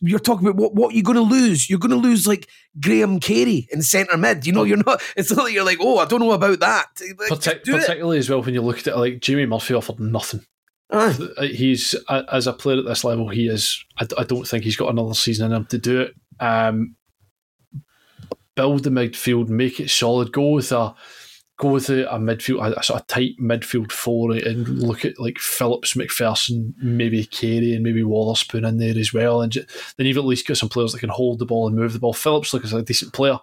you're 0.00 0.18
talking 0.18 0.46
about 0.46 0.60
what 0.60 0.74
what 0.74 0.94
you're 0.94 1.02
going 1.02 1.16
to 1.16 1.22
lose. 1.22 1.68
You're 1.68 1.78
going 1.78 1.90
to 1.90 1.96
lose 1.96 2.26
like 2.26 2.48
Graham 2.80 3.20
Carey 3.20 3.68
in 3.70 3.82
centre 3.82 4.16
mid. 4.16 4.46
You 4.46 4.52
know, 4.52 4.64
you're 4.64 4.82
not. 4.84 5.02
It's 5.16 5.30
not 5.30 5.44
like 5.44 5.54
you're 5.54 5.64
like, 5.64 5.78
oh, 5.80 5.98
I 5.98 6.04
don't 6.04 6.20
know 6.20 6.32
about 6.32 6.60
that. 6.60 6.86
Like, 7.00 7.30
Partic- 7.30 7.64
particularly 7.64 8.18
it. 8.18 8.20
as 8.20 8.30
well 8.30 8.42
when 8.42 8.54
you 8.54 8.62
look 8.62 8.78
at 8.78 8.88
it, 8.88 8.96
like 8.96 9.20
Jimmy 9.20 9.46
Murphy 9.46 9.74
offered 9.74 10.00
nothing. 10.00 10.44
Uh, 10.90 11.14
he's 11.40 11.94
as 12.10 12.46
a 12.46 12.52
player 12.52 12.78
at 12.78 12.84
this 12.84 13.02
level, 13.02 13.30
he 13.30 13.48
is. 13.48 13.82
I, 13.98 14.06
I, 14.18 14.24
don't 14.24 14.46
think 14.46 14.62
he's 14.62 14.76
got 14.76 14.90
another 14.90 15.14
season 15.14 15.50
in 15.50 15.56
him 15.56 15.64
to 15.66 15.78
do 15.78 16.02
it. 16.02 16.14
Um, 16.38 16.96
build 18.54 18.84
the 18.84 18.90
midfield, 18.90 19.48
make 19.48 19.80
it 19.80 19.88
solid. 19.88 20.32
Go 20.32 20.50
with 20.50 20.70
a 20.70 20.94
go 21.62 21.68
with 21.68 21.88
a, 21.90 22.12
a 22.12 22.18
midfield, 22.18 22.76
a, 22.76 22.82
sort 22.82 23.00
of 23.00 23.06
tight 23.06 23.36
midfield 23.40 23.92
four, 23.92 24.32
and 24.32 24.68
look 24.68 25.04
at 25.04 25.20
like 25.20 25.38
Phillips, 25.38 25.94
McPherson, 25.94 26.74
maybe 26.82 27.24
Carey, 27.24 27.72
and 27.72 27.84
maybe 27.84 28.02
Wotherspoon 28.02 28.64
in 28.64 28.78
there 28.78 28.98
as 28.98 29.12
well. 29.14 29.42
And 29.42 29.52
just, 29.52 29.68
then 29.96 30.06
you've 30.06 30.16
at 30.16 30.24
least 30.24 30.46
got 30.46 30.56
some 30.56 30.68
players 30.68 30.92
that 30.92 30.98
can 30.98 31.08
hold 31.08 31.38
the 31.38 31.46
ball 31.46 31.68
and 31.68 31.76
move 31.76 31.92
the 31.92 32.00
ball. 32.00 32.14
Phillips 32.14 32.52
looks 32.52 32.72
like 32.72 32.82
a 32.82 32.86
decent 32.86 33.12
player, 33.12 33.38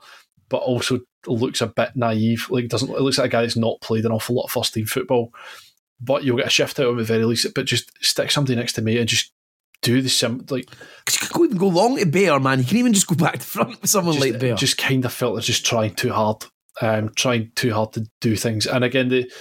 but 0.49 0.57
also 0.57 0.99
looks 1.27 1.61
a 1.61 1.67
bit 1.67 1.95
naive. 1.95 2.47
Like 2.49 2.67
doesn't 2.67 2.89
it 2.89 2.99
looks 2.99 3.17
like 3.17 3.27
a 3.27 3.31
guy 3.31 3.41
that's 3.41 3.55
not 3.55 3.79
played 3.79 4.05
an 4.05 4.11
awful 4.11 4.35
lot 4.35 4.43
of 4.43 4.51
first 4.51 4.73
team 4.73 4.85
football. 4.85 5.33
But 6.01 6.25
you'll 6.25 6.37
get 6.37 6.47
a 6.47 6.51
shift 6.51 6.79
out 6.79 6.87
of 6.87 6.91
him 6.93 6.99
at 6.99 7.07
the 7.07 7.13
very 7.13 7.25
least. 7.25 7.47
But 7.55 7.65
just 7.65 7.91
stick 8.03 8.31
somebody 8.31 8.55
next 8.55 8.73
to 8.73 8.81
me 8.81 8.97
and 8.97 9.07
just 9.07 9.31
do 9.81 10.01
the 10.01 10.09
sim 10.09 10.45
like. 10.49 10.69
You 11.21 11.27
can 11.27 11.57
go, 11.57 11.57
go 11.57 11.67
long 11.67 11.97
to 11.97 12.05
Bair, 12.05 12.37
man. 12.41 12.59
You 12.59 12.65
can 12.65 12.77
even 12.77 12.93
just 12.93 13.07
go 13.07 13.15
back 13.15 13.39
to 13.39 13.45
front 13.45 13.81
with 13.81 13.89
someone 13.89 14.15
just, 14.15 14.25
like 14.25 14.39
Bair. 14.41 14.55
Just 14.55 14.77
kind 14.77 15.05
of 15.05 15.13
felt 15.13 15.35
they're 15.35 15.41
just 15.41 15.65
trying 15.65 15.95
too 15.95 16.11
hard 16.11 16.43
um, 16.81 17.11
trying 17.15 17.51
too 17.55 17.73
hard 17.73 17.93
to 17.93 18.07
do 18.21 18.35
things. 18.35 18.65
And 18.65 18.83
again, 18.83 19.09
the 19.09 19.31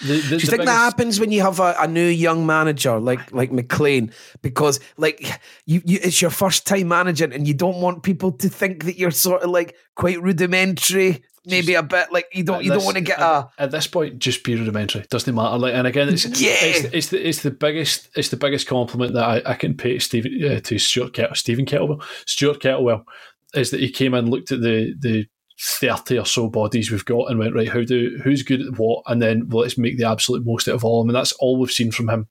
the, 0.00 0.06
the, 0.06 0.12
Do 0.12 0.34
you 0.34 0.38
think 0.38 0.50
biggest... 0.50 0.66
that 0.66 0.76
happens 0.76 1.18
when 1.18 1.32
you 1.32 1.42
have 1.42 1.58
a, 1.58 1.74
a, 1.80 1.88
new 1.88 2.06
young 2.06 2.46
manager 2.46 3.00
like 3.00 3.32
like 3.32 3.50
MacLean? 3.50 4.12
Because 4.42 4.78
like 4.96 5.40
you, 5.66 5.82
you, 5.84 5.98
it's 6.00 6.22
your 6.22 6.30
first 6.30 6.66
time 6.66 6.88
managing, 6.88 7.32
and 7.32 7.48
you 7.48 7.54
don't 7.54 7.80
want 7.80 8.04
people 8.04 8.30
to 8.32 8.48
think 8.48 8.84
that 8.84 8.96
you're 8.96 9.10
sort 9.10 9.42
of 9.42 9.50
like 9.50 9.74
quite 9.96 10.22
rudimentary. 10.22 11.24
Maybe 11.44 11.72
just, 11.72 11.84
a 11.84 11.86
bit 11.86 12.12
like 12.12 12.26
you 12.32 12.44
don't 12.44 12.62
you 12.62 12.70
this, 12.70 12.78
don't 12.78 12.84
want 12.84 12.98
to 12.98 13.02
get 13.02 13.18
at, 13.18 13.26
a 13.26 13.48
at 13.58 13.70
this 13.70 13.86
point 13.86 14.18
just 14.18 14.44
be 14.44 14.54
rudimentary 14.54 15.06
doesn't 15.08 15.34
matter 15.34 15.56
like 15.56 15.72
and 15.72 15.86
again 15.86 16.10
it's 16.10 16.26
yeah 16.38 16.50
it's, 16.60 16.84
it's 16.92 17.08
the 17.08 17.26
it's 17.26 17.42
the 17.42 17.50
biggest 17.50 18.10
it's 18.14 18.28
the 18.28 18.36
biggest 18.36 18.66
compliment 18.66 19.14
that 19.14 19.24
I, 19.24 19.52
I 19.52 19.54
can 19.54 19.74
pay 19.74 19.94
to 19.94 20.00
Stephen 20.00 20.44
uh, 20.44 20.60
to 20.60 20.78
Stuart 20.78 21.14
Kettle 21.14 21.34
Stephen 21.34 21.64
Kettlewell 21.64 22.02
Stuart 22.26 22.60
Kettlewell 22.60 23.04
is 23.54 23.70
that 23.70 23.80
he 23.80 23.88
came 23.90 24.12
and 24.12 24.28
looked 24.28 24.52
at 24.52 24.60
the 24.60 24.94
the 24.98 25.26
30 25.60 26.18
or 26.18 26.24
so 26.24 26.48
bodies 26.48 26.90
we've 26.90 27.04
got 27.04 27.30
and 27.30 27.38
went, 27.38 27.54
right, 27.54 27.68
how 27.68 27.82
do 27.82 28.20
who's 28.22 28.42
good 28.42 28.62
at 28.62 28.78
what? 28.78 29.02
And 29.06 29.20
then 29.20 29.48
well, 29.48 29.62
let's 29.62 29.78
make 29.78 29.98
the 29.98 30.08
absolute 30.08 30.46
most 30.46 30.68
out 30.68 30.76
of 30.76 30.84
all 30.84 31.00
of 31.00 31.04
them. 31.04 31.10
And 31.10 31.16
that's 31.16 31.32
all 31.32 31.58
we've 31.58 31.70
seen 31.70 31.90
from 31.90 32.08
him. 32.08 32.28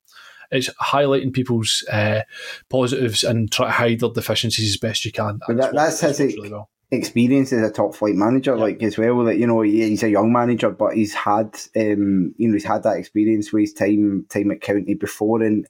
It's 0.50 0.70
highlighting 0.82 1.34
people's 1.34 1.84
uh, 1.92 2.22
positives 2.70 3.26
and 3.26 3.52
try 3.52 3.66
to 3.66 3.72
hide 3.72 4.00
their 4.00 4.10
deficiencies 4.10 4.70
as 4.70 4.78
best 4.78 5.04
you 5.04 5.12
can. 5.12 5.40
But 5.46 5.58
that, 5.58 5.74
that's 5.74 6.00
his 6.00 6.20
really 6.20 6.52
well. 6.52 6.70
experience 6.90 7.52
as 7.52 7.70
a 7.70 7.74
top 7.74 7.96
flight 7.96 8.16
manager, 8.16 8.56
yeah. 8.56 8.62
like 8.62 8.82
as 8.82 8.98
well. 8.98 9.26
That 9.26 9.38
you 9.38 9.46
know 9.46 9.62
he's 9.62 10.04
a 10.04 10.10
young 10.10 10.32
manager, 10.32 10.70
but 10.70 10.96
he's 10.96 11.14
had 11.14 11.54
um, 11.76 12.34
you 12.38 12.48
know 12.48 12.54
he's 12.54 12.64
had 12.64 12.84
that 12.84 12.96
experience 12.96 13.52
with 13.52 13.62
his 13.64 13.74
time 13.74 14.26
time 14.30 14.52
at 14.52 14.62
County 14.62 14.94
before, 14.94 15.44
and 15.44 15.68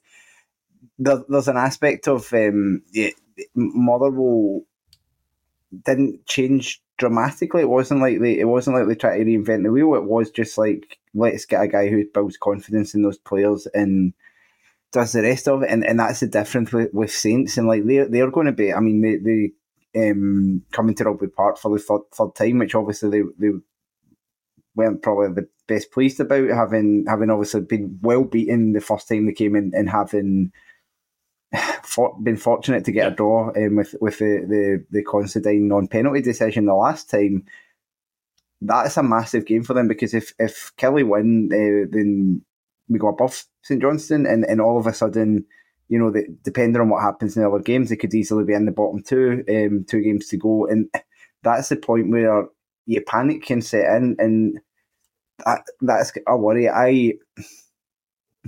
there, 0.96 1.24
there's 1.28 1.48
an 1.48 1.56
aspect 1.56 2.06
of 2.06 2.32
um, 2.32 2.82
yeah, 2.92 3.10
Motherwell 3.56 4.62
didn't 5.84 6.26
change 6.26 6.82
dramatically. 6.96 7.62
It 7.62 7.68
wasn't 7.68 8.00
like 8.00 8.20
they 8.20 8.38
it 8.38 8.46
wasn't 8.46 8.76
like 8.76 8.86
they 8.86 8.94
tried 8.94 9.18
to 9.18 9.24
reinvent 9.24 9.62
the 9.62 9.72
wheel. 9.72 9.94
It 9.94 10.04
was 10.04 10.30
just 10.30 10.58
like 10.58 10.98
let's 11.14 11.46
get 11.46 11.62
a 11.62 11.68
guy 11.68 11.88
who 11.88 12.04
builds 12.12 12.36
confidence 12.36 12.94
in 12.94 13.02
those 13.02 13.18
players 13.18 13.66
and 13.72 14.12
does 14.92 15.12
the 15.12 15.22
rest 15.22 15.48
of 15.48 15.62
it. 15.62 15.70
And, 15.70 15.84
and 15.84 16.00
that's 16.00 16.20
the 16.20 16.26
difference 16.26 16.72
with, 16.72 16.92
with 16.92 17.12
Saints. 17.12 17.56
And 17.56 17.66
like 17.66 17.84
they're 17.84 18.08
they're 18.08 18.30
going 18.30 18.46
to 18.46 18.52
be. 18.52 18.72
I 18.72 18.80
mean, 18.80 19.00
they 19.00 19.16
they 19.16 19.52
um 20.08 20.62
coming 20.72 20.94
to 20.96 21.04
Rugby 21.04 21.28
Park 21.28 21.58
for 21.58 21.70
the 21.76 21.82
third, 21.82 22.02
third 22.12 22.34
time, 22.34 22.58
which 22.58 22.74
obviously 22.74 23.10
they 23.10 23.22
they 23.38 23.54
weren't 24.74 25.02
probably 25.02 25.28
the 25.34 25.48
best 25.66 25.90
pleased 25.90 26.20
about 26.20 26.48
having 26.48 27.04
having 27.08 27.30
obviously 27.30 27.60
been 27.60 27.98
well 28.02 28.24
beaten 28.24 28.72
the 28.72 28.80
first 28.80 29.08
time 29.08 29.26
they 29.26 29.32
came 29.32 29.56
in 29.56 29.72
and 29.74 29.90
having 29.90 30.52
for, 31.84 32.16
been 32.22 32.36
fortunate 32.36 32.84
to 32.84 32.92
get 32.92 33.12
a 33.12 33.14
draw 33.14 33.50
um, 33.56 33.76
with 33.76 33.94
with 34.00 34.18
the 34.18 34.44
the, 34.48 34.84
the 34.90 35.04
Considine 35.04 35.68
non 35.68 35.88
penalty 35.88 36.20
decision 36.20 36.66
the 36.66 36.74
last 36.74 37.10
time. 37.10 37.44
That's 38.60 38.96
a 38.96 39.02
massive 39.02 39.46
game 39.46 39.62
for 39.62 39.74
them 39.74 39.88
because 39.88 40.14
if 40.14 40.32
if 40.38 40.72
Killie 40.76 41.06
win, 41.06 41.48
uh, 41.52 41.88
then 41.90 42.42
we 42.88 42.98
go 42.98 43.08
above 43.08 43.44
St 43.62 43.80
Johnstone, 43.80 44.26
and, 44.26 44.44
and 44.44 44.60
all 44.60 44.78
of 44.78 44.86
a 44.86 44.92
sudden, 44.92 45.44
you 45.88 45.98
know, 45.98 46.10
the, 46.10 46.24
depending 46.42 46.80
on 46.80 46.88
what 46.88 47.02
happens 47.02 47.36
in 47.36 47.42
the 47.42 47.48
other 47.48 47.60
games, 47.60 47.90
they 47.90 47.96
could 47.96 48.14
easily 48.14 48.44
be 48.44 48.54
in 48.54 48.66
the 48.66 48.72
bottom 48.72 49.02
two, 49.02 49.44
um, 49.48 49.84
two 49.88 50.02
games 50.02 50.28
to 50.28 50.36
go, 50.36 50.66
and 50.66 50.88
that's 51.42 51.68
the 51.68 51.76
point 51.76 52.10
where 52.10 52.46
your 52.86 53.02
panic 53.02 53.44
can 53.44 53.62
set 53.62 53.94
in, 53.96 54.16
and 54.18 54.58
that 55.44 55.62
that's 55.80 56.12
a 56.26 56.36
worry. 56.36 56.68
I 56.68 57.14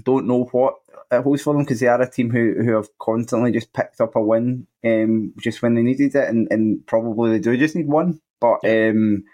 don't 0.04 0.26
know 0.26 0.44
what 0.52 0.74
it 1.10 1.22
holds 1.22 1.42
for 1.42 1.54
them 1.54 1.62
because 1.62 1.80
they 1.80 1.86
are 1.86 2.00
a 2.00 2.10
team 2.10 2.30
who, 2.30 2.54
who 2.62 2.76
have 2.76 2.88
constantly 2.98 3.52
just 3.52 3.72
picked 3.72 4.00
up 4.00 4.16
a 4.16 4.20
win 4.20 4.66
um, 4.84 5.32
just 5.40 5.62
when 5.62 5.74
they 5.74 5.82
needed 5.82 6.14
it, 6.14 6.28
and, 6.28 6.48
and 6.50 6.86
probably 6.86 7.32
they 7.32 7.38
do 7.38 7.56
just 7.56 7.74
need 7.74 7.88
one. 7.88 8.20
But 8.40 8.60
um, 8.64 9.24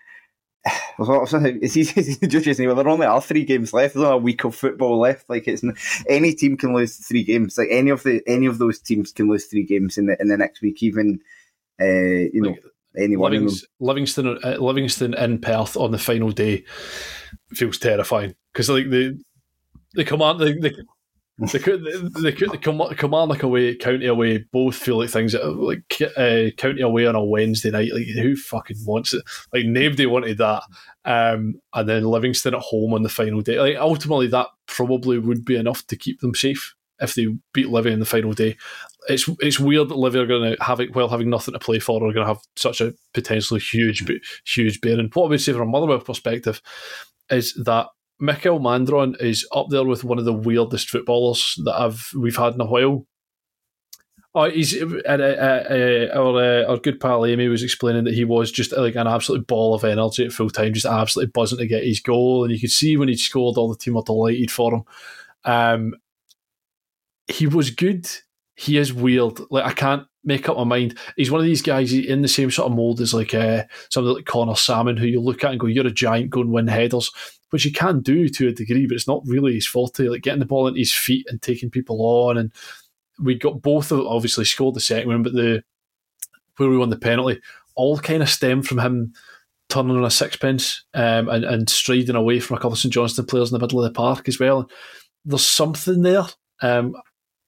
it's 0.99 1.77
easy 1.77 2.15
to 2.15 2.27
just 2.41 2.61
well, 2.61 2.75
there 2.75 2.89
only 2.89 3.07
are 3.07 3.21
three 3.21 3.45
games 3.45 3.73
left. 3.73 3.95
There's 3.95 4.05
only 4.05 4.19
a 4.19 4.23
week 4.23 4.45
of 4.45 4.55
football 4.55 4.99
left. 4.99 5.29
Like 5.29 5.47
it's 5.49 5.63
any 6.09 6.35
team 6.35 6.57
can 6.57 6.75
lose 6.75 6.97
three 6.97 7.25
games. 7.25 7.59
Like 7.59 7.69
any 7.71 7.91
of 7.91 8.03
the 8.03 8.23
any 8.27 8.47
of 8.47 8.59
those 8.59 8.81
teams 8.81 9.13
can 9.13 9.29
lose 9.29 9.47
three 9.47 9.65
games 9.65 9.99
in 9.99 10.07
the 10.07 10.21
in 10.21 10.29
the 10.29 10.37
next 10.37 10.63
week. 10.63 10.83
Even 10.83 11.21
uh, 11.81 11.85
you 11.85 12.41
know. 12.43 12.51
Like, 12.51 12.65
anyone 12.99 13.33
Livingston, 13.33 13.69
Livingston, 13.79 14.39
uh, 14.43 14.57
Livingston 14.59 15.15
in 15.15 15.39
Perth 15.39 15.77
on 15.77 15.91
the 15.91 15.99
final 15.99 16.31
day 16.31 16.65
feels 17.51 17.79
terrifying 17.79 18.35
because 18.53 18.69
like 18.69 18.89
the 18.91 19.21
the 19.97 20.05
command 20.05 20.39
the, 20.39 20.53
the 20.53 20.85
the, 21.39 21.59
the, 22.15 22.31
the, 22.31 22.95
Kilmarnock 22.97 23.43
away, 23.43 23.75
County 23.75 24.07
away, 24.07 24.39
both 24.53 24.75
feel 24.75 24.97
like 24.99 25.11
things 25.11 25.33
that 25.33 25.45
like 25.45 26.01
uh, 26.17 26.51
County 26.57 26.81
away 26.81 27.05
on 27.07 27.15
a 27.15 27.23
Wednesday 27.23 27.71
night. 27.71 27.93
Like 27.93 28.07
who 28.07 28.37
fucking 28.37 28.79
wants 28.87 29.13
it? 29.13 29.23
Like 29.53 29.67
nobody 29.67 30.07
wanted 30.07 30.39
that. 30.39 30.63
Um, 31.05 31.61
and 31.75 31.87
then 31.87 32.05
Livingston 32.05 32.55
at 32.55 32.63
home 32.63 32.95
on 32.95 33.03
the 33.03 33.11
final 33.11 33.43
day. 33.43 33.61
Like 33.61 33.77
ultimately, 33.77 34.29
that 34.29 34.47
probably 34.65 35.19
would 35.19 35.45
be 35.45 35.57
enough 35.57 35.87
to 35.89 35.97
keep 35.97 36.21
them 36.21 36.35
safe 36.35 36.75
if 37.01 37.15
they 37.15 37.27
beat 37.53 37.69
Livy 37.69 37.93
in 37.93 38.01
the 38.01 38.07
final 38.07 38.33
day. 38.33 38.57
It's 39.09 39.29
it's 39.41 39.61
weird 39.61 39.91
that 39.91 39.99
Livy 39.99 40.19
are 40.19 40.27
going 40.27 40.57
to 40.57 40.65
have 40.65 40.81
it 40.81 40.95
while 40.95 41.11
having 41.11 41.29
nothing 41.29 41.53
to 41.53 41.61
play 41.61 41.81
for. 41.81 41.97
Are 41.97 42.15
going 42.15 42.27
to 42.27 42.33
have 42.33 42.41
such 42.57 42.81
a 42.81 42.95
potentially 43.13 43.61
huge, 43.61 44.11
huge 44.47 44.81
bearing. 44.81 45.11
What 45.13 45.27
I 45.27 45.29
would 45.29 45.41
say 45.43 45.53
from 45.53 45.63
a 45.63 45.67
Motherwell 45.67 46.01
perspective 46.01 46.63
is 47.29 47.53
that 47.65 47.89
Mikael 48.19 48.61
Mandron 48.61 49.21
is 49.21 49.47
up 49.53 49.67
there 49.71 49.85
with 49.85 50.05
one 50.05 50.19
of 50.19 50.25
the 50.25 50.33
weirdest 50.33 50.89
footballers 50.89 51.59
that 51.65 51.75
I've 51.79 52.11
we've 52.17 52.37
had 52.37 52.55
in 52.55 52.61
a 52.61 52.67
while. 52.67 53.07
Oh, 54.35 54.51
he's 54.51 54.83
uh, 54.83 54.87
uh, 55.09 55.13
uh, 55.13 56.09
our 56.15 56.43
uh, 56.43 56.71
our 56.71 56.77
good 56.77 57.01
pal 57.01 57.25
Amy 57.25 57.49
was 57.49 57.63
explaining 57.63 58.05
that 58.05 58.15
he 58.15 58.25
was 58.25 58.53
just 58.53 58.77
like 58.77 58.95
an 58.95 59.07
absolute 59.07 59.47
ball 59.47 59.75
of 59.75 59.83
energy 59.83 60.27
at 60.27 60.33
full 60.33 60.51
time, 60.51 60.75
just 60.75 60.85
absolutely 60.85 61.31
buzzing 61.33 61.59
to 61.59 61.67
get 61.67 61.85
his 61.85 62.01
goal, 62.01 62.45
and 62.45 62.53
you 62.53 62.61
could 62.61 62.71
see 62.71 62.99
when 62.99 63.09
he 63.09 63.17
scored, 63.17 63.57
all 63.57 63.71
the 63.71 63.79
team 63.79 63.95
were 63.95 64.03
delighted 64.03 64.51
for 64.51 64.75
him. 64.75 64.83
Um, 65.45 65.95
he 67.29 67.47
was 67.47 67.71
good. 67.71 68.07
He 68.57 68.77
is 68.77 68.93
weird. 68.93 69.41
Like 69.51 69.65
I 69.65 69.73
can't 69.73 70.07
make 70.23 70.49
up 70.51 70.59
my 70.59 70.65
mind. 70.65 70.99
He's 71.17 71.31
one 71.31 71.41
of 71.41 71.47
these 71.47 71.63
guys 71.63 71.93
in 71.95 72.21
the 72.21 72.29
same 72.29 72.51
sort 72.51 72.71
of 72.71 72.77
mold 72.77 73.01
as 73.01 73.15
like 73.15 73.33
uh, 73.33 73.65
somebody 73.91 74.17
like 74.17 74.27
Conor 74.27 74.57
Sammon, 74.57 74.99
who 74.99 75.07
you 75.07 75.21
look 75.21 75.45
at 75.45 75.53
and 75.53 75.61
go, 75.61 75.67
"You're 75.67 75.87
a 75.87 75.91
giant, 75.91 76.29
go 76.29 76.43
and 76.43 76.53
win 76.53 76.67
headers." 76.67 77.11
Which 77.51 77.63
he 77.63 77.71
can 77.71 78.01
do 78.01 78.29
to 78.29 78.49
a 78.49 78.53
degree, 78.53 78.87
but 78.87 78.97
it's 78.97 79.07
not 79.07 79.23
really 79.25 79.55
his 79.55 79.67
forte. 79.67 80.09
Like 80.09 80.23
getting 80.23 80.41
the 80.41 80.47
ball 80.47 80.67
into 80.67 80.81
his 80.81 80.93
feet 80.93 81.27
and 81.29 81.41
taking 81.41 81.71
people 81.71 81.99
on, 82.03 82.39
and 82.39 82.53
we 83.23 83.37
got 83.37 83.63
both 83.63 83.93
of 83.93 84.01
obviously 84.07 84.45
scored 84.45 84.75
the 84.75 84.81
second 84.81 85.09
one, 85.09 85.23
but 85.23 85.33
the 85.33 85.63
where 86.57 86.69
we 86.69 86.79
won 86.79 86.91
the 86.91 86.97
penalty 86.97 87.41
all 87.77 87.99
kind 87.99 88.23
of 88.23 88.29
stemmed 88.29 88.67
from 88.67 88.79
him 88.79 89.13
turning 89.69 89.97
on 89.97 90.05
a 90.05 90.11
sixpence 90.11 90.85
um, 90.95 91.29
and, 91.29 91.45
and 91.45 91.69
striding 91.69 92.17
away 92.17 92.41
from 92.41 92.57
a 92.57 92.59
couple 92.59 92.73
of 92.73 92.79
St 92.79 92.93
Johnstone 92.93 93.27
players 93.27 93.51
in 93.51 93.59
the 93.59 93.65
middle 93.65 93.83
of 93.83 93.85
the 93.85 93.97
park 93.97 94.29
as 94.29 94.41
well. 94.41 94.69
There's 95.25 95.47
something 95.47 96.03
there. 96.03 96.25
Um, 96.63 96.95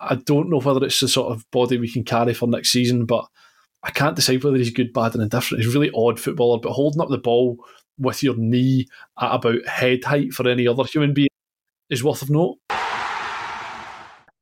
I 0.00 0.16
don't 0.16 0.50
know 0.50 0.60
whether 0.60 0.84
it's 0.84 1.00
the 1.00 1.08
sort 1.08 1.32
of 1.32 1.48
body 1.50 1.78
we 1.78 1.90
can 1.90 2.04
carry 2.04 2.34
for 2.34 2.46
next 2.46 2.70
season, 2.70 3.06
but 3.06 3.26
I 3.82 3.90
can't 3.90 4.16
decide 4.16 4.44
whether 4.44 4.56
he's 4.56 4.70
good, 4.70 4.92
bad, 4.92 5.14
and 5.14 5.22
indifferent. 5.22 5.62
He's 5.62 5.74
a 5.74 5.78
really 5.78 5.92
odd 5.94 6.20
footballer, 6.20 6.58
but 6.60 6.72
holding 6.72 7.00
up 7.00 7.08
the 7.08 7.18
ball 7.18 7.64
with 7.98 8.22
your 8.22 8.36
knee 8.36 8.86
at 9.20 9.34
about 9.34 9.66
head 9.66 10.04
height 10.04 10.32
for 10.32 10.48
any 10.48 10.66
other 10.66 10.84
human 10.84 11.12
being 11.12 11.28
is 11.90 12.04
worth 12.04 12.22
of 12.22 12.30
note. 12.30 12.58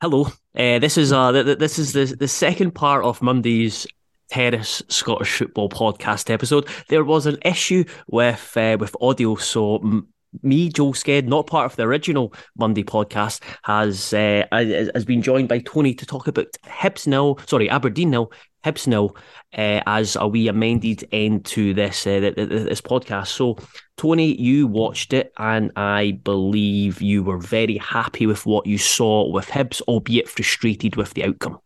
Hello, 0.01 0.27
uh, 0.57 0.79
this 0.79 0.99
is 0.99 1.13
uh, 1.13 1.33
th- 1.33 1.59
this 1.59 1.79
is 1.79 1.93
the 1.93 2.05
the 2.17 2.29
second 2.29 2.73
part 2.73 3.05
of 3.05 3.23
Monday's 3.23 3.87
Terrace 4.29 4.83
Scottish 4.89 5.39
Football 5.39 5.69
podcast 5.69 6.31
episode. 6.31 6.69
There 6.89 7.05
was 7.05 7.27
an 7.27 7.39
issue 7.45 7.85
with 8.09 8.57
uh, 8.57 8.77
with 8.79 8.95
audio, 9.01 9.37
so 9.37 9.77
m- 9.77 10.09
me, 10.43 10.69
Joel 10.69 10.93
Sked, 10.93 11.27
not 11.27 11.47
part 11.47 11.71
of 11.71 11.77
the 11.77 11.85
original 11.85 12.35
Monday 12.59 12.85
podcast, 12.85 13.41
has 13.63 14.13
uh, 14.13 14.45
has 14.53 15.05
been 15.05 15.23
joined 15.23 15.49
by 15.49 15.61
Tony 15.61 15.95
to 15.95 16.05
talk 16.05 16.27
about 16.27 16.49
Hibs 16.65 17.07
nil, 17.07 17.39
sorry 17.47 17.71
Aberdeen 17.71 18.11
nil, 18.11 18.31
Hibs 18.67 18.87
nil, 18.87 19.17
uh, 19.57 19.81
as 19.87 20.17
a 20.17 20.27
wee 20.27 20.49
amended 20.49 21.07
end 21.13 21.45
to 21.47 21.73
this 21.73 22.07
uh, 22.07 22.33
this 22.37 22.81
podcast. 22.81 23.29
So, 23.29 23.57
Tony, 23.97 24.35
you 24.41 24.67
watched 24.67 25.13
it, 25.13 25.33
and 25.39 25.71
I 25.77 26.19
believe 26.25 27.01
you 27.01 27.23
were 27.23 27.39
very 27.39 27.79
happy 27.79 28.27
with 28.27 28.45
what 28.45 28.67
you 28.67 28.79
saw 28.79 29.31
with 29.31 29.47
Hibs, 29.49 29.81
albeit 29.83 30.29
frustrated 30.29 30.97
with 30.97 31.15
the 31.15 31.25
outcome. 31.25 31.61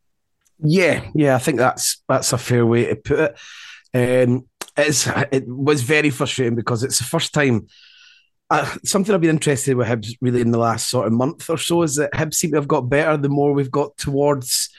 Yeah, 0.62 1.09
yeah, 1.14 1.34
I 1.34 1.38
think 1.38 1.59
that's 1.59 2.03
that's 2.07 2.32
a 2.32 2.38
fair 2.38 2.66
way 2.66 2.86
to 2.86 2.96
put 2.96 3.18
it. 3.18 4.28
Um, 4.28 4.46
it's 4.76 5.09
it 5.32 5.48
was 5.48 5.82
very 5.82 6.11
frustrating 6.11 6.55
because 6.55 6.82
it's 6.82 6.98
the 6.98 7.05
first 7.05 7.32
time. 7.32 7.66
Uh, 8.51 8.68
something 8.84 9.14
I've 9.14 9.20
been 9.20 9.30
interested 9.30 9.76
with 9.76 9.86
Hibs 9.86 10.16
really 10.20 10.40
in 10.40 10.51
the 10.51 10.59
last 10.59 10.90
sort 10.90 11.07
of 11.07 11.12
month 11.12 11.48
or 11.48 11.57
so 11.57 11.82
is 11.82 11.94
that 11.96 12.12
Hibs 12.12 12.34
seem 12.34 12.51
to 12.51 12.57
have 12.57 12.66
got 12.66 12.88
better 12.88 13.16
the 13.16 13.28
more 13.28 13.53
we've 13.53 13.70
got 13.70 13.96
towards 13.96 14.70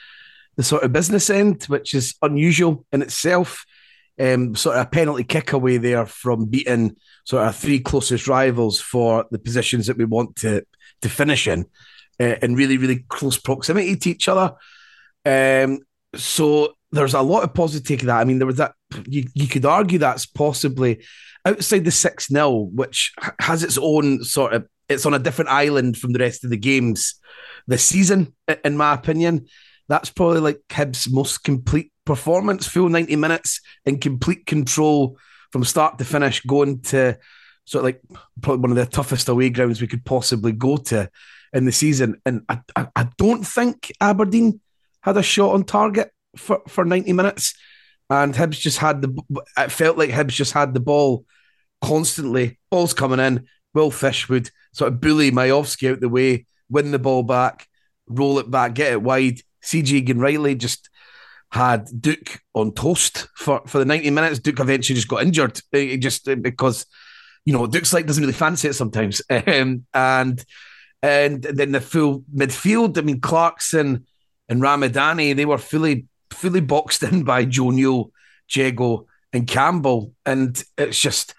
the 0.56 0.62
sort 0.62 0.82
of 0.82 0.92
business 0.92 1.30
end, 1.30 1.64
which 1.64 1.94
is 1.94 2.14
unusual 2.22 2.84
in 2.92 3.02
itself. 3.02 3.64
Um, 4.20 4.54
sort 4.54 4.76
of 4.76 4.86
a 4.86 4.90
penalty 4.90 5.24
kick 5.24 5.52
away 5.52 5.78
there 5.78 6.04
from 6.04 6.44
beating 6.44 6.96
sort 7.24 7.46
of 7.46 7.56
three 7.56 7.80
closest 7.80 8.28
rivals 8.28 8.78
for 8.78 9.24
the 9.30 9.38
positions 9.38 9.86
that 9.86 9.96
we 9.96 10.04
want 10.04 10.36
to 10.36 10.64
to 11.00 11.08
finish 11.08 11.48
in, 11.48 11.64
uh, 12.20 12.36
in 12.42 12.54
really 12.54 12.76
really 12.76 13.04
close 13.08 13.38
proximity 13.38 13.96
to 13.96 14.10
each 14.10 14.28
other. 14.28 14.54
Um, 15.24 15.80
so 16.14 16.74
there's 16.90 17.14
a 17.14 17.22
lot 17.22 17.42
of 17.42 17.54
positive 17.54 18.00
to 18.00 18.06
that. 18.06 18.20
I 18.20 18.24
mean, 18.24 18.38
there 18.38 18.46
was 18.46 18.58
that 18.58 18.74
you, 19.06 19.24
you 19.34 19.48
could 19.48 19.64
argue 19.64 19.98
that's 19.98 20.26
possibly 20.26 21.02
outside 21.44 21.84
the 21.84 21.90
6 21.90 22.28
0, 22.28 22.68
which 22.74 23.12
has 23.40 23.64
its 23.64 23.78
own 23.78 24.22
sort 24.24 24.52
of 24.52 24.68
it's 24.88 25.06
on 25.06 25.14
a 25.14 25.18
different 25.18 25.50
island 25.50 25.96
from 25.96 26.12
the 26.12 26.18
rest 26.18 26.44
of 26.44 26.50
the 26.50 26.56
games 26.56 27.14
this 27.66 27.84
season, 27.84 28.34
in 28.64 28.76
my 28.76 28.94
opinion. 28.94 29.46
That's 29.92 30.08
probably 30.08 30.40
like 30.40 30.62
Hibs' 30.70 31.12
most 31.12 31.44
complete 31.44 31.92
performance, 32.06 32.66
full 32.66 32.88
90 32.88 33.14
minutes 33.16 33.60
in 33.84 33.98
complete 33.98 34.46
control 34.46 35.18
from 35.50 35.64
start 35.64 35.98
to 35.98 36.04
finish, 36.06 36.40
going 36.40 36.80
to 36.84 37.18
sort 37.66 37.80
of 37.80 37.84
like 37.84 38.00
probably 38.40 38.62
one 38.62 38.70
of 38.70 38.78
the 38.78 38.86
toughest 38.86 39.28
away 39.28 39.50
grounds 39.50 39.82
we 39.82 39.86
could 39.86 40.02
possibly 40.06 40.52
go 40.52 40.78
to 40.78 41.10
in 41.52 41.66
the 41.66 41.72
season. 41.72 42.16
And 42.24 42.40
I, 42.48 42.60
I, 42.74 42.88
I 42.96 43.08
don't 43.18 43.46
think 43.46 43.92
Aberdeen 44.00 44.62
had 45.02 45.18
a 45.18 45.22
shot 45.22 45.52
on 45.52 45.64
target 45.64 46.10
for, 46.38 46.62
for 46.68 46.86
90 46.86 47.12
minutes. 47.12 47.54
And 48.08 48.32
Hibs 48.32 48.60
just 48.60 48.78
had 48.78 49.02
the, 49.02 49.44
it 49.58 49.70
felt 49.70 49.98
like 49.98 50.08
Hibs 50.08 50.28
just 50.28 50.54
had 50.54 50.72
the 50.72 50.80
ball 50.80 51.26
constantly. 51.82 52.58
Ball's 52.70 52.94
coming 52.94 53.20
in. 53.20 53.46
Will 53.74 53.90
Fish 53.90 54.26
would 54.30 54.50
sort 54.72 54.90
of 54.90 55.02
bully 55.02 55.30
Miovski 55.30 55.92
out 55.92 56.00
the 56.00 56.08
way, 56.08 56.46
win 56.70 56.92
the 56.92 56.98
ball 56.98 57.24
back, 57.24 57.68
roll 58.06 58.38
it 58.38 58.50
back, 58.50 58.72
get 58.72 58.92
it 58.92 59.02
wide. 59.02 59.42
CJ 59.64 60.20
Riley 60.20 60.54
just 60.54 60.90
had 61.50 61.88
Duk 62.00 62.40
on 62.54 62.72
toast 62.72 63.28
for, 63.36 63.62
for 63.66 63.78
the 63.78 63.84
90 63.84 64.10
minutes. 64.10 64.38
Duk 64.38 64.58
eventually 64.58 64.96
just 64.96 65.08
got 65.08 65.22
injured 65.22 65.60
eh, 65.72 65.96
just 65.96 66.26
eh, 66.28 66.34
because, 66.34 66.86
you 67.44 67.52
know, 67.52 67.66
Duk's 67.66 67.92
like 67.92 68.06
doesn't 68.06 68.22
really 68.22 68.32
fancy 68.32 68.68
it 68.68 68.74
sometimes. 68.74 69.20
Um, 69.30 69.86
and 69.92 70.44
and 71.02 71.42
then 71.42 71.72
the 71.72 71.80
full 71.80 72.20
midfield, 72.34 72.96
I 72.96 73.00
mean, 73.00 73.20
Clarkson 73.20 74.06
and 74.48 74.62
Ramadani, 74.62 75.34
they 75.34 75.44
were 75.44 75.58
fully 75.58 76.06
fully 76.30 76.60
boxed 76.60 77.02
in 77.10 77.24
by 77.24 77.44
Joe 77.44 77.70
Newell, 77.70 78.12
Jeggo, 78.48 79.06
and 79.32 79.46
Campbell. 79.46 80.14
And 80.24 80.62
it's 80.78 81.00
just 81.00 81.34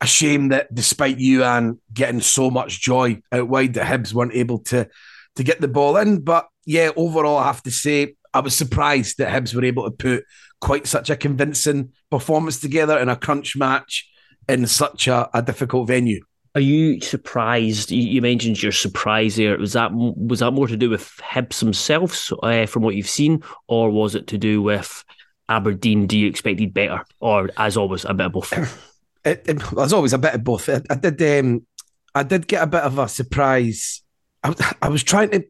a 0.00 0.06
shame 0.06 0.48
that 0.48 0.74
despite 0.74 1.18
you 1.18 1.44
and 1.44 1.78
getting 1.92 2.20
so 2.20 2.50
much 2.50 2.80
joy 2.80 3.20
out 3.30 3.48
wide, 3.48 3.74
the 3.74 3.80
Hibs 3.80 4.12
weren't 4.12 4.34
able 4.34 4.60
to 4.60 4.88
to 5.36 5.44
get 5.44 5.60
the 5.60 5.68
ball 5.68 5.96
in. 5.98 6.20
But 6.22 6.48
yeah, 6.68 6.90
overall, 6.96 7.38
I 7.38 7.46
have 7.46 7.62
to 7.62 7.70
say, 7.70 8.14
I 8.34 8.40
was 8.40 8.54
surprised 8.54 9.16
that 9.16 9.32
Hibs 9.32 9.54
were 9.54 9.64
able 9.64 9.84
to 9.84 9.90
put 9.90 10.24
quite 10.60 10.86
such 10.86 11.08
a 11.08 11.16
convincing 11.16 11.94
performance 12.10 12.60
together 12.60 12.98
in 12.98 13.08
a 13.08 13.16
crunch 13.16 13.56
match 13.56 14.06
in 14.50 14.66
such 14.66 15.08
a, 15.08 15.30
a 15.32 15.40
difficult 15.40 15.88
venue. 15.88 16.22
Are 16.54 16.60
you 16.60 17.00
surprised? 17.00 17.90
You 17.90 18.20
mentioned 18.20 18.62
your 18.62 18.72
surprise 18.72 19.36
there. 19.36 19.56
Was 19.56 19.72
that 19.72 19.92
was 19.94 20.40
that 20.40 20.50
more 20.50 20.66
to 20.66 20.76
do 20.76 20.90
with 20.90 21.10
Hibs 21.22 21.60
themselves 21.60 22.30
uh, 22.42 22.66
from 22.66 22.82
what 22.82 22.96
you've 22.96 23.08
seen, 23.08 23.42
or 23.66 23.90
was 23.90 24.14
it 24.14 24.26
to 24.26 24.36
do 24.36 24.60
with 24.60 25.04
Aberdeen? 25.48 26.06
Do 26.06 26.18
you 26.18 26.28
expected 26.28 26.74
better, 26.74 27.02
or 27.20 27.48
as 27.56 27.78
always, 27.78 28.04
a 28.04 28.12
bit 28.12 28.26
of 28.26 28.32
both? 28.32 28.84
It, 29.24 29.44
it, 29.46 29.62
as 29.76 29.92
always, 29.92 30.12
a 30.12 30.18
bit 30.18 30.34
of 30.34 30.44
both. 30.44 30.68
I, 30.68 30.80
I 30.88 30.94
did. 30.94 31.20
Um, 31.22 31.66
I 32.14 32.22
did 32.22 32.46
get 32.46 32.62
a 32.62 32.66
bit 32.66 32.82
of 32.82 32.98
a 32.98 33.08
surprise. 33.08 34.02
I, 34.44 34.54
I 34.80 34.88
was 34.88 35.02
trying 35.02 35.30
to 35.30 35.44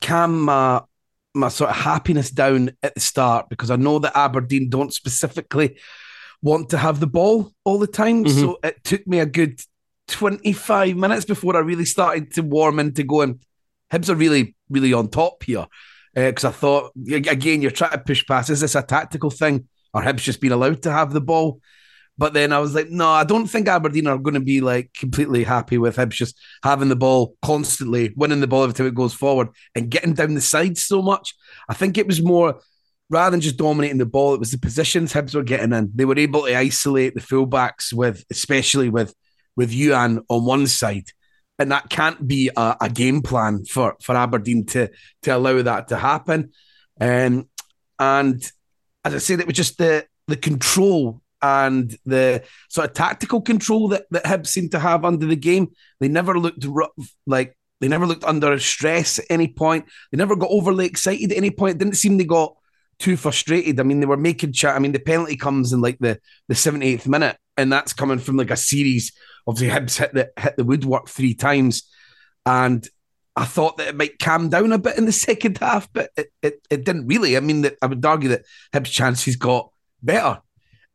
calm 0.00 0.42
my 0.42 0.82
my 1.34 1.48
sort 1.48 1.70
of 1.70 1.76
happiness 1.76 2.30
down 2.30 2.70
at 2.82 2.94
the 2.94 3.00
start 3.00 3.48
because 3.50 3.70
I 3.70 3.76
know 3.76 3.98
that 3.98 4.16
Aberdeen 4.16 4.70
don't 4.70 4.92
specifically 4.92 5.78
want 6.42 6.70
to 6.70 6.78
have 6.78 6.98
the 6.98 7.06
ball 7.06 7.52
all 7.64 7.78
the 7.78 7.86
time. 7.86 8.24
Mm-hmm. 8.24 8.40
So 8.40 8.58
it 8.62 8.82
took 8.84 9.06
me 9.06 9.20
a 9.20 9.26
good 9.26 9.60
25 10.08 10.96
minutes 10.96 11.24
before 11.24 11.56
I 11.56 11.60
really 11.60 11.84
started 11.84 12.32
to 12.34 12.42
warm 12.42 12.78
into 12.78 13.02
going, 13.02 13.40
Hibs 13.92 14.08
are 14.08 14.14
really, 14.14 14.56
really 14.68 14.92
on 14.92 15.08
top 15.08 15.42
here. 15.42 15.66
Because 16.14 16.44
uh, 16.44 16.48
I 16.48 16.52
thought, 16.52 16.92
again, 17.12 17.60
you're 17.60 17.70
trying 17.70 17.92
to 17.92 17.98
push 17.98 18.26
past. 18.26 18.50
Is 18.50 18.60
this 18.60 18.74
a 18.74 18.82
tactical 18.82 19.30
thing? 19.30 19.68
Or 19.92 20.02
Hibs 20.02 20.22
just 20.22 20.40
being 20.40 20.52
allowed 20.52 20.82
to 20.82 20.92
have 20.92 21.12
the 21.12 21.20
ball? 21.20 21.60
But 22.18 22.32
then 22.32 22.52
I 22.52 22.60
was 22.60 22.74
like, 22.74 22.88
no, 22.88 23.10
I 23.10 23.24
don't 23.24 23.46
think 23.46 23.68
Aberdeen 23.68 24.06
are 24.06 24.16
going 24.18 24.34
to 24.34 24.40
be 24.40 24.60
like 24.60 24.92
completely 24.94 25.44
happy 25.44 25.76
with 25.76 25.96
Hibs 25.96 26.10
just 26.10 26.38
having 26.62 26.88
the 26.88 26.96
ball 26.96 27.36
constantly, 27.42 28.14
winning 28.16 28.40
the 28.40 28.46
ball 28.46 28.62
every 28.62 28.74
time 28.74 28.86
it 28.86 28.94
goes 28.94 29.12
forward 29.12 29.48
and 29.74 29.90
getting 29.90 30.14
down 30.14 30.34
the 30.34 30.40
sides 30.40 30.82
so 30.82 31.02
much. 31.02 31.34
I 31.68 31.74
think 31.74 31.98
it 31.98 32.06
was 32.06 32.22
more 32.22 32.60
rather 33.10 33.32
than 33.32 33.40
just 33.40 33.56
dominating 33.56 33.98
the 33.98 34.06
ball, 34.06 34.34
it 34.34 34.40
was 34.40 34.50
the 34.50 34.58
positions 34.58 35.12
Hibs 35.12 35.34
were 35.34 35.42
getting 35.42 35.72
in. 35.72 35.90
They 35.94 36.04
were 36.04 36.18
able 36.18 36.46
to 36.46 36.56
isolate 36.56 37.14
the 37.14 37.20
fullbacks 37.20 37.92
with, 37.92 38.24
especially 38.30 38.88
with 38.88 39.14
with 39.56 39.72
Youan 39.72 40.22
on 40.28 40.44
one 40.44 40.66
side. 40.66 41.10
And 41.58 41.72
that 41.72 41.88
can't 41.88 42.26
be 42.26 42.50
a, 42.54 42.76
a 42.82 42.90
game 42.90 43.22
plan 43.22 43.64
for, 43.64 43.96
for 44.02 44.14
Aberdeen 44.14 44.66
to 44.66 44.90
to 45.22 45.36
allow 45.36 45.62
that 45.62 45.88
to 45.88 45.96
happen. 45.96 46.52
Um, 47.00 47.48
and 47.98 48.42
as 49.04 49.14
I 49.14 49.18
said, 49.18 49.40
it 49.40 49.46
was 49.46 49.56
just 49.56 49.78
the 49.78 50.06
the 50.26 50.36
control 50.36 51.22
and 51.42 51.96
the 52.04 52.44
sort 52.68 52.88
of 52.88 52.94
tactical 52.94 53.40
control 53.40 53.88
that, 53.88 54.06
that 54.10 54.24
Hibs 54.24 54.48
seemed 54.48 54.72
to 54.72 54.78
have 54.78 55.04
under 55.04 55.26
the 55.26 55.36
game. 55.36 55.68
They 56.00 56.08
never 56.08 56.38
looked 56.38 56.66
like 57.26 57.56
they 57.80 57.88
never 57.88 58.06
looked 58.06 58.24
under 58.24 58.58
stress 58.58 59.18
at 59.18 59.26
any 59.28 59.48
point. 59.48 59.84
They 60.10 60.16
never 60.16 60.36
got 60.36 60.50
overly 60.50 60.86
excited 60.86 61.30
at 61.30 61.36
any 61.36 61.50
point. 61.50 61.76
It 61.76 61.78
didn't 61.78 61.96
seem 61.96 62.16
they 62.16 62.24
got 62.24 62.56
too 62.98 63.16
frustrated. 63.16 63.78
I 63.78 63.82
mean, 63.82 64.00
they 64.00 64.06
were 64.06 64.16
making 64.16 64.52
chat. 64.52 64.74
I 64.74 64.78
mean, 64.78 64.92
the 64.92 64.98
penalty 64.98 65.36
comes 65.36 65.72
in 65.72 65.80
like 65.80 65.98
the 65.98 66.18
the 66.48 66.54
78th 66.54 67.06
minute, 67.06 67.36
and 67.56 67.70
that's 67.72 67.92
coming 67.92 68.18
from 68.18 68.36
like 68.36 68.50
a 68.50 68.56
series. 68.56 69.12
Obviously, 69.46 69.78
Hibs 69.78 69.98
hit 69.98 70.14
the 70.14 70.30
hit 70.38 70.56
the 70.56 70.64
woodwork 70.64 71.08
three 71.08 71.34
times, 71.34 71.82
and 72.46 72.86
I 73.36 73.44
thought 73.44 73.76
that 73.76 73.88
it 73.88 73.96
might 73.96 74.18
calm 74.18 74.48
down 74.48 74.72
a 74.72 74.78
bit 74.78 74.96
in 74.96 75.04
the 75.04 75.12
second 75.28 75.58
half, 75.58 75.92
but 75.92 76.10
it, 76.16 76.28
it, 76.42 76.66
it 76.70 76.84
didn't 76.84 77.06
really. 77.06 77.36
I 77.36 77.40
mean, 77.40 77.62
that 77.62 77.76
I 77.82 77.86
would 77.86 78.04
argue 78.04 78.30
that 78.30 78.46
Hibs' 78.72 78.90
chances 78.90 79.36
got 79.36 79.70
better 80.02 80.40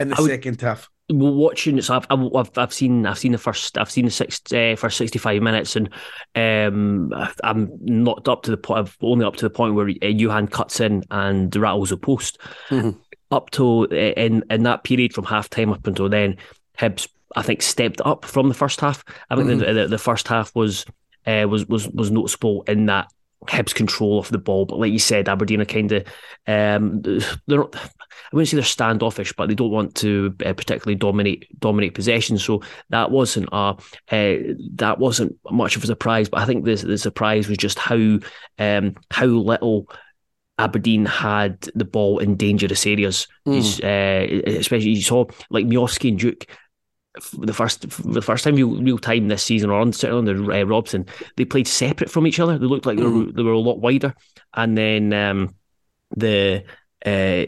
in 0.02 0.10
the 0.10 0.16
would, 0.20 0.30
second 0.30 0.62
half. 0.62 0.90
Watching, 1.14 1.82
so 1.82 1.96
I've, 1.96 2.08
I've 2.10 2.58
I've 2.58 2.74
seen 2.74 3.06
I've 3.06 3.20
seen 3.20 3.34
the 3.34 3.38
first 3.38 3.78
I've 3.78 3.92
seen 3.92 4.06
the 4.06 4.12
six 4.12 4.42
uh, 4.54 4.76
first 4.78 4.98
sixty 4.98 5.20
five 5.20 5.42
minutes, 5.42 5.76
and 5.76 5.90
um, 6.36 7.12
I'm 7.44 7.70
not 7.82 8.28
up 8.30 8.44
to 8.44 8.52
the 8.52 8.58
point. 8.58 8.80
I've 8.80 8.98
only 9.02 9.26
up 9.26 9.36
to 9.38 9.46
the 9.46 9.50
point 9.50 9.76
where 9.76 9.90
uh, 9.90 10.06
Youan 10.06 10.50
cuts 10.50 10.80
in 10.80 11.04
and 11.12 11.54
rattles 11.54 11.92
a 11.92 11.98
post. 11.98 12.40
Mm-hmm. 12.70 12.92
Up 13.32 13.50
to 13.52 13.88
uh, 13.92 13.96
in 13.96 14.46
in 14.50 14.64
that 14.64 14.86
period 14.86 15.14
from 15.14 15.26
half 15.26 15.50
time 15.50 15.74
up 15.74 15.86
until 15.86 16.08
then, 16.08 16.38
Hibs 16.78 17.10
I 17.36 17.42
think 17.42 17.62
stepped 17.62 18.00
up 18.06 18.24
from 18.24 18.48
the 18.48 18.54
first 18.56 18.80
half. 18.80 19.04
I 19.30 19.36
think 19.36 19.50
mm-hmm. 19.50 19.60
the, 19.60 19.74
the, 19.74 19.88
the 19.90 19.98
first 19.98 20.30
half 20.30 20.56
was 20.56 20.86
uh, 21.26 21.46
was 21.50 21.66
was 21.68 21.90
was 21.90 22.10
noticeable 22.10 22.64
in 22.68 22.86
that 22.86 23.12
Hibs 23.48 23.76
control 23.76 24.20
of 24.20 24.30
the 24.30 24.38
ball, 24.38 24.66
but 24.66 24.80
like 24.80 24.94
you 24.94 25.00
said, 25.00 25.28
Aberdeen 25.28 25.62
are 25.62 25.66
kind 25.66 25.92
of 25.92 26.08
um, 26.48 27.02
they're 27.02 27.60
not. 27.60 27.76
I 28.12 28.36
wouldn't 28.36 28.50
say 28.50 28.58
they're 28.58 28.66
standoffish, 28.66 29.34
but 29.34 29.48
they 29.48 29.56
don't 29.56 29.72
want 29.72 29.96
to 29.96 30.36
uh, 30.46 30.54
particularly 30.54 30.96
dominate 30.96 31.48
dominate 31.60 31.94
possession. 31.94 32.38
So 32.38 32.62
that 32.90 33.12
wasn't 33.12 33.50
a 33.52 33.76
uh, 34.12 34.36
that 34.76 35.00
wasn't 35.00 35.38
much 35.50 35.76
of 35.76 35.84
a 35.84 35.88
surprise. 35.88 36.30
But 36.30 36.42
I 36.42 36.46
think 36.46 36.66
the 36.66 36.76
the 36.76 36.98
surprise 36.98 37.48
was 37.48 37.58
just 37.58 37.80
how 37.80 38.20
um, 38.60 38.96
how 39.10 39.26
little 39.26 39.90
Aberdeen 40.58 41.06
had 41.06 41.62
the 41.76 41.86
ball 41.86 42.20
in 42.20 42.36
dangerous 42.36 42.86
areas. 42.86 43.28
Mm. 43.48 43.84
Uh, 43.84 44.52
especially 44.52 44.92
you 44.92 45.02
saw 45.02 45.26
like 45.50 45.66
Miovski 45.66 46.10
and 46.10 46.20
Duk 46.20 46.48
the 47.34 47.54
first 47.54 47.82
the 48.04 48.22
first 48.22 48.44
time 48.44 48.56
real, 48.56 48.82
real 48.82 48.98
time 48.98 49.28
this 49.28 49.44
season, 49.44 49.70
or 49.70 49.82
on 49.82 49.92
certainly 49.92 50.32
under 50.32 50.52
uh, 50.52 50.64
Robson, 50.64 51.06
they 51.36 51.46
played 51.46 51.68
separate 51.68 52.10
from 52.10 52.26
each 52.26 52.40
other. 52.40 52.58
They 52.58 52.66
looked 52.66 52.86
like 52.86 52.98
they, 52.98 53.04
were, 53.04 53.10
mm. 53.10 53.36
they 53.36 53.44
were 53.44 53.52
a 53.52 53.60
lot 53.60 53.80
wider, 53.80 54.16
and 54.54 54.78
then 54.78 55.12
um, 55.14 55.56
the 56.16 56.64
uh, 57.06 57.46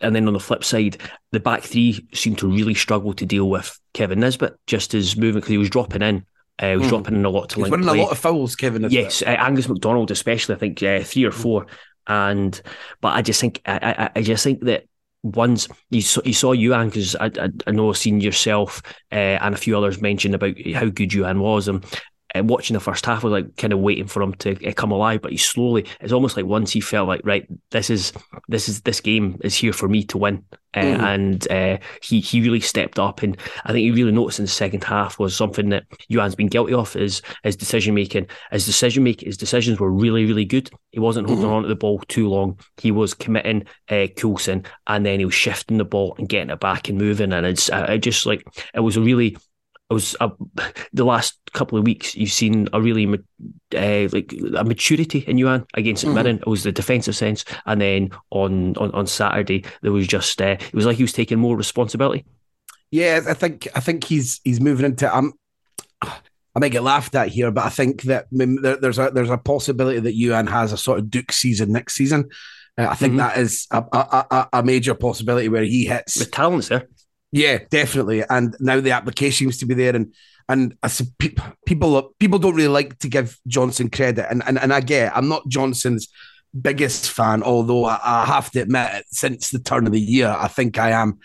and 0.00 0.14
then 0.14 0.26
on 0.26 0.32
the 0.32 0.40
flip 0.40 0.64
side, 0.64 0.98
the 1.32 1.40
back 1.40 1.62
three 1.62 2.06
seemed 2.12 2.38
to 2.38 2.50
really 2.50 2.74
struggle 2.74 3.12
to 3.14 3.26
deal 3.26 3.48
with 3.48 3.78
Kevin 3.94 4.20
Nisbet, 4.20 4.54
just 4.66 4.94
as 4.94 5.16
moving 5.16 5.36
because 5.36 5.50
he 5.50 5.58
was 5.58 5.70
dropping 5.70 6.02
in. 6.02 6.24
Uh, 6.58 6.70
he 6.70 6.76
was 6.76 6.86
mm. 6.86 6.90
dropping 6.90 7.16
in 7.16 7.24
a 7.24 7.30
lot 7.30 7.48
to 7.50 7.60
He's 7.60 7.70
winning 7.70 7.86
play. 7.86 7.98
a 7.98 8.02
lot 8.02 8.12
of 8.12 8.18
fouls, 8.18 8.54
Kevin. 8.56 8.82
Nisbet. 8.82 9.02
Yes, 9.02 9.22
uh, 9.22 9.30
Angus 9.30 9.68
MacDonald 9.68 10.10
especially. 10.10 10.54
I 10.54 10.58
think 10.58 10.82
uh, 10.82 11.02
three 11.02 11.24
or 11.24 11.32
four. 11.32 11.66
And 12.06 12.60
but 13.00 13.14
I 13.14 13.22
just 13.22 13.40
think 13.40 13.62
I, 13.64 13.94
I, 13.98 14.10
I 14.16 14.22
just 14.22 14.44
think 14.44 14.60
that 14.64 14.84
once 15.22 15.68
you 15.90 16.00
saw, 16.00 16.22
you 16.24 16.32
saw 16.32 16.52
because 16.54 17.14
I, 17.16 17.26
I, 17.26 17.48
I 17.66 17.70
know 17.70 17.90
I've 17.90 17.96
seen 17.96 18.20
yourself 18.20 18.82
uh, 19.12 19.38
and 19.40 19.54
a 19.54 19.58
few 19.58 19.76
others 19.76 20.00
mentioned 20.00 20.34
about 20.34 20.54
how 20.74 20.86
good 20.86 21.10
Youan 21.10 21.40
was 21.40 21.68
and 21.68 21.84
uh, 22.34 22.42
watching 22.44 22.74
the 22.74 22.80
first 22.80 23.04
half 23.06 23.24
was 23.24 23.32
like 23.32 23.56
kind 23.56 23.72
of 23.72 23.78
waiting 23.78 24.06
for 24.06 24.22
him 24.22 24.34
to 24.34 24.68
uh, 24.68 24.72
come 24.72 24.90
alive 24.90 25.20
but 25.22 25.32
he 25.32 25.36
slowly 25.36 25.86
it's 26.00 26.12
almost 26.12 26.36
like 26.36 26.46
once 26.46 26.70
he 26.70 26.80
felt 26.80 27.08
like 27.08 27.20
right 27.24 27.46
this 27.70 27.90
is 27.90 28.12
this 28.48 28.68
is 28.68 28.82
this 28.82 29.00
game 29.00 29.38
is 29.42 29.54
here 29.54 29.72
for 29.72 29.88
me 29.88 30.04
to 30.04 30.18
win 30.18 30.44
uh, 30.72 30.80
mm. 30.80 31.00
and 31.00 31.50
uh, 31.50 31.78
he 32.00 32.20
he 32.20 32.40
really 32.40 32.60
stepped 32.60 33.00
up, 33.00 33.22
and 33.22 33.36
I 33.64 33.72
think 33.72 33.82
he 33.82 33.90
really 33.90 34.12
noticed 34.12 34.38
in 34.38 34.44
the 34.44 34.50
second 34.50 34.84
half 34.84 35.18
was 35.18 35.34
something 35.34 35.70
that 35.70 35.84
Youan's 36.08 36.36
been 36.36 36.46
guilty 36.46 36.74
of 36.74 36.94
is 36.94 37.22
his 37.42 37.56
decision 37.56 37.92
making. 37.92 38.28
His 38.52 38.66
decision 38.66 39.02
making, 39.02 39.26
his 39.26 39.36
decisions 39.36 39.80
were 39.80 39.90
really 39.90 40.26
really 40.26 40.44
good. 40.44 40.70
He 40.92 41.00
wasn't 41.00 41.28
holding 41.28 41.46
mm. 41.46 41.52
on 41.52 41.62
to 41.62 41.68
the 41.68 41.74
ball 41.74 41.98
too 42.06 42.28
long. 42.28 42.60
He 42.76 42.92
was 42.92 43.14
committing 43.14 43.64
uh, 43.88 44.06
Coulson, 44.16 44.64
and 44.86 45.04
then 45.04 45.18
he 45.18 45.24
was 45.24 45.34
shifting 45.34 45.78
the 45.78 45.84
ball 45.84 46.14
and 46.18 46.28
getting 46.28 46.50
it 46.50 46.60
back 46.60 46.88
and 46.88 46.98
moving. 46.98 47.32
And 47.32 47.46
it's 47.46 47.68
I, 47.68 47.94
I 47.94 47.98
just 47.98 48.24
like 48.24 48.44
it 48.72 48.80
was 48.80 48.96
a 48.96 49.00
really 49.00 49.36
it 49.90 49.94
was 49.94 50.16
a, 50.20 50.30
the 50.92 51.04
last 51.04 51.38
couple 51.52 51.76
of 51.76 51.84
weeks 51.84 52.14
you've 52.14 52.30
seen 52.30 52.68
a 52.72 52.80
really 52.80 53.06
uh, 53.76 54.08
like 54.12 54.32
a 54.56 54.64
maturity 54.64 55.24
in 55.26 55.36
Youan 55.36 55.66
against 55.74 56.04
mm-hmm. 56.04 56.14
Mirren. 56.14 56.36
It 56.38 56.46
was 56.46 56.62
the 56.62 56.72
defensive 56.72 57.16
sense, 57.16 57.44
and 57.66 57.80
then 57.80 58.10
on 58.30 58.76
on, 58.76 58.92
on 58.92 59.06
Saturday 59.06 59.64
there 59.82 59.92
was 59.92 60.06
just 60.06 60.40
uh, 60.40 60.56
it 60.60 60.74
was 60.74 60.86
like 60.86 60.96
he 60.96 61.02
was 61.02 61.12
taking 61.12 61.38
more 61.38 61.56
responsibility. 61.56 62.24
Yeah, 62.90 63.20
I 63.28 63.34
think 63.34 63.68
I 63.74 63.80
think 63.80 64.04
he's 64.04 64.40
he's 64.44 64.60
moving 64.60 64.86
into. 64.86 65.14
Um, 65.14 65.32
I 66.02 66.58
might 66.58 66.72
get 66.72 66.82
laughed 66.82 67.14
at 67.14 67.28
here, 67.28 67.50
but 67.50 67.64
I 67.64 67.68
think 67.68 68.02
that 68.02 68.26
there's 68.30 68.98
a 68.98 69.10
there's 69.10 69.30
a 69.30 69.38
possibility 69.38 70.00
that 70.00 70.16
Youan 70.16 70.48
has 70.48 70.72
a 70.72 70.76
sort 70.76 70.98
of 70.98 71.10
Duk 71.10 71.32
season 71.32 71.72
next 71.72 71.94
season. 71.94 72.28
Uh, 72.78 72.86
I 72.88 72.94
think 72.94 73.12
mm-hmm. 73.12 73.18
that 73.18 73.38
is 73.38 73.66
a, 73.72 73.84
a, 73.92 74.48
a, 74.52 74.62
major 74.62 74.94
possibility 74.94 75.48
where 75.48 75.64
he 75.64 75.86
hits. 75.86 76.14
The 76.14 76.24
talent's 76.24 76.68
there. 76.68 76.88
Yeah, 77.32 77.58
definitely. 77.70 78.24
And 78.28 78.56
now 78.60 78.80
the 78.80 78.90
application 78.90 79.46
seems 79.46 79.58
to 79.58 79.66
be 79.66 79.74
there, 79.74 79.94
and 79.94 80.14
and 80.48 80.76
I 80.82 80.88
said, 80.88 81.08
people 81.18 82.14
people 82.18 82.38
don't 82.38 82.56
really 82.56 82.68
like 82.68 82.98
to 82.98 83.08
give 83.08 83.38
Johnson 83.46 83.88
credit, 83.88 84.26
and 84.30 84.42
and, 84.46 84.58
and 84.58 84.72
I 84.72 84.80
get 84.80 85.16
I'm 85.16 85.28
not 85.28 85.48
Johnson's 85.48 86.08
biggest 86.60 87.10
fan, 87.10 87.42
although 87.44 87.84
I, 87.84 88.00
I 88.02 88.24
have 88.26 88.50
to 88.52 88.62
admit, 88.62 89.04
since 89.10 89.50
the 89.50 89.60
turn 89.60 89.86
of 89.86 89.92
the 89.92 90.00
year, 90.00 90.34
I 90.36 90.48
think 90.48 90.78
I 90.78 90.90
am 90.90 91.20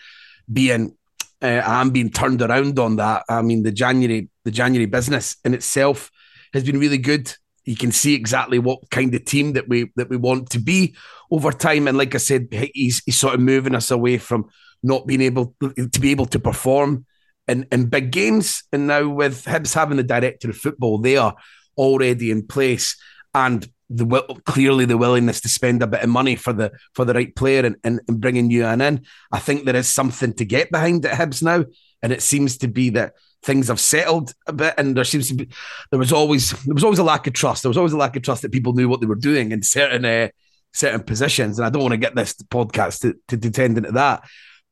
being 0.52 0.96
uh, 1.42 1.62
I'm 1.64 1.90
being 1.90 2.10
turned 2.10 2.40
around 2.40 2.78
on 2.78 2.96
that. 2.96 3.24
I 3.28 3.42
mean, 3.42 3.64
the 3.64 3.72
January 3.72 4.28
the 4.44 4.52
January 4.52 4.86
business 4.86 5.36
in 5.44 5.54
itself 5.54 6.10
has 6.52 6.62
been 6.62 6.78
really 6.78 6.98
good. 6.98 7.34
You 7.64 7.74
can 7.74 7.90
see 7.90 8.14
exactly 8.14 8.60
what 8.60 8.90
kind 8.90 9.12
of 9.12 9.24
team 9.24 9.54
that 9.54 9.68
we 9.68 9.90
that 9.96 10.08
we 10.08 10.16
want 10.16 10.50
to 10.50 10.60
be 10.60 10.94
over 11.32 11.50
time, 11.50 11.88
and 11.88 11.98
like 11.98 12.14
I 12.14 12.18
said, 12.18 12.46
he's 12.52 13.02
he's 13.04 13.18
sort 13.18 13.34
of 13.34 13.40
moving 13.40 13.74
us 13.74 13.90
away 13.90 14.18
from 14.18 14.48
not 14.82 15.06
being 15.06 15.20
able 15.20 15.54
to 15.60 16.00
be 16.00 16.10
able 16.10 16.26
to 16.26 16.38
perform 16.38 17.06
in, 17.48 17.66
in 17.72 17.88
big 17.88 18.10
games. 18.10 18.64
And 18.72 18.86
now 18.86 19.08
with 19.08 19.44
Hibs 19.44 19.74
having 19.74 19.96
the 19.96 20.02
director 20.02 20.50
of 20.50 20.56
football 20.56 20.98
there 20.98 21.32
already 21.76 22.30
in 22.30 22.46
place 22.46 22.96
and 23.34 23.68
the 23.88 24.40
clearly 24.46 24.84
the 24.84 24.98
willingness 24.98 25.40
to 25.42 25.48
spend 25.48 25.82
a 25.82 25.86
bit 25.86 26.02
of 26.02 26.08
money 26.08 26.34
for 26.34 26.52
the 26.52 26.72
for 26.94 27.04
the 27.04 27.14
right 27.14 27.34
player 27.36 27.64
and, 27.64 27.76
and, 27.84 28.00
and 28.08 28.20
bringing 28.20 28.50
Youan 28.50 28.82
in, 28.82 29.04
I 29.30 29.38
think 29.38 29.64
there 29.64 29.76
is 29.76 29.88
something 29.88 30.32
to 30.34 30.44
get 30.44 30.72
behind 30.72 31.06
at 31.06 31.18
Hibs 31.18 31.42
now. 31.42 31.64
And 32.02 32.12
it 32.12 32.22
seems 32.22 32.58
to 32.58 32.68
be 32.68 32.90
that 32.90 33.14
things 33.42 33.68
have 33.68 33.78
settled 33.78 34.34
a 34.48 34.52
bit 34.52 34.74
and 34.76 34.96
there 34.96 35.04
seems 35.04 35.28
to 35.28 35.34
be 35.34 35.48
there 35.90 36.00
was 36.00 36.12
always 36.12 36.50
there 36.64 36.74
was 36.74 36.84
always 36.84 36.98
a 36.98 37.04
lack 37.04 37.26
of 37.26 37.32
trust. 37.32 37.62
There 37.62 37.70
was 37.70 37.78
always 37.78 37.92
a 37.92 37.98
lack 37.98 38.16
of 38.16 38.22
trust 38.22 38.42
that 38.42 38.52
people 38.52 38.72
knew 38.72 38.88
what 38.88 39.00
they 39.00 39.06
were 39.06 39.14
doing 39.14 39.52
in 39.52 39.62
certain 39.62 40.04
uh, 40.04 40.28
certain 40.72 41.02
positions. 41.02 41.58
And 41.58 41.66
I 41.66 41.70
don't 41.70 41.82
want 41.82 41.92
to 41.92 41.98
get 41.98 42.14
this 42.14 42.34
podcast 42.34 43.00
to, 43.00 43.14
to, 43.28 43.36
to 43.36 43.50
tend 43.50 43.78
into 43.78 43.92
that. 43.92 44.24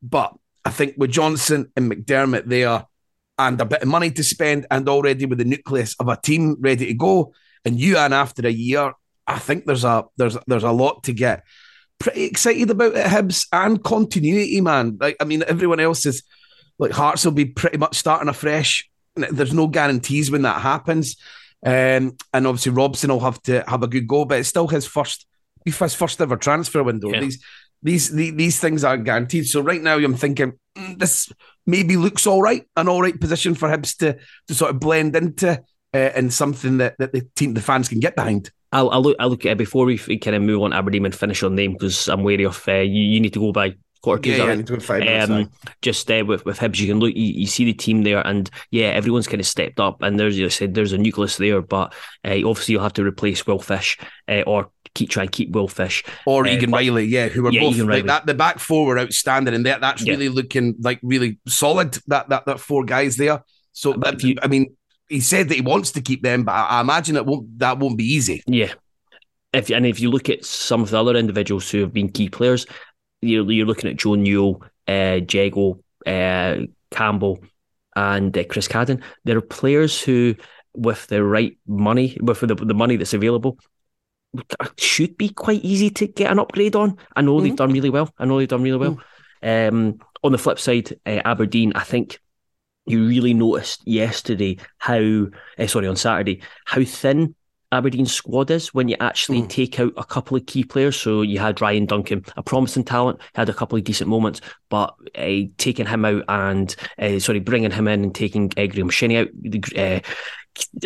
But 0.09 0.35
I 0.65 0.71
think 0.71 0.95
with 0.97 1.11
Johnson 1.11 1.73
and 1.77 1.91
McDermott 1.91 2.47
there 2.47 2.85
and 3.39 3.61
a 3.61 3.65
bit 3.65 3.83
of 3.83 3.89
money 3.89 4.11
to 4.13 4.23
spend 4.23 4.67
and 4.71 4.89
already 4.89 5.27
with 5.27 5.39
the 5.39 5.45
nucleus 5.45 5.97
of 5.99 6.09
a 6.09 6.17
team 6.17 6.57
ready 6.61 6.87
to 6.87 6.95
go 6.95 7.33
and 7.65 7.81
you 7.81 7.97
and 7.97 8.15
after 8.15 8.47
a 8.47 8.51
year, 8.51 8.93
I 9.27 9.39
think 9.39 9.65
there's 9.65 9.85
a 9.85 10.05
there's 10.17 10.37
there's 10.47 10.65
a 10.65 10.71
lot 10.71 11.05
to 11.05 11.13
get 11.13 11.45
pretty 11.99 12.25
excited 12.25 12.71
about 12.71 12.95
at 12.95 13.11
Hibs 13.11 13.47
and 13.53 13.83
continuity, 13.83 14.61
man. 14.61 14.99
Like 15.01 15.17
I 15.21 15.25
mean, 15.25 15.43
everyone 15.47 15.81
else 15.81 16.05
is 16.07 16.23
like 16.79 16.93
Hearts 16.93 17.25
will 17.25 17.33
be 17.33 17.47
pretty 17.47 17.79
much 17.79 17.97
starting 17.97 18.29
afresh. 18.29 18.89
There's 19.17 19.55
no 19.55 19.69
guarantees 19.69 20.31
when 20.31 20.43
that 20.43 20.61
happens. 20.61 21.17
Um, 21.65 22.17
and 22.35 22.47
obviously 22.47 22.73
Robson 22.73 23.11
will 23.11 23.21
have 23.21 23.41
to 23.45 23.65
have 23.67 23.83
a 23.83 23.89
good 23.89 24.07
go, 24.07 24.27
but 24.27 24.39
it's 24.39 24.49
still 24.49 24.69
his 24.69 24.87
first 24.87 25.27
his 25.65 25.95
first 25.95 26.21
ever 26.21 26.37
transfer 26.37 26.83
window. 26.83 27.11
Yeah. 27.11 27.21
These 27.21 27.43
these, 27.85 28.11
these 28.11 28.35
these 28.35 28.61
things 28.61 28.83
aren't 28.83 29.05
guaranteed. 29.05 29.47
So 29.47 29.61
right 29.61 29.81
now, 29.81 29.97
I'm 29.97 30.17
thinking 30.17 30.55
mm, 30.77 30.99
this 30.99 31.31
maybe 31.67 31.97
looks 31.97 32.27
all 32.27 32.43
right, 32.43 32.67
an 32.77 32.89
all 32.89 33.03
right 33.03 33.19
position 33.19 33.55
for 33.55 33.69
Hibs 33.69 33.97
to 33.99 34.19
to 34.49 34.55
sort 34.55 34.73
of 34.73 34.81
blend 34.81 35.15
into, 35.15 35.63
uh, 35.93 35.97
and 35.97 36.33
something 36.33 36.79
that, 36.79 36.97
that 36.99 37.13
the 37.13 37.29
team, 37.37 37.55
the 37.55 37.61
fans 37.61 37.89
can 37.89 38.01
get 38.01 38.17
behind. 38.17 38.51
I'll, 38.73 38.91
I'll 38.91 39.03
look. 39.03 39.17
I'll 39.21 39.29
look 39.29 39.47
at 39.47 39.53
it 39.53 39.59
before 39.59 39.85
we 39.85 39.99
kind 39.99 40.35
of 40.35 40.43
move 40.43 40.63
on 40.63 40.73
Aberdeen 40.73 41.05
and 41.05 41.15
finish 41.15 41.45
on 41.45 41.55
them 41.55 41.75
because 41.75 42.09
I'm 42.09 42.25
wary 42.25 42.45
of 42.45 42.67
uh, 42.67 42.79
you. 42.79 43.03
You 43.03 43.21
need 43.21 43.35
to 43.35 43.41
go 43.41 43.53
by 43.53 43.75
yeah, 44.07 44.55
yeah, 44.55 44.63
to 44.63 44.81
five 44.81 45.01
minutes, 45.01 45.31
um, 45.31 45.51
just 45.83 46.11
uh, 46.11 46.25
with 46.27 46.45
with 46.45 46.59
Hibs, 46.59 46.79
you 46.79 46.89
can 46.89 46.99
look, 46.99 47.15
you, 47.15 47.23
you, 47.23 47.47
see 47.47 47.65
the 47.65 47.73
team 47.73 48.03
there, 48.03 48.25
and 48.27 48.51
yeah, 48.71 48.87
everyone's 48.89 49.27
kind 49.27 49.41
of 49.41 49.47
stepped 49.47 49.81
up, 49.81 50.03
and 50.03 50.19
there's 50.19 50.39
you 50.39 50.49
said 50.51 50.75
there's 50.75 50.93
a 50.93 50.99
nucleus 50.99 51.37
there, 51.37 51.63
but 51.63 51.95
uh, 52.25 52.41
obviously 52.47 52.73
you'll 52.73 52.83
have 52.83 52.93
to 52.95 53.05
replace 53.05 53.47
Will 53.47 53.59
Fish 53.59 53.99
uh, 54.29 54.43
or 54.47 54.71
keep 54.95 55.11
try 55.11 55.25
and 55.25 55.33
keep 55.33 55.51
Will 55.51 55.69
Fish 55.69 56.05
or 56.27 56.47
uh, 56.47 56.51
Egan 56.51 56.71
Riley, 56.71 57.05
yeah, 57.05 57.29
who 57.29 57.43
were 57.43 57.53
yeah, 57.53 57.61
both 57.61 57.79
like 57.79 58.07
that. 58.07 58.27
The 58.27 58.35
back 58.35 58.59
four 58.59 58.87
were 58.87 58.99
outstanding, 58.99 59.55
and 59.55 59.67
that 59.67 59.81
that's 59.81 60.03
really 60.03 60.29
looking 60.29 60.77
like 60.81 61.01
really 61.03 61.39
solid. 61.47 61.99
That 62.07 62.29
that 62.29 62.47
that 62.47 62.61
four 62.61 62.85
guys 62.85 63.17
there. 63.17 63.43
So 63.73 63.95
you, 64.21 64.37
I 64.41 64.47
mean, 64.47 64.77
he 65.09 65.21
said 65.21 65.49
that 65.49 65.55
he 65.55 65.61
wants 65.61 65.93
to 65.93 66.01
keep 66.01 66.23
them, 66.23 66.45
but 66.45 66.53
I, 66.53 66.65
I 66.65 66.81
imagine 66.81 67.17
it 67.17 67.27
won't. 67.27 67.59
That 67.59 67.79
won't 67.79 67.99
be 67.99 68.05
easy. 68.05 68.43
Yeah. 68.47 68.73
If, 69.53 69.71
and 69.71 69.87
if 69.87 70.01
you 70.01 70.11
look 70.11 70.29
at 70.29 70.45
some 70.45 70.83
of 70.83 70.91
the 70.91 70.99
other 70.99 71.15
individuals 71.15 71.71
who 71.71 71.79
have 71.79 71.93
been 71.93 72.09
key 72.09 72.29
players, 72.29 72.67
you're, 73.25 73.51
you're 73.51 73.67
looking 73.67 73.91
at 73.91 73.97
Joe 73.97 74.15
Newell, 74.15 74.63
uh, 74.87 75.21
Jeggo, 75.21 75.81
uh, 76.07 76.67
Campbell, 76.91 77.41
and 77.97 78.37
uh, 78.37 78.45
Chris 78.45 78.69
Cadden. 78.69 79.03
There 79.25 79.39
are 79.39 79.43
players 79.43 80.01
who, 80.01 80.35
with 80.75 81.07
the 81.07 81.25
right 81.25 81.57
money, 81.67 82.17
with 82.21 82.41
the, 82.41 82.55
the 82.55 82.75
money 82.75 82.97
that's 82.97 83.15
available, 83.15 83.59
should 84.77 85.17
be 85.17 85.29
quite 85.29 85.65
easy 85.65 85.91
to 85.91 86.07
get 86.07 86.31
an 86.31 86.39
upgrade 86.39 86.75
on. 86.75 86.99
I 87.15 87.23
know 87.23 87.37
mm-hmm. 87.37 87.45
they've 87.45 87.57
done 87.57 87.73
really 87.73 87.91
well. 87.91 88.13
I 88.19 88.25
know 88.25 88.39
they've 88.39 88.49
done 88.49 88.63
really 88.63 88.79
well. 88.79 88.99
Mm. 89.43 89.69
Um, 89.69 89.99
on 90.23 90.33
the 90.33 90.39
flip 90.39 90.59
side, 90.59 90.93
uh, 91.07 91.21
Aberdeen, 91.25 91.73
I 91.75 91.85
think 91.85 92.19
you 92.87 93.07
really 93.07 93.35
noticed 93.35 93.87
yesterday 93.87 94.59
how, 94.79 95.27
uh, 95.59 95.67
sorry, 95.67 95.87
on 95.87 95.97
Saturday, 95.97 96.43
how 96.65 96.83
thin 96.83 97.35
Aberdeen 97.75 98.07
squad 98.07 98.51
is 98.51 98.73
when 98.73 98.89
you 98.89 98.97
actually 99.01 99.43
mm. 99.43 99.49
take 99.49 99.81
out 99.81 99.93
a 99.97 100.05
couple 100.05 100.37
of 100.37 100.47
key 100.47 100.65
players. 100.65 100.97
So 100.97 101.23
you 101.23 101.39
had 101.39 101.61
Ryan 101.61 101.87
Duncan, 101.87 102.25
a 102.37 102.43
promising 102.43 102.85
talent, 102.85 103.21
had 103.35 103.49
a 103.49 103.55
couple 103.55 103.77
of 103.77 103.85
decent 103.85 104.09
moments, 104.09 104.41
but 104.71 104.95
uh, 105.17 105.49
taking 105.59 105.87
him 105.87 106.05
out 106.05 106.25
and 106.29 106.75
uh, 106.99 107.19
sorry, 107.19 107.41
bringing 107.41 107.71
him 107.71 107.89
in 107.89 108.05
and 108.05 108.15
taking 108.15 108.53
uh, 108.57 108.67
Graeme 108.67 108.91
Shinnie 108.91 109.19
out, 109.19 109.29
uh, 109.77 110.01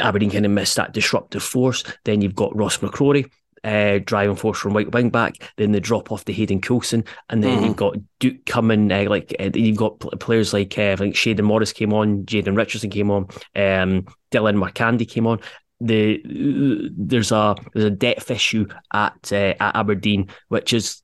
Aberdeen 0.00 0.30
kind 0.30 0.46
of 0.46 0.52
missed 0.52 0.76
that 0.76 0.92
disruptive 0.92 1.42
force. 1.42 1.84
Then 2.04 2.20
you've 2.20 2.34
got 2.34 2.56
Ross 2.56 2.78
McCrorie. 2.78 3.30
Uh, 3.64 3.98
driving 4.04 4.36
force 4.36 4.56
from 4.56 4.72
right 4.72 4.92
wing 4.92 5.10
back, 5.10 5.34
then 5.56 5.72
the 5.72 5.80
drop 5.80 6.12
off 6.12 6.24
to 6.24 6.32
Hayden 6.32 6.60
Coulson, 6.60 7.04
and 7.28 7.42
then 7.42 7.58
mm. 7.58 7.66
you've 7.66 7.76
got 7.76 7.96
Duk 8.20 8.34
coming. 8.46 8.90
Uh, 8.92 9.06
like 9.10 9.34
uh, 9.40 9.50
you've 9.52 9.76
got 9.76 9.98
players 10.20 10.52
like 10.52 10.78
uh, 10.78 10.92
I 10.92 10.96
think 10.96 11.16
Shayden 11.16 11.42
Morris 11.42 11.72
came 11.72 11.92
on, 11.92 12.24
Jayden 12.24 12.56
Richardson 12.56 12.88
came 12.88 13.10
on, 13.10 13.24
um, 13.56 14.06
Dylan 14.30 14.62
McCandy 14.62 15.08
came 15.08 15.26
on, 15.26 15.40
the 15.80 16.90
there's 16.96 17.30
a 17.32 17.54
there's 17.72 17.84
a 17.84 17.90
depth 17.90 18.30
issue 18.30 18.66
at 18.92 19.32
uh, 19.32 19.54
at 19.60 19.76
Aberdeen, 19.76 20.28
which 20.48 20.72
is 20.72 21.02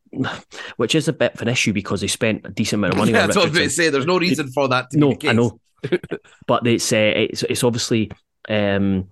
which 0.76 0.94
is 0.94 1.08
a 1.08 1.12
bit 1.12 1.34
of 1.34 1.42
an 1.42 1.48
issue 1.48 1.72
because 1.72 2.00
they 2.00 2.06
spent 2.06 2.44
a 2.44 2.50
decent 2.50 2.80
amount 2.80 2.94
of 2.94 2.98
money. 2.98 3.12
yeah, 3.12 3.20
that's 3.26 3.36
what 3.36 3.46
I 3.46 3.48
was 3.48 3.56
going 3.56 3.68
to 3.68 3.74
say. 3.74 3.90
There's 3.90 4.06
no 4.06 4.18
reason 4.18 4.50
for 4.50 4.68
that. 4.68 4.86
no, 4.92 5.16
I 5.24 5.32
know, 5.32 5.60
but 6.46 6.66
it's 6.66 6.92
uh, 6.92 7.12
it's 7.14 7.42
it's 7.44 7.62
obviously 7.62 8.10
um, 8.48 9.08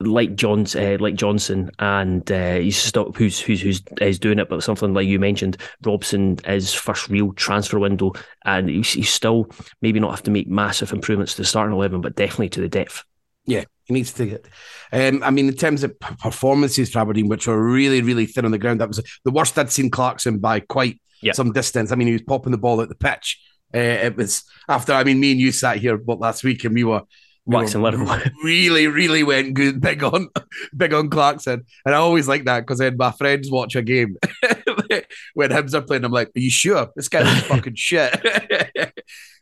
like 0.00 0.34
John's, 0.34 0.74
uh, 0.74 0.96
like 0.98 1.14
Johnson, 1.14 1.70
and 1.78 2.30
uh, 2.30 2.54
he's 2.54 2.76
still 2.76 3.12
who's 3.12 3.38
who's 3.38 3.60
who's 3.60 3.82
is 4.00 4.18
doing 4.18 4.38
it. 4.38 4.48
But 4.48 4.62
something 4.62 4.94
like 4.94 5.06
you 5.06 5.18
mentioned, 5.18 5.58
Robson 5.84 6.38
is 6.46 6.72
first 6.72 7.08
real 7.08 7.32
transfer 7.34 7.78
window, 7.78 8.12
and 8.44 8.68
he's, 8.68 8.92
he's 8.92 9.12
still 9.12 9.50
maybe 9.82 10.00
not 10.00 10.10
have 10.10 10.22
to 10.24 10.30
make 10.30 10.48
massive 10.48 10.92
improvements 10.92 11.34
to 11.34 11.42
the 11.42 11.46
starting 11.46 11.74
eleven, 11.74 12.00
but 12.00 12.16
definitely 12.16 12.48
to 12.50 12.60
the 12.60 12.68
depth. 12.68 13.04
Yeah, 13.46 13.64
he 13.84 13.94
needs 13.94 14.12
to 14.14 14.26
get. 14.26 14.48
Um, 14.92 15.22
I 15.22 15.30
mean, 15.30 15.48
in 15.48 15.54
terms 15.54 15.82
of 15.82 15.98
performances 15.98 16.90
for 16.90 17.00
Aberdeen, 17.00 17.28
which 17.28 17.46
were 17.46 17.62
really, 17.62 18.02
really 18.02 18.26
thin 18.26 18.44
on 18.44 18.50
the 18.50 18.58
ground, 18.58 18.80
that 18.80 18.88
was 18.88 19.02
the 19.24 19.30
worst 19.30 19.58
I'd 19.58 19.72
seen 19.72 19.90
Clarkson 19.90 20.38
by 20.38 20.60
quite 20.60 21.00
yeah. 21.22 21.32
some 21.32 21.52
distance. 21.52 21.92
I 21.92 21.96
mean, 21.96 22.06
he 22.06 22.12
was 22.12 22.22
popping 22.22 22.52
the 22.52 22.58
ball 22.58 22.80
at 22.80 22.88
the 22.88 22.94
pitch. 22.94 23.40
Uh, 23.74 23.78
it 23.78 24.16
was 24.16 24.44
after. 24.68 24.92
I 24.92 25.04
mean, 25.04 25.20
me 25.20 25.32
and 25.32 25.40
you 25.40 25.52
sat 25.52 25.78
here 25.78 25.96
what 25.96 26.18
last 26.18 26.44
week, 26.44 26.64
and 26.64 26.74
we 26.74 26.84
were 26.84 27.02
waxing 27.46 27.82
lyrical. 27.82 28.16
Really, 28.44 28.86
really 28.86 29.22
went 29.22 29.54
good, 29.54 29.80
big 29.88 30.02
on, 30.02 30.28
big 30.76 30.92
on 30.92 31.08
Clarkson, 31.10 31.64
and 31.84 31.94
I 31.94 31.98
always 31.98 32.28
like 32.28 32.44
that 32.44 32.60
because 32.60 32.78
then 32.78 32.96
my 32.96 33.12
friends 33.12 33.50
watch 33.50 33.76
a 33.76 33.82
game 33.82 34.16
when 35.34 35.50
Hibs 35.50 35.74
are 35.74 35.82
playing. 35.82 36.04
I'm 36.04 36.12
like, 36.12 36.28
"Are 36.28 36.40
you 36.40 36.50
sure 36.50 36.88
this 36.96 37.08
guy 37.08 37.20
is 37.20 37.42
fucking 37.44 37.74
shit?" 37.74 38.14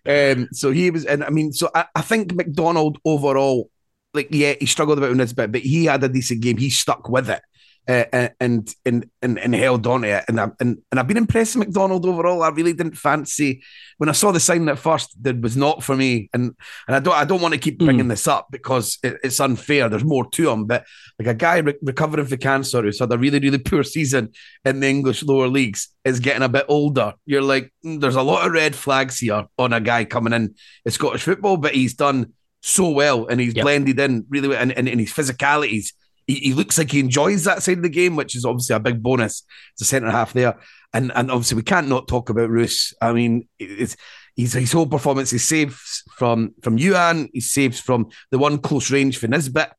um, 0.07 0.49
so 0.53 0.70
he 0.70 0.91
was, 0.91 1.05
and 1.05 1.25
I 1.25 1.31
mean, 1.31 1.53
so 1.53 1.70
I, 1.75 1.87
I 1.95 2.03
think 2.03 2.35
MacDonald 2.35 2.99
overall 3.05 3.70
like 4.19 4.28
yeah, 4.31 4.55
he 4.59 4.66
struggled 4.66 4.99
a 4.99 5.01
bit 5.01 5.11
with 5.11 5.19
this 5.19 5.32
bit, 5.32 5.53
but 5.53 5.61
he 5.61 5.86
had 5.86 6.05
a 6.05 6.09
decent 6.09 6.40
game. 6.40 6.57
He 6.57 6.70
stuck 6.70 7.09
with 7.09 7.31
it. 7.31 7.43
Uh, 7.89 8.28
and, 8.39 8.74
and 8.85 9.11
and 9.23 9.39
and 9.39 9.55
held 9.55 9.86
on 9.86 10.03
to 10.03 10.09
it, 10.09 10.24
and 10.28 10.39
I, 10.39 10.51
and 10.61 10.77
and 10.90 11.01
I've 11.01 11.09
been 11.09 11.16
impressed 11.16 11.57
with 11.57 11.69
MacDonald 11.69 12.05
overall. 12.05 12.43
I 12.43 12.51
really 12.51 12.74
didn't 12.74 12.99
fancy 12.99 13.62
when 13.97 14.11
I 14.11 14.12
saw 14.12 14.31
the 14.31 14.40
sign 14.40 14.69
at 14.69 14.78
first. 14.78 15.16
That 15.23 15.40
was 15.40 15.57
not 15.57 15.82
for 15.82 15.97
me, 15.97 16.28
and 16.35 16.55
and 16.86 16.97
I 16.97 17.01
don't 17.01 17.15
I 17.15 17.24
don't 17.24 17.40
want 17.40 17.55
to 17.55 17.61
keep 17.61 17.78
bringing 17.78 18.05
mm. 18.05 18.11
this 18.11 18.28
up 18.28 18.49
because 18.51 18.99
it, 19.03 19.16
it's 19.24 19.40
unfair. 19.40 19.89
There's 19.89 20.05
more 20.05 20.28
to 20.32 20.51
him, 20.51 20.66
but 20.66 20.85
like 21.19 21.28
a 21.28 21.35
guy 21.35 21.59
re- 21.61 21.78
recovering 21.81 22.27
from 22.27 22.36
cancer 22.36 22.82
who's 22.82 22.99
had 22.99 23.11
a 23.11 23.16
really 23.16 23.39
really 23.39 23.57
poor 23.57 23.82
season 23.82 24.32
in 24.66 24.81
the 24.81 24.86
English 24.86 25.23
lower 25.23 25.49
leagues 25.49 25.89
is 26.05 26.20
getting 26.20 26.43
a 26.43 26.49
bit 26.51 26.66
older. 26.69 27.15
You're 27.24 27.40
like, 27.40 27.73
mm, 27.82 28.03
there's 28.03 28.16
a 28.16 28.23
lot 28.23 28.47
of 28.47 28.53
red 28.53 28.77
flags 28.77 29.19
here 29.19 29.47
on 29.59 29.73
a 29.73 29.81
guy 29.81 30.05
coming 30.05 30.35
in 30.35 30.55
in 30.85 30.93
Scottish 30.93 31.23
football, 31.23 31.57
but 31.57 31.74
he's 31.74 31.95
done 31.95 32.35
so 32.60 32.90
well 32.90 33.26
and 33.26 33.40
he's 33.40 33.55
yep. 33.55 33.64
blended 33.64 33.98
in 33.98 34.26
really 34.28 34.48
well 34.48 34.60
and, 34.60 34.72
and, 34.72 34.89
and 34.89 35.01
his 35.01 35.12
physicalities. 35.12 35.93
He, 36.26 36.35
he, 36.35 36.55
looks 36.55 36.76
like 36.76 36.90
he 36.90 37.01
enjoys 37.01 37.44
that 37.44 37.62
side 37.62 37.78
of 37.78 37.82
the 37.82 37.89
game, 37.89 38.14
which 38.14 38.36
is 38.36 38.44
obviously 38.44 38.76
a 38.76 38.80
big 38.80 39.02
bonus. 39.02 39.44
It's 39.72 39.82
a 39.82 39.85
centre 39.86 40.10
half 40.10 40.32
there. 40.35 40.59
And 40.93 41.12
and 41.14 41.30
obviously 41.30 41.56
we 41.56 41.62
can't 41.62 41.89
not 41.89 42.09
talk 42.09 42.30
about 42.30 42.51
Roos. 42.51 42.94
I 43.01 43.12
mean, 43.12 43.48
it's 43.59 43.97
his, 44.39 44.52
his 44.52 44.72
whole 44.72 44.86
performance, 44.86 45.30
he 45.30 45.39
saves 45.39 46.05
from 46.16 46.55
from 46.62 46.78
Youan, 46.78 47.28
he 47.32 47.40
saves 47.40 47.80
from 47.80 48.09
the 48.30 48.39
one 48.39 48.59
close 48.59 48.90
range 48.90 49.18
for 49.18 49.26
Nisbet. 49.26 49.72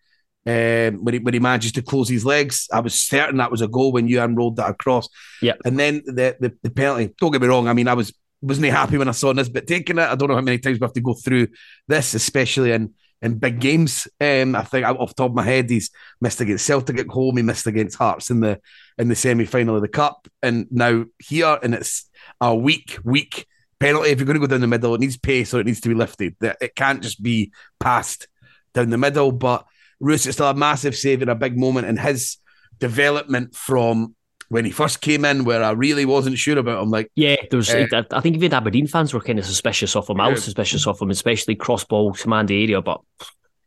Um, 0.45 1.03
when 1.03 1.13
he 1.13 1.19
when 1.19 1.33
he 1.33 1.39
manages 1.39 1.71
to 1.73 1.81
close 1.81 2.09
his 2.09 2.25
legs, 2.25 2.67
I 2.71 2.81
was 2.81 2.93
certain 2.93 3.37
that 3.37 3.51
was 3.51 3.61
a 3.61 3.67
goal 3.67 3.93
when 3.93 4.07
Youan 4.07 4.37
rolled 4.37 4.57
that 4.57 4.69
across. 4.69 5.07
Yeah, 5.41 5.53
and 5.63 5.79
then 5.79 6.01
the, 6.05 6.35
the 6.39 6.53
the 6.61 6.69
penalty. 6.71 7.13
Don't 7.19 7.31
get 7.31 7.41
me 7.41 7.47
wrong. 7.47 7.67
I 7.67 7.73
mean, 7.73 7.87
I 7.87 7.93
was 7.93 8.13
wasn't 8.41 8.67
happy 8.67 8.97
when 8.97 9.07
I 9.07 9.11
saw 9.11 9.31
Nisbet 9.31 9.67
taking 9.67 9.97
it. 9.97 10.07
I 10.07 10.15
don't 10.15 10.29
know 10.29 10.35
how 10.35 10.41
many 10.41 10.59
times 10.59 10.79
we 10.79 10.85
have 10.85 10.93
to 10.93 11.01
go 11.01 11.13
through 11.13 11.47
this, 11.87 12.13
especially 12.13 12.71
in 12.71 12.93
in 13.21 13.37
big 13.37 13.59
games. 13.59 14.07
Um, 14.21 14.55
I 14.55 14.63
think 14.63 14.85
off 14.85 15.15
top 15.15 15.31
of 15.31 15.35
my 15.35 15.43
head, 15.43 15.69
he's 15.69 15.89
missed 16.21 16.41
against 16.41 16.65
Celtic 16.65 16.99
at 16.99 17.07
home. 17.07 17.37
He 17.37 17.43
missed 17.43 17.67
against 17.67 17.97
Hearts 17.97 18.29
in 18.29 18.39
the 18.39 18.59
in 18.97 19.09
the 19.09 19.15
semi 19.15 19.45
final 19.45 19.75
of 19.75 19.81
the 19.81 19.87
cup, 19.87 20.27
and 20.41 20.67
now 20.71 21.05
here, 21.19 21.57
and 21.61 21.73
it's 21.73 22.09
a 22.39 22.55
weak, 22.55 22.97
weak 23.03 23.45
penalty. 23.79 24.09
If 24.09 24.19
you're 24.19 24.25
going 24.25 24.39
to 24.39 24.45
go 24.45 24.47
down 24.47 24.61
the 24.61 24.67
middle, 24.67 24.95
it 24.95 25.01
needs 25.01 25.17
pace 25.17 25.53
or 25.53 25.59
it 25.59 25.65
needs 25.65 25.81
to 25.81 25.89
be 25.89 25.95
lifted. 25.95 26.35
It 26.41 26.75
can't 26.75 27.03
just 27.03 27.21
be 27.21 27.51
passed 27.79 28.27
down 28.73 28.89
the 28.89 28.97
middle. 28.97 29.31
But 29.31 29.65
Roos 29.99 30.25
is 30.25 30.35
still 30.35 30.49
a 30.49 30.53
massive 30.53 30.95
save 30.95 31.21
in 31.21 31.29
a 31.29 31.35
big 31.35 31.57
moment, 31.57 31.87
and 31.87 31.99
his 31.99 32.37
development 32.79 33.55
from 33.55 34.15
when 34.49 34.65
he 34.65 34.71
first 34.71 34.99
came 34.99 35.23
in, 35.25 35.45
where 35.45 35.63
I 35.63 35.71
really 35.71 36.05
wasn't 36.05 36.37
sure 36.37 36.57
about 36.57 36.83
him. 36.83 36.89
Like, 36.89 37.11
yeah, 37.15 37.37
there 37.49 37.57
was. 37.57 37.69
Uh, 37.69 38.03
I 38.11 38.19
think 38.19 38.35
even 38.35 38.53
Aberdeen 38.53 38.87
fans 38.87 39.13
were 39.13 39.21
kind 39.21 39.39
of 39.39 39.45
suspicious 39.45 39.95
of 39.95 40.09
him. 40.09 40.19
I 40.19 40.29
was 40.29 40.43
suspicious 40.43 40.85
of 40.85 40.99
him, 40.99 41.11
especially 41.11 41.55
cross 41.55 41.83
ball 41.83 42.13
command 42.13 42.51
area. 42.51 42.81
But 42.81 43.01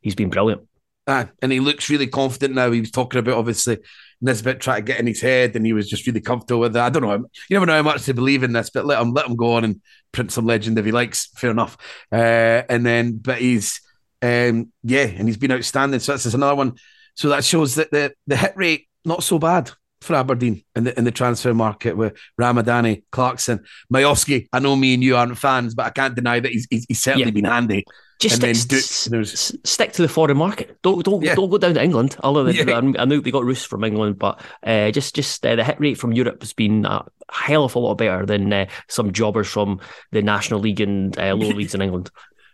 he's 0.01 0.17
been 0.17 0.31
brilliant. 0.31 0.69
Ah, 1.07 1.29
and 1.41 1.51
he 1.51 1.61
looks 1.61 1.89
really 1.89 2.07
confident 2.07 2.55
now. 2.55 2.71
He 2.71 2.81
was 2.81 2.91
talking 2.91 3.19
about 3.19 3.39
obviously 3.39 3.79
Nisbet 4.21 4.61
trying 4.61 4.85
to 4.85 4.93
get 4.93 5.01
in 5.01 5.07
his 5.07 5.21
head, 5.21 5.57
and 5.57 5.65
he 5.65 5.73
was 5.73 5.89
just 5.89 6.07
really 6.07 6.21
comfortable 6.21 6.61
with 6.61 6.75
that. 6.75 6.87
I 6.87 6.91
don't 6.91 7.03
know. 7.03 7.29
You 7.49 7.55
never 7.55 7.67
know 7.67 7.77
how 7.77 7.83
much 7.83 8.05
to 8.05 8.15
believe 8.15 8.43
in 8.43 8.53
this, 8.53 8.71
but 8.71 8.85
let 8.85 9.01
him 9.01 9.13
let 9.13 9.27
him 9.27 9.37
go 9.37 9.55
on 9.55 9.65
and 9.65 9.81
print 10.11 10.33
some 10.33 10.47
legend 10.47 10.79
if 10.79 10.85
he 10.85 10.93
likes. 10.93 11.29
Fair 11.37 11.51
enough. 11.51 11.77
Uh, 12.11 12.63
and 12.69 12.85
then, 12.85 13.19
but 13.19 13.39
he's 13.39 13.81
um, 14.21 14.73
yeah, 14.83 15.07
and 15.07 15.29
he's 15.29 15.37
been 15.37 15.53
outstanding. 15.53 16.01
So 16.01 16.13
that's 16.13 16.27
another 16.27 16.57
one. 16.57 16.75
So 17.15 17.29
that 17.29 17.45
shows 17.45 17.77
that 17.77 17.93
the 17.93 18.15
the 18.27 18.37
hit 18.37 18.57
rate 18.57 18.89
not 19.05 19.23
so 19.23 19.39
bad 19.39 19.71
for 20.03 20.15
Aberdeen 20.15 20.63
in 20.75 20.85
the 20.85 20.99
in 20.99 21.05
the 21.05 21.11
transfer 21.11 21.55
market 21.55 21.97
with 21.97 22.15
Ramadani, 22.41 23.03
Clarkson, 23.13 23.65
Miovski. 23.93 24.49
I 24.53 24.59
know 24.59 24.77
me 24.77 24.95
and 24.95 25.03
you 25.03 25.17
aren't 25.17 25.39
fans, 25.39 25.75
but 25.75 25.87
I 25.87 25.91
can't 25.91 26.15
deny 26.15 26.41
that 26.41 26.51
he's 26.51 26.67
he's, 26.71 26.87
he's 26.87 27.03
certainly 27.03 27.27
yeah. 27.27 27.31
been 27.31 27.45
handy. 27.45 27.85
Just 28.21 28.37
stick, 28.37 29.11
Duke, 29.11 29.27
stick 29.27 29.93
to 29.95 30.03
the 30.03 30.09
foreign 30.09 30.37
market. 30.37 30.79
Don't 30.83 31.05
don't 31.05 31.23
yeah. 31.23 31.35
don't 31.35 31.51
go 31.51 31.59
down 31.59 31.75
to 31.75 31.83
England. 31.83 32.17
Although 32.23 32.47
yeah. 32.47 32.77
I 32.77 33.05
know 33.05 33.19
they 33.19 33.31
got 33.33 33.45
Roos 33.45 33.65
from 33.65 33.83
England, 33.83 34.19
but 34.19 34.41
uh, 34.63 34.93
just 34.93 35.15
just 35.17 35.45
uh, 35.45 35.57
the 35.57 35.65
hit 35.65 35.81
rate 35.81 35.99
from 35.99 36.13
Europe 36.13 36.41
has 36.41 36.53
been 36.53 36.85
a 36.85 37.05
hell 37.31 37.65
of 37.65 37.75
a 37.75 37.79
lot 37.81 37.95
better 37.95 38.25
than 38.25 38.53
uh, 38.53 38.67
some 38.89 39.13
jobbers 39.13 39.49
from 39.49 39.81
the 40.13 40.23
National 40.23 40.61
League 40.61 40.81
and 40.81 41.19
uh, 41.19 41.35
lower 41.35 41.55
leagues 41.55 41.75
in 41.75 41.83
England 41.83 42.11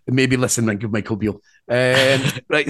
maybe 0.08 0.36
listen 0.36 0.68
and 0.68 0.80
give 0.80 0.92
Michael 0.92 1.16
Beale. 1.16 1.40
Um, 1.68 2.22
right, 2.48 2.68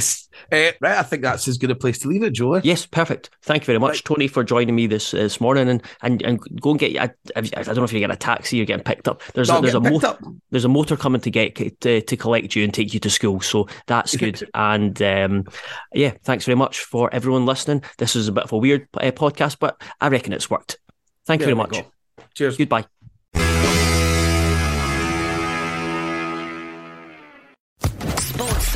uh, 0.53 0.73
right. 0.81 0.99
I 0.99 1.03
think 1.03 1.23
that's 1.23 1.47
as 1.49 1.59
good 1.59 1.71
a 1.71 1.75
place 1.75 1.99
to 2.01 2.09
leave 2.09 2.23
it, 2.23 2.35
Joe. 2.35 2.57
Yes, 2.57 2.87
perfect. 2.87 3.31
Thank 3.43 3.63
you 3.63 3.67
very 3.67 3.79
much, 3.79 3.91
right. 3.91 4.05
Tony, 4.05 4.29
for 4.29 4.45
joining 4.45 4.75
me 4.75 4.87
this 4.87 5.13
this 5.13 5.41
morning. 5.41 5.69
And 5.69 5.83
and, 6.03 6.23
and 6.23 6.41
go 6.61 6.71
and 6.71 6.79
get. 6.79 6.97
I, 6.97 7.11
I 7.37 7.41
don't 7.41 7.77
know 7.77 7.85
if 7.85 7.93
you 7.93 8.01
get 8.01 8.11
a 8.11 8.17
taxi, 8.17 8.57
you're 8.57 8.67
getting 8.67 8.85
picked 8.85 9.09
up. 9.09 9.23
There's 9.35 9.49
no, 9.49 9.59
a, 9.59 9.63
there's 9.63 9.75
a 9.75 9.81
motor. 9.81 10.19
There's 10.51 10.65
a 10.65 10.69
motor 10.69 10.97
coming 10.97 11.21
to 11.21 11.31
get 11.31 11.81
to, 11.81 12.01
to 12.01 12.17
collect 12.17 12.57
you 12.57 12.65
and 12.65 12.75
take 12.75 12.93
you 12.93 13.01
to 13.01 13.11
school. 13.11 13.41
So 13.41 13.69
that's 13.87 14.17
good. 14.17 14.49
and 14.55 15.01
um, 15.03 15.45
yeah, 15.93 16.13
thanks 16.25 16.45
very 16.45 16.57
much 16.57 16.81
for 16.81 17.13
everyone 17.15 17.47
listening. 17.47 17.83
This 17.99 18.17
is 18.17 18.29
a 18.29 18.33
bit 18.33 18.45
of 18.45 18.53
a 18.53 18.59
weird 18.59 18.89
uh, 18.95 19.13
podcast, 19.13 19.59
but 19.61 19.81
I 20.01 20.09
reckon 20.09 20.33
it's 20.33 20.51
worked. 20.51 20.79
Thank 21.27 21.41
you 21.41 21.47
very 21.47 21.57
much. 21.57 21.73
Go. 21.73 21.87
Cheers. 22.35 22.57
Goodbye. 22.57 22.87